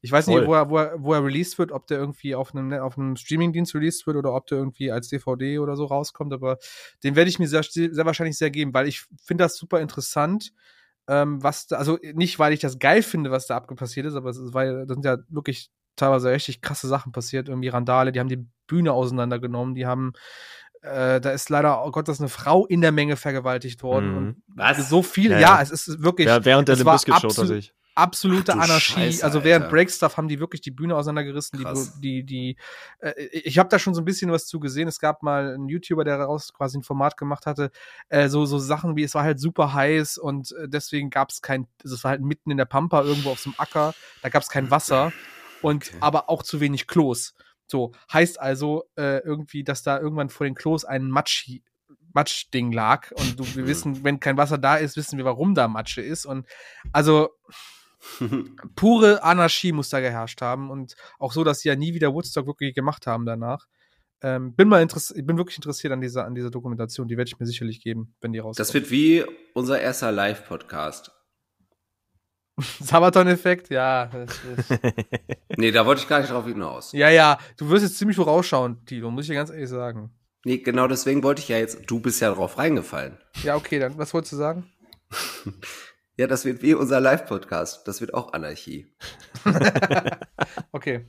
Ich 0.00 0.12
weiß 0.12 0.26
Voll. 0.26 0.40
nicht, 0.40 0.48
wo 0.48 0.54
er, 0.54 0.70
wo, 0.70 0.78
er, 0.78 1.02
wo 1.02 1.12
er 1.12 1.24
released 1.24 1.58
wird, 1.58 1.72
ob 1.72 1.86
der 1.88 1.98
irgendwie 1.98 2.34
auf 2.34 2.54
einem, 2.54 2.72
auf 2.72 2.96
einem 2.96 3.16
Streamingdienst 3.16 3.74
released 3.74 4.06
wird 4.06 4.16
oder 4.16 4.32
ob 4.32 4.46
der 4.46 4.58
irgendwie 4.58 4.92
als 4.92 5.08
DVD 5.08 5.58
oder 5.58 5.76
so 5.76 5.86
rauskommt, 5.86 6.32
aber 6.32 6.58
den 7.02 7.16
werde 7.16 7.28
ich 7.28 7.38
mir 7.38 7.48
sehr, 7.48 7.64
sehr 7.64 8.06
wahrscheinlich 8.06 8.38
sehr 8.38 8.50
geben, 8.50 8.72
weil 8.74 8.86
ich 8.86 9.04
finde 9.20 9.44
das 9.44 9.56
super 9.56 9.80
interessant, 9.80 10.52
ähm, 11.08 11.42
was 11.42 11.66
da, 11.66 11.76
also 11.76 11.98
nicht, 12.14 12.38
weil 12.38 12.52
ich 12.52 12.60
das 12.60 12.78
geil 12.78 13.02
finde, 13.02 13.30
was 13.30 13.46
da 13.46 13.56
abgepassiert 13.56 14.06
ist, 14.06 14.14
aber 14.14 14.30
es 14.30 14.36
ist, 14.38 14.54
weil 14.54 14.86
da 14.86 14.94
sind 14.94 15.04
ja 15.04 15.16
wirklich 15.28 15.70
teilweise 15.96 16.30
richtig 16.30 16.60
krasse 16.60 16.86
Sachen 16.86 17.12
passiert, 17.12 17.48
irgendwie 17.48 17.68
Randale, 17.68 18.12
die 18.12 18.20
haben 18.20 18.28
die 18.28 18.46
Bühne 18.66 18.92
auseinandergenommen, 18.92 19.74
die 19.74 19.86
haben 19.86 20.12
äh, 20.82 21.20
da 21.20 21.30
ist 21.30 21.48
leider, 21.50 21.84
oh 21.84 21.90
Gott, 21.90 22.06
das 22.06 22.18
ist 22.18 22.20
eine 22.20 22.28
Frau 22.28 22.64
in 22.66 22.80
der 22.80 22.92
Menge 22.92 23.16
vergewaltigt 23.16 23.82
worden. 23.82 24.10
Mhm. 24.10 24.16
Und 24.18 24.42
Was? 24.54 24.88
so 24.88 25.02
viel, 25.02 25.32
Ja, 25.32 25.38
ja, 25.40 25.60
es 25.62 25.70
ist 25.72 26.02
wirklich 26.02 26.28
Ja, 26.28 26.44
während 26.44 26.68
der 26.68 26.74
es 26.74 26.78
Limp 26.78 26.86
war 26.86 26.94
Bizkit 26.94 27.14
Show 27.14 27.26
absolut- 27.26 27.36
tatsächlich. 27.48 27.74
Absolute 27.98 28.52
Ach 28.54 28.62
Anarchie. 28.62 28.92
Scheiße, 28.92 29.24
also 29.24 29.44
während 29.44 29.64
Alter. 29.64 29.74
Breakstuff 29.74 30.16
haben 30.16 30.28
die 30.28 30.40
wirklich 30.40 30.60
die 30.60 30.70
Bühne 30.70 30.96
auseinandergerissen. 30.96 31.58
Die, 31.58 31.64
Krass. 31.64 32.00
die, 32.00 32.24
die, 32.24 32.56
äh, 33.00 33.12
ich 33.32 33.58
habe 33.58 33.68
da 33.68 33.78
schon 33.78 33.94
so 33.94 34.00
ein 34.00 34.04
bisschen 34.04 34.30
was 34.30 34.46
zu 34.46 34.60
gesehen. 34.60 34.88
Es 34.88 35.00
gab 35.00 35.22
mal 35.22 35.54
einen 35.54 35.68
YouTuber, 35.68 36.04
der 36.04 36.18
daraus 36.18 36.52
quasi 36.52 36.78
ein 36.78 36.82
Format 36.82 37.16
gemacht 37.16 37.46
hatte. 37.46 37.70
Äh, 38.08 38.28
so, 38.28 38.46
so 38.46 38.58
Sachen 38.58 38.96
wie, 38.96 39.02
es 39.02 39.14
war 39.14 39.24
halt 39.24 39.40
super 39.40 39.74
heiß 39.74 40.18
und 40.18 40.52
äh, 40.52 40.68
deswegen 40.68 41.10
gab 41.10 41.30
es 41.30 41.42
kein, 41.42 41.66
also 41.82 41.94
es 41.94 42.04
war 42.04 42.12
halt 42.12 42.22
mitten 42.22 42.50
in 42.50 42.56
der 42.56 42.64
Pampa 42.64 43.02
irgendwo 43.02 43.30
auf 43.30 43.40
so 43.40 43.50
einem 43.50 43.54
Acker. 43.58 43.94
Da 44.22 44.28
gab 44.28 44.42
es 44.42 44.48
kein 44.48 44.70
Wasser 44.70 45.12
und 45.60 45.88
Okay. 45.88 45.98
aber 46.00 46.30
auch 46.30 46.42
zu 46.42 46.60
wenig 46.60 46.86
Klos. 46.86 47.34
So, 47.66 47.92
heißt 48.12 48.40
also 48.40 48.84
äh, 48.96 49.18
irgendwie, 49.18 49.62
dass 49.64 49.82
da 49.82 49.98
irgendwann 49.98 50.30
vor 50.30 50.46
den 50.46 50.54
Klos 50.54 50.84
ein 50.84 51.10
Matsch, 51.10 51.50
Matschding 52.14 52.72
lag. 52.72 53.10
Und 53.12 53.38
du, 53.38 53.44
wir 53.54 53.64
Mhm. 53.64 53.68
wissen, 53.68 54.04
wenn 54.04 54.20
kein 54.20 54.36
Wasser 54.36 54.56
da 54.58 54.76
ist, 54.76 54.96
wissen 54.96 55.18
wir, 55.18 55.24
warum 55.24 55.54
da 55.54 55.68
Matsche 55.68 56.00
ist. 56.00 56.24
Und 56.24 56.46
also 56.92 57.28
pure 58.76 59.22
Anarchie 59.22 59.72
muss 59.72 59.90
da 59.90 60.00
geherrscht 60.00 60.40
haben. 60.42 60.70
Und 60.70 60.94
auch 61.18 61.32
so, 61.32 61.44
dass 61.44 61.60
sie 61.60 61.68
ja 61.68 61.76
nie 61.76 61.94
wieder 61.94 62.12
Woodstock 62.12 62.46
wirklich 62.46 62.74
gemacht 62.74 63.06
haben 63.06 63.26
danach. 63.26 63.66
Ähm, 64.20 64.54
bin 64.54 64.68
mal 64.68 64.82
interessiert, 64.82 65.24
bin 65.26 65.36
wirklich 65.36 65.56
interessiert 65.58 65.92
an 65.92 66.00
dieser, 66.00 66.24
an 66.24 66.34
dieser 66.34 66.50
Dokumentation. 66.50 67.06
Die 67.06 67.16
werde 67.16 67.28
ich 67.28 67.38
mir 67.38 67.46
sicherlich 67.46 67.80
geben, 67.80 68.14
wenn 68.20 68.32
die 68.32 68.40
rauskommt. 68.40 68.58
Das 68.58 68.74
wird 68.74 68.90
wie 68.90 69.24
unser 69.54 69.80
erster 69.80 70.10
Live-Podcast. 70.10 71.12
Sabaton-Effekt, 72.80 73.70
ja. 73.70 74.10
Nee, 75.56 75.72
da 75.72 75.86
wollte 75.86 76.02
ich 76.02 76.08
gar 76.08 76.20
nicht 76.20 76.30
drauf 76.30 76.46
hinaus. 76.46 76.92
ja, 76.92 77.08
ja. 77.08 77.38
Du 77.56 77.68
wirst 77.68 77.82
jetzt 77.82 77.98
ziemlich 77.98 78.16
vorausschauen, 78.16 78.84
Tilo, 78.86 79.10
muss 79.10 79.24
ich 79.24 79.30
dir 79.30 79.34
ganz 79.34 79.50
ehrlich 79.50 79.68
sagen. 79.68 80.12
Nee, 80.44 80.58
genau 80.58 80.86
deswegen 80.86 81.22
wollte 81.24 81.42
ich 81.42 81.48
ja 81.48 81.58
jetzt, 81.58 81.82
du 81.86 82.00
bist 82.00 82.20
ja 82.20 82.32
drauf 82.32 82.58
reingefallen. 82.58 83.18
Ja, 83.42 83.56
okay, 83.56 83.80
dann, 83.80 83.98
was 83.98 84.14
wolltest 84.14 84.32
du 84.32 84.36
sagen? 84.36 84.70
Ja, 86.18 86.26
das 86.26 86.44
wird 86.44 86.62
wie 86.62 86.74
unser 86.74 86.98
Live-Podcast. 86.98 87.86
Das 87.86 88.00
wird 88.00 88.12
auch 88.12 88.32
Anarchie. 88.32 88.86
Okay. 90.72 91.06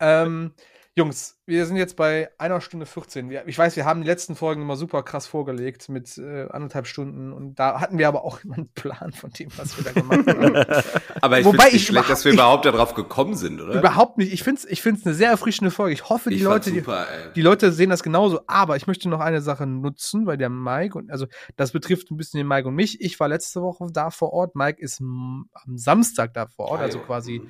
ähm, 0.00 0.52
Jungs, 0.94 1.38
wir 1.46 1.64
sind 1.64 1.76
jetzt 1.76 1.96
bei 1.96 2.28
einer 2.36 2.60
Stunde 2.60 2.84
14. 2.84 3.30
Wir, 3.30 3.48
ich 3.48 3.56
weiß, 3.56 3.76
wir 3.76 3.86
haben 3.86 4.02
die 4.02 4.06
letzten 4.06 4.36
Folgen 4.36 4.60
immer 4.60 4.76
super 4.76 5.02
krass 5.02 5.26
vorgelegt 5.26 5.88
mit 5.88 6.18
äh, 6.18 6.48
anderthalb 6.50 6.86
Stunden 6.86 7.32
und 7.32 7.54
da 7.58 7.80
hatten 7.80 7.96
wir 7.96 8.08
aber 8.08 8.24
auch 8.24 8.40
immer 8.44 8.56
einen 8.56 8.68
Plan 8.74 9.10
von 9.12 9.30
dem, 9.30 9.48
was 9.56 9.74
wir 9.78 9.84
da 9.84 9.92
gemacht 9.92 10.26
haben. 10.26 10.54
aber 11.22 11.40
ich 11.40 11.46
finde 11.46 11.64
nicht 11.72 11.86
schlecht, 11.86 12.10
dass 12.10 12.26
wir 12.26 12.32
überhaupt 12.32 12.66
darauf 12.66 12.92
gekommen 12.92 13.36
sind, 13.36 13.62
oder? 13.62 13.78
Überhaupt 13.78 14.18
nicht. 14.18 14.34
Ich 14.34 14.42
finde 14.42 14.60
es 14.60 14.70
ich 14.70 14.82
find's 14.82 15.06
eine 15.06 15.14
sehr 15.14 15.30
erfrischende 15.30 15.70
Folge. 15.70 15.94
Ich 15.94 16.10
hoffe, 16.10 16.28
die 16.28 16.36
ich 16.36 16.42
Leute, 16.42 16.68
super, 16.68 17.06
die, 17.28 17.34
die, 17.36 17.42
Leute 17.42 17.72
sehen 17.72 17.88
das 17.88 18.02
genauso. 18.02 18.42
Aber 18.46 18.76
ich 18.76 18.86
möchte 18.86 19.08
noch 19.08 19.20
eine 19.20 19.40
Sache 19.40 19.66
nutzen, 19.66 20.26
weil 20.26 20.36
der 20.36 20.50
Mike 20.50 20.98
und 20.98 21.10
also 21.10 21.26
das 21.56 21.72
betrifft 21.72 22.10
ein 22.10 22.18
bisschen 22.18 22.36
den 22.36 22.46
Mike 22.46 22.68
und 22.68 22.74
mich. 22.74 23.00
Ich 23.00 23.18
war 23.18 23.28
letzte 23.28 23.62
Woche 23.62 23.86
da 23.90 24.10
vor 24.10 24.34
Ort. 24.34 24.56
Mike 24.56 24.82
ist 24.82 25.00
am 25.00 25.48
Samstag 25.74 26.34
da 26.34 26.48
vor 26.48 26.66
Ort, 26.66 26.80
also 26.82 26.98
quasi 26.98 27.38
mhm. 27.38 27.48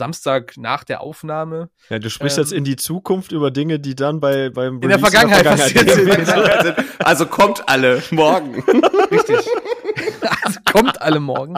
Samstag 0.00 0.54
nach 0.56 0.82
der 0.82 1.02
Aufnahme. 1.02 1.68
Ja, 1.90 1.98
du 1.98 2.08
sprichst 2.08 2.38
ähm, 2.38 2.44
jetzt 2.44 2.52
in 2.52 2.64
die 2.64 2.76
Zukunft 2.76 3.32
über 3.32 3.50
Dinge, 3.50 3.78
die 3.78 3.94
dann 3.94 4.18
bei 4.18 4.48
beim 4.48 4.80
in 4.80 4.88
der 4.88 4.98
Vergangenheit, 4.98 5.44
der 5.44 5.58
Vergangenheit 5.58 6.14
passiert 6.24 6.76
sind. 6.76 6.86
Also 7.04 7.26
kommt 7.26 7.68
alle 7.68 8.02
morgen. 8.10 8.62
Richtig. 9.10 9.38
Also 10.42 10.60
kommt 10.64 11.02
alle 11.02 11.20
morgen. 11.20 11.56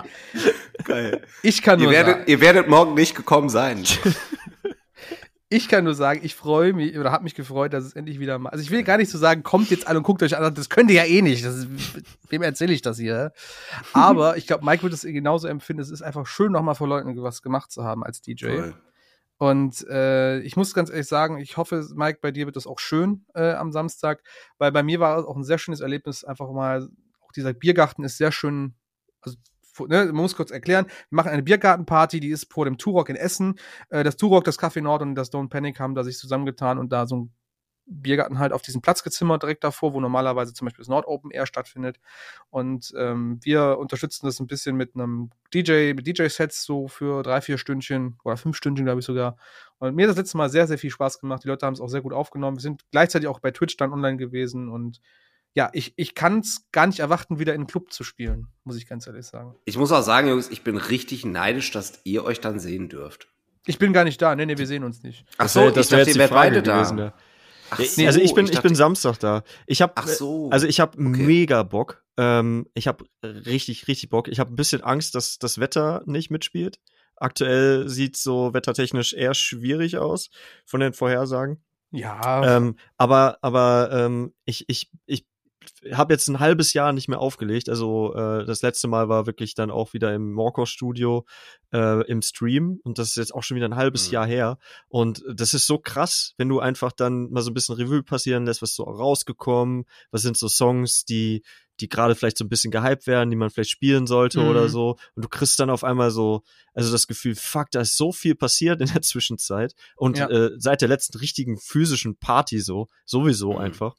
Geil. 0.85 1.23
Ich 1.43 1.63
kann 1.63 1.79
ihr 1.79 1.85
nur 1.85 1.93
werdet, 1.93 2.15
sagen, 2.15 2.25
ihr 2.27 2.41
werdet 2.41 2.69
morgen 2.69 2.95
nicht 2.95 3.15
gekommen 3.15 3.49
sein. 3.49 3.85
Ich 5.53 5.69
kann 5.69 5.85
nur 5.85 5.95
sagen, 5.95 6.21
ich 6.23 6.35
freue 6.35 6.73
mich 6.73 6.99
oder 6.99 7.13
habe 7.13 7.25
mich 7.25 7.35
gefreut, 7.35 7.75
dass 7.75 7.85
es 7.85 7.93
endlich 7.93 8.19
wieder 8.19 8.39
mal. 8.39 8.51
Also 8.51 8.63
ich 8.63 8.71
will 8.71 8.83
gar 8.83 8.97
nicht 8.97 9.11
so 9.11 9.19
sagen, 9.19 9.43
kommt 9.43 9.71
jetzt 9.71 9.87
alle 9.87 9.99
und 9.99 10.05
guckt 10.05 10.23
euch 10.23 10.37
an. 10.37 10.55
Das 10.55 10.71
könnt 10.71 10.91
ihr 10.91 10.97
ja 10.97 11.05
eh 11.05 11.21
nicht. 11.21 11.45
Das 11.45 11.57
ist, 11.57 11.69
wem 12.31 12.43
erzähle 12.43 12.73
ich 12.73 12.81
das 12.81 12.99
hier? 12.99 13.33
Aber 13.93 14.39
ich 14.39 14.47
glaube, 14.47 14.65
Mike 14.65 14.83
wird 14.83 14.95
es 14.95 15.03
genauso 15.03 15.49
empfinden. 15.49 15.83
Es 15.83 15.91
ist 15.91 16.01
einfach 16.01 16.27
schön, 16.27 16.53
nochmal 16.53 16.75
vor 16.75 16.89
Leuten 16.89 17.23
was 17.23 17.43
gemacht 17.43 17.71
zu 17.71 17.85
haben 17.85 18.03
als 18.03 18.23
DJ. 18.23 18.47
Voll. 18.47 18.75
Und 19.37 19.87
äh, 19.89 20.39
ich 20.41 20.57
muss 20.57 20.73
ganz 20.73 20.89
ehrlich 20.89 21.09
sagen, 21.09 21.39
ich 21.39 21.57
hoffe, 21.57 21.87
Mike, 21.95 22.21
bei 22.23 22.31
dir 22.31 22.47
wird 22.47 22.57
das 22.57 22.67
auch 22.67 22.79
schön 22.79 23.27
äh, 23.35 23.53
am 23.53 23.73
Samstag, 23.73 24.23
weil 24.57 24.73
bei 24.73 24.83
mir 24.83 25.01
war 25.01 25.19
es 25.19 25.27
auch 25.27 25.37
ein 25.37 25.45
sehr 25.45 25.59
schönes 25.59 25.81
Erlebnis, 25.81 26.23
einfach 26.25 26.51
mal, 26.53 26.89
auch 27.21 27.33
dieser 27.33 27.53
Biergarten 27.53 28.05
ist 28.05 28.19
sehr 28.19 28.31
schön, 28.31 28.75
also 29.21 29.37
ne, 29.81 30.07
man 30.07 30.17
muss 30.17 30.37
kurz 30.37 30.51
erklären, 30.51 30.87
wir 30.87 31.17
machen 31.17 31.31
eine 31.31 31.43
Biergartenparty, 31.43 32.21
die 32.21 32.31
ist 32.31 32.53
vor 32.53 32.65
dem 32.65 32.79
Turok 32.79 33.09
in 33.09 33.17
Essen. 33.17 33.59
Äh, 33.91 34.05
das 34.05 34.17
Turok, 34.17 34.45
das 34.45 34.59
Café 34.59 34.81
Nord 34.81 35.03
und 35.03 35.15
das 35.15 35.33
Don't 35.33 35.49
Panic 35.49 35.81
haben 35.81 35.95
da 35.95 36.05
sich 36.05 36.19
zusammengetan 36.19 36.79
und 36.79 36.93
da 36.93 37.07
so 37.07 37.17
ein 37.17 37.33
Biergarten 37.87 38.39
halt 38.39 38.53
auf 38.53 38.63
diesen 38.63 38.81
Platz 38.81 39.03
gezimmert, 39.03 39.43
direkt 39.43 39.65
davor, 39.65 39.93
wo 39.93 40.01
normalerweise 40.01 40.55
zum 40.55 40.67
Beispiel 40.67 40.83
das 40.83 40.89
Nord 40.89 41.07
Open 41.07 41.31
Air 41.31 41.47
stattfindet. 41.47 41.99
Und 42.51 42.93
ähm, 42.97 43.39
wir 43.43 43.79
unterstützen 43.79 44.27
das 44.27 44.41
ein 44.41 44.47
bisschen 44.47 44.77
mit 44.77 44.95
einem 44.95 45.31
DJ, 45.53 45.93
mit 45.95 46.07
DJ-Sets 46.07 46.65
so 46.65 46.89
für 46.89 47.23
drei, 47.23 47.41
vier 47.41 47.59
Stündchen 47.59 48.19
oder 48.25 48.37
fünf 48.37 48.57
Stündchen, 48.57 48.87
glaube 48.87 49.01
ich 49.01 49.07
sogar. 49.07 49.37
Und 49.79 49.95
mir 49.95 50.05
hat 50.05 50.11
das 50.11 50.19
letzte 50.19 50.37
Mal 50.37 50.49
sehr, 50.49 50.67
sehr 50.67 50.79
viel 50.79 50.91
Spaß 50.91 51.19
gemacht. 51.19 51.43
Die 51.45 51.49
Leute 51.49 51.67
haben 51.67 51.75
es 51.75 51.81
auch 51.81 51.89
sehr 51.89 52.03
gut 52.03 52.13
aufgenommen. 52.13 52.59
Wir 52.59 52.63
sind 52.63 52.83
gleichzeitig 52.91 53.29
auch 53.29 53.41
bei 53.41 53.51
Twitch 53.51 53.77
dann 53.77 53.93
online 53.93 54.17
gewesen 54.17 54.69
und 54.69 55.01
ja, 55.55 55.71
ich, 55.73 55.93
ich 55.97 56.15
kann 56.15 56.41
es 56.41 56.67
gar 56.73 56.87
nicht 56.87 57.01
erwarten, 57.01 57.39
wieder 57.39 57.55
in 57.55 57.63
den 57.63 57.67
Club 57.67 57.93
zu 57.93 58.05
spielen, 58.05 58.49
muss 58.65 58.77
ich 58.77 58.87
ganz 58.87 59.07
ehrlich 59.07 59.27
sagen. 59.27 59.55
Ich 59.65 59.77
muss 59.77 59.93
auch 59.93 60.03
sagen, 60.03 60.29
Jungs, 60.29 60.51
ich 60.51 60.63
bin 60.63 60.77
richtig 60.77 61.25
neidisch, 61.25 61.71
dass 61.73 62.01
ihr 62.05 62.25
euch 62.25 62.41
dann 62.41 62.59
sehen 62.59 62.89
dürft. 62.89 63.29
Ich 63.67 63.79
bin 63.79 63.93
gar 63.93 64.05
nicht 64.05 64.21
da. 64.21 64.35
Nee, 64.35 64.47
nee, 64.47 64.59
wir 64.59 64.67
sehen 64.67 64.83
uns 64.83 65.03
nicht. 65.03 65.25
Ach 65.39 65.49
so, 65.49 65.71
das 65.71 65.91
wäre 65.91 66.03
jetzt 66.03 66.15
die 66.15 66.21
Frage 66.21 66.63
gewesen. 66.63 66.97
Da. 66.97 67.15
Ach 67.71 67.81
so, 67.81 68.05
also 68.05 68.21
ich 68.21 68.35
bin, 68.35 68.47
ich, 68.47 68.53
ich 68.53 68.61
bin 68.61 68.75
Samstag 68.75 69.19
da. 69.19 69.45
Ich 69.67 69.83
habe, 69.83 69.95
so. 70.07 70.51
also 70.51 70.67
ich 70.67 70.81
habe 70.81 70.99
okay. 70.99 71.23
mega 71.23 71.63
Bock. 71.63 72.03
Ähm, 72.17 72.67
ich 72.75 72.87
habe 72.87 73.05
richtig, 73.23 73.89
richtig 73.89 74.11
Bock. 74.11 74.29
Ich 74.29 74.41
habe 74.41 74.53
ein 74.53 74.57
bisschen 74.57 74.83
Angst, 74.83 75.15
dass 75.15 75.39
das 75.39 75.59
Wetter 75.59 76.03
nicht 76.07 76.31
mitspielt. 76.31 76.81
Aktuell 77.17 77.89
sieht 77.89 78.17
so 78.17 78.53
wettertechnisch 78.53 79.13
eher 79.13 79.35
schwierig 79.35 79.99
aus 79.99 80.31
von 80.67 80.81
den 80.81 80.93
Vorhersagen. 80.93 81.63
Ja. 81.93 82.57
Ähm, 82.57 82.77
aber 82.97 83.39
aber 83.43 83.91
ähm, 83.93 84.33
ich, 84.45 84.65
ich, 84.69 84.91
ich 85.07 85.27
habe 85.91 86.15
jetzt 86.15 86.29
ein 86.29 86.39
halbes 86.39 86.73
Jahr 86.73 86.93
nicht 86.93 87.09
mehr 87.09 87.21
aufgelegt. 87.21 87.69
Also 87.69 88.15
äh, 88.15 88.45
das 88.45 88.63
letzte 88.63 88.89
Mal 88.89 89.09
war 89.09 89.27
wirklich 89.27 89.55
dann 89.55 89.71
auch 89.71 89.93
wieder 89.93 90.15
im 90.15 90.33
Morcor-Studio 90.33 91.27
äh, 91.73 92.07
im 92.07 92.23
Stream 92.23 92.81
und 92.85 92.99
das 92.99 93.09
ist 93.09 93.17
jetzt 93.17 93.35
auch 93.35 93.43
schon 93.43 93.57
wieder 93.57 93.69
ein 93.69 93.77
halbes 93.77 94.09
mhm. 94.09 94.13
Jahr 94.15 94.27
her. 94.27 94.59
Und 94.89 95.23
das 95.33 95.55
ist 95.55 95.67
so 95.67 95.79
krass, 95.79 96.35
wenn 96.37 96.49
du 96.49 96.61
einfach 96.61 96.93
dann 96.93 97.31
mal 97.31 97.43
so 97.43 97.51
ein 97.51 97.55
bisschen 97.55 97.75
Revue 97.75 98.03
passieren 98.03 98.47
lässt, 98.47 98.63
was 98.63 98.71
ist 98.71 98.77
so 98.77 98.85
rausgekommen, 98.85 99.85
was 100.11 100.23
sind 100.23 100.37
so 100.37 100.49
Songs, 100.49 101.05
die 101.05 101.43
die 101.81 101.89
gerade 101.89 102.15
vielleicht 102.15 102.39
so 102.39 102.45
ein 102.45 102.49
bisschen 102.49 102.71
gehypt 102.71 103.07
werden, 103.07 103.31
die 103.31 103.37
man 103.37 103.51
vielleicht 103.51 103.71
spielen 103.71 104.07
sollte 104.07 104.41
mhm. 104.41 104.49
oder 104.49 104.69
so. 104.69 104.97
Und 105.15 105.25
du 105.25 105.29
kriegst 105.29 105.59
dann 105.59 105.71
auf 105.71 105.85
einmal 105.85 106.11
so, 106.11 106.43
also 106.75 106.93
das 106.93 107.07
Gefühl, 107.07 107.35
fuck, 107.35 107.71
da 107.71 107.81
ist 107.81 107.97
so 107.97 108.13
viel 108.13 108.35
passiert 108.35 108.81
in 108.81 108.89
der 108.89 109.03
Zwischenzeit. 109.03 109.75
Und 109.97 110.19
ja. 110.19 110.29
äh, 110.29 110.51
seit 110.59 110.81
der 110.81 110.89
letzten 110.89 111.19
richtigen 111.19 111.59
physischen 111.59 112.17
Party 112.17 112.61
so, 112.61 112.89
sowieso 113.05 113.55
mhm. 113.55 113.59
einfach. 113.59 113.95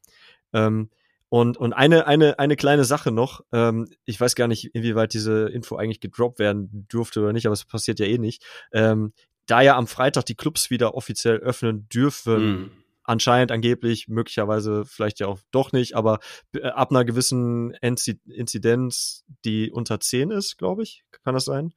Ähm, 0.53 0.89
und, 1.33 1.57
und 1.57 1.73
eine, 1.73 2.05
eine, 2.05 2.37
eine 2.37 2.55
kleine 2.55 2.83
Sache 2.85 3.11
noch, 3.11 3.41
ähm, 3.51 3.87
ich 4.05 4.21
weiß 4.21 4.35
gar 4.35 4.47
nicht, 4.47 4.75
inwieweit 4.75 5.15
diese 5.15 5.49
Info 5.49 5.77
eigentlich 5.77 5.99
gedroppt 5.99 6.37
werden 6.37 6.87
dürfte 6.93 7.21
oder 7.21 7.33
nicht, 7.33 7.47
aber 7.47 7.53
es 7.53 7.65
passiert 7.65 7.99
ja 7.99 8.05
eh 8.05 8.19
nicht. 8.19 8.45
Ähm, 8.71 9.13
da 9.47 9.61
ja 9.61 9.75
am 9.75 9.87
Freitag 9.87 10.27
die 10.27 10.35
Clubs 10.35 10.69
wieder 10.69 10.93
offiziell 10.93 11.37
öffnen 11.37 11.89
dürfen, 11.89 12.45
mhm. 12.45 12.71
anscheinend, 13.03 13.51
angeblich, 13.51 14.07
möglicherweise 14.07 14.85
vielleicht 14.85 15.19
ja 15.21 15.25
auch 15.25 15.39
doch 15.49 15.71
nicht, 15.71 15.95
aber 15.95 16.19
äh, 16.53 16.67
ab 16.67 16.91
einer 16.91 17.03
gewissen 17.03 17.71
Inzidenz, 17.81 19.25
die 19.43 19.71
unter 19.71 19.99
10 19.99 20.29
ist, 20.29 20.59
glaube 20.59 20.83
ich, 20.83 21.03
kann 21.23 21.33
das 21.33 21.45
sein? 21.45 21.73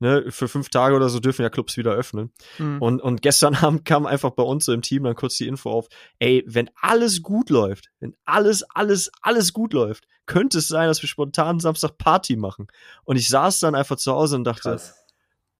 Ne, 0.00 0.30
für 0.30 0.48
fünf 0.48 0.68
Tage 0.68 0.94
oder 0.94 1.08
so 1.08 1.20
dürfen 1.20 1.42
ja 1.42 1.50
Clubs 1.50 1.76
wieder 1.76 1.92
öffnen. 1.92 2.32
Mhm. 2.58 2.82
Und, 2.82 3.02
und 3.02 3.22
gestern 3.22 3.54
Abend 3.56 3.84
kam 3.84 4.06
einfach 4.06 4.30
bei 4.30 4.42
uns 4.42 4.64
so 4.64 4.72
im 4.72 4.82
Team 4.82 5.04
dann 5.04 5.14
kurz 5.14 5.36
die 5.36 5.46
Info 5.46 5.70
auf, 5.70 5.88
ey, 6.18 6.44
wenn 6.46 6.70
alles 6.80 7.22
gut 7.22 7.50
läuft, 7.50 7.90
wenn 8.00 8.14
alles, 8.24 8.62
alles, 8.74 9.10
alles 9.22 9.52
gut 9.52 9.72
läuft, 9.72 10.06
könnte 10.26 10.58
es 10.58 10.68
sein, 10.68 10.88
dass 10.88 11.02
wir 11.02 11.08
spontan 11.08 11.60
Samstag 11.60 11.98
Party 11.98 12.36
machen. 12.36 12.68
Und 13.04 13.16
ich 13.16 13.28
saß 13.28 13.60
dann 13.60 13.74
einfach 13.74 13.96
zu 13.96 14.12
Hause 14.12 14.36
und 14.36 14.44
dachte, 14.44 14.70
Krass. 14.70 14.94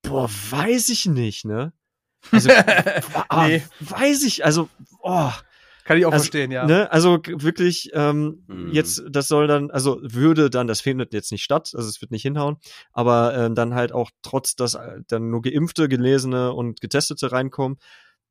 boah, 0.03 0.29
weiß 0.29 0.91
ich 0.91 1.07
nicht, 1.07 1.45
ne? 1.45 1.73
Also, 2.33 2.49
boah, 2.49 3.47
nee. 3.47 3.63
weiß 3.79 4.25
ich, 4.25 4.45
also, 4.45 4.69
oh, 5.01 5.31
kann 5.89 5.97
ich 5.97 6.05
auch 6.05 6.13
also, 6.13 6.25
verstehen, 6.25 6.51
ja. 6.51 6.67
Ne, 6.67 6.93
also 6.93 7.19
wirklich, 7.25 7.89
ähm, 7.95 8.45
mhm. 8.47 8.73
jetzt, 8.73 9.03
das 9.09 9.27
soll 9.27 9.47
dann, 9.47 9.71
also 9.71 9.99
würde 10.03 10.51
dann, 10.51 10.67
das 10.67 10.83
findet 10.83 11.15
jetzt 11.15 11.33
nicht 11.33 11.43
statt, 11.43 11.73
also 11.75 11.89
es 11.89 12.03
wird 12.03 12.11
nicht 12.11 12.21
hinhauen, 12.21 12.59
aber 12.93 13.35
ähm, 13.35 13.55
dann 13.55 13.75
halt 13.75 13.93
auch 13.93 14.11
trotz, 14.21 14.55
dass 14.55 14.75
äh, 14.75 15.01
dann 15.09 15.31
nur 15.31 15.41
Geimpfte, 15.41 15.89
Gelesene 15.89 16.53
und 16.53 16.83
Getestete 16.83 17.33
reinkommen, 17.33 17.79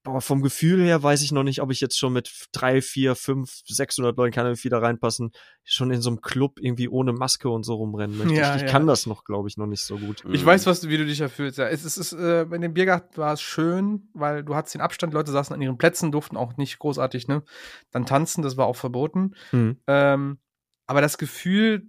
aber 0.07 0.21
vom 0.21 0.41
Gefühl 0.41 0.81
her 0.81 1.03
weiß 1.03 1.21
ich 1.21 1.33
noch 1.33 1.43
nicht, 1.43 1.61
ob 1.61 1.69
ich 1.69 1.81
jetzt 1.81 1.99
schon 1.99 2.13
mit 2.13 2.47
drei, 2.53 2.81
vier, 2.81 3.13
fünf, 3.13 3.61
600 3.65 4.15
Leuten, 4.15 4.33
keine 4.33 4.55
wie 4.55 4.69
da 4.69 4.79
reinpassen, 4.79 5.31
schon 5.65 5.91
in 5.91 6.01
so 6.01 6.09
einem 6.09 6.21
Club 6.21 6.59
irgendwie 6.61 6.87
ohne 6.87 7.11
Maske 7.11 7.49
und 7.49 7.63
so 7.63 7.75
rumrennen 7.75 8.17
möchte. 8.17 8.33
Ja, 8.33 8.51
ich, 8.51 8.61
ich 8.61 8.67
ja. 8.67 8.71
kann 8.71 8.87
das 8.87 9.05
noch, 9.05 9.25
glaube 9.25 9.49
ich, 9.49 9.57
noch 9.57 9.65
nicht 9.65 9.81
so 9.81 9.97
gut. 9.97 10.23
Ich 10.31 10.45
weiß, 10.45 10.65
was, 10.65 10.87
wie 10.87 10.97
du 10.97 11.05
dich 11.05 11.19
erfüllst. 11.19 11.57
Ja, 11.57 11.67
es, 11.67 11.83
es 11.83 11.97
ist, 11.97 12.13
äh, 12.13 12.43
in 12.43 12.61
dem 12.61 12.73
Biergarten 12.73 13.17
war 13.17 13.33
es 13.33 13.41
schön, 13.41 14.09
weil 14.13 14.45
du 14.45 14.55
hattest 14.55 14.75
den 14.75 14.81
Abstand, 14.81 15.13
Leute 15.13 15.33
saßen 15.33 15.53
an 15.53 15.61
ihren 15.61 15.77
Plätzen, 15.77 16.13
durften 16.13 16.37
auch 16.37 16.55
nicht 16.55 16.79
großartig, 16.79 17.27
ne, 17.27 17.43
dann 17.91 18.05
tanzen, 18.05 18.41
das 18.41 18.55
war 18.55 18.65
auch 18.65 18.77
verboten. 18.77 19.35
Mhm. 19.51 19.77
Ähm, 19.87 20.37
aber 20.85 21.01
das 21.01 21.17
Gefühl, 21.17 21.85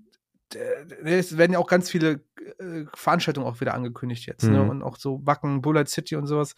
es 1.05 1.37
werden 1.39 1.53
ja 1.53 1.61
auch 1.61 1.69
ganz 1.69 1.89
viele 1.89 2.25
äh, 2.59 2.85
Veranstaltungen 2.95 3.47
auch 3.47 3.61
wieder 3.61 3.75
angekündigt 3.75 4.27
jetzt, 4.27 4.43
ne? 4.43 4.51
mhm. 4.51 4.57
ne? 4.57 4.71
Und 4.71 4.83
auch 4.83 4.97
so 4.97 5.21
Wacken, 5.25 5.63
Bullet 5.63 5.87
City 5.87 6.17
und 6.17 6.27
sowas 6.27 6.57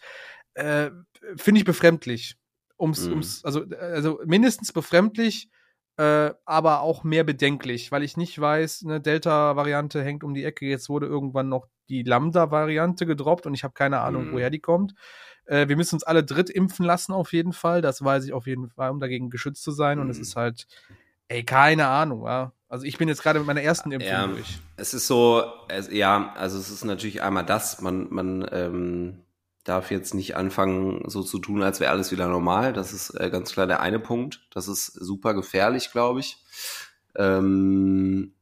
äh, 0.55 0.91
finde 1.35 1.59
ich 1.59 1.65
befremdlich. 1.65 2.35
Ums, 2.79 3.05
mhm. 3.05 3.11
ums, 3.11 3.45
also, 3.45 3.63
also 3.79 4.19
mindestens 4.25 4.71
befremdlich, 4.71 5.49
äh, 5.97 6.31
aber 6.45 6.81
auch 6.81 7.03
mehr 7.03 7.23
bedenklich, 7.23 7.91
weil 7.91 8.01
ich 8.03 8.17
nicht 8.17 8.39
weiß, 8.39 8.83
eine 8.85 9.01
Delta-Variante 9.01 10.03
hängt 10.03 10.23
um 10.23 10.33
die 10.33 10.43
Ecke. 10.43 10.65
Jetzt 10.65 10.89
wurde 10.89 11.05
irgendwann 11.05 11.49
noch 11.49 11.67
die 11.89 12.03
Lambda-Variante 12.03 13.05
gedroppt 13.05 13.45
und 13.45 13.53
ich 13.53 13.63
habe 13.63 13.73
keine 13.73 13.99
Ahnung, 13.99 14.29
mhm. 14.29 14.33
woher 14.33 14.49
die 14.49 14.59
kommt. 14.59 14.93
Äh, 15.45 15.67
wir 15.67 15.75
müssen 15.75 15.95
uns 15.95 16.03
alle 16.03 16.23
dritt 16.23 16.49
impfen 16.49 16.85
lassen, 16.85 17.13
auf 17.13 17.33
jeden 17.33 17.53
Fall. 17.53 17.81
Das 17.81 18.03
weiß 18.03 18.25
ich 18.25 18.33
auf 18.33 18.47
jeden 18.47 18.69
Fall, 18.69 18.89
um 18.89 18.99
dagegen 18.99 19.29
geschützt 19.29 19.63
zu 19.63 19.71
sein. 19.71 19.97
Mhm. 19.97 20.05
Und 20.05 20.09
es 20.09 20.17
mhm. 20.17 20.23
ist 20.23 20.35
halt, 20.35 20.67
ey, 21.27 21.43
keine 21.43 21.87
Ahnung, 21.87 22.25
ja. 22.25 22.53
Also 22.69 22.85
ich 22.85 22.97
bin 22.97 23.09
jetzt 23.09 23.21
gerade 23.21 23.39
mit 23.39 23.47
meiner 23.47 23.61
ersten 23.61 23.91
Impfung 23.91 24.09
ja, 24.09 24.27
durch. 24.27 24.59
Es 24.77 24.93
ist 24.93 25.05
so, 25.05 25.43
es, 25.67 25.91
ja, 25.91 26.33
also 26.37 26.57
es 26.57 26.69
ist 26.69 26.85
natürlich 26.85 27.21
einmal 27.21 27.45
das, 27.45 27.81
man, 27.81 28.07
man 28.09 28.47
ähm, 28.51 29.23
darf 29.63 29.91
jetzt 29.91 30.13
nicht 30.13 30.35
anfangen, 30.35 31.03
so 31.07 31.23
zu 31.23 31.39
tun, 31.39 31.61
als 31.61 31.79
wäre 31.79 31.91
alles 31.91 32.11
wieder 32.11 32.27
normal. 32.27 32.73
Das 32.73 32.93
ist 32.93 33.11
äh, 33.11 33.29
ganz 33.29 33.51
klar 33.51 33.67
der 33.67 33.81
eine 33.81 33.99
Punkt. 33.99 34.47
Das 34.51 34.67
ist 34.67 34.87
super 34.87 35.33
gefährlich, 35.33 35.91
glaube 35.91 36.19
ich. 36.19 36.37
Ähm, 37.15 38.33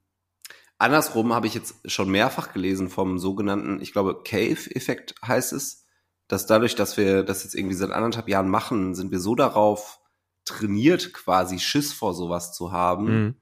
andersrum 0.77 1.33
habe 1.33 1.47
ich 1.47 1.53
jetzt 1.53 1.75
schon 1.85 2.09
mehrfach 2.09 2.53
gelesen 2.53 2.89
vom 2.89 3.19
sogenannten, 3.19 3.81
ich 3.81 3.91
glaube, 3.91 4.21
Cave-Effekt 4.23 5.15
heißt 5.25 5.53
es, 5.53 5.85
dass 6.27 6.45
dadurch, 6.45 6.75
dass 6.75 6.95
wir 6.95 7.23
das 7.23 7.43
jetzt 7.43 7.55
irgendwie 7.55 7.75
seit 7.75 7.91
anderthalb 7.91 8.29
Jahren 8.29 8.49
machen, 8.49 8.95
sind 8.95 9.11
wir 9.11 9.19
so 9.19 9.35
darauf 9.35 9.99
trainiert, 10.45 11.13
quasi 11.13 11.59
Schiss 11.59 11.91
vor 11.91 12.13
sowas 12.13 12.53
zu 12.53 12.71
haben, 12.71 13.05
mhm 13.05 13.35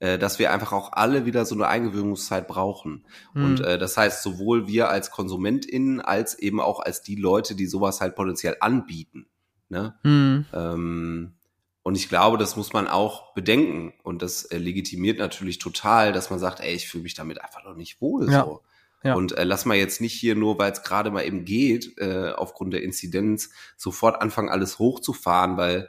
äh, 0.00 0.18
dass 0.18 0.38
wir 0.38 0.52
einfach 0.52 0.72
auch 0.72 0.92
alle 0.92 1.26
wieder 1.26 1.44
so 1.44 1.54
eine 1.54 1.68
Eingewöhnungszeit 1.68 2.48
brauchen. 2.48 3.06
Mhm. 3.34 3.44
Und 3.44 3.60
äh, 3.60 3.78
das 3.78 3.96
heißt, 3.96 4.22
sowohl 4.22 4.66
wir 4.66 4.88
als 4.88 5.10
KonsumentInnen 5.10 6.00
als 6.00 6.38
eben 6.38 6.60
auch 6.60 6.80
als 6.80 7.02
die 7.02 7.16
Leute, 7.16 7.54
die 7.54 7.66
sowas 7.66 8.00
halt 8.00 8.16
potenziell 8.16 8.56
anbieten. 8.60 9.26
Ne? 9.68 9.94
Hm. 10.02 10.46
Ähm, 10.52 11.34
und 11.82 11.96
ich 11.96 12.08
glaube, 12.08 12.38
das 12.38 12.56
muss 12.56 12.72
man 12.72 12.88
auch 12.88 13.34
bedenken. 13.34 13.94
Und 14.02 14.22
das 14.22 14.44
äh, 14.44 14.58
legitimiert 14.58 15.18
natürlich 15.18 15.58
total, 15.58 16.12
dass 16.12 16.28
man 16.28 16.38
sagt, 16.38 16.60
ey, 16.60 16.74
ich 16.74 16.88
fühle 16.88 17.04
mich 17.04 17.14
damit 17.14 17.40
einfach 17.40 17.64
noch 17.64 17.76
nicht 17.76 18.00
wohl. 18.00 18.30
Ja. 18.30 18.44
So. 18.44 18.62
Ja. 19.02 19.14
Und 19.14 19.32
äh, 19.32 19.44
lass 19.44 19.64
mal 19.64 19.76
jetzt 19.76 20.00
nicht 20.00 20.12
hier 20.12 20.34
nur, 20.34 20.58
weil 20.58 20.72
es 20.72 20.82
gerade 20.82 21.10
mal 21.10 21.24
eben 21.24 21.46
geht, 21.46 21.96
äh, 21.98 22.32
aufgrund 22.36 22.74
der 22.74 22.82
Inzidenz, 22.82 23.50
sofort 23.76 24.20
anfangen, 24.20 24.50
alles 24.50 24.78
hochzufahren, 24.78 25.56
weil 25.56 25.88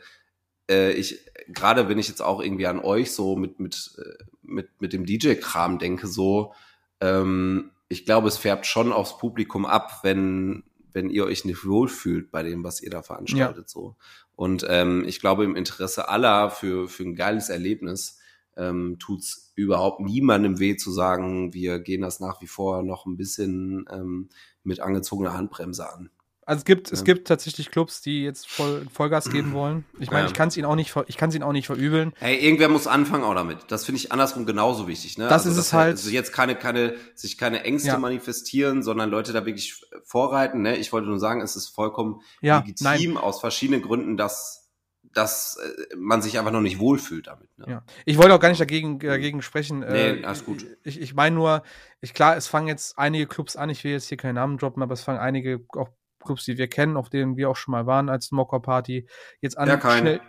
äh, 0.72 0.94
ich, 0.94 1.20
gerade 1.50 1.90
wenn 1.90 2.00
ich 2.00 2.08
jetzt 2.08 2.22
auch 2.22 2.42
irgendwie 2.42 2.68
an 2.68 2.80
euch 2.80 3.12
so 3.12 3.36
mit, 3.36 3.60
mit, 3.60 3.92
äh, 3.98 4.24
mit, 4.42 4.70
mit 4.80 4.94
dem 4.94 5.06
DJ-Kram 5.06 5.78
denke, 5.78 6.08
so, 6.08 6.54
ähm, 7.02 7.72
ich 7.90 8.06
glaube, 8.06 8.30
es 8.30 8.38
färbt 8.38 8.66
schon 8.66 8.94
aufs 8.94 9.18
Publikum 9.18 9.66
ab, 9.66 10.00
wenn, 10.04 10.64
wenn 10.94 11.10
ihr 11.10 11.26
euch 11.26 11.44
nicht 11.46 11.66
wohlfühlt 11.66 12.32
bei 12.32 12.42
dem, 12.42 12.64
was 12.64 12.82
ihr 12.82 12.90
da 12.90 13.02
veranstaltet, 13.02 13.70
so. 13.70 13.98
Und 14.36 14.66
ähm, 14.70 15.04
ich 15.06 15.20
glaube, 15.20 15.44
im 15.44 15.56
Interesse 15.56 16.10
aller 16.10 16.50
für, 16.50 16.88
für 16.88 17.04
ein 17.04 17.16
geiles 17.16 17.50
Erlebnis 17.50 18.20
ähm, 18.58 18.98
tut's 19.00 19.52
überhaupt 19.56 20.00
niemandem 20.00 20.60
weh 20.60 20.76
zu 20.76 20.92
sagen, 20.92 21.54
wir 21.54 21.80
gehen 21.80 22.02
das 22.02 22.20
nach 22.20 22.42
wie 22.42 22.48
vor 22.48 22.82
noch 22.84 23.06
ein 23.06 23.18
bisschen 23.18 23.86
ähm, 23.92 24.30
mit 24.64 24.80
angezogener 24.80 25.34
Handbremse 25.34 25.92
an. 25.92 26.10
Also 26.52 26.60
es 26.60 26.66
gibt, 26.66 26.92
es 26.92 27.00
Ja. 27.00 27.06
gibt 27.06 27.30
tatsächlich 27.30 27.72
Clubs, 27.72 28.02
die 28.02 28.24
jetzt 28.26 28.46
voll, 28.46 28.86
Vollgas 28.92 29.30
geben 29.30 29.54
wollen. 29.54 29.86
Ich 30.00 30.12
meine, 30.12 30.24
Ja. 30.24 30.28
ich 30.28 30.34
kann 30.34 30.50
es 30.50 30.58
ihnen 30.58 30.66
auch 30.66 30.76
nicht, 30.76 30.94
ich 31.08 31.16
kann 31.16 31.30
es 31.30 31.36
ihnen 31.36 31.46
auch 31.46 31.54
nicht 31.54 31.68
verübeln. 31.68 32.12
Hey, 32.20 32.36
irgendwer 32.46 32.68
muss 32.68 32.88
anfangen 32.88 33.24
auch 33.24 33.34
damit. 33.34 33.60
Das 33.70 33.86
finde 33.86 34.00
ich 34.00 34.12
andersrum 34.12 34.46
genauso 34.46 34.86
wichtig. 34.86 35.18
Ne? 35.18 35.30
Das 35.30 35.46
ist 35.46 35.56
es 35.56 35.72
halt. 35.72 35.92
Also 35.92 36.10
jetzt 36.10 36.34
keine, 36.34 36.56
keine, 36.58 36.96
sich 37.16 37.38
keine 37.38 37.64
Ängste 37.64 37.88
Ja. 37.88 37.98
manifestieren, 38.00 38.84
sondern 38.84 39.10
Leute 39.10 39.32
da 39.32 39.46
wirklich 39.46 39.82
vorreiten. 40.04 40.62
Ne? 40.62 40.76
Ich 40.76 40.92
wollte 40.92 41.08
nur 41.08 41.20
sagen, 41.20 41.40
es 41.40 41.56
ist 41.56 41.70
vollkommen 41.70 42.20
legitim 42.42 43.16
aus 43.16 43.40
verschiedenen 43.40 43.82
Gründen, 43.82 44.18
dass, 44.18 44.70
dass 45.14 45.56
äh, 45.58 45.96
man 45.96 46.22
sich 46.22 46.38
einfach 46.38 46.52
noch 46.52 46.60
nicht 46.60 46.80
wohlfühlt 46.80 47.28
damit. 47.28 47.58
Ne? 47.58 47.66
Ja. 47.70 47.84
Ich 48.04 48.18
wollte 48.18 48.34
auch 48.34 48.40
gar 48.42 48.50
nicht 48.50 48.60
dagegen, 48.60 49.00
dagegen 49.00 49.42
sprechen. 49.42 49.84
Äh, 49.84 50.16
Nee, 50.18 50.26
alles 50.26 50.44
gut. 50.44 50.66
Ich, 50.84 51.00
ich 51.00 51.14
meine 51.14 51.34
nur, 51.34 51.64
ich, 52.02 52.14
klar, 52.14 52.36
es 52.36 52.48
fangen 52.48 52.68
jetzt 52.68 52.98
einige 52.98 53.26
Clubs 53.28 53.56
an, 53.56 53.70
ich 53.70 53.86
will 53.86 53.92
jetzt 53.94 54.10
hier 54.10 54.18
keinen 54.18 54.36
Namen 54.36 54.58
droppen, 54.58 54.84
aber 54.84 54.94
es 54.94 55.02
fangen 55.02 55.20
einige 55.20 55.62
auch 55.78 55.88
Clubs, 56.22 56.46
die 56.46 56.58
wir 56.58 56.68
kennen, 56.68 56.98
auf 56.98 57.10
denen 57.10 57.38
wir 57.38 57.50
auch 57.50 57.56
schon 57.56 57.72
mal 57.72 57.86
waren 57.86 58.10
als 58.10 58.32
Mocker 58.32 58.60
Party, 58.60 59.08
jetzt 59.42 59.58
an, 59.58 59.68
Berghain. 59.68 60.00
schnell, 60.00 60.22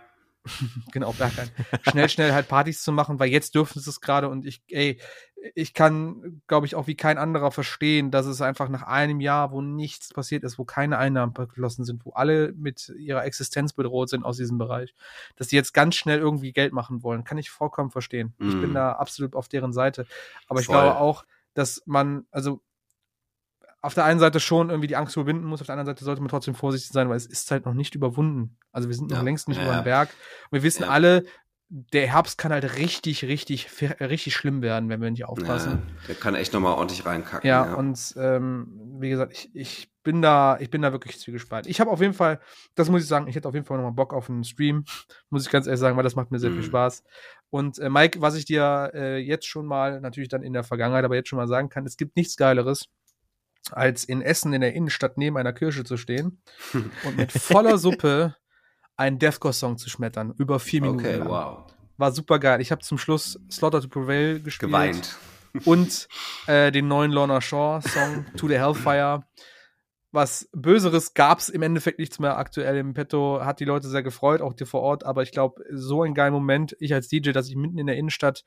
genau, 0.91 1.13
Berghain, 1.13 1.49
schnell, 1.83 2.09
schnell 2.09 2.33
halt 2.33 2.47
Partys 2.47 2.83
zu 2.83 2.91
machen, 2.91 3.19
weil 3.19 3.29
jetzt 3.29 3.55
dürfen 3.55 3.79
sie 3.79 3.89
es 3.89 4.01
gerade 4.01 4.27
und 4.29 4.45
ich, 4.45 4.61
ey, 4.69 4.99
ich 5.55 5.73
kann, 5.73 6.41
glaube 6.47 6.65
ich, 6.65 6.75
auch 6.75 6.87
wie 6.87 6.95
kein 6.95 7.17
anderer 7.17 7.51
verstehen, 7.51 8.11
dass 8.11 8.25
es 8.25 8.41
einfach 8.41 8.69
nach 8.69 8.83
einem 8.83 9.19
Jahr, 9.19 9.51
wo 9.51 9.61
nichts 9.61 10.13
passiert 10.13 10.43
ist, 10.45 10.57
wo 10.57 10.63
keine 10.63 10.97
Einnahmen 10.97 11.33
geflossen 11.33 11.83
sind, 11.83 12.05
wo 12.05 12.11
alle 12.11 12.53
mit 12.53 12.89
ihrer 12.97 13.25
Existenz 13.25 13.73
bedroht 13.73 14.07
sind 14.09 14.23
aus 14.23 14.37
diesem 14.37 14.57
Bereich, 14.57 14.95
dass 15.35 15.49
die 15.49 15.57
jetzt 15.57 15.73
ganz 15.73 15.95
schnell 15.95 16.19
irgendwie 16.19 16.53
Geld 16.53 16.71
machen 16.71 17.03
wollen, 17.03 17.25
kann 17.25 17.37
ich 17.37 17.49
vollkommen 17.49 17.91
verstehen. 17.91 18.33
Ich 18.39 18.55
Mhm. 18.55 18.61
bin 18.61 18.73
da 18.73 18.93
absolut 18.93 19.35
auf 19.35 19.49
deren 19.49 19.73
Seite. 19.73 20.07
Aber 20.47 20.61
ich 20.61 20.67
Voll. 20.67 20.75
glaube 20.77 20.95
auch, 20.95 21.25
dass 21.55 21.83
man, 21.85 22.25
also 22.31 22.61
auf 23.83 23.93
der 23.93 24.05
einen 24.05 24.19
Seite 24.19 24.39
schon 24.39 24.69
irgendwie 24.69 24.87
die 24.87 24.95
Angst 24.95 25.15
überwinden 25.15 25.43
muss, 25.45 25.61
auf 25.61 25.67
der 25.67 25.73
anderen 25.73 25.87
Seite 25.87 26.05
sollte 26.05 26.21
man 26.21 26.29
trotzdem 26.29 26.55
vorsichtig 26.55 26.91
sein, 26.91 27.09
weil 27.09 27.17
es 27.17 27.25
ist 27.25 27.51
halt 27.51 27.65
noch 27.65 27.73
nicht 27.73 27.95
überwunden. 27.95 28.57
Also 28.71 28.87
wir 28.89 28.95
sind 28.95 29.09
noch 29.11 29.17
Ja. 29.17 29.23
längst 29.23 29.47
nicht 29.49 29.57
Ja, 29.57 29.63
über 29.65 29.73
den 29.75 29.83
Berg. 29.83 30.09
Und 30.49 30.55
wir 30.57 30.63
wissen 30.63 30.83
Ja. 30.83 30.89
alle, 30.89 31.25
der 31.69 32.07
Herbst 32.07 32.37
kann 32.37 32.51
halt 32.51 32.77
richtig, 32.77 33.25
richtig, 33.25 33.67
richtig 33.99 34.35
schlimm 34.35 34.61
werden, 34.61 34.89
wenn 34.89 35.01
wir 35.01 35.11
nicht 35.11 35.25
aufpassen. 35.25 35.87
Der 36.07 36.15
kann 36.15 36.35
echt 36.35 36.53
nochmal 36.53 36.73
ordentlich 36.73 37.05
reinkacken. 37.05 37.47
Ja, 37.47 37.73
und 37.73 38.13
ähm, 38.15 38.79
wie 38.99 39.09
gesagt, 39.09 39.33
ich, 39.33 39.49
ich 39.55 39.91
bin 40.03 40.21
da, 40.21 40.57
ich 40.59 40.69
bin 40.69 40.81
da 40.81 40.91
wirklich 40.91 41.19
zwiegespalten. 41.19 41.69
Ich 41.71 41.79
habe 41.81 41.89
auf 41.89 41.99
jeden 41.99 42.13
Fall, 42.13 42.39
das 42.75 42.89
muss 42.89 43.01
ich 43.01 43.07
sagen, 43.07 43.27
ich 43.27 43.35
hätte 43.35 43.47
auf 43.47 43.53
jeden 43.53 43.65
Fall 43.65 43.77
nochmal 43.77 43.93
Bock 43.93 44.13
auf 44.13 44.29
einen 44.29 44.43
Stream, 44.43 44.85
muss 45.29 45.45
ich 45.45 45.51
ganz 45.51 45.65
ehrlich 45.65 45.79
sagen, 45.79 45.97
weil 45.97 46.03
das 46.03 46.15
macht 46.15 46.29
mir 46.31 46.39
sehr 46.39 46.51
viel 46.51 46.61
Mhm. 46.61 46.67
Spaß. 46.67 47.03
Und 47.49 47.79
äh, 47.79 47.89
Mike, 47.89 48.21
was 48.21 48.35
ich 48.35 48.45
dir 48.45 48.91
äh, 48.93 49.17
jetzt 49.17 49.47
schon 49.47 49.65
mal, 49.65 49.99
natürlich 49.99 50.29
dann 50.29 50.43
in 50.43 50.53
der 50.53 50.63
Vergangenheit, 50.63 51.05
aber 51.05 51.15
jetzt 51.15 51.29
schon 51.29 51.37
mal 51.37 51.47
sagen 51.47 51.69
kann, 51.69 51.85
es 51.85 51.97
gibt 51.97 52.15
nichts 52.15 52.37
Geileres, 52.37 52.87
als 53.71 54.03
in 54.03 54.21
Essen 54.21 54.53
in 54.53 54.61
der 54.61 54.73
Innenstadt 54.73 55.17
neben 55.17 55.37
einer 55.37 55.53
Kirche 55.53 55.83
zu 55.83 55.97
stehen 55.97 56.41
und 57.05 57.17
mit 57.17 57.31
voller 57.31 57.77
Suppe 57.77 58.35
einen 58.97 59.19
Deathcore-Song 59.19 59.77
zu 59.77 59.89
schmettern, 59.89 60.33
über 60.37 60.59
vier 60.59 60.81
Minuten 60.81 60.99
Okay, 60.99 61.15
lang. 61.17 61.29
wow. 61.29 61.63
War 61.97 62.11
super 62.11 62.39
geil. 62.39 62.61
Ich 62.61 62.71
habe 62.71 62.81
zum 62.81 62.97
Schluss 62.97 63.39
Slaughter 63.51 63.81
to 63.81 63.87
Prevail 63.87 64.39
gespielt 64.41 64.71
Geweint. 64.71 65.15
und 65.65 66.07
äh, 66.47 66.71
den 66.71 66.87
neuen 66.87 67.11
Lorna 67.11 67.39
Shaw 67.41 67.81
Song 67.81 68.25
To 68.37 68.47
the 68.47 68.55
Hellfire. 68.57 69.23
Was 70.11 70.47
Böseres 70.53 71.15
gab's 71.15 71.49
im 71.49 71.63
Endeffekt 71.63 71.97
nichts 71.97 72.19
mehr 72.19 72.37
aktuell 72.37 72.77
im 72.77 72.93
Petto. 72.93 73.41
Hat 73.43 73.59
die 73.59 73.65
Leute 73.65 73.87
sehr 73.87 74.03
gefreut, 74.03 74.41
auch 74.41 74.53
die 74.53 74.65
vor 74.65 74.81
Ort. 74.81 75.03
Aber 75.05 75.23
ich 75.23 75.31
glaube, 75.31 75.63
so 75.71 76.03
ein 76.03 76.13
geiler 76.13 76.29
Moment, 76.31 76.75
ich 76.79 76.93
als 76.93 77.07
DJ, 77.07 77.31
dass 77.31 77.49
ich 77.49 77.55
mitten 77.55 77.79
in 77.79 77.87
der 77.87 77.95
Innenstadt 77.97 78.43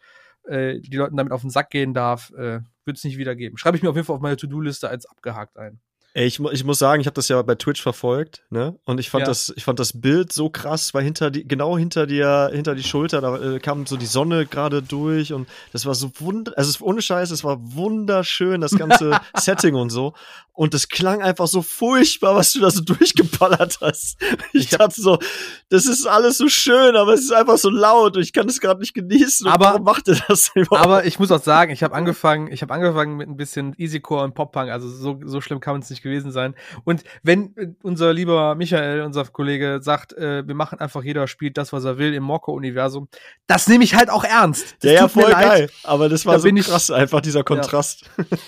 äh, 0.47 0.81
die 0.81 0.97
Leuten 0.97 1.17
damit 1.17 1.33
auf 1.33 1.43
den 1.43 1.51
Sack 1.51 1.71
gehen 1.71 1.95
darf, 1.95 2.31
äh, 2.33 2.61
wird 2.85 2.97
es 2.97 3.05
nicht 3.05 3.19
wieder 3.19 3.35
geben. 3.35 3.59
Schreibe 3.59 3.77
ich 3.77 3.83
mir 3.83 3.91
auf 3.91 3.97
jeden 3.97 4.07
Fall 4.07 4.17
auf 4.17 4.23
meine 4.23 4.37
To-Do-Liste 4.37 4.89
als 4.89 5.07
abgehakt 5.07 5.57
ein. 5.59 5.81
Ey, 6.19 6.25
ich, 6.27 6.41
ich 6.41 6.65
muss 6.65 6.79
sagen, 6.79 7.03
ich 7.03 7.07
habe 7.07 7.15
das 7.15 7.29
ja 7.29 7.43
bei 7.43 7.57
Twitch 7.57 7.83
verfolgt, 7.83 8.43
ne? 8.49 8.79
Und 8.87 8.99
ich 9.01 9.11
fand 9.11 9.21
Ja. 9.23 9.27
das, 9.27 9.53
ich 9.55 9.65
fand 9.65 9.79
das 9.79 10.01
Bild 10.01 10.33
so 10.33 10.49
krass, 10.49 10.95
weil 10.95 11.05
hinter 11.05 11.31
die, 11.31 11.47
genau 11.47 11.77
hinter 11.77 12.07
dir, 12.07 12.49
hinter 12.55 12.75
die 12.75 12.85
Schulter, 12.85 13.21
da 13.21 13.37
äh, 13.37 13.59
kam 13.59 13.85
so 13.85 13.99
die 13.99 14.07
Sonne 14.07 14.47
gerade 14.47 14.81
durch 14.83 15.35
und 15.35 15.47
das 15.75 15.85
war 15.85 15.95
so 15.95 16.11
wund, 16.19 16.57
also 16.57 16.83
ohne 16.83 17.03
Scheiß, 17.03 17.31
es 17.33 17.45
war 17.45 17.59
wunderschön, 17.61 18.63
das 18.63 18.71
ganze 18.79 19.21
Setting 19.37 19.75
und 19.75 19.91
so. 19.91 20.15
Und 20.55 20.73
es 20.73 20.89
klang 20.89 21.21
einfach 21.21 21.49
so 21.49 21.61
furchtbar, 21.61 22.35
was 22.35 22.55
du 22.55 22.61
da 22.61 22.71
so 22.71 22.81
durchgeballert 22.83 23.77
hast. 23.83 24.17
Ich 24.55 24.71
dachte 24.71 24.99
so, 24.99 25.19
das 25.69 25.85
ist 25.85 26.07
alles 26.07 26.39
so 26.39 26.49
schön, 26.49 26.97
aber 26.97 27.13
es 27.13 27.21
ist 27.25 27.33
einfach 27.35 27.59
so 27.59 27.69
laut 27.69 28.17
und 28.17 28.23
ich 28.23 28.33
kann 28.33 28.49
es 28.49 28.59
gerade 28.63 28.81
nicht 28.81 28.95
genießen. 28.95 29.47
Aber- 29.49 29.67
warum 29.67 29.83
macht 29.85 30.09
ihr 30.09 30.17
das 30.29 30.51
überhaupt? 30.55 30.83
Aber 30.83 31.05
ich 31.05 31.19
muss 31.19 31.31
auch 31.31 31.43
sagen, 31.43 31.73
ich 31.73 31.83
habe 31.83 31.95
angefangen, 31.95 32.51
ich 32.51 32.63
habe 32.63 32.73
angefangen 32.73 33.19
mit 33.19 33.29
ein 33.29 33.37
bisschen 33.37 33.75
Easycore 33.77 34.25
und 34.25 34.35
Pop-Punk, 34.35 34.71
also 34.71 34.89
so, 34.89 35.21
so 35.27 35.43
schlimm 35.43 35.61
kann 35.61 35.79
es 35.81 35.91
nicht 35.91 36.06
gewesen 36.07 36.33
sein. 36.33 36.55
Und 36.85 37.05
wenn 37.23 37.57
äh, 37.57 37.75
unser 37.83 38.13
lieber 38.13 38.55
Michael, 38.55 39.03
unser 39.03 39.25
Kollege, 39.25 39.81
sagt, 39.83 40.13
äh, 40.15 40.47
wir 40.47 40.55
machen 40.55 40.79
einfach 40.79 41.03
jeder 41.03 41.27
spielt 41.29 41.59
das, 41.59 41.73
was 41.73 41.85
er 41.85 41.99
will 41.99 42.15
im 42.15 42.23
Mokko-Universum, 42.23 43.09
das 43.47 43.69
nehme 43.69 43.85
ich 43.85 43.95
halt 43.95 44.09
auch 44.11 44.25
ernst. 44.25 44.77
Das 44.81 44.93
ja, 44.93 45.01
ja, 45.01 45.09
voll 45.09 45.31
leid. 45.31 45.49
geil. 45.49 45.71
Aber 45.85 46.09
das 46.09 46.25
war 46.25 46.35
Da 46.35 46.39
so 46.41 46.45
bin 46.45 46.57
ich- 46.57 46.67
krass, 46.67 46.91
einfach 46.91 47.21
dieser 47.21 47.45
Kontrast. 47.45 48.09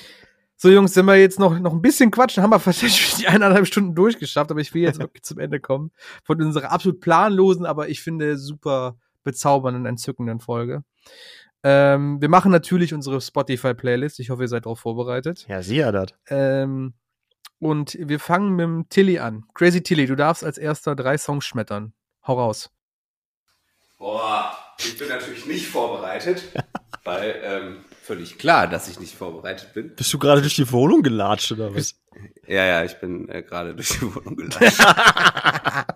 So, 0.61 0.69
Jungs, 0.69 0.97
wenn 0.97 1.05
wir 1.05 1.15
jetzt 1.15 1.39
noch, 1.39 1.57
noch 1.61 1.73
ein 1.73 1.81
bisschen 1.83 2.11
quatschen, 2.11 2.43
haben 2.43 2.51
wir 2.51 2.59
tatsächlich 2.61 3.15
die 3.15 3.29
eineinhalb 3.29 3.65
Stunden 3.69 3.95
durchgeschafft, 3.95 4.51
aber 4.51 4.59
ich 4.61 4.75
will 4.75 4.83
jetzt 4.83 4.99
wirklich 4.99 5.23
zum 5.23 5.39
Ende 5.39 5.61
kommen. 5.61 5.93
Von 6.25 6.43
unserer 6.43 6.73
absolut 6.73 7.01
planlosen, 7.01 7.65
aber 7.65 7.89
ich 7.89 8.03
finde 8.03 8.37
super 8.37 8.97
bezaubernden, 9.23 9.87
entzückenden 9.87 10.41
Folge. 10.41 10.83
Ähm, 11.63 12.21
wir 12.21 12.29
machen 12.29 12.51
natürlich 12.51 12.93
unsere 12.93 13.21
Spotify-Playlist. 13.21 14.19
Ich 14.19 14.31
hoffe, 14.31 14.43
ihr 14.43 14.49
seid 14.49 14.65
darauf 14.67 14.81
vorbereitet. 14.81 15.47
Ja, 15.49 15.63
sieh 15.63 15.77
ja 15.77 15.93
das. 15.93 16.09
Ähm, 16.29 16.95
und 17.59 17.97
wir 18.01 18.21
fangen 18.21 18.57
mit 18.57 18.65
dem 18.65 18.89
Tilly 18.89 19.19
an. 19.19 19.45
Crazy 19.55 19.83
Tilly, 19.83 20.07
du 20.07 20.17
darfst 20.17 20.45
als 20.45 20.59
erster 20.59 20.95
drei 20.95 21.19
Songs 21.19 21.45
schmettern. 21.45 21.93
Hau 22.27 22.35
raus. 22.35 22.71
Boah, 23.99 24.57
ich 24.79 24.97
bin 24.97 25.09
natürlich 25.09 25.47
nicht 25.47 25.67
vorbereitet, 25.67 26.45
weil 27.05 27.41
ähm, 27.43 27.85
völlig 28.03 28.39
klar, 28.39 28.69
dass 28.69 28.89
ich 28.89 29.01
nicht 29.01 29.17
vorbereitet 29.17 29.75
bin. 29.75 29.95
Bist 29.97 30.13
du 30.13 30.19
gerade 30.19 30.41
durch 30.41 30.55
die 30.55 30.71
Wohnung 30.71 31.03
gelatscht 31.03 31.51
oder 31.53 31.75
was? 31.75 31.97
Ja, 32.47 32.65
ja, 32.65 32.85
ich 32.85 32.95
bin 33.01 33.29
äh, 33.29 33.43
gerade 33.43 33.75
durch 33.75 33.89
die 33.89 34.15
Wohnung 34.15 34.37
gelatscht. 34.37 34.79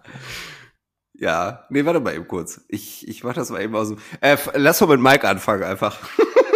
ja, 1.14 1.64
nee, 1.70 1.84
warte 1.84 2.01
mal 2.01 2.14
eben 2.14 2.26
kurz. 2.26 2.60
Ich, 2.68 3.06
ich 3.06 3.22
mach 3.22 3.34
das 3.34 3.51
mal 3.51 3.62
eben 3.62 3.76
aus 3.76 3.90
dem... 3.90 3.98
Äh, 4.20 4.36
lass 4.55 4.80
mal 4.80 4.89
mit 4.89 5.01
Mike 5.01 5.28
anfangen 5.28 5.62
einfach. 5.62 5.98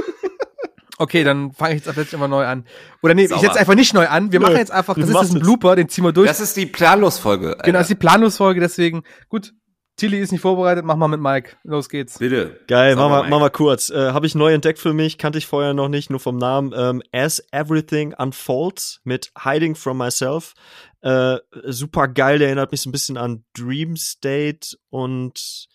Okay, 0.99 1.25
dann 1.25 1.53
fange 1.53 1.75
ich 1.75 1.81
jetzt 1.81 1.89
ab 1.89 1.97
jetzt 1.97 2.15
immer 2.15 2.29
neu 2.29 2.45
an. 2.47 2.65
Oder 3.03 3.15
nee, 3.15 3.25
ich 3.25 3.29
Sauber. 3.29 3.43
setze 3.43 3.59
einfach 3.59 3.75
nicht 3.75 3.93
neu 3.93 4.07
an. 4.09 4.33
Wir 4.33 4.41
Nö, 4.41 4.47
machen 4.47 4.57
jetzt 4.57 4.73
einfach, 4.73 4.95
das 4.95 5.09
ist 5.09 5.15
jetzt 5.15 5.35
ein. 5.35 5.41
Blooper, 5.41 5.77
den 5.77 5.89
ziehen 5.89 6.05
wir 6.05 6.13
durch. 6.13 6.29
Das 6.29 6.41
ist 6.41 6.57
die 6.57 6.67
Planlosfolge. 6.67 7.51
Alter. 7.51 7.63
genau, 7.65 7.79
das 7.79 7.87
ist 7.87 7.91
die 7.91 8.01
Planungsfolge, 8.01 8.61
deswegen, 8.61 9.03
gut, 9.29 9.53
Tilly 9.97 10.19
ist 10.21 10.31
nicht 10.31 10.43
vorbereitet, 10.43 10.85
mach 10.85 10.97
mal 10.97 11.09
mit 11.09 11.21
Mike. 11.21 11.57
Los 11.65 11.89
geht's. 11.89 12.19
Bitte. 12.19 12.61
Geil, 12.67 12.97
mach 12.97 13.09
mal, 13.09 13.29
mach 13.29 13.41
mal 13.41 13.51
kurz. 13.51 13.89
Äh, 13.89 14.13
Habe 14.13 14.27
ich 14.27 14.35
neu 14.35 14.53
entdeckt 14.53 14.79
für 14.79 14.93
mich, 14.93 15.17
kannte 15.17 15.39
ich 15.39 15.47
vorher 15.47 15.73
noch 15.73 15.89
nicht, 15.89 16.11
nur 16.11 16.21
vom 16.21 16.37
Namen. 16.37 16.75
Ähm, 16.77 17.03
As 17.13 17.43
Everything 17.51 18.13
Unfolds 18.13 19.01
mit 19.05 19.33
Hiding 19.43 19.75
from 19.75 19.97
Myself. 19.97 20.53
Äh, 21.01 21.39
super 21.65 22.09
geil, 22.09 22.39
der 22.39 22.49
erinnert 22.49 22.73
mich 22.73 22.83
so 22.83 22.91
ein 22.91 22.93
bisschen 22.93 23.17
an 23.17 23.45
Dream 23.55 23.97
State 23.97 24.77
und 24.91 25.67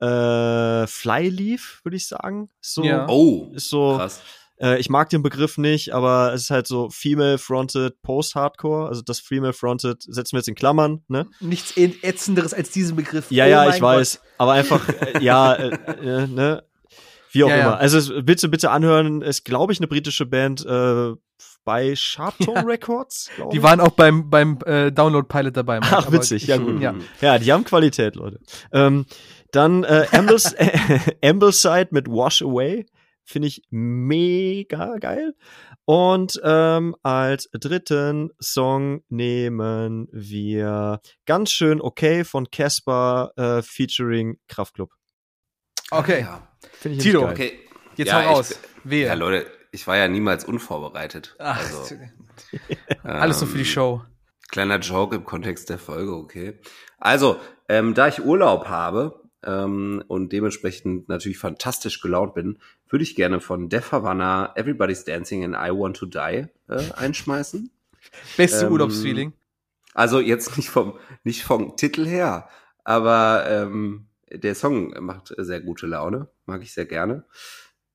äh, 0.00 0.86
Flyleaf, 0.86 1.80
würde 1.82 1.96
ich 1.96 2.08
sagen. 2.08 2.50
So, 2.60 2.82
Ja. 2.84 3.06
Oh, 3.08 3.50
ist 3.54 3.70
so, 3.70 3.96
krass. 3.96 4.20
Äh, 4.62 4.78
ich 4.78 4.88
mag 4.88 5.10
den 5.10 5.22
Begriff 5.22 5.58
nicht, 5.58 5.92
aber 5.92 6.32
es 6.32 6.42
ist 6.42 6.50
halt 6.50 6.66
so 6.66 6.88
Female-Fronted 6.90 8.00
Post-Hardcore. 8.02 8.88
Also 8.88 9.02
das 9.02 9.20
Female-Fronted 9.20 10.02
setzen 10.02 10.32
wir 10.32 10.38
jetzt 10.38 10.48
in 10.48 10.54
Klammern, 10.54 11.02
ne? 11.08 11.26
Nichts 11.40 11.76
ätzenderes 11.76 12.54
als 12.54 12.70
diesen 12.70 12.96
Begriff. 12.96 13.26
Ja, 13.30 13.44
Oh 13.44 13.48
ja, 13.48 13.68
ich 13.70 13.80
weiß. 13.82 14.20
Aber 14.38 14.52
einfach, 14.52 14.88
äh, 14.88 15.18
ja, 15.22 15.52
äh, 15.54 15.68
äh, 16.02 16.26
ne? 16.26 16.62
Wie 17.32 17.44
auch 17.44 17.48
Ja, 17.48 17.54
immer. 17.56 17.64
ja. 17.70 17.76
Also 17.76 18.22
bitte, 18.22 18.48
bitte 18.48 18.70
anhören. 18.70 19.22
Ist, 19.22 19.44
glaube 19.44 19.72
ich, 19.72 19.80
eine 19.80 19.88
britische 19.88 20.26
Band. 20.26 20.64
Äh, 20.66 21.12
bei 21.64 21.94
Sharptone 21.94 22.58
Ja. 22.60 22.66
Records. 22.66 23.30
Die 23.52 23.58
ich. 23.58 23.62
waren 23.62 23.78
auch 23.80 23.90
beim, 23.92 24.30
beim 24.30 24.58
äh, 24.66 24.90
Download-Pilot 24.90 25.56
dabei. 25.56 25.78
Mike, 25.78 25.92
Ach, 25.96 26.10
witzig, 26.10 26.48
ja 26.48 26.56
gut. 26.56 26.80
Ja. 26.80 26.92
Ja, 27.20 27.38
die 27.38 27.52
haben 27.52 27.62
Qualität, 27.64 28.16
Leute. 28.16 28.40
Ähm, 28.72 29.06
dann 29.52 29.84
äh, 29.84 30.06
Ambus 30.10 30.54
Ambleside 31.24 31.88
mit 31.92 32.08
Wash 32.08 32.42
Away. 32.42 32.84
Finde 33.24 33.48
ich 33.48 33.62
mega 33.70 34.96
geil. 34.98 35.34
Und 35.84 36.40
ähm, 36.44 36.96
als 37.02 37.48
dritten 37.52 38.30
Song 38.40 39.02
nehmen 39.08 40.08
wir 40.12 41.00
ganz 41.26 41.50
schön 41.50 41.80
okay 41.80 42.24
von 42.24 42.50
Casper 42.50 43.32
äh, 43.36 43.62
featuring 43.62 44.38
Kraftklub. 44.48 44.92
Okay, 45.90 46.20
Ja. 46.22 46.48
Finde 46.78 46.98
ich 46.98 47.04
Tito. 47.04 47.28
Okay. 47.28 47.58
jetzt 47.96 48.08
Ja, 48.08 48.24
hau 48.24 48.34
raus. 48.34 48.50
ich- 48.52 48.58
Wehe. 48.90 49.06
Ja, 49.06 49.14
Leute, 49.14 49.46
ich 49.70 49.86
war 49.86 49.96
ja 49.96 50.08
niemals 50.08 50.44
unvorbereitet. 50.44 51.36
Ach, 51.38 51.58
also, 51.58 51.96
alles 53.04 53.38
so 53.40 53.46
für 53.46 53.54
die 53.54 53.60
ähm, 53.60 53.66
Show. 53.66 54.02
Kleiner 54.50 54.78
Joke 54.78 55.16
im 55.16 55.24
Kontext 55.24 55.70
der 55.70 55.78
Folge, 55.78 56.12
okay. 56.14 56.58
Also, 56.98 57.38
ähm, 57.68 57.94
da 57.94 58.08
ich 58.08 58.22
Urlaub 58.24 58.66
habe 58.68 59.22
ähm, 59.44 60.02
und 60.08 60.32
dementsprechend 60.32 61.08
natürlich 61.08 61.38
fantastisch 61.38 62.00
gelaunt 62.00 62.34
bin, 62.34 62.58
würde 62.92 63.02
ich 63.02 63.14
gerne 63.14 63.40
von 63.40 63.68
Def 63.68 63.90
Havana 63.92 64.52
Everybody's 64.54 65.04
Dancing 65.04 65.44
and 65.44 65.54
I 65.54 65.76
Want 65.76 65.96
to 65.96 66.06
Die 66.06 66.46
äh, 66.68 66.92
einschmeißen. 66.94 67.70
Beste 68.36 68.66
ähm, 68.66 68.72
Urlaubsfeeling. 68.72 69.32
Also 69.94 70.20
jetzt 70.20 70.56
nicht 70.56 70.70
vom 70.70 70.98
nicht 71.24 71.42
vom 71.42 71.76
Titel 71.76 72.06
her, 72.06 72.48
aber 72.84 73.44
ähm, 73.48 74.08
der 74.30 74.54
Song 74.54 74.94
macht 75.04 75.34
sehr 75.36 75.60
gute 75.60 75.86
Laune, 75.86 76.28
mag 76.46 76.62
ich 76.62 76.72
sehr 76.72 76.86
gerne. 76.86 77.24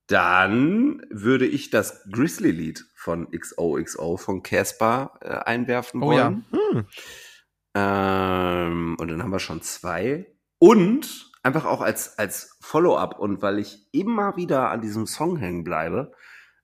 Dann 0.07 1.05
würde 1.09 1.45
ich 1.45 1.69
das 1.69 2.03
Grizzly-Lied 2.09 2.85
von 2.95 3.29
XOXO 3.31 4.17
von 4.17 4.41
Casper 4.41 5.13
äh, 5.21 5.29
einwerfen 5.29 6.01
Oh 6.01 6.11
ja. 6.13 6.25
wollen. 6.25 6.45
Hm. 6.51 6.85
Ähm, 7.75 8.97
und 8.99 9.07
dann 9.09 9.21
haben 9.21 9.31
wir 9.31 9.39
schon 9.39 9.61
zwei. 9.61 10.27
Und 10.59 11.26
einfach 11.47 11.65
auch 11.65 11.81
als, 11.81 12.19
als 12.19 12.57
Follow-up 12.59 13.17
und 13.17 13.41
weil 13.41 13.57
ich 13.59 13.87
immer 13.93 14.35
wieder 14.35 14.69
an 14.69 14.81
diesem 14.81 15.07
Song 15.07 15.37
hängen 15.37 15.63
bleibe, 15.63 16.11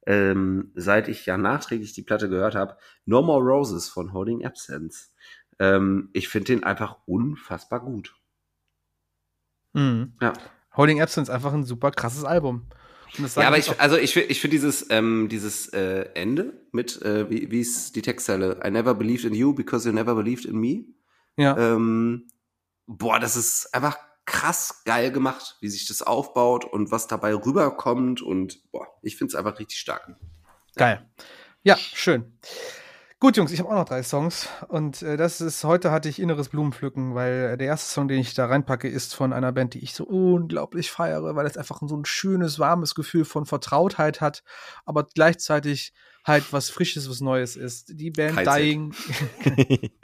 ähm, 0.05 0.71
seit 0.75 1.07
ich 1.07 1.25
ja 1.25 1.37
nachträglich 1.37 1.93
die 1.93 2.03
Platte 2.03 2.29
gehört 2.29 2.55
habe, 2.55 2.77
No 3.05 3.21
More 3.21 3.41
Roses 3.41 3.89
von 3.89 4.13
Holding 4.13 4.45
Absence. 4.45 5.13
Ähm, 5.59 6.09
ich 6.13 6.27
finde 6.27 6.47
den 6.47 6.63
einfach 6.63 6.97
unfassbar 7.05 7.79
gut. 7.79 8.13
Mhm. 9.71 10.13
Ja. 10.21 10.33
Holding 10.75 11.01
Absence 11.01 11.29
einfach 11.29 11.53
ein 11.53 11.63
super 11.63 11.91
krasses 11.91 12.25
Album. 12.25 12.65
Ja, 13.35 13.47
aber 13.47 13.59
ich, 13.59 13.79
also 13.79 13.95
ich 13.95 14.11
finde 14.11 14.29
ich 14.29 14.41
finde 14.41 14.55
dieses, 14.55 14.87
ähm, 14.89 15.29
dieses 15.29 15.69
äh, 15.69 16.09
Ende 16.15 16.53
mit, 16.71 16.99
äh, 17.03 17.29
wie, 17.29 17.51
wie 17.51 17.61
ist 17.61 17.95
die 17.95 18.01
Textzeile? 18.01 18.59
I 18.65 18.71
never 18.71 18.95
believed 18.95 19.23
in 19.23 19.35
you 19.35 19.53
because 19.53 19.87
you 19.87 19.93
never 19.93 20.15
believed 20.15 20.45
in 20.45 20.57
me. 20.59 20.85
ja. 21.37 21.55
Ähm, 21.57 22.27
boah, 22.87 23.19
das 23.19 23.35
ist 23.35 23.73
einfach 23.73 23.97
krass 24.25 24.83
geil 24.85 25.11
gemacht, 25.11 25.57
wie 25.61 25.69
sich 25.69 25.87
das 25.87 26.01
aufbaut 26.01 26.65
und 26.65 26.91
was 26.91 27.07
dabei 27.07 27.33
rüberkommt 27.35 28.21
und 28.21 28.61
boah, 28.71 28.87
ich 29.01 29.17
finde 29.17 29.31
es 29.31 29.35
einfach 29.35 29.59
richtig 29.59 29.79
stark. 29.79 30.15
Geil. 30.75 31.05
Ja, 31.63 31.77
schön. 31.77 32.37
Gut, 33.19 33.37
Jungs, 33.37 33.53
ich 33.53 33.59
habe 33.59 33.69
auch 33.69 33.75
noch 33.75 33.85
drei 33.85 34.03
Songs 34.03 34.49
und 34.67 35.01
äh, 35.01 35.15
das 35.15 35.39
ist, 35.39 35.63
heute 35.63 35.91
hatte 35.91 36.09
ich 36.09 36.19
inneres 36.19 36.49
Blumenpflücken, 36.49 37.15
weil 37.15 37.51
äh, 37.53 37.57
der 37.57 37.67
erste 37.67 37.89
Song, 37.89 38.09
den 38.09 38.19
ich 38.19 38.33
da 38.33 38.47
reinpacke, 38.47 38.89
ist 38.89 39.15
von 39.15 39.31
einer 39.31 39.53
Band, 39.53 39.75
die 39.75 39.79
ich 39.79 39.93
so 39.93 40.03
unglaublich 40.03 40.91
feiere, 40.91 41.33
weil 41.33 41.45
es 41.45 41.55
einfach 41.55 41.79
so 41.85 41.95
ein 41.95 42.03
schönes, 42.03 42.59
warmes 42.59 42.95
Gefühl 42.95 43.23
von 43.23 43.45
Vertrautheit 43.45 44.19
hat, 44.19 44.43
aber 44.83 45.05
gleichzeitig 45.05 45.93
halt 46.25 46.51
was 46.51 46.69
Frisches, 46.69 47.09
was 47.09 47.21
Neues 47.21 47.55
ist. 47.55 47.97
Die 47.97 48.11
Band 48.11 48.35
KZ. 48.35 48.57
Dying, 48.57 48.93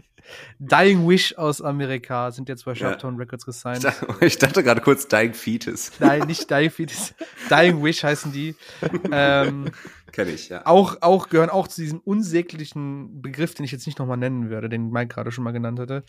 Dying 0.59 1.07
Wish 1.07 1.37
aus 1.37 1.61
Amerika 1.61 2.31
sind 2.31 2.49
jetzt 2.49 2.65
bei 2.65 2.71
Ja. 2.71 2.75
Sharptone 2.89 3.17
Records 3.17 3.43
Ich 3.43 3.45
gesigned. 3.45 3.85
ich 4.21 4.37
dachte 4.37 4.63
gerade 4.63 4.81
kurz 4.81 5.07
Dying 5.07 5.33
Fetus. 5.33 5.91
Nein, 5.99 6.27
nicht 6.27 6.49
Dying 6.49 6.69
Fetus. 6.71 7.13
Dying 7.49 7.83
Wish 7.83 8.03
heißen 8.03 8.31
die. 8.31 8.55
Ähm, 9.11 9.71
Kenne 10.11 10.31
ich, 10.31 10.49
ja. 10.49 10.65
auch, 10.65 10.97
auch 11.01 11.29
gehören 11.29 11.49
auch 11.51 11.67
zu 11.67 11.81
diesem 11.81 11.99
unsäglichen 11.99 13.21
Begriff, 13.21 13.53
den 13.53 13.63
ich 13.63 13.71
jetzt 13.71 13.85
nicht 13.85 13.99
nochmal 13.99 14.17
nennen 14.17 14.49
würde, 14.49 14.67
den 14.67 14.89
Mike 14.89 15.13
gerade 15.13 15.31
schon 15.31 15.43
mal 15.43 15.51
genannt 15.51 15.79
hatte. 15.79 16.03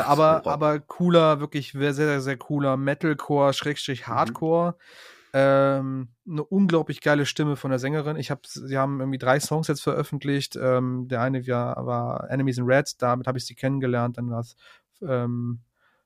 äh, 0.00 0.02
aber, 0.02 0.36
Rock. 0.38 0.46
aber 0.52 0.78
cooler, 0.80 1.40
wirklich 1.40 1.72
sehr, 1.72 1.94
sehr, 1.94 2.20
sehr 2.20 2.36
cooler 2.36 2.76
Metalcore, 2.76 3.52
Schrägstrich 3.54 4.06
Mhm. 4.06 4.74
Ähm, 5.32 6.08
eine 6.28 6.44
unglaublich 6.44 7.00
geile 7.00 7.26
Stimme 7.26 7.56
von 7.56 7.70
der 7.70 7.78
Sängerin. 7.78 8.16
Ich 8.16 8.30
habe, 8.30 8.40
sie 8.44 8.76
haben 8.76 9.00
irgendwie 9.00 9.18
drei 9.18 9.38
Songs 9.40 9.68
jetzt 9.68 9.82
veröffentlicht. 9.82 10.56
Ähm, 10.60 11.06
der 11.08 11.20
eine 11.22 11.46
war, 11.46 11.86
war 11.86 12.30
Enemies 12.30 12.58
in 12.58 12.64
Red, 12.64 13.00
damit 13.00 13.26
habe 13.26 13.38
ich 13.38 13.46
sie 13.46 13.54
kennengelernt. 13.54 14.18
Dann 14.18 14.30
war 14.30 14.40
es 14.40 14.56
ähm, 15.02 15.60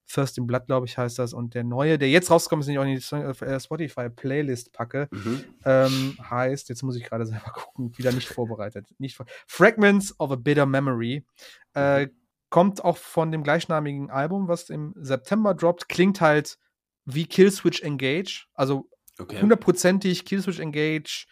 First 0.07 0.37
in 0.37 0.47
Blood, 0.47 0.67
glaube 0.67 0.87
ich, 0.87 0.99
heißt 0.99 1.19
das. 1.19 1.33
Und 1.33 1.55
der 1.55 1.65
neue, 1.65 1.99
der 1.99 2.11
jetzt 2.11 2.31
rauskommt, 2.31 2.61
ist 2.61 2.67
den 2.67 2.75
ich 2.75 2.79
auch 2.79 2.85
in 2.85 2.95
die 2.95 3.45
äh, 3.45 3.61
Spotify-Playlist 3.61 4.73
packe 4.73 5.09
Mhm. 5.11 5.45
ähm, 5.65 6.19
heißt, 6.29 6.69
jetzt 6.69 6.83
muss 6.83 6.97
ich 6.97 7.05
gerade 7.05 7.27
selber 7.27 7.51
gucken, 7.53 7.97
wieder 7.97 8.13
nicht 8.13 8.29
vorbereitet. 8.29 8.87
Nicht 8.99 9.17
vor 9.17 9.27
Fragments 9.47 10.19
of 10.21 10.31
a 10.31 10.37
Bitter 10.37 10.67
Memory. 10.67 11.25
Äh, 11.73 12.09
kommt 12.51 12.85
auch 12.85 12.99
von 12.99 13.33
dem 13.33 13.43
gleichnamigen 13.43 14.11
Album, 14.11 14.47
was 14.47 14.71
im 14.71 14.95
September 14.97 15.55
droppt. 15.55 15.89
Klingt 15.89 16.21
halt 16.21 16.59
wie 17.05 17.27
Killswitch 17.27 17.83
Engage. 17.83 18.47
Also 18.55 18.89
Okay. 19.19 19.41
hundertprozentig 19.41 20.25
Killswitch 20.25 20.59
Engage. 20.61 21.27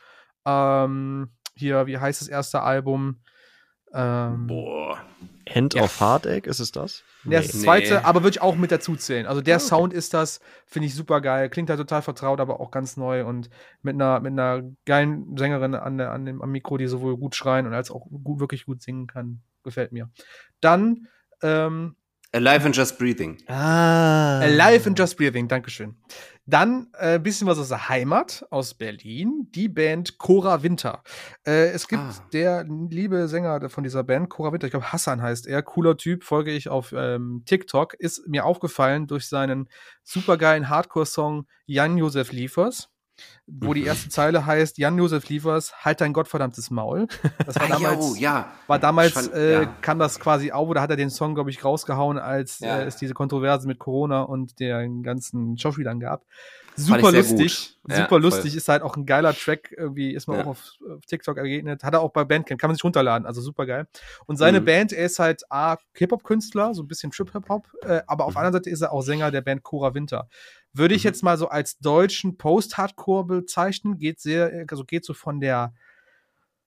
Ähm, 0.47 1.31
hier, 1.57 1.87
wie 1.87 1.99
heißt 1.99 2.21
das 2.21 2.29
erste 2.29 2.63
Album? 2.63 3.21
Ähm, 3.95 4.47
Boah. 4.47 4.99
End 5.45 5.75
Ja. 5.75 5.83
of 5.83 6.01
Heartache, 6.01 6.43
ist 6.49 6.61
es 6.61 6.71
das? 6.73 7.03
Der 7.25 7.41
ist 7.41 7.49
das 7.51 7.57
Nee. 7.57 7.65
zweite, 7.65 8.05
aber 8.05 8.23
würde 8.23 8.37
ich 8.37 8.41
auch 8.43 8.57
mit 8.57 8.71
dazu 8.73 8.97
zählen. 8.97 9.27
Also 9.27 9.41
der 9.43 9.57
Ah, 9.57 9.59
okay. 9.59 9.67
Sound 9.67 9.93
ist 9.93 10.15
das, 10.15 10.41
finde 10.67 10.87
ich 10.87 10.95
super 10.95 11.21
geil. 11.21 11.51
Klingt 11.51 11.69
halt 11.69 11.79
total 11.79 12.01
vertraut, 12.03 12.41
aber 12.41 12.61
auch 12.61 12.71
ganz 12.71 12.97
neu 12.97 13.25
und 13.27 13.51
mit 13.83 13.95
einer, 13.95 14.21
mit 14.21 14.33
einer 14.33 14.63
geilen 14.87 15.37
Sängerin 15.37 15.75
an 15.75 15.99
der, 15.99 16.13
an 16.13 16.25
dem, 16.25 16.41
am 16.41 16.51
Mikro, 16.51 16.79
die 16.79 16.87
sowohl 16.87 17.17
gut 17.17 17.35
schreien 17.35 17.67
und 17.67 17.75
als 17.75 17.91
auch 17.91 18.07
gut, 18.23 18.41
wirklich 18.41 18.65
gut 18.67 18.83
singen 18.83 19.07
kann. 19.07 19.43
Gefällt 19.65 19.93
mir. 19.93 20.11
Dann 20.61 21.09
ähm, 21.43 21.97
Alive 22.35 22.65
and 22.65 22.77
Just 22.77 22.99
Breathing. 22.99 23.37
Ah. 23.47 24.39
Alive 24.41 24.89
and 24.89 24.99
Just 24.99 25.19
Breathing, 25.19 25.49
Dankeschön. 25.49 25.97
Dann 26.45 26.89
ein 26.95 27.17
äh, 27.17 27.19
bisschen 27.21 27.47
was 27.47 27.59
aus 27.59 27.69
der 27.69 27.89
Heimat, 27.89 28.45
aus 28.51 28.75
Berlin, 28.75 29.49
die 29.55 29.69
Band 29.69 30.19
Cora 30.19 30.63
Winter. 30.65 31.03
Äh, 31.47 31.69
es 31.71 31.87
gibt 31.87 32.03
Ah. 32.03 32.29
der 32.33 32.65
liebe 32.65 33.29
Sänger 33.29 33.71
von 33.71 33.85
dieser 33.85 34.03
Band, 34.03 34.29
Cora 34.29 34.53
Winter, 34.53 34.67
ich 34.67 34.73
glaube 34.73 34.93
Hassan 34.93 35.23
heißt 35.23 35.47
er, 35.47 35.63
cooler 35.63 35.97
Typ, 35.97 36.25
folge 36.25 36.51
ich 36.51 36.69
auf 36.69 36.93
ähm, 36.97 37.43
TikTok, 37.47 37.95
ist 37.95 38.27
mir 38.27 38.45
aufgefallen 38.45 39.07
durch 39.07 39.29
seinen 39.29 39.69
supergeilen 40.03 40.69
Hardcore-Song 40.69 41.47
Jan 41.67 41.97
Josef 41.97 42.33
Liefers, 42.33 42.89
wo 43.47 43.75
die 43.75 43.83
Mhm. 43.83 43.87
erste 43.89 44.09
Zeile 44.09 44.47
heißt, 44.47 44.79
Jan 44.79 44.97
Josef 44.99 45.29
Liefers, 45.29 45.73
halt 45.85 46.01
dein 46.01 46.13
gottverdammtes 46.13 46.71
Maul. 46.71 47.07
Das 47.45 47.57
war 47.57 47.69
damals, 47.69 48.15
jo, 48.17 48.23
ja. 48.23 48.53
war 48.67 48.79
damals, 48.79 49.13
fand- 49.13 49.33
äh, 49.35 49.63
ja. 49.63 49.75
kam 49.81 49.99
das 49.99 50.19
quasi 50.21 50.53
auf, 50.53 50.69
oder 50.69 50.81
hat 50.81 50.91
er 50.91 50.97
den 50.97 51.11
Song, 51.11 51.35
glaube 51.35 51.51
ich, 51.51 51.65
rausgehauen, 51.65 52.19
als 52.19 52.61
Ja. 52.61 52.79
äh, 52.79 52.85
es 52.85 52.97
diese 52.97 53.15
Kontroverse 53.15 53.67
mit 53.67 53.79
Corona 53.79 54.23
und 54.23 54.59
den 54.61 55.03
ganzen 55.03 55.59
Schauspielern 55.59 56.01
gab. 56.01 56.25
Super 56.75 57.13
lustig, 57.13 57.77
gut. 57.83 57.91
Ja, 57.91 57.97
super 57.97 58.09
voll. 58.09 58.23
lustig, 58.23 58.57
ist 58.57 58.67
halt 58.71 58.81
auch 58.83 58.97
ein 58.97 59.05
geiler 59.05 59.35
Track, 59.35 59.75
irgendwie 59.77 60.15
ist 60.15 60.27
man 60.27 60.39
Ja. 60.39 60.45
auch 60.45 60.49
auf, 60.49 60.73
auf 60.91 61.05
TikTok 61.05 61.37
ergegnet, 61.37 61.85
hat 61.85 61.93
er 61.93 62.01
auch 62.01 62.13
bei 62.13 62.25
Bandcamp, 62.25 62.59
kann 62.59 62.69
man 62.71 62.77
sich 62.77 62.83
runterladen, 62.85 63.27
also 63.27 63.43
super 63.43 63.67
geil. 63.67 63.87
Und 64.25 64.39
seine 64.39 64.61
Mhm. 64.61 64.65
Band, 64.65 64.93
er 64.95 65.05
ist 65.05 65.19
halt 65.19 65.43
A, 65.51 65.77
Hip-Hop-Künstler, 65.93 66.73
so 66.73 66.83
ein 66.83 66.89
bisschen 66.89 67.11
Trip-Hip-Hop, 67.11 67.69
äh, 67.83 68.01
aber 68.07 68.25
auf 68.25 68.31
Mhm. 68.31 68.35
der 68.37 68.41
anderen 68.41 68.53
Seite 68.65 68.71
ist 68.71 68.81
er 68.81 68.91
auch 68.93 69.03
Sänger 69.03 69.31
der 69.31 69.43
Band 69.43 69.63
Cora 69.63 69.93
Winter. 69.93 70.29
Würde 70.75 70.95
ich 70.95 71.03
Mhm. 71.03 71.09
jetzt 71.09 71.23
mal 71.23 71.37
so 71.39 71.49
als 71.49 71.79
deutschen 71.79 72.37
Post-Hardcore 72.37 73.25
bezeichnen, 73.27 73.99
geht 73.99 74.21
sehr, 74.21 74.65
also 74.71 74.85
geht 74.85 75.05
so 75.05 75.15
von 75.15 75.41
der, 75.41 75.75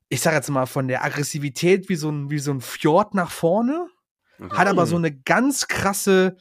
ich 0.10 0.22
sag 0.22 0.34
jetzt 0.34 0.50
mal, 0.50 0.66
von 0.66 0.88
der 0.88 1.04
Aggressivität 1.04 1.90
wie 1.90 1.96
so 1.96 2.10
ein, 2.10 2.30
wie 2.30 2.40
so 2.40 2.52
ein 2.52 2.62
Fjord 2.62 3.14
nach 3.16 3.32
vorne, 3.32 3.88
Okay. 4.40 4.56
hat 4.58 4.68
aber 4.68 4.84
Mhm. 4.84 4.90
so 4.90 4.96
eine 4.98 5.16
ganz 5.16 5.68
krasse 5.68 6.38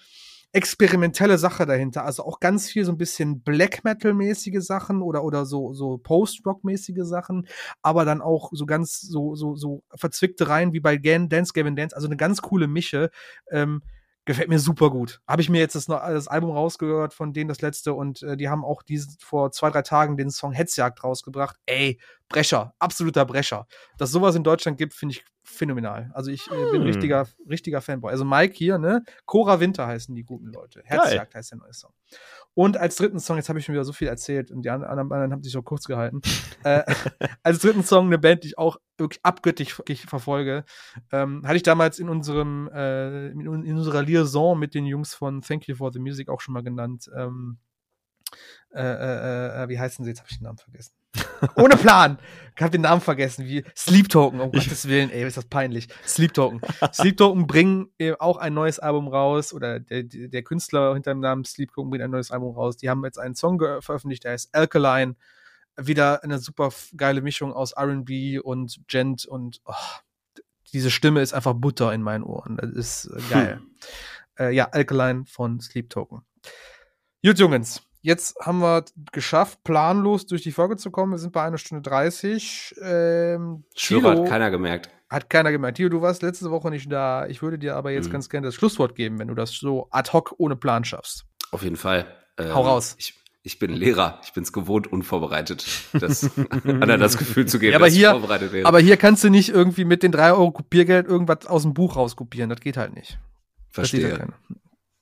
experimentelle 0.52 1.36
Sache 1.36 1.66
dahinter. 1.66 2.04
Also 2.04 2.24
auch 2.24 2.38
ganz 2.38 2.70
viel 2.70 2.84
so 2.84 2.92
ein 2.92 2.98
bisschen 2.98 3.42
Black 3.42 3.82
Metal-mäßige 3.82 4.60
Sachen 4.64 5.02
oder, 5.02 5.24
oder 5.24 5.46
so, 5.46 5.72
so 5.72 5.98
Post-Rock-mäßige 5.98 7.02
Sachen, 7.02 7.48
aber 7.82 8.04
dann 8.04 8.20
auch 8.20 8.50
so 8.52 8.64
ganz 8.66 9.00
so, 9.00 9.34
so, 9.34 9.56
so 9.56 9.82
verzwickte 9.96 10.48
Reihen 10.48 10.72
wie 10.72 10.80
bei 10.80 10.96
Gan 10.96 11.28
Dance 11.28 11.52
Gavin 11.52 11.74
Dance. 11.74 11.96
Also 11.96 12.06
eine 12.06 12.16
ganz 12.16 12.40
coole 12.40 12.68
Mische. 12.68 13.10
Ähm, 13.50 13.82
gefällt 14.24 14.48
mir 14.48 14.58
super 14.58 14.90
gut. 14.90 15.20
Habe 15.28 15.42
ich 15.42 15.50
mir 15.50 15.58
jetzt 15.58 15.74
das, 15.74 15.86
das 15.86 16.28
Album 16.28 16.50
rausgehört 16.50 17.12
von 17.14 17.32
denen, 17.32 17.48
das 17.48 17.60
letzte, 17.60 17.94
und 17.94 18.22
äh, 18.22 18.36
die 18.36 18.48
haben 18.48 18.64
auch 18.64 18.82
diesen, 18.82 19.16
vor 19.20 19.52
zwei, 19.52 19.70
drei 19.70 19.82
Tagen 19.82 20.16
den 20.16 20.30
Song 20.30 20.52
Hetzjagd 20.52 21.04
rausgebracht. 21.04 21.56
Ey, 21.66 21.98
Brecher, 22.34 22.74
absoluter 22.80 23.24
Brecher. 23.24 23.66
Dass 23.96 24.10
sowas 24.10 24.34
in 24.34 24.42
Deutschland 24.42 24.76
gibt, 24.76 24.92
finde 24.92 25.14
ich 25.14 25.24
phänomenal. 25.44 26.10
Also 26.14 26.30
ich 26.32 26.50
äh, 26.50 26.70
bin 26.72 26.80
Hm. 26.80 26.86
richtiger, 26.88 27.28
richtiger 27.48 27.80
Fanboy. 27.80 28.10
Also 28.10 28.24
Mike 28.24 28.54
hier, 28.56 28.78
ne? 28.78 29.04
Cora 29.24 29.60
Winter 29.60 29.86
heißen 29.86 30.12
die 30.14 30.24
guten 30.24 30.46
Leute. 30.46 30.82
Herzjagd 30.84 31.34
heißt 31.34 31.52
der 31.52 31.58
neue 31.58 31.72
Song. 31.72 31.92
Und 32.54 32.76
als 32.76 32.96
dritten 32.96 33.20
Song, 33.20 33.36
jetzt 33.36 33.48
habe 33.48 33.58
ich 33.60 33.64
schon 33.64 33.74
wieder 33.74 33.84
so 33.84 33.92
viel 33.92 34.08
erzählt 34.08 34.50
und 34.50 34.62
die 34.62 34.70
an- 34.70 34.82
anderen 34.82 35.12
anderen 35.12 35.32
haben 35.32 35.42
sich 35.44 35.52
so 35.52 35.62
kurz 35.62 35.84
gehalten. 35.84 36.22
äh, 36.64 36.82
als 37.44 37.60
dritten 37.60 37.84
Song 37.84 38.06
eine 38.06 38.18
Band, 38.18 38.42
die 38.42 38.48
ich 38.48 38.58
auch 38.58 38.78
wirklich 38.98 39.20
abgöttisch 39.24 39.78
wirklich 39.78 40.02
verfolge, 40.06 40.64
ähm, 41.12 41.42
hatte 41.46 41.56
ich 41.56 41.62
damals 41.62 41.98
in 42.00 42.08
unserem 42.08 42.68
äh, 42.74 43.28
in, 43.28 43.40
in 43.64 43.76
unserer 43.76 44.02
Liaison 44.02 44.58
mit 44.58 44.74
den 44.74 44.86
Jungs 44.86 45.14
von 45.14 45.40
Thank 45.40 45.68
You 45.68 45.76
for 45.76 45.92
the 45.92 46.00
Music 46.00 46.28
auch 46.28 46.40
schon 46.40 46.54
mal 46.54 46.62
genannt. 46.64 47.08
Ähm, 47.16 47.58
äh, 48.74 48.82
äh, 48.82 49.62
äh, 49.62 49.68
wie 49.68 49.78
heißen 49.78 50.04
sie? 50.04 50.10
Jetzt 50.10 50.20
habe 50.20 50.30
ich 50.30 50.38
den 50.38 50.44
Namen 50.44 50.58
vergessen. 50.58 50.92
Ohne 51.56 51.76
Plan. 51.76 52.18
Ich 52.56 52.62
habe 52.62 52.72
den 52.72 52.80
Namen 52.80 53.00
vergessen. 53.00 53.46
Wie 53.46 53.64
Sleep 53.76 54.08
Token. 54.08 54.40
Um 54.40 54.50
Gottes 54.50 54.88
Willen, 54.88 55.10
ey, 55.10 55.24
ist 55.24 55.36
das 55.36 55.44
peinlich. 55.44 55.88
Sleep 56.04 56.34
Token. 56.34 56.60
Sleep 56.92 57.16
Token 57.16 57.46
bringen 57.46 57.92
äh, 57.98 58.14
auch 58.18 58.36
ein 58.36 58.52
neues 58.52 58.80
Album 58.80 59.06
raus 59.06 59.52
oder 59.52 59.78
der, 59.78 60.02
der 60.04 60.42
Künstler 60.42 60.94
hinter 60.94 61.12
dem 61.12 61.20
Namen 61.20 61.44
Sleep 61.44 61.72
Token 61.72 61.90
bringt 61.90 62.02
ein 62.02 62.10
neues 62.10 62.32
Album 62.32 62.54
raus. 62.54 62.76
Die 62.76 62.90
haben 62.90 63.04
jetzt 63.04 63.18
einen 63.18 63.36
Song 63.36 63.60
veröffentlicht, 63.80 64.24
der 64.24 64.32
heißt 64.32 64.54
Alkaline. 64.54 65.14
Wieder 65.76 66.22
eine 66.22 66.38
super 66.38 66.70
geile 66.96 67.20
Mischung 67.20 67.52
aus 67.52 67.72
R&B 67.72 68.38
und 68.38 68.80
Gent 68.86 69.26
und 69.26 69.60
oh, 69.64 69.74
diese 70.72 70.90
Stimme 70.90 71.20
ist 71.20 71.32
einfach 71.32 71.54
Butter 71.54 71.92
in 71.92 72.02
meinen 72.02 72.24
Ohren. 72.24 72.56
Das 72.56 72.70
ist 72.70 73.06
äh, 73.06 73.20
geil. 73.30 73.60
Äh, 74.38 74.54
ja, 74.54 74.68
Alkaline 74.70 75.24
von 75.26 75.60
Sleep 75.60 75.90
Token. 75.90 76.22
Gut, 77.24 77.38
Jungs. 77.38 77.82
Jetzt 78.06 78.36
haben 78.38 78.58
wir 78.60 78.84
geschafft, 79.12 79.64
planlos 79.64 80.26
durch 80.26 80.42
die 80.42 80.52
Folge 80.52 80.76
zu 80.76 80.90
kommen. 80.90 81.12
Wir 81.12 81.18
sind 81.18 81.32
bei 81.32 81.42
einer 81.42 81.56
Stunde 81.56 81.80
30. 81.88 82.74
Ähm, 82.82 83.64
Schwörer 83.74 84.12
Thilo- 84.12 84.22
hat 84.24 84.28
keiner 84.28 84.50
gemerkt. 84.50 84.90
hat 85.08 85.30
keiner 85.30 85.50
gemerkt. 85.52 85.78
Tio, 85.78 85.88
du 85.88 86.02
warst 86.02 86.22
letzte 86.22 86.50
Woche 86.50 86.68
nicht 86.68 86.92
da. 86.92 87.26
Ich 87.26 87.40
würde 87.40 87.58
dir 87.58 87.76
aber 87.76 87.92
jetzt 87.92 88.08
Mhm. 88.08 88.12
ganz 88.12 88.28
gerne 88.28 88.46
das 88.48 88.54
Schlusswort 88.56 88.94
geben, 88.94 89.18
wenn 89.18 89.28
du 89.28 89.34
das 89.34 89.52
so 89.52 89.88
ad 89.90 90.12
hoc 90.12 90.34
ohne 90.36 90.54
Plan 90.54 90.84
schaffst. 90.84 91.24
Auf 91.50 91.62
jeden 91.62 91.76
Fall. 91.76 92.04
Ähm, 92.38 92.54
Hau 92.54 92.60
raus. 92.62 92.94
Ich, 92.98 93.14
ich 93.42 93.58
bin 93.58 93.72
Lehrer. 93.72 94.20
Ich 94.22 94.34
bin 94.34 94.42
es 94.42 94.52
gewohnt, 94.52 94.86
unvorbereitet, 94.92 95.64
das 95.94 96.30
anderen 96.66 97.00
das 97.00 97.16
Gefühl 97.16 97.46
zu 97.46 97.58
geben, 97.58 97.72
Ja, 97.72 97.78
aber 97.78 97.86
dass 97.86 97.94
hier- 97.94 98.08
ich 98.08 98.12
vorbereitet 98.18 98.52
wäre. 98.52 98.66
Aber 98.68 98.80
hier 98.80 98.98
kannst 98.98 99.24
du 99.24 99.30
nicht 99.30 99.48
irgendwie 99.48 99.86
mit 99.86 100.02
den 100.02 100.12
3 100.12 100.32
Euro 100.32 100.50
Kopiergeld 100.50 101.06
irgendwas 101.06 101.46
aus 101.46 101.62
dem 101.62 101.72
Buch 101.72 101.96
rauskopieren. 101.96 102.50
Das 102.50 102.60
geht 102.60 102.76
halt 102.76 102.92
nicht. 102.94 103.18
Verstehe. 103.70 104.28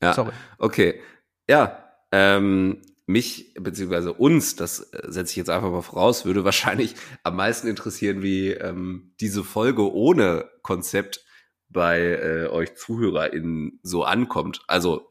Ja. 0.00 0.12
Sorry. 0.14 0.30
Okay. 0.58 1.00
Ja. 1.48 1.78
Ähm, 2.12 2.82
mich, 3.06 3.54
beziehungsweise 3.54 4.12
uns, 4.12 4.56
das 4.56 4.92
äh, 4.92 5.10
setze 5.10 5.32
ich 5.32 5.36
jetzt 5.36 5.50
einfach 5.50 5.70
mal 5.70 5.82
voraus, 5.82 6.24
würde 6.24 6.44
wahrscheinlich 6.44 6.94
am 7.22 7.36
meisten 7.36 7.66
interessieren, 7.68 8.22
wie 8.22 8.50
ähm, 8.50 9.12
diese 9.20 9.44
Folge 9.44 9.92
ohne 9.92 10.48
Konzept 10.62 11.24
bei 11.68 12.00
äh, 12.00 12.46
euch 12.48 12.74
ZuhörerInnen 12.74 13.80
so 13.82 14.04
ankommt. 14.04 14.62
Also, 14.66 15.08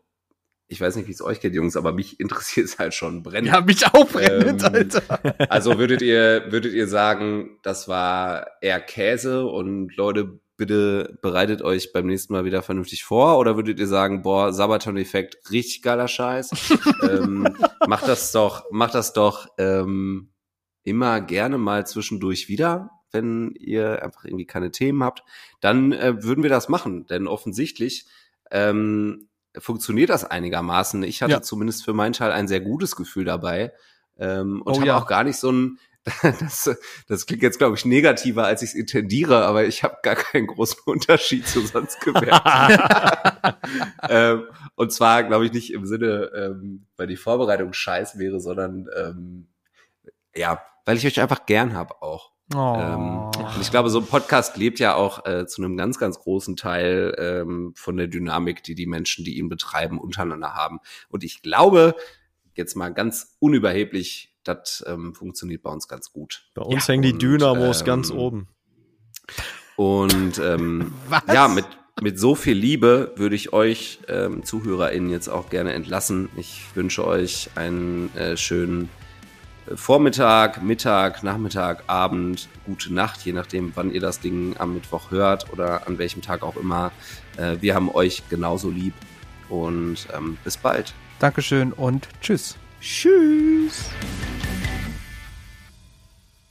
ich 0.68 0.80
weiß 0.80 0.96
nicht, 0.96 1.08
wie 1.08 1.12
es 1.12 1.22
euch 1.22 1.42
geht, 1.42 1.54
Jungs, 1.54 1.76
aber 1.76 1.92
mich 1.92 2.20
interessiert 2.20 2.68
es 2.68 2.80
halt 2.80 2.94
schon 2.94 3.24
brennend. 3.24 3.52
Ja, 3.52 3.62
mich 3.62 3.86
auch 3.88 4.08
brennend, 4.08 4.64
Ähm, 4.64 4.74
Alter. 4.74 5.50
Also 5.52 5.78
würdet 5.78 6.02
ihr, 6.02 6.46
würdet 6.50 6.74
ihr 6.74 6.88
sagen, 6.88 7.60
das 7.64 7.88
war 7.88 8.48
eher 8.62 8.80
Käse 8.80 9.46
und 9.46 9.96
Leute, 9.98 10.40
bitte 10.62 11.18
bereitet 11.24 11.64
euch 11.64 11.92
beim 11.92 12.06
nächsten 12.06 12.34
Mal 12.34 12.46
wieder 12.46 12.62
vernünftig 12.62 13.04
vor? 13.04 13.40
Oder 13.40 13.56
würdet 13.56 13.80
ihr 13.80 13.88
sagen, 13.88 14.22
boah, 14.22 14.54
Sabaton-Effekt, 14.54 15.50
richtig 15.50 15.82
geiler 15.82 16.08
Scheiß? 16.08 16.52
ähm, 17.10 17.48
macht 17.88 18.08
das 18.08 18.32
doch, 18.32 18.66
macht 18.70 18.94
das 18.94 19.14
doch 19.14 19.48
ähm, 19.58 20.30
immer 20.84 21.20
gerne 21.20 21.58
mal 21.58 21.88
zwischendurch 21.88 22.48
wieder, 22.48 22.92
wenn 23.12 23.56
ihr 23.58 24.04
einfach 24.04 24.24
irgendwie 24.24 24.46
keine 24.46 24.70
Themen 24.70 25.04
habt. 25.04 25.24
Dann 25.62 25.94
äh, 25.94 26.24
würden 26.24 26.44
wir 26.44 26.52
das 26.52 26.70
machen, 26.70 27.08
denn 27.08 27.26
offensichtlich 27.26 28.06
ähm, 28.52 29.30
funktioniert 29.58 30.12
das 30.12 30.26
einigermaßen. 30.26 31.02
Ich 31.02 31.24
hatte 31.24 31.32
Ja. 31.32 31.42
zumindest 31.42 31.84
für 31.84 31.94
meinen 31.94 32.14
Teil 32.14 32.32
ein 32.32 32.48
sehr 32.48 32.62
gutes 32.62 32.96
Gefühl 32.96 33.26
dabei 33.26 33.74
ähm, 34.20 34.62
und 34.62 34.74
Oh 34.74 34.76
habe 34.78 34.86
ja. 34.86 34.98
auch 35.00 35.08
gar 35.08 35.24
nicht 35.24 35.38
so 35.38 35.52
ein 35.52 35.80
das, 36.40 36.70
das 37.08 37.26
klingt 37.28 37.44
jetzt, 37.44 37.60
glaube 37.60 37.76
ich, 37.76 37.86
negativer, 37.86 38.46
als 38.46 38.64
ich 38.64 38.70
es 38.70 38.76
intendiere, 38.76 39.46
aber 39.46 39.66
ich 39.66 39.84
habe 39.84 39.98
gar 40.02 40.16
keinen 40.16 40.48
großen 40.48 40.80
Unterschied 40.86 41.48
zu 41.48 41.62
sonst 41.62 42.02
gemerkt. 42.02 42.42
ähm, 44.10 44.48
und 44.76 44.92
zwar, 44.92 45.24
glaube 45.24 45.46
ich, 45.46 45.54
nicht 45.54 45.74
im 45.74 45.86
Sinne, 45.86 46.32
ähm, 46.36 46.88
weil 46.98 47.08
die 47.08 47.18
Vorbereitung 47.18 47.74
scheiß 47.74 48.18
wäre, 48.18 48.40
sondern 48.40 48.88
ähm, 48.96 49.48
ja, 50.36 50.62
weil 50.86 50.98
ich 50.98 51.06
euch 51.06 51.20
einfach 51.22 51.46
gern 51.46 51.74
habe 51.74 52.02
auch. 52.02 52.32
Oh. 52.54 52.76
Ähm, 52.78 53.32
und 53.54 53.62
ich 53.62 53.72
glaube, 53.72 53.90
so 53.90 54.00
ein 54.00 54.08
Podcast 54.08 54.58
lebt 54.58 54.80
ja 54.80 54.96
auch 54.96 55.26
äh, 55.26 55.46
zu 55.46 55.62
einem 55.62 55.78
ganz, 55.78 56.00
ganz 56.00 56.20
großen 56.20 56.56
Teil 56.58 57.16
ähm, 57.18 57.74
von 57.76 57.96
der 57.96 58.08
Dynamik, 58.08 58.64
die 58.64 58.76
die 58.76 58.88
Menschen, 58.88 59.24
die 59.24 59.38
ihn 59.38 59.50
betreiben, 59.50 60.00
untereinander 60.00 60.54
haben. 60.54 60.80
Und 61.10 61.24
ich 61.24 61.42
glaube, 61.42 61.96
jetzt 62.56 62.76
mal 62.76 62.90
ganz 62.90 63.38
unüberheblich, 63.40 64.31
das 64.44 64.84
ähm, 64.88 65.14
funktioniert 65.14 65.64
bei 65.64 65.70
uns 65.70 65.88
ganz 65.88 66.12
gut. 66.12 66.44
Bei 66.56 66.64
uns 66.64 66.88
Ja, 66.88 66.94
hängen 66.94 67.04
die 67.04 67.18
Dynamos 67.18 67.82
ähm, 67.82 67.86
ganz 67.86 68.12
oben. 68.12 68.48
Und 69.76 70.40
ähm, 70.40 70.94
ja, 71.34 71.48
mit, 71.48 71.66
mit 72.02 72.20
so 72.20 72.36
viel 72.36 72.56
Liebe 72.56 73.14
würde 73.16 73.36
ich 73.36 73.54
euch 73.54 74.00
ähm, 74.08 74.44
ZuhörerInnen 74.44 75.10
jetzt 75.10 75.28
auch 75.28 75.50
gerne 75.50 75.74
entlassen. 75.74 76.30
Ich 76.38 76.64
wünsche 76.76 77.06
euch 77.06 77.50
einen 77.56 78.16
äh, 78.16 78.38
schönen 78.38 78.90
äh, 79.68 79.76
Vormittag, 79.76 80.64
Mittag, 80.64 81.24
Nachmittag, 81.24 81.84
Abend, 81.88 82.50
gute 82.66 82.94
Nacht, 82.94 83.22
je 83.26 83.34
nachdem, 83.34 83.72
wann 83.76 83.92
ihr 83.92 84.02
das 84.02 84.20
Ding 84.20 84.56
am 84.58 84.74
Mittwoch 84.74 85.12
hört 85.12 85.52
oder 85.52 85.88
an 85.88 85.98
welchem 85.98 86.22
Tag 86.22 86.44
auch 86.44 86.58
immer. 86.58 86.92
Äh, 87.38 87.58
wir 87.62 87.76
haben 87.76 87.90
euch 87.90 88.24
genauso 88.30 88.70
lieb 88.70 88.94
und 89.50 90.08
ähm, 90.16 90.38
bis 90.44 90.58
bald. 90.58 90.94
Dankeschön 91.20 91.72
und 91.74 92.08
tschüss. 92.22 92.58
Tschüss. 92.82 93.92